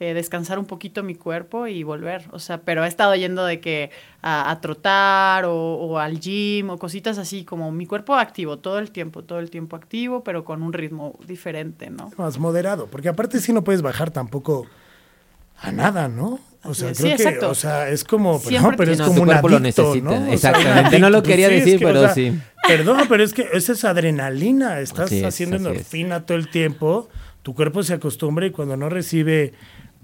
eh, 0.00 0.14
descansar 0.14 0.58
un 0.58 0.64
poquito 0.66 1.02
mi 1.02 1.14
cuerpo 1.14 1.66
y 1.68 1.82
volver. 1.84 2.24
O 2.32 2.38
sea, 2.40 2.60
pero 2.62 2.84
he 2.84 2.88
estado 2.88 3.14
yendo 3.14 3.44
de 3.46 3.60
que 3.60 3.90
a, 4.20 4.50
a 4.50 4.60
trotar 4.60 5.44
o, 5.44 5.54
o 5.54 5.98
al 5.98 6.18
gym 6.18 6.70
o 6.70 6.78
cositas 6.78 7.18
así, 7.18 7.44
como 7.44 7.70
mi 7.70 7.86
cuerpo 7.86 8.14
activo 8.16 8.58
todo 8.58 8.78
el 8.80 8.90
tiempo, 8.90 9.22
todo 9.22 9.38
el 9.38 9.48
tiempo 9.50 9.76
activo, 9.76 10.24
pero 10.24 10.44
con 10.44 10.62
un 10.62 10.72
ritmo 10.72 11.18
diferente, 11.26 11.88
¿no? 11.88 12.10
más 12.18 12.38
moderado, 12.38 12.86
porque 12.88 13.08
aparte 13.08 13.40
sí 13.40 13.52
no 13.52 13.62
puedes 13.62 13.80
bajar 13.80 14.10
tampoco 14.10 14.66
a 15.62 15.72
nada, 15.72 16.08
¿no? 16.08 16.40
O 16.64 16.74
sea, 16.74 16.92
creo 16.92 16.94
Sí, 16.94 17.02
que, 17.04 17.12
exacto. 17.14 17.50
o 17.50 17.54
sea, 17.56 17.88
es 17.88 18.04
como, 18.04 18.38
Siempre 18.38 18.70
no, 18.70 18.76
pero 18.76 18.92
es 18.92 18.98
no, 18.98 19.06
como 19.08 19.20
un 19.22 19.26
cuerpo 19.26 19.48
lo 19.48 19.56
adicto, 19.56 19.82
necesita. 19.82 20.10
¿no? 20.10 20.16
O 20.16 20.24
sea, 20.26 20.34
Exactamente. 20.34 20.80
adicto, 20.80 20.98
No 21.00 21.10
lo 21.10 21.22
quería 21.24 21.48
sí, 21.48 21.54
es 21.54 21.64
decir, 21.64 21.84
o 21.84 21.88
pero 21.88 22.00
sea, 22.02 22.14
sí. 22.14 22.38
Perdón, 22.68 23.00
pero 23.08 23.24
es 23.24 23.32
que 23.34 23.48
esa 23.52 23.72
es 23.72 23.84
adrenalina, 23.84 24.78
estás 24.80 25.10
es, 25.10 25.24
haciendo 25.24 25.56
es. 25.56 25.62
endorfina 25.62 26.24
todo 26.24 26.38
el 26.38 26.48
tiempo, 26.48 27.08
tu 27.42 27.54
cuerpo 27.54 27.82
se 27.82 27.94
acostumbra 27.94 28.46
y 28.46 28.50
cuando 28.52 28.76
no 28.76 28.88
recibe 28.88 29.54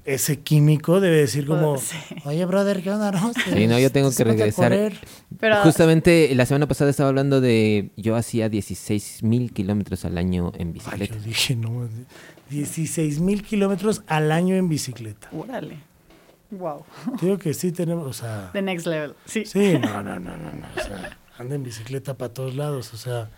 ese 0.05 0.41
químico 0.41 1.01
debe 1.01 1.19
decir 1.19 1.47
como, 1.47 1.77
Sí. 1.79 1.97
Oye, 2.25 2.45
brother, 2.47 2.83
¿qué 2.83 2.91
onda, 2.91 3.13
no? 3.13 3.31
Sí, 3.55 3.67
no, 3.69 3.79
yo 3.79 3.93
tengo 3.93 4.11
que 4.11 4.25
regresar. 4.25 4.93
Pero 5.39 5.57
Justamente 5.63 6.35
la 6.35 6.45
semana 6.47 6.67
pasada 6.67 6.91
estaba 6.91 7.11
hablando 7.11 7.41
de 7.41 7.91
yo 7.97 8.17
hacía 8.17 8.49
16 8.49 9.23
mil 9.23 9.53
kilómetros 9.53 10.05
al 10.05 10.19
año 10.19 10.51
en 10.59 10.69
Ay, 10.69 10.73
bicicleta. 10.73 11.15
yo 11.15 11.21
dije, 11.21 11.55
no, 11.55 11.89
16 12.51 13.21
mil 13.21 13.43
kilómetros 13.43 14.03
al 14.07 14.33
año 14.33 14.55
en 14.57 14.69
bicicleta. 14.69 15.29
órale. 15.33 15.79
Wow. 16.51 16.83
Digo 17.21 17.37
que 17.37 17.53
sí 17.53 17.73
tenemos, 17.73 18.07
o 18.07 18.13
sea... 18.15 18.49
The 18.55 18.63
next 18.63 18.87
level. 18.87 19.15
Sí. 19.27 19.45
Sí, 19.45 19.79
no, 19.79 20.03
no, 20.03 20.19
no, 20.19 20.35
no, 20.35 20.51
no. 20.53 20.67
O 20.77 20.81
sea, 20.83 21.19
anda 21.37 21.55
en 21.57 21.63
bicicleta 21.63 22.15
para 22.15 22.33
todos 22.33 22.55
lados. 22.57 22.95
O 22.95 22.97
sea, 22.97 23.29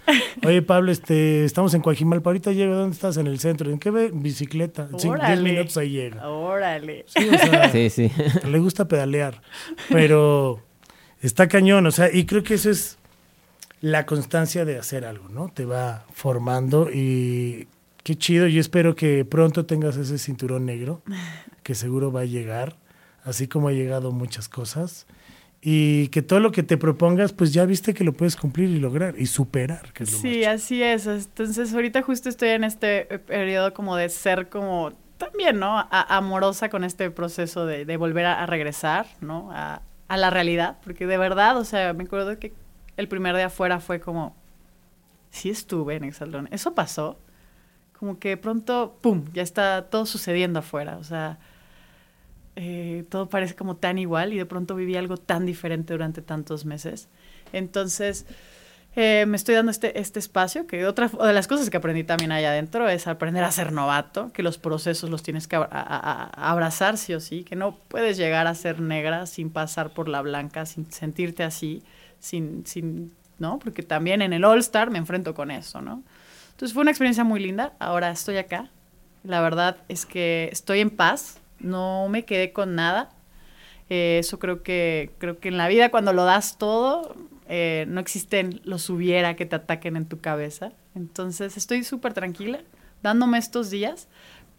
oye, 0.46 0.62
Pablo, 0.62 0.92
este, 0.92 1.44
estamos 1.44 1.74
en 1.74 1.80
Coajimalpa. 1.82 2.30
Ahorita 2.30 2.52
llega, 2.52 2.72
¿dónde 2.76 2.94
estás? 2.94 3.16
En 3.16 3.26
el 3.26 3.40
centro. 3.40 3.68
¿En 3.68 3.80
qué 3.80 3.90
ve? 3.90 4.11
Bicicleta. 4.14 4.82
En 4.92 5.00
cinco- 5.00 5.16
diez 5.16 5.24
Órale. 5.30 5.42
minutos 5.52 5.76
ahí 5.76 5.90
llega. 5.90 6.28
Órale. 6.28 7.04
Sí, 7.08 7.28
o 7.28 7.36
sea, 7.38 7.68
Sí, 7.72 7.90
sí. 7.90 8.12
le 8.48 8.58
gusta 8.61 8.86
pedalear. 8.86 9.42
Pero 9.88 10.62
está 11.20 11.48
cañón. 11.48 11.84
O 11.86 11.90
sea, 11.90 12.14
y 12.14 12.26
creo 12.26 12.44
que 12.44 12.54
eso 12.54 12.70
es 12.70 12.96
la 13.80 14.06
constancia 14.06 14.64
de 14.64 14.78
hacer 14.78 15.04
algo, 15.04 15.28
¿no? 15.30 15.48
Te 15.48 15.64
va 15.64 16.04
formando 16.12 16.88
y 16.92 17.66
qué 18.03 18.16
chido. 18.16 18.46
Yo 18.46 18.61
espero 18.61 18.94
que 18.94 19.24
pronto 19.24 19.66
tengas 19.66 19.96
ese 19.96 20.18
cinturón 20.18 20.66
negro, 20.66 21.03
que 21.62 21.74
seguro 21.74 22.12
va 22.12 22.20
a 22.20 22.24
llegar, 22.24 22.76
así 23.24 23.46
como 23.48 23.68
ha 23.68 23.72
llegado 23.72 24.12
muchas 24.12 24.48
cosas. 24.48 25.07
Y 25.62 26.09
que 26.09 26.22
todo 26.22 26.40
lo 26.40 26.53
que 26.53 26.62
te 26.62 26.78
propongas, 26.78 27.34
pues 27.34 27.53
ya 27.53 27.66
viste 27.66 27.92
que 27.92 28.03
lo 28.03 28.14
puedes 28.14 28.34
cumplir 28.34 28.70
y 28.70 28.78
lograr 28.80 29.14
y 29.18 29.26
superar. 29.26 29.92
Que 29.92 30.05
es 30.05 30.12
lo 30.12 30.18
Sí, 30.18 30.44
así 30.44 30.82
es. 30.82 31.07
Entonces, 31.07 31.74
ahorita 31.74 32.01
justo 32.01 32.30
estoy 32.30 32.48
en 32.51 32.64
este 32.64 33.14
eh, 33.14 33.18
periodo 33.18 33.74
como 33.74 33.94
de 33.96 34.09
ser 34.09 34.48
como 34.48 34.92
también, 35.18 35.59
¿no? 35.59 35.78
A- 35.78 36.16
amorosa 36.16 36.70
con 36.70 36.82
este 36.82 37.11
proceso 37.11 37.66
de, 37.66 37.84
de 37.84 37.96
volver 37.98 38.24
a, 38.24 38.42
a 38.42 38.46
regresar, 38.46 39.07
¿no? 39.20 39.51
A, 39.53 39.82
a 40.09 40.16
la 40.16 40.30
realidad, 40.30 40.78
porque 40.82 41.07
de 41.07 41.18
verdad, 41.18 41.59
o 41.59 41.64
sea, 41.66 41.92
me 41.92 42.05
acuerdo 42.05 42.38
que 42.38 42.55
el 42.96 43.07
primer 43.07 43.36
día 43.36 43.46
afuera 43.46 43.80
fue 43.80 44.01
como, 44.01 44.34
sí 45.30 45.51
estuve 45.51 45.96
en 45.96 46.05
Exaldón, 46.05 46.48
eso 46.53 46.74
pasó, 46.74 47.18
como 48.01 48.18
que 48.18 48.30
de 48.30 48.36
pronto, 48.38 48.96
¡pum!, 49.03 49.26
ya 49.34 49.42
está 49.42 49.90
todo 49.90 50.07
sucediendo 50.07 50.59
afuera, 50.61 50.96
o 50.96 51.05
sea, 51.05 51.38
eh, 52.57 53.05
todo 53.11 53.28
parece 53.28 53.55
como 53.55 53.76
tan 53.76 53.98
igual 53.98 54.32
y 54.32 54.38
de 54.38 54.46
pronto 54.46 54.74
viví 54.74 54.96
algo 54.96 55.18
tan 55.18 55.44
diferente 55.44 55.92
durante 55.92 56.22
tantos 56.22 56.64
meses. 56.64 57.09
Entonces, 57.53 58.24
eh, 58.96 59.24
me 59.28 59.36
estoy 59.36 59.55
dando 59.55 59.70
este, 59.70 60.01
este 60.01 60.18
espacio, 60.18 60.66
que 60.66 60.86
otra 60.86 61.09
de 61.09 61.32
las 61.34 61.46
cosas 61.46 61.68
que 61.68 61.76
aprendí 61.76 62.03
también 62.03 62.32
allá 62.32 62.51
adentro 62.51 62.88
es 62.88 63.07
aprender 63.07 63.44
a 63.44 63.53
ser 63.53 63.70
novato, 63.70 64.32
que 64.32 64.42
los 64.42 64.57
procesos 64.57 65.11
los 65.11 65.22
tienes 65.22 65.46
que 65.46 65.57
a- 65.57 66.30
abrazar 66.34 66.96
sí 66.96 67.12
o 67.12 67.20
sí, 67.20 67.44
que 67.44 67.55
no 67.55 67.76
puedes 67.88 68.16
llegar 68.16 68.46
a 68.46 68.55
ser 68.55 68.80
negra 68.80 69.26
sin 69.26 69.51
pasar 69.51 69.90
por 69.90 70.09
la 70.09 70.22
blanca, 70.22 70.64
sin 70.64 70.90
sentirte 70.90 71.42
así, 71.44 71.82
sin, 72.18 72.66
sin 72.66 73.12
¿no? 73.38 73.59
Porque 73.59 73.82
también 73.82 74.22
en 74.22 74.32
el 74.32 74.44
All 74.44 74.59
Star 74.59 74.90
me 74.90 74.98
enfrento 74.98 75.34
con 75.34 75.51
eso, 75.51 75.82
¿no? 75.82 76.03
Entonces 76.61 76.74
fue 76.74 76.82
una 76.82 76.90
experiencia 76.90 77.24
muy 77.24 77.40
linda, 77.40 77.72
ahora 77.78 78.11
estoy 78.11 78.36
acá, 78.36 78.68
la 79.24 79.40
verdad 79.40 79.78
es 79.88 80.04
que 80.04 80.50
estoy 80.52 80.80
en 80.80 80.90
paz, 80.90 81.40
no 81.58 82.06
me 82.11 82.26
quedé 82.26 82.52
con 82.52 82.74
nada, 82.74 83.08
eh, 83.88 84.18
eso 84.20 84.38
creo 84.38 84.62
que, 84.62 85.11
creo 85.16 85.40
que 85.40 85.48
en 85.48 85.56
la 85.56 85.68
vida 85.68 85.90
cuando 85.90 86.12
lo 86.12 86.26
das 86.26 86.58
todo, 86.58 87.16
eh, 87.48 87.86
no 87.88 87.98
existen 87.98 88.61
los 88.64 88.90
hubiera 88.90 89.36
que 89.36 89.46
te 89.46 89.56
ataquen 89.56 89.96
en 89.96 90.04
tu 90.04 90.20
cabeza. 90.20 90.72
Entonces 90.94 91.56
estoy 91.56 91.82
súper 91.82 92.12
tranquila, 92.12 92.61
dándome 93.02 93.38
estos 93.38 93.70
días, 93.70 94.08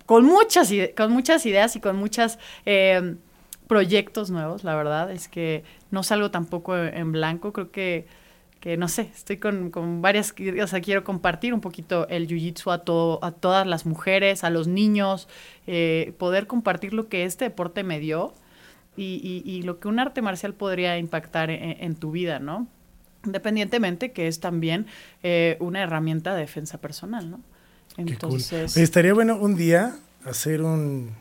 con 0.08 0.26
muchas, 0.26 0.72
con 0.97 1.12
muchas 1.12 1.45
ideas 1.45 1.76
y 1.76 1.82
con 1.82 1.97
muchos 1.97 2.39
proyectos 3.68 4.32
nuevos, 4.32 4.64
la 4.64 4.74
verdad. 4.74 5.12
Es 5.12 5.28
que 5.28 5.64
no 5.91 6.02
salgo 6.02 6.32
tampoco 6.32 6.76
en 6.76 7.12
blanco, 7.12 7.54
creo 7.54 7.70
que, 7.70 8.08
que 8.62 8.78
no 8.78 8.88
sé, 8.88 9.09
estoy 9.14 9.38
con, 9.38 9.72
con 9.72 10.01
varias, 10.01 10.34
o 10.64 10.68
sea, 10.68 10.80
quiero 10.82 11.03
compartir 11.03 11.53
un 11.53 11.59
poquito 11.62 12.07
el 12.07 12.28
jiu-jitsu 12.28 12.72
a, 12.72 12.78
todo, 12.86 13.20
a 13.26 13.32
todas 13.32 13.68
las 13.68 13.86
mujeres, 13.86 14.43
a 14.45 14.49
los 14.51 14.68
niños, 14.68 15.28
eh, 15.68 16.14
poder 16.20 16.47
compartir 16.47 16.93
lo 16.93 17.09
que 17.09 17.26
este 17.26 17.45
deporte 17.45 17.84
me 17.84 17.99
dio 17.99 18.34
y, 18.95 19.20
y- 19.45 19.51
y 19.51 19.64
lo 19.64 19.80
que 19.80 19.88
un 19.89 19.99
arte 19.99 20.22
marcial 20.22 20.53
podría 20.53 20.97
impactar 20.99 21.49
en, 21.49 21.84
en 21.84 21.95
tu 21.95 22.12
vida, 22.12 22.39
¿no? 22.39 22.68
Independientemente 23.26 24.12
que 24.12 24.28
es 24.28 24.39
también 24.39 24.86
eh, 25.24 25.57
una 25.59 25.82
herramienta 25.82 26.34
de 26.36 26.41
defensa 26.41 26.80
personal, 26.80 27.30
¿no? 27.32 27.39
Qué 27.95 28.03
cool. 28.03 28.12
Entonces, 28.14 28.78
Estaría 28.78 29.14
bueno 29.14 29.38
un 29.38 29.55
día 29.55 29.95
hacer 30.26 30.62
un, 30.62 31.12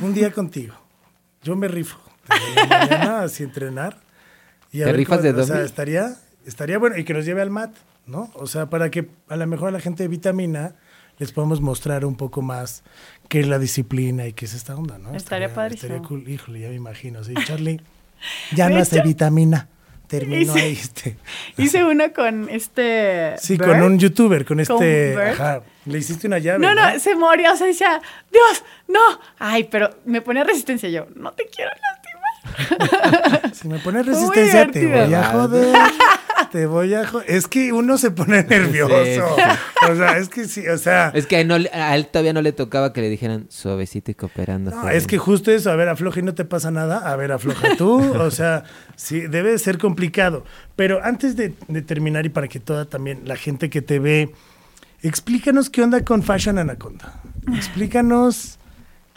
un 0.00 0.12
día 0.14 0.32
contigo. 0.32 0.74
Yo 1.42 1.56
me 1.56 1.68
rifo. 1.68 1.98
Desde 2.28 2.68
la 2.68 2.78
mañana 2.78 3.22
así 3.22 3.42
entrenar. 3.42 3.98
Y 4.72 4.82
a 4.82 4.86
¿Te 4.86 4.92
rifas 4.92 5.18
cómo- 5.20 5.32
de 5.32 5.40
O 5.40 5.44
sea, 5.44 5.62
estaría, 5.62 6.16
estaría 6.46 6.78
bueno. 6.78 6.96
Y 6.96 7.04
que 7.04 7.14
nos 7.14 7.24
lleve 7.24 7.42
al 7.42 7.50
mat, 7.50 7.70
¿no? 8.06 8.30
O 8.34 8.46
sea, 8.46 8.66
para 8.70 8.90
que 8.90 9.08
a 9.28 9.36
lo 9.36 9.46
mejor 9.46 9.68
a 9.68 9.72
la 9.72 9.80
gente 9.80 10.02
de 10.02 10.08
vitamina 10.08 10.74
les 11.18 11.30
podamos 11.32 11.60
mostrar 11.60 12.04
un 12.04 12.16
poco 12.16 12.42
más 12.42 12.82
qué 13.28 13.40
es 13.40 13.46
la 13.46 13.58
disciplina 13.58 14.26
y 14.26 14.32
qué 14.32 14.44
es 14.46 14.54
esta 14.54 14.74
onda, 14.74 14.98
¿no? 14.98 15.14
Estaría 15.14 15.52
padrísimo. 15.52 15.94
Estaría 15.94 16.08
cool. 16.08 16.28
Híjole, 16.28 16.60
ya 16.60 16.68
me 16.68 16.74
imagino. 16.74 17.22
Sí, 17.24 17.34
Charlie, 17.46 17.80
ya 18.54 18.68
no 18.68 18.78
hace 18.78 19.00
vitamina. 19.02 19.68
terminó 20.08 20.52
Hice- 20.52 20.60
ahí 20.60 20.72
este. 20.72 21.16
Hice 21.56 21.84
uno 21.84 22.12
con 22.12 22.48
este. 22.50 23.34
Sí, 23.38 23.56
Bird. 23.56 23.68
con 23.68 23.82
un 23.82 23.98
youtuber, 23.98 24.44
con 24.44 24.56
Con 24.56 24.60
este. 24.60 25.16
Ajá. 25.22 25.62
Le 25.86 25.98
hiciste 25.98 26.26
una 26.26 26.38
llave. 26.38 26.58
No, 26.58 26.74
no, 26.74 26.98
se 26.98 27.14
moría, 27.14 27.52
o 27.52 27.56
sea, 27.56 27.66
decía, 27.66 28.00
Dios, 28.32 28.64
no. 28.88 29.00
Ay, 29.38 29.64
pero 29.64 29.90
me 30.06 30.20
ponía 30.22 30.42
resistencia 30.44 30.88
yo, 30.88 31.06
no 31.14 31.32
te 31.32 31.46
quiero 31.46 31.70
lastimar. 31.70 32.03
Si 33.52 33.68
me 33.68 33.78
pones 33.78 34.06
resistencia, 34.06 34.66
te 34.70 34.86
voy 34.86 35.14
a 35.14 35.24
joder. 35.24 35.76
Te 36.50 36.66
voy 36.66 36.94
a 36.94 37.04
joder. 37.06 37.28
Es 37.28 37.48
que 37.48 37.72
uno 37.72 37.98
se 37.98 38.12
pone 38.12 38.44
nervioso. 38.44 39.36
O 39.90 39.96
sea, 39.96 40.18
es 40.18 40.28
que 40.28 40.44
sí, 40.46 40.66
o 40.68 40.78
sea. 40.78 41.10
Es 41.14 41.26
que 41.26 41.38
a, 41.38 41.44
no 41.44 41.58
le- 41.58 41.70
a 41.72 41.96
él 41.96 42.06
todavía 42.06 42.32
no 42.32 42.42
le 42.42 42.52
tocaba 42.52 42.92
que 42.92 43.00
le 43.00 43.08
dijeran 43.08 43.46
suavecito 43.48 44.12
y 44.12 44.14
cooperando. 44.14 44.70
No, 44.70 44.80
joven". 44.82 44.96
es 44.96 45.06
que 45.08 45.18
justo 45.18 45.50
eso, 45.50 45.70
a 45.72 45.76
ver, 45.76 45.88
afloja 45.88 46.20
y 46.20 46.22
no 46.22 46.34
te 46.34 46.44
pasa 46.44 46.70
nada, 46.70 47.10
a 47.10 47.16
ver, 47.16 47.32
afloja 47.32 47.76
tú, 47.76 48.00
o 48.20 48.30
sea, 48.30 48.62
sí, 48.94 49.22
debe 49.22 49.50
de 49.52 49.58
ser 49.58 49.78
complicado. 49.78 50.44
Pero 50.76 51.02
antes 51.02 51.34
de, 51.34 51.54
de 51.66 51.82
terminar 51.82 52.24
y 52.24 52.28
para 52.28 52.46
que 52.46 52.60
toda 52.60 52.84
también 52.84 53.22
la 53.24 53.34
gente 53.36 53.68
que 53.68 53.82
te 53.82 53.98
ve, 53.98 54.30
explícanos 55.02 55.70
qué 55.70 55.82
onda 55.82 56.04
con 56.04 56.22
Fashion 56.22 56.58
Anaconda. 56.58 57.20
Explícanos 57.56 58.58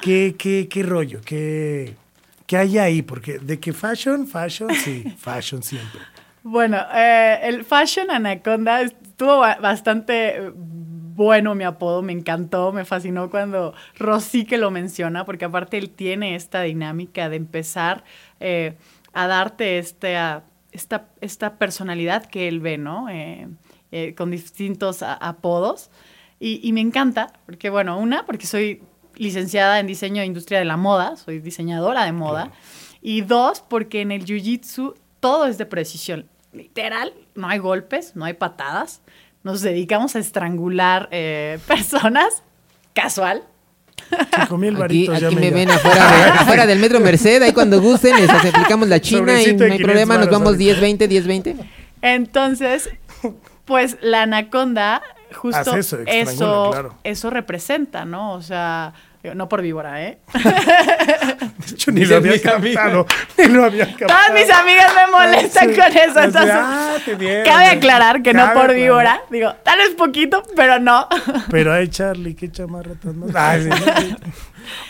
qué, 0.01 0.35
qué, 0.37 0.67
qué 0.69 0.81
rollo, 0.83 1.19
qué, 1.23 1.95
qué 2.47 2.57
hay 2.57 2.77
ahí, 2.79 3.01
porque 3.03 3.37
de 3.37 3.59
que 3.59 3.73
fashion, 3.73 4.25
fashion, 4.25 4.73
sí, 4.73 5.03
fashion 5.17 5.61
siempre. 5.61 6.01
Bueno, 6.43 6.77
eh, 6.95 7.39
el 7.43 7.63
Fashion 7.65 8.09
Anaconda 8.09 8.81
estuvo 8.81 9.39
ba- 9.39 9.57
bastante 9.61 10.37
eh, 10.37 10.51
bueno 10.55 11.55
mi 11.55 11.63
apodo, 11.65 12.01
me 12.01 12.13
encantó, 12.13 12.71
me 12.71 12.85
fascinó 12.85 13.29
cuando 13.29 13.73
Rosy 13.99 14.45
que 14.45 14.57
lo 14.57 14.71
menciona, 14.71 15.25
porque 15.25 15.43
aparte 15.45 15.77
él 15.77 15.89
tiene 15.89 16.35
esta 16.35 16.61
dinámica 16.61 17.27
de 17.27 17.35
empezar 17.35 18.03
eh, 18.39 18.75
a 19.13 19.27
darte 19.27 19.77
este, 19.79 20.15
a- 20.15 20.43
esta, 20.71 21.09
esta 21.21 21.57
personalidad 21.57 22.25
que 22.25 22.47
él 22.47 22.59
ve, 22.61 22.77
¿no? 22.77 23.09
Eh, 23.09 23.47
eh, 23.91 24.13
con 24.15 24.31
distintos 24.31 25.01
a- 25.03 25.15
apodos. 25.15 25.89
Y, 26.39 26.61
y 26.65 26.71
me 26.71 26.81
encanta, 26.81 27.33
porque 27.45 27.69
bueno, 27.71 27.97
una, 27.99 28.25
porque 28.25 28.45
soy 28.45 28.83
licenciada 29.17 29.79
en 29.79 29.87
diseño 29.87 30.21
e 30.21 30.25
industria 30.25 30.59
de 30.59 30.65
la 30.65 30.77
moda, 30.77 31.15
soy 31.17 31.39
diseñadora 31.39 32.05
de 32.05 32.11
moda. 32.11 32.51
Y 33.01 33.21
dos, 33.21 33.61
porque 33.67 34.01
en 34.01 34.11
el 34.11 34.25
jiu-jitsu 34.25 34.95
todo 35.19 35.45
es 35.45 35.57
de 35.57 35.65
precisión. 35.65 36.27
Literal, 36.53 37.13
no 37.35 37.47
hay 37.47 37.59
golpes, 37.59 38.15
no 38.15 38.25
hay 38.25 38.33
patadas. 38.33 39.01
Nos 39.43 39.61
dedicamos 39.61 40.15
a 40.15 40.19
estrangular 40.19 41.07
eh, 41.11 41.59
personas, 41.67 42.43
casual. 42.93 43.43
Mil 44.57 44.69
Aquí, 44.75 44.79
varitos 44.79 45.19
ya 45.19 45.27
aquí 45.27 45.35
me 45.35 45.49
ven 45.51 45.69
afuera, 45.71 46.11
de- 46.11 46.23
afuera 46.39 46.65
del 46.65 46.79
metro 46.79 46.99
Merced, 46.99 47.41
ahí 47.41 47.51
cuando 47.51 47.81
gusten, 47.81 48.15
les 48.15 48.29
aplicamos 48.29 48.87
la 48.87 48.99
china 49.01 49.41
y 49.41 49.53
no 49.53 49.59
de 49.59 49.65
hay 49.71 49.75
500 49.77 49.81
problema, 49.81 50.17
nos 50.17 50.29
vamos 50.29 50.47
ahorita. 50.49 50.63
10, 50.63 50.79
20, 50.81 51.07
10, 51.07 51.27
20. 51.27 51.55
Entonces, 52.01 52.89
pues 53.65 53.97
la 54.01 54.21
anaconda, 54.23 55.01
justo 55.33 55.75
eso, 55.75 55.99
eso, 56.05 56.69
claro. 56.71 56.95
eso 57.03 57.29
representa, 57.29 58.05
¿no? 58.05 58.33
O 58.33 58.41
sea, 58.41 58.93
no 59.35 59.49
por 59.49 59.61
víbora, 59.61 60.03
¿eh? 60.03 60.19
De 60.33 61.73
hecho, 61.73 61.91
ni 61.91 62.05
lo 62.05 62.17
había 62.17 62.41
captado, 62.41 63.05
ni 63.37 63.47
lo 63.47 63.65
había 63.65 63.87
captado. 63.87 64.07
Todas 64.07 64.33
mis 64.33 64.49
amigas 64.49 64.91
me 64.95 65.11
molestan 65.11 65.69
Sí, 65.69 65.75
con 65.75 65.97
eso. 65.97 66.21
Entonces, 66.21 66.51
ah, 66.53 66.95
cabe 67.45 67.65
aclarar 67.67 68.21
que 68.21 68.33
no 68.33 68.41
por 68.41 68.49
aclarar. 68.51 68.75
víbora. 68.75 69.21
Digo, 69.29 69.53
tal 69.63 69.79
vez 69.79 69.89
poquito, 69.95 70.43
pero 70.55 70.79
no. 70.79 71.07
Pero 71.51 71.73
ay, 71.73 71.87
Charlie, 71.89 72.35
qué 72.35 72.51
chamarra 72.51 72.93
tan 72.95 73.19
más. 73.19 73.35
Ay, 73.35 73.63
sí, 73.63 73.69
sí. 73.71 74.15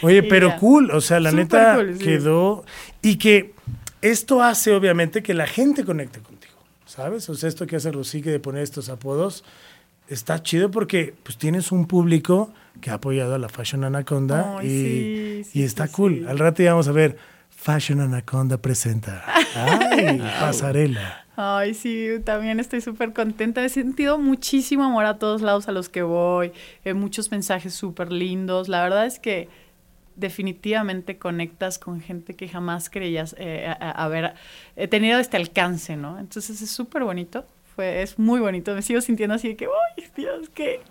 Oye, 0.02 0.18
Y 0.18 0.22
pero 0.24 0.50
ya. 0.50 0.58
cool, 0.58 0.92
o 0.92 1.02
sea, 1.02 1.20
la 1.20 1.32
neta 1.32 1.76
cool, 1.76 1.98
sí. 1.98 2.04
quedó. 2.04 2.64
Y 3.02 3.18
que 3.18 3.54
esto 4.02 4.44
hace, 4.44 4.74
obviamente, 4.74 5.24
que 5.24 5.34
la 5.34 5.48
gente 5.48 5.84
conecte 5.86 6.20
contigo, 6.20 6.54
¿sabes? 6.86 7.30
O 7.30 7.36
sea, 7.36 7.50
esto 7.50 7.66
que 7.66 7.78
hace 7.78 7.92
Rosique 7.92 8.30
de 8.30 8.40
poner 8.40 8.64
estos 8.64 8.90
apodos 8.90 9.44
está 10.08 10.42
chido 10.44 10.72
porque 10.72 11.14
pues 11.24 11.38
tienes 11.38 11.72
un 11.72 11.86
público 11.88 12.52
que 12.82 12.90
ha 12.90 12.96
apoyado 12.96 13.36
a 13.36 13.40
la 13.40 13.50
Fashion 13.50 13.84
Anaconda 13.84 14.60
y, 14.64 14.68
sí, 14.70 15.44
sí, 15.46 15.60
y 15.60 15.64
está 15.64 15.88
sí, 15.88 15.94
cool. 15.94 16.20
sí. 16.20 16.26
Al 16.28 16.40
rato 16.40 16.64
ya 16.64 16.72
vamos 16.72 16.88
a 16.88 16.92
ver. 16.92 17.18
Fashion 17.50 18.00
Anaconda 18.02 18.58
presenta. 18.62 19.24
Ay, 19.56 20.20
pasarela. 20.40 21.26
Ay, 21.36 21.74
sí, 21.74 22.08
también 22.24 22.60
estoy 22.60 22.82
súper 22.82 23.14
contenta. 23.14 23.64
He 23.66 23.70
sentido 23.70 24.18
muchísimo 24.20 24.84
amor 24.84 25.06
a 25.06 25.18
todos 25.18 25.42
lados 25.42 25.68
a 25.68 25.72
los 25.72 25.90
que 25.90 26.04
voy. 26.04 26.52
eh, 26.86 26.94
muchos 26.94 27.32
mensajes 27.32 27.74
súper 27.74 28.12
lindos. 28.12 28.70
La 28.70 28.84
verdad 28.84 29.06
es 29.08 29.20
que 29.20 29.50
definitivamente 30.16 31.18
conectas 31.18 31.80
con 31.80 32.02
gente 32.02 32.36
que 32.36 32.48
jamás 32.48 32.90
creías 32.90 33.36
eh, 33.38 33.72
haber 33.80 34.34
eh, 34.76 34.88
tenido 34.88 35.20
este 35.20 35.38
alcance, 35.38 35.96
¿no? 35.96 36.20
Entonces 36.20 36.62
es 36.62 36.70
súper 36.72 37.04
bonito. 37.04 37.46
Fue, 37.78 38.02
es 38.02 38.18
muy 38.20 38.40
bonito. 38.42 38.74
Me 38.74 38.82
sigo 38.82 39.00
sintiendo 39.02 39.36
así 39.36 39.50
de 39.50 39.56
que, 39.56 39.66
¡ay, 39.66 40.04
Dios, 40.18 40.50
qué, 40.54 40.82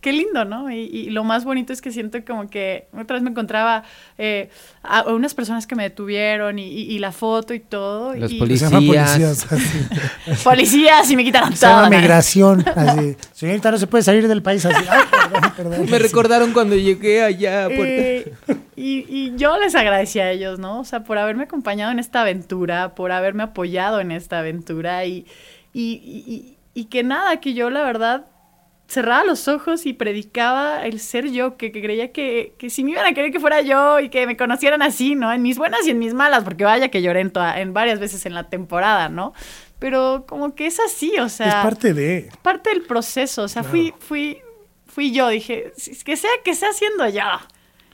qué 0.00 0.12
lindo, 0.12 0.44
¿no? 0.44 0.70
Y, 0.70 0.76
y 0.84 1.10
lo 1.10 1.24
más 1.24 1.44
bonito 1.44 1.72
es 1.72 1.82
que 1.82 1.90
siento 1.90 2.24
como 2.24 2.48
que 2.48 2.86
otra 2.96 3.14
vez 3.14 3.22
me 3.24 3.30
encontraba 3.30 3.82
eh, 4.16 4.48
a, 4.84 5.00
a 5.00 5.12
unas 5.12 5.34
personas 5.34 5.66
que 5.66 5.74
me 5.74 5.82
detuvieron 5.82 6.60
y, 6.60 6.68
y- 6.68 6.82
y 6.94 6.98
la 7.00 7.10
foto 7.10 7.52
y 7.52 7.58
todo. 7.58 8.14
Los 8.14 8.30
y, 8.30 8.38
Se 8.38 8.64
llama 8.70 8.76
Policías. 8.78 9.44
policías. 9.44 9.52
así. 9.52 10.44
Policías 10.44 11.10
y 11.10 11.16
me 11.16 11.24
quitaron 11.24 11.56
Se 11.56 11.66
llama 11.66 11.88
todo. 11.88 11.98
migración. 11.98 12.64
Así. 12.76 13.16
Señorita, 13.32 13.72
no 13.72 13.78
se 13.78 13.86
puede 13.88 14.04
salir 14.04 14.28
del 14.28 14.42
país 14.42 14.64
así. 14.66 14.86
Ay, 14.88 15.00
perdón, 15.10 15.52
perdón. 15.56 15.86
Me 15.90 15.98
recordaron 15.98 16.52
cuando 16.52 16.76
llegué 16.76 17.24
allá. 17.24 17.66
Eh, 17.70 18.32
y, 18.76 19.04
y 19.08 19.32
yo 19.36 19.58
les 19.58 19.74
agradecí 19.74 20.20
a 20.20 20.30
ellos, 20.30 20.58
¿no? 20.60 20.78
O 20.80 20.84
sea, 20.84 21.02
por 21.02 21.18
haberme 21.18 21.44
acompañado 21.44 21.90
en 21.90 21.98
esta 21.98 22.20
aventura, 22.20 22.94
por 22.94 23.10
haberme 23.10 23.42
apoyado 23.42 23.98
en 24.00 24.12
esta 24.12 24.38
aventura 24.38 25.04
y, 25.06 25.26
y, 25.80 26.22
y- 26.26 26.52
y 26.74 26.84
que 26.86 27.02
nada, 27.02 27.40
que 27.40 27.54
yo 27.54 27.70
la 27.70 27.82
verdad 27.82 28.26
cerraba 28.88 29.24
los 29.24 29.48
ojos 29.48 29.84
y 29.86 29.92
predicaba 29.94 30.84
el 30.86 31.00
ser 31.00 31.30
yo, 31.32 31.56
que, 31.56 31.72
que 31.72 31.82
creía 31.82 32.12
que, 32.12 32.54
que 32.58 32.70
si 32.70 32.84
me 32.84 32.92
iban 32.92 33.04
a 33.06 33.12
querer 33.14 33.32
que 33.32 33.40
fuera 33.40 33.60
yo 33.62 33.98
y 33.98 34.10
que 34.10 34.26
me 34.26 34.36
conocieran 34.36 34.82
así, 34.82 35.14
¿no? 35.16 35.32
En 35.32 35.42
mis 35.42 35.58
buenas 35.58 35.86
y 35.86 35.90
en 35.90 35.98
mis 35.98 36.14
malas, 36.14 36.44
porque 36.44 36.64
vaya 36.64 36.88
que 36.88 37.02
lloré 37.02 37.20
en, 37.20 37.30
toda- 37.30 37.58
en 37.60 37.72
varias 37.72 37.98
veces 37.98 38.26
en 38.26 38.34
la 38.34 38.44
temporada, 38.48 39.08
¿no? 39.08 39.32
Pero 39.78 40.24
como 40.28 40.54
que 40.54 40.66
es 40.66 40.78
así, 40.80 41.18
o 41.18 41.28
sea... 41.28 41.48
Es 41.48 41.54
parte 41.64 41.92
de. 41.94 42.28
parte 42.42 42.70
del 42.70 42.82
proceso. 42.82 43.42
O 43.42 43.48
sea, 43.48 43.62
fui, 43.64 43.92
fui, 43.98 44.38
fui 44.86 45.12
yo. 45.12 45.28
Dije, 45.28 45.72
"Si- 45.76 45.96
que 46.04 46.16
sea 46.16 46.30
que 46.44 46.54
sea 46.54 46.72
siendo 46.72 47.08
yo. 47.08 47.22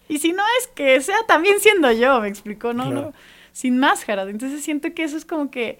Y 0.08 0.18
si 0.18 0.32
no 0.32 0.42
es 0.60 0.66
que 0.74 1.00
sea 1.00 1.16
también 1.26 1.58
siendo 1.60 1.90
yo, 1.90 2.20
me 2.20 2.28
explicó, 2.28 2.72
¿no? 2.74 2.84
Claro. 2.84 3.00
No, 3.06 3.12
sin 3.52 3.78
máscaras. 3.78 4.28
Entonces 4.28 4.62
siento 4.62 4.92
que 4.94 5.04
eso 5.04 5.16
es 5.16 5.24
como 5.24 5.50
que, 5.50 5.78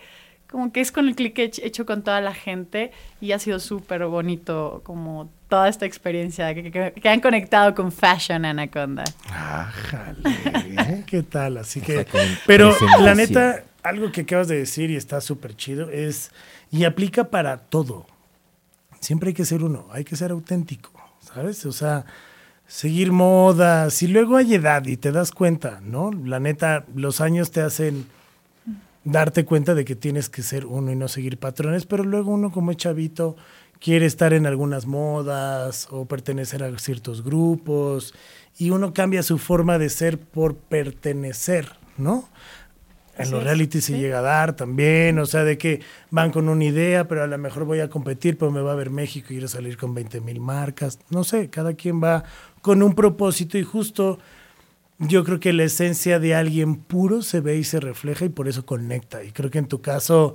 como 0.52 0.70
que 0.70 0.80
es 0.82 0.92
con 0.92 1.08
el 1.08 1.16
clic 1.16 1.34
hech- 1.36 1.60
hecho 1.64 1.84
con 1.86 2.02
toda 2.02 2.20
la 2.20 2.34
gente 2.34 2.92
y 3.20 3.32
ha 3.32 3.38
sido 3.40 3.58
súper 3.58 4.04
bonito 4.06 4.82
como 4.84 5.28
toda 5.48 5.68
esta 5.68 5.86
experiencia 5.86 6.54
que, 6.54 6.70
que- 6.70 6.92
que 6.92 7.08
han 7.08 7.20
conectado 7.20 7.74
con 7.74 7.90
Fashion 7.90 8.44
Anaconda. 8.44 9.02
Ájale, 9.30 11.04
¿qué 11.06 11.22
tal? 11.22 11.56
Así 11.58 11.80
que, 11.80 12.06
pero 12.46 12.74
la 13.00 13.14
neta, 13.14 13.64
algo 13.82 14.12
que 14.12 14.20
acabas 14.22 14.48
de 14.48 14.58
decir 14.58 14.90
y 14.90 14.96
está 14.96 15.20
súper 15.20 15.56
chido 15.56 15.90
es, 15.90 16.30
y 16.70 16.84
aplica 16.84 17.24
para 17.30 17.56
todo. 17.58 18.06
Siempre 19.00 19.28
hay 19.30 19.34
que 19.34 19.44
ser 19.44 19.64
uno, 19.64 19.86
hay 19.90 20.04
que 20.04 20.14
ser 20.16 20.30
auténtico, 20.30 20.92
¿sabes? 21.20 21.66
O 21.66 21.72
sea, 21.72 22.04
seguir 22.66 23.10
modas 23.12 24.02
y 24.02 24.06
luego 24.08 24.36
hay 24.36 24.54
edad 24.54 24.86
y 24.86 24.96
te 24.96 25.10
das 25.12 25.32
cuenta, 25.32 25.80
¿no? 25.82 26.10
La 26.12 26.38
neta, 26.40 26.84
los 26.94 27.20
años 27.20 27.50
te 27.50 27.60
hacen 27.62 28.06
darte 29.04 29.44
cuenta 29.44 29.74
de 29.74 29.84
que 29.84 29.96
tienes 29.96 30.28
que 30.28 30.42
ser 30.42 30.66
uno 30.66 30.92
y 30.92 30.96
no 30.96 31.08
seguir 31.08 31.38
patrones, 31.38 31.86
pero 31.86 32.04
luego 32.04 32.32
uno 32.32 32.52
como 32.52 32.70
es 32.70 32.76
chavito 32.76 33.36
quiere 33.80 34.06
estar 34.06 34.32
en 34.32 34.46
algunas 34.46 34.86
modas 34.86 35.88
o 35.90 36.06
pertenecer 36.06 36.62
a 36.62 36.78
ciertos 36.78 37.24
grupos 37.24 38.14
y 38.56 38.70
uno 38.70 38.94
cambia 38.94 39.22
su 39.22 39.38
forma 39.38 39.78
de 39.78 39.88
ser 39.88 40.18
por 40.18 40.56
pertenecer, 40.56 41.68
¿no? 41.96 42.28
En 43.18 43.30
los 43.30 43.44
reality 43.44 43.82
se 43.82 43.98
llega 43.98 44.20
a 44.20 44.22
dar 44.22 44.56
también, 44.56 45.18
o 45.18 45.26
sea, 45.26 45.44
de 45.44 45.58
que 45.58 45.80
van 46.10 46.30
con 46.30 46.48
una 46.48 46.64
idea, 46.64 47.06
pero 47.08 47.22
a 47.22 47.26
lo 47.26 47.36
mejor 47.36 47.64
voy 47.64 47.80
a 47.80 47.90
competir, 47.90 48.38
pero 48.38 48.50
me 48.50 48.62
va 48.62 48.72
a 48.72 48.76
ver 48.76 48.88
México 48.88 49.28
y 49.30 49.36
ir 49.36 49.44
a 49.44 49.48
salir 49.48 49.76
con 49.76 49.94
20 49.94 50.20
mil 50.22 50.40
marcas. 50.40 50.98
No 51.10 51.22
sé, 51.22 51.50
cada 51.50 51.74
quien 51.74 52.02
va 52.02 52.24
con 52.62 52.82
un 52.82 52.94
propósito 52.94 53.58
y 53.58 53.64
justo 53.64 54.18
yo 55.08 55.24
creo 55.24 55.40
que 55.40 55.52
la 55.52 55.64
esencia 55.64 56.18
de 56.18 56.34
alguien 56.34 56.76
puro 56.76 57.22
se 57.22 57.40
ve 57.40 57.56
y 57.56 57.64
se 57.64 57.80
refleja 57.80 58.24
y 58.24 58.28
por 58.28 58.48
eso 58.48 58.64
conecta. 58.64 59.24
Y 59.24 59.32
creo 59.32 59.50
que 59.50 59.58
en 59.58 59.66
tu 59.66 59.80
caso 59.80 60.34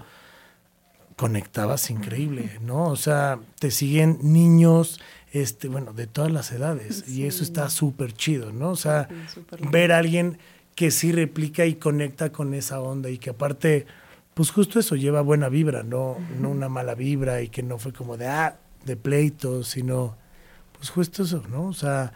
conectabas 1.15 1.89
increíble, 1.89 2.59
¿no? 2.61 2.85
O 2.85 2.95
sea, 2.95 3.39
te 3.59 3.71
siguen 3.71 4.19
niños, 4.21 4.99
este, 5.31 5.67
bueno, 5.67 5.93
de 5.93 6.05
todas 6.05 6.31
las 6.31 6.51
edades 6.51 7.07
y 7.09 7.25
eso 7.25 7.43
está 7.43 7.69
súper 7.69 8.13
chido, 8.13 8.51
¿no? 8.51 8.69
O 8.69 8.75
sea, 8.75 9.07
Sí, 9.33 9.41
ver 9.71 9.91
a 9.91 9.97
alguien 9.97 10.37
que 10.75 10.91
sí 10.91 11.11
replica 11.11 11.65
y 11.65 11.75
conecta 11.75 12.31
con 12.31 12.53
esa 12.53 12.79
onda 12.81 13.09
y 13.09 13.17
que 13.17 13.31
aparte, 13.31 13.87
pues 14.35 14.51
justo 14.51 14.79
eso 14.79 14.95
lleva 14.95 15.21
buena 15.21 15.49
vibra, 15.49 15.81
no, 15.81 16.17
no 16.39 16.49
una 16.49 16.69
mala 16.69 16.93
vibra 16.93 17.41
y 17.41 17.49
que 17.49 17.63
no 17.63 17.79
fue 17.79 17.93
como 17.93 18.15
de, 18.15 18.27
ah, 18.27 18.59
de 18.85 18.95
pleito, 18.95 19.63
sino, 19.63 20.15
pues 20.77 20.91
justo 20.91 21.23
eso, 21.23 21.43
¿no? 21.49 21.65
O 21.65 21.73
sea, 21.73 22.13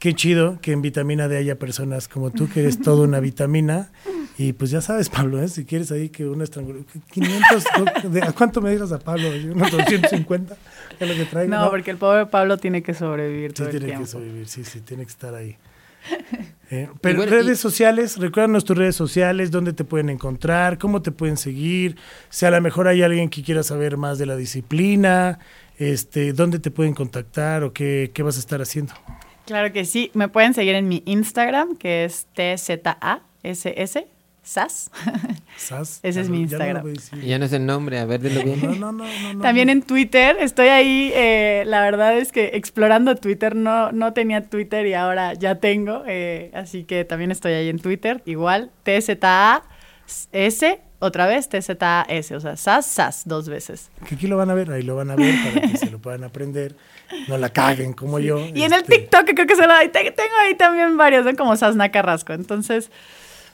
qué 0.00 0.14
chido 0.14 0.58
que 0.60 0.72
en 0.72 0.82
Vitamina 0.82 1.28
D 1.28 1.36
haya 1.36 1.56
personas 1.58 2.08
como 2.08 2.30
tú, 2.32 2.48
que 2.48 2.60
eres 2.60 2.80
toda 2.80 3.04
una 3.06 3.20
vitamina 3.20 3.90
Y 4.38 4.54
pues 4.54 4.70
ya 4.70 4.80
sabes, 4.80 5.10
Pablo, 5.10 5.40
¿eh? 5.42 5.48
si 5.48 5.64
quieres 5.66 5.92
ahí 5.92 6.08
que 6.08 6.26
una 6.26 6.44
estrangulación, 6.44 7.02
500, 7.12 7.64
¿de- 8.10 8.22
¿a 8.22 8.32
cuánto 8.32 8.62
me 8.62 8.70
dejas 8.70 8.90
a 8.90 8.98
Pablo? 8.98 9.28
¿Unos 9.30 9.70
250? 9.70 10.56
¿Qué 10.98 11.04
es 11.04 11.10
lo 11.10 11.14
que 11.14 11.26
traigo? 11.26 11.50
No, 11.54 11.68
porque 11.70 11.90
el 11.90 11.98
pobre 11.98 12.24
Pablo 12.26 12.56
tiene 12.56 12.82
que 12.82 12.94
sobrevivir 12.94 13.50
Sí, 13.50 13.56
todo 13.56 13.66
el 13.66 13.70
tiene 13.72 13.86
tiempo. 13.86 14.04
que 14.04 14.10
sobrevivir, 14.10 14.48
sí, 14.48 14.64
sí, 14.64 14.80
tiene 14.80 15.04
que 15.04 15.10
estar 15.10 15.34
ahí. 15.34 15.56
Eh, 16.72 16.88
pero 17.00 17.16
bueno, 17.16 17.32
redes 17.32 17.58
y- 17.58 17.62
sociales, 17.62 18.16
recuérdanos 18.16 18.64
tus 18.64 18.78
redes 18.78 18.94
sociales, 18.94 19.50
dónde 19.50 19.72
te 19.72 19.82
pueden 19.82 20.08
encontrar, 20.08 20.78
cómo 20.78 21.02
te 21.02 21.10
pueden 21.10 21.36
seguir, 21.36 21.96
si 22.28 22.46
a 22.46 22.50
lo 22.52 22.60
mejor 22.60 22.86
hay 22.86 23.02
alguien 23.02 23.28
que 23.28 23.42
quiera 23.42 23.64
saber 23.64 23.96
más 23.96 24.18
de 24.18 24.26
la 24.26 24.36
disciplina, 24.36 25.40
este, 25.78 26.32
dónde 26.32 26.60
te 26.60 26.70
pueden 26.70 26.94
contactar 26.94 27.64
o 27.64 27.72
qué, 27.72 28.12
qué 28.14 28.22
vas 28.22 28.36
a 28.36 28.38
estar 28.38 28.62
haciendo. 28.62 28.94
Claro 29.46 29.72
que 29.72 29.84
sí. 29.84 30.10
Me 30.14 30.28
pueden 30.28 30.54
seguir 30.54 30.74
en 30.74 30.88
mi 30.88 31.02
Instagram, 31.06 31.76
que 31.76 32.04
es 32.04 32.26
TZASS, 32.34 33.98
SAS. 34.42 34.90
¿Sas? 35.56 36.00
Ese 36.02 36.20
es 36.22 36.28
mi 36.30 36.44
no- 36.46 36.48
ya 36.58 36.72
no 36.72 36.88
Instagram. 36.88 37.26
Ya 37.26 37.38
no 37.38 37.44
es 37.44 37.52
el 37.52 37.66
nombre, 37.66 37.98
a 37.98 38.04
ver, 38.06 38.20
dilo 38.22 38.42
bien. 38.42 38.60
No, 38.62 38.74
no, 38.74 38.92
no, 38.92 39.04
no, 39.04 39.34
no, 39.34 39.40
También 39.42 39.66
no. 39.66 39.72
en 39.72 39.82
Twitter, 39.82 40.36
estoy 40.40 40.68
ahí, 40.68 41.12
eh, 41.14 41.62
la 41.66 41.82
verdad 41.82 42.16
es 42.16 42.32
que 42.32 42.52
explorando 42.54 43.14
Twitter, 43.16 43.54
no, 43.54 43.92
no 43.92 44.12
tenía 44.14 44.42
Twitter 44.48 44.86
y 44.86 44.94
ahora 44.94 45.34
ya 45.34 45.56
tengo, 45.56 46.04
eh, 46.06 46.50
así 46.54 46.84
que 46.84 47.04
también 47.04 47.30
estoy 47.30 47.52
ahí 47.52 47.68
en 47.68 47.78
Twitter, 47.80 48.22
igual, 48.24 48.70
TZAS, 48.84 49.62
otra 50.98 51.26
vez 51.26 51.48
TZAS, 51.48 52.30
o 52.32 52.40
sea, 52.40 52.56
SAS, 52.56 52.86
SAS, 52.86 53.22
dos 53.26 53.48
veces. 53.48 53.90
Que 54.08 54.14
aquí 54.14 54.26
lo 54.26 54.36
van 54.36 54.50
a 54.50 54.54
ver, 54.54 54.70
ahí 54.70 54.82
lo 54.82 54.96
van 54.96 55.10
a 55.10 55.16
ver 55.16 55.34
para 55.44 55.68
que 55.68 55.76
se 55.76 55.90
lo 55.90 55.98
puedan 55.98 56.24
aprender, 56.24 56.74
no 57.28 57.38
la 57.38 57.48
caguen 57.50 57.92
como 57.92 58.18
yo. 58.18 58.38
Y 58.54 58.62
en 58.62 58.72
el 58.72 58.80
este, 58.80 58.98
TikTok 58.98 59.26
creo 59.34 59.46
que 59.46 59.54
hay, 59.64 59.88
te- 59.88 60.10
tengo 60.10 60.34
ahí 60.42 60.54
también 60.54 60.96
varios, 60.96 61.24
¿no? 61.24 61.34
como 61.36 61.56
Sasna 61.56 61.90
Carrasco, 61.90 62.32
entonces... 62.32 62.90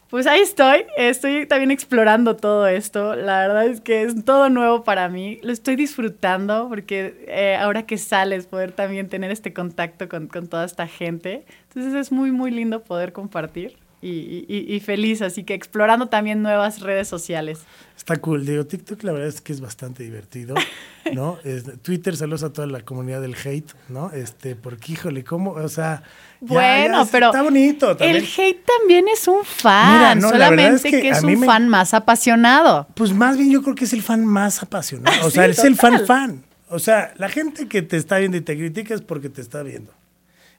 Pues 0.08 0.28
ahí 0.28 0.38
estoy, 0.38 0.84
estoy 0.96 1.46
también 1.46 1.72
explorando 1.72 2.36
todo 2.36 2.68
esto. 2.68 3.16
La 3.16 3.40
verdad 3.40 3.66
es 3.66 3.80
que 3.80 4.02
es 4.02 4.24
todo 4.24 4.48
nuevo 4.50 4.84
para 4.84 5.08
mí. 5.08 5.40
Lo 5.42 5.52
estoy 5.52 5.74
disfrutando 5.74 6.68
porque 6.68 7.24
eh, 7.26 7.56
ahora 7.56 7.86
que 7.86 7.98
sales, 7.98 8.46
poder 8.46 8.70
también 8.70 9.08
tener 9.08 9.32
este 9.32 9.52
contacto 9.52 10.08
con, 10.08 10.28
con 10.28 10.46
toda 10.46 10.64
esta 10.64 10.86
gente. 10.86 11.44
Entonces 11.70 11.92
es 11.94 12.12
muy, 12.12 12.30
muy 12.30 12.52
lindo 12.52 12.84
poder 12.84 13.12
compartir 13.12 13.76
y, 14.02 14.08
y- 14.10 14.46
y- 14.48 14.74
y 14.76 14.80
feliz. 14.80 15.22
Así 15.22 15.44
que 15.44 15.54
explorando 15.54 16.06
también 16.08 16.42
nuevas 16.42 16.80
redes 16.80 17.08
sociales. 17.08 17.60
Está 17.96 18.16
cool, 18.18 18.44
digo, 18.44 18.66
TikTok 18.66 19.02
la 19.04 19.12
verdad 19.12 19.28
es 19.28 19.40
que 19.40 19.52
es 19.52 19.60
bastante 19.60 20.02
divertido, 20.02 20.54
¿no? 21.14 21.38
Es- 21.44 21.64
Twitter, 21.82 22.16
saludos 22.16 22.42
a 22.44 22.52
toda 22.52 22.66
la 22.66 22.82
comunidad 22.82 23.20
del 23.22 23.34
hate, 23.42 23.72
¿no? 23.88 24.10
Este, 24.12 24.54
porque 24.54 24.92
híjole, 24.92 25.24
¿cómo? 25.24 25.52
O 25.52 25.68
sea, 25.68 26.02
ya- 26.40 26.46
Bueno, 26.46 27.04
ya 27.04 27.10
pero 27.10 27.26
está 27.28 27.42
bonito 27.42 27.96
también. 27.96 28.16
el 28.22 28.24
hate 28.36 28.64
también 28.78 29.08
es 29.08 29.26
un 29.26 29.44
fan, 29.44 29.92
Mira, 29.94 30.14
no, 30.14 30.30
la 30.38 30.50
verdad 30.50 30.74
es 30.74 30.82
solamente 30.82 30.90
que 30.90 31.00
que, 31.00 31.08
es 31.08 31.22
un 31.24 31.40
me- 31.40 31.46
fan 31.46 31.68
más 31.68 31.94
apasionado. 31.94 32.86
Pues 32.94 33.12
más 33.14 33.36
bien 33.38 33.50
yo 33.50 33.62
creo 33.62 33.74
que 33.74 33.84
es 33.86 33.92
el 33.94 34.02
fan 34.02 34.24
más 34.26 34.62
apasionado, 34.62 35.26
o 35.26 35.30
sea, 35.30 35.44
Sí, 35.46 35.50
es 35.52 35.64
el 35.64 35.74
fan 35.76 36.06
fan. 36.06 36.44
O 36.68 36.78
sea, 36.80 37.14
la 37.16 37.28
gente 37.28 37.68
que 37.68 37.80
te 37.80 37.96
está 37.96 38.18
viendo 38.18 38.36
y 38.36 38.40
te 38.40 38.56
critica 38.56 38.92
es 38.94 39.00
porque 39.00 39.28
te 39.28 39.40
está 39.40 39.62
viendo. 39.62 39.92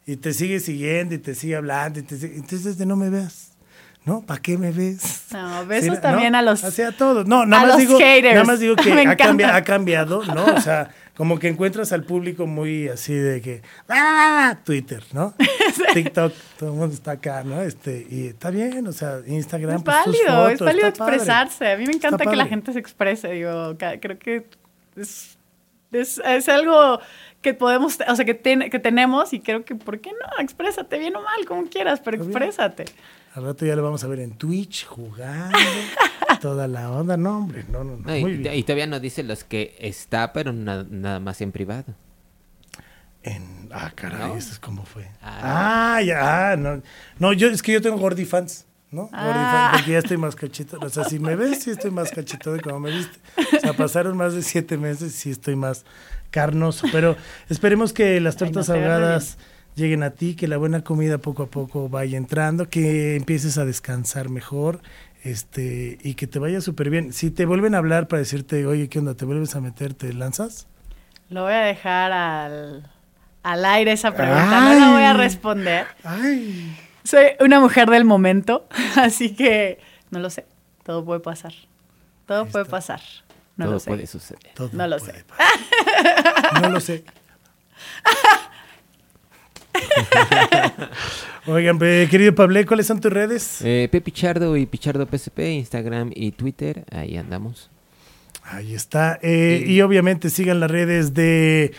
Y 0.07 0.15
te 0.15 0.34
sigue 0.34 0.61
siguiendo 0.61 1.13
y 1.13 1.17
te 1.17 1.35
sigue 1.35 1.57
hablando. 1.57 1.99
Y 1.99 2.03
te 2.03 2.15
sigue- 2.15 2.38
Entonces, 2.38 2.77
de 2.77 2.85
no 2.85 2.95
me 2.95 3.09
veas. 3.09 3.51
¿No? 4.05 4.21
¿Para 4.21 4.41
qué 4.41 4.57
me 4.57 4.71
ves? 4.71 5.25
No, 5.34 5.65
besos 5.65 5.95
¿no? 5.95 5.99
también 5.99 6.34
a 6.34 6.41
los- 6.41 6.63
Hacia 6.63 6.93
todos. 6.93 7.27
No, 7.27 7.45
nada 7.45 7.63
a 7.63 7.65
más 7.65 7.75
los 7.75 7.88
digo, 7.88 7.99
haters. 7.99 8.35
Nada 8.35 8.45
más 8.45 8.59
digo 8.61 8.77
que 8.77 8.89
ha, 9.45 9.63
cambiado, 9.65 10.23
¿no? 10.23 10.45
O 10.45 10.61
sea, 10.61 10.91
como 11.13 11.38
que 11.38 11.49
encuentras 11.49 11.91
al 11.91 12.05
público 12.05 12.47
muy 12.47 12.88
así 12.88 13.13
de 13.13 13.41
que. 13.41 13.61
¡Ah! 13.89 14.57
Twitter, 14.63 15.03
¿no? 15.11 15.34
TikTok, 15.93 16.34
todo 16.57 16.69
el 16.69 16.75
mundo 16.77 16.95
está 16.95 17.11
acá, 17.11 17.43
¿no? 17.43 17.61
Este, 17.61 18.07
y 18.09 18.27
está 18.27 18.49
bien, 18.49 18.88
o 18.88 18.93
sea, 18.93 19.19
Instagram. 19.27 19.75
Es 19.75 19.84
pues, 19.84 20.03
tus 20.05 20.15
es 20.15 20.25
válido 20.61 20.93
padre. 20.93 21.15
expresarse. 21.17 21.71
A 21.73 21.77
mí 21.77 21.85
me 21.85 21.91
encanta 21.91 22.25
que 22.25 22.35
la 22.38 22.45
gente 22.45 22.71
se 22.71 22.79
exprese. 22.79 23.34
Digo, 23.34 23.75
creo 23.77 24.17
que 24.17 24.47
es, 24.95 25.38
es, 25.91 26.21
es 26.25 26.47
algo 26.47 27.01
que 27.48 27.53
podemos, 27.53 27.98
o 28.06 28.15
sea, 28.18 28.26
que, 28.26 28.34
ten- 28.34 28.69
que 28.69 28.78
tenemos 28.80 29.32
y 29.32 29.40
creo 29.40 29.64
que, 29.64 29.74
¿por 29.74 30.02
qué 30.02 30.11
no? 30.11 30.44
Exprésate 30.44 30.99
bien 30.99 31.15
o 31.15 31.22
mal, 31.22 31.45
como 31.48 31.65
quieras, 31.69 32.02
pero 32.03 32.22
exprésate. 32.22 32.84
Al 33.36 33.45
rato 33.45 33.65
ya 33.65 33.74
lo 33.78 33.84
vamos 33.84 34.03
a 34.03 34.07
ver 34.07 34.19
en 34.19 34.32
Twitch 34.32 34.86
jugando, 34.86 35.57
toda 36.41 36.68
la 36.68 36.91
onda. 36.91 37.15
No, 37.15 37.38
hombre, 37.38 37.64
no, 37.72 37.86
no, 37.86 37.95
no. 37.95 38.03
No, 38.06 38.15
y, 38.18 38.22
Muy 38.22 38.34
bien. 38.36 38.53
y 38.53 38.64
todavía 38.64 38.86
no 38.88 38.99
dice 38.99 39.24
los 39.24 39.45
que 39.45 39.78
está, 39.80 40.34
pero 40.34 40.52
na- 40.52 40.86
nada 40.90 41.22
más 41.22 41.40
en 41.40 41.53
privado. 41.53 41.94
En, 43.24 43.69
ah, 43.72 43.91
caray, 43.95 44.28
¿No? 44.30 44.36
eso 44.38 44.52
es 44.52 44.60
como 44.60 44.84
fue. 44.86 45.10
Ah. 45.22 45.95
Ah, 45.98 46.02
ya, 46.02 46.52
ah, 46.52 46.56
no. 46.57 46.82
No, 47.19 47.32
yo, 47.34 47.48
es 47.49 47.61
que 47.61 47.72
yo 47.74 47.82
tengo 47.82 47.98
Gordy 47.98 48.26
fans, 48.26 48.65
¿no? 48.91 49.03
Gordy 49.03 49.14
Ah. 49.14 49.69
fans, 49.72 49.78
porque 49.82 49.91
ya 49.94 49.99
estoy 49.99 50.18
más 50.18 50.36
cachito. 50.36 50.78
O 50.82 50.90
sea, 50.90 51.03
si 51.06 51.19
me 51.19 51.36
ves, 51.36 51.64
sí 51.64 51.72
estoy 51.72 51.91
más 51.91 52.11
cachito 52.11 52.53
de 52.53 52.60
como 52.61 52.80
me 52.82 52.91
viste. 52.91 53.18
O 53.56 53.60
sea, 53.60 53.74
pasaron 53.74 54.15
más 54.18 54.34
de 54.34 54.44
siete 54.44 54.78
meses 54.78 55.14
y 55.14 55.18
sí 55.18 55.30
estoy 55.32 55.56
más 55.56 55.86
carnoso. 56.39 56.88
Pero 56.91 57.15
esperemos 57.49 57.93
que 57.93 58.19
las 58.19 58.35
Ay, 58.41 58.51
no 58.51 58.53
tortas 58.53 58.68
ves 58.68 58.76
re 58.76 58.84
ahogadas 58.93 59.38
lleguen 59.76 60.01
a 60.03 60.09
ti, 60.09 60.35
que 60.35 60.47
la 60.47 60.57
buena 60.57 60.84
comida 60.84 61.19
poco 61.19 61.43
a 61.43 61.47
poco 61.47 61.88
vaya 61.88 62.18
entrando, 62.18 62.68
que 62.69 63.15
empieces 63.15 63.57
a 63.57 63.65
descansar 63.65 64.30
mejor. 64.30 64.81
Este, 65.23 65.97
y 66.03 66.14
que 66.14 66.26
te 66.27 66.39
vaya 66.39 66.61
súper 66.61 66.89
bien. 66.89 67.11
Si 67.11 67.31
te 67.31 67.45
vuelven 67.45 67.76
a 67.76 67.80
hablar 67.80 68.07
para 68.07 68.19
decirte, 68.19 68.65
oye, 68.65 68.88
¿qué 68.88 68.99
onda? 68.99 69.14
¿Te 69.15 69.26
vuelves 69.26 69.55
a 69.55 69.61
meter? 69.61 69.93
¿Te 69.93 70.14
lanzas? 70.14 70.68
Lo 71.30 71.43
voy 71.43 71.53
a 71.53 71.61
dejar 71.61 72.11
al, 72.14 72.89
al 73.43 73.65
aire 73.65 73.91
esa 73.91 74.14
pregunta. 74.15 74.61
No 74.61 74.80
la 74.80 74.91
voy 74.93 75.01
a 75.01 75.11
Ay. 75.11 75.18
responder. 75.18 75.85
Ay. 76.03 76.77
Soy 77.03 77.26
una 77.39 77.59
mujer 77.59 77.89
del 77.89 78.05
momento, 78.05 78.68
así 78.95 79.35
que 79.35 79.80
no 80.11 80.19
lo 80.19 80.30
sé. 80.30 80.45
Todo 80.84 81.03
puede 81.03 81.19
pasar. 81.19 81.53
Todo 82.26 82.43
Ahí 82.43 82.49
puede 82.51 82.64
está. 82.64 82.72
pasar. 82.77 83.01
No 83.57 83.65
Todo 83.65 83.73
lo 83.73 83.79
sé. 83.79 83.89
puede 83.89 84.07
suceder. 84.07 84.41
Todo 84.53 84.69
No 84.73 84.88
lo 84.88 84.97
puede 84.97 85.13
sé. 85.13 85.23
pasar. 85.25 86.61
No 86.61 86.69
lo 86.69 86.79
sé. 86.79 87.03
Oigan, 91.47 91.77
pe- 91.79 92.07
querido 92.09 92.35
Pablo, 92.35 92.59
¿cuáles 92.67 92.88
son 92.88 92.99
tus 92.99 93.11
redes? 93.11 93.61
Eh, 93.63 93.88
P. 93.91 94.01
Pichardo 94.01 94.57
y 94.57 94.65
Pichardo 94.65 95.05
PSP, 95.07 95.39
Instagram 95.51 96.11
y 96.13 96.31
Twitter, 96.31 96.84
ahí 96.91 97.15
andamos. 97.17 97.69
Ahí 98.43 98.73
está. 98.75 99.19
Eh, 99.21 99.63
y 99.65 99.81
obviamente 99.81 100.29
sigan 100.29 100.59
las 100.59 100.71
redes 100.71 101.13
de 101.13 101.73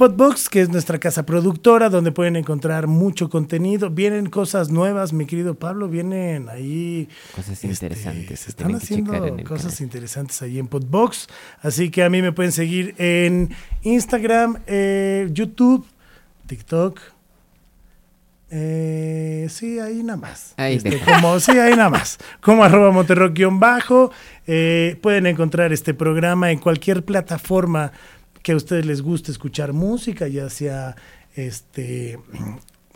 Podbox, 0.00 0.48
que 0.48 0.62
es 0.62 0.70
nuestra 0.70 0.98
casa 0.98 1.26
productora, 1.26 1.90
donde 1.90 2.10
pueden 2.10 2.36
encontrar 2.36 2.86
mucho 2.86 3.28
contenido. 3.28 3.90
Vienen 3.90 4.30
cosas 4.30 4.70
nuevas, 4.70 5.12
mi 5.12 5.26
querido 5.26 5.56
Pablo, 5.56 5.90
vienen 5.90 6.48
ahí. 6.48 7.06
Cosas 7.36 7.62
este, 7.62 7.66
interesantes. 7.66 8.40
se 8.40 8.48
están 8.48 8.74
haciendo 8.74 9.12
cosas 9.44 9.74
canal. 9.74 9.82
interesantes 9.82 10.40
ahí 10.40 10.58
en 10.58 10.68
Podbox. 10.68 11.26
Así 11.60 11.90
que 11.90 12.02
a 12.02 12.08
mí 12.08 12.22
me 12.22 12.32
pueden 12.32 12.50
seguir 12.50 12.94
en 12.96 13.54
Instagram, 13.82 14.62
eh, 14.66 15.28
YouTube, 15.32 15.84
TikTok. 16.46 16.98
Eh, 18.48 19.48
sí, 19.50 19.80
ahí 19.80 20.02
nada 20.02 20.16
más. 20.16 20.54
Ahí 20.56 20.76
Este, 20.76 20.98
como, 20.98 21.38
sí, 21.40 21.52
ahí 21.58 21.76
nada 21.76 21.90
más. 21.90 22.16
Como 22.40 22.64
arroba 22.64 22.90
monterrock 22.90 23.38
bajo. 23.58 24.12
Eh, 24.46 24.98
pueden 25.02 25.26
encontrar 25.26 25.74
este 25.74 25.92
programa 25.92 26.50
en 26.50 26.58
cualquier 26.58 27.04
plataforma 27.04 27.92
que 28.42 28.52
a 28.52 28.56
ustedes 28.56 28.86
les 28.86 29.02
guste 29.02 29.30
escuchar 29.30 29.72
música, 29.72 30.28
ya 30.28 30.48
sea 30.50 30.96
este 31.34 32.18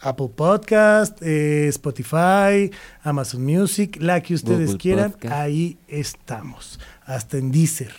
Apple 0.00 0.30
Podcast, 0.34 1.20
eh, 1.22 1.68
Spotify, 1.68 2.70
Amazon 3.02 3.44
Music, 3.44 3.98
la 4.00 4.22
que 4.22 4.34
ustedes 4.34 4.66
Google 4.66 4.78
quieran, 4.78 5.12
Podcast. 5.12 5.34
ahí 5.34 5.78
estamos. 5.88 6.80
Hasta 7.04 7.38
en 7.38 7.52
Deezer. 7.52 7.92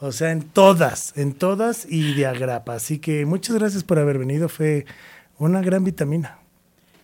O 0.00 0.12
sea, 0.12 0.32
en 0.32 0.42
todas, 0.42 1.16
en 1.18 1.34
todas 1.34 1.86
y 1.88 2.14
de 2.14 2.26
agrapa. 2.26 2.74
Así 2.74 2.98
que 2.98 3.26
muchas 3.26 3.56
gracias 3.56 3.84
por 3.84 3.98
haber 3.98 4.18
venido. 4.18 4.48
Fue 4.48 4.86
una 5.38 5.60
gran 5.60 5.84
vitamina. 5.84 6.38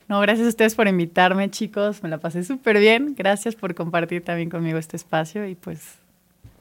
No, 0.09 0.21
gracias 0.21 0.47
a 0.47 0.51
ustedes 0.51 0.75
por 0.75 0.87
invitarme, 0.89 1.51
chicos. 1.51 2.03
Me 2.03 2.09
la 2.09 2.19
pasé 2.19 2.45
súper 2.45 2.79
bien. 2.79 3.15
Gracias 3.17 3.55
por 3.55 3.75
compartir 3.75 4.25
también 4.25 4.49
conmigo 4.49 4.79
este 4.79 4.97
espacio 4.97 5.47
y 5.47 5.57
pues 5.57 5.99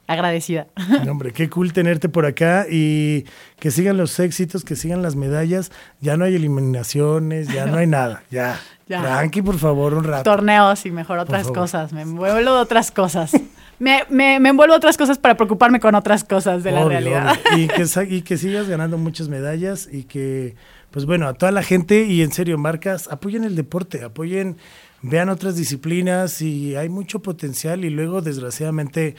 agradecida. 0.06 0.66
Hombre, 1.08 1.32
qué 1.32 1.48
cool 1.50 1.72
tenerte 1.72 2.08
por 2.08 2.26
acá 2.26 2.66
y 2.70 3.24
que 3.58 3.70
sigan 3.70 3.96
los 3.96 4.18
éxitos, 4.20 4.64
que 4.64 4.76
sigan 4.76 5.02
las 5.02 5.16
medallas. 5.16 5.70
Ya 6.00 6.16
no 6.16 6.24
hay 6.24 6.34
eliminaciones, 6.36 7.48
ya 7.48 7.66
no 7.66 7.78
hay 7.78 7.86
nada. 7.86 8.22
Ya. 8.30 8.58
Ya. 8.88 9.02
Tranqui, 9.02 9.42
por 9.42 9.58
favor, 9.58 9.94
un 9.94 10.04
rato. 10.04 10.22
Torneos 10.22 10.86
y 10.86 10.92
mejor 10.92 11.18
otras 11.18 11.48
cosas. 11.48 11.92
Me 11.92 12.02
envuelvo 12.02 12.38
de 12.54 12.60
otras 12.60 12.92
cosas. 12.92 13.32
Me, 13.80 14.04
me, 14.10 14.38
me 14.38 14.50
envuelvo 14.50 14.76
otras 14.76 14.96
cosas 14.96 15.18
para 15.18 15.36
preocuparme 15.36 15.80
con 15.80 15.96
otras 15.96 16.22
cosas 16.22 16.62
de 16.62 16.70
la 16.70 16.78
Obvio, 16.82 16.88
realidad. 16.90 17.36
obvio. 17.52 17.64
Y, 17.64 17.66
que, 17.68 17.86
sa- 17.88 18.04
y 18.04 18.22
que 18.22 18.38
sigas 18.38 18.68
ganando 18.68 18.96
muchas 18.96 19.28
medallas 19.28 19.88
y 19.92 20.04
que, 20.04 20.54
pues 20.92 21.04
bueno, 21.04 21.26
a 21.26 21.34
toda 21.34 21.50
la 21.50 21.64
gente 21.64 22.04
y 22.04 22.22
en 22.22 22.30
serio, 22.32 22.56
marcas, 22.58 23.08
apoyen 23.10 23.42
el 23.42 23.56
deporte, 23.56 24.04
apoyen, 24.04 24.56
vean 25.02 25.28
otras 25.30 25.56
disciplinas 25.56 26.40
y 26.40 26.76
hay 26.76 26.88
mucho 26.88 27.18
potencial 27.22 27.84
y 27.84 27.90
luego, 27.90 28.22
desgraciadamente, 28.22 29.16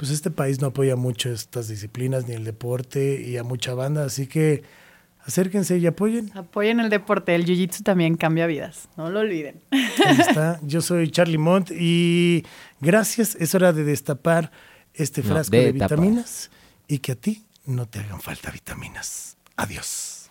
pues 0.00 0.12
este 0.12 0.30
país 0.30 0.62
no 0.62 0.68
apoya 0.68 0.96
mucho 0.96 1.30
estas 1.30 1.68
disciplinas 1.68 2.26
ni 2.26 2.32
el 2.32 2.42
deporte 2.42 3.20
y 3.20 3.36
a 3.36 3.44
mucha 3.44 3.74
banda, 3.74 4.06
así 4.06 4.26
que 4.26 4.62
acérquense 5.26 5.76
y 5.76 5.86
apoyen. 5.86 6.32
Apoyen 6.34 6.80
el 6.80 6.88
deporte, 6.88 7.34
el 7.34 7.44
jiu-jitsu 7.44 7.82
también 7.82 8.16
cambia 8.16 8.46
vidas, 8.46 8.88
no 8.96 9.10
lo 9.10 9.20
olviden. 9.20 9.60
Ahí 9.70 10.16
está. 10.26 10.58
Yo 10.62 10.80
soy 10.80 11.10
Charlie 11.10 11.36
Mont 11.36 11.70
y 11.70 12.46
gracias. 12.80 13.36
Es 13.38 13.54
hora 13.54 13.74
de 13.74 13.84
destapar 13.84 14.50
este 14.94 15.20
No, 15.20 15.28
frasco 15.34 15.54
de 15.54 15.72
vitaminas 15.72 16.50
y 16.88 17.00
que 17.00 17.12
a 17.12 17.16
ti 17.16 17.44
no 17.66 17.84
te 17.86 17.98
hagan 17.98 18.22
falta 18.22 18.50
vitaminas. 18.50 19.36
Adiós. 19.56 20.30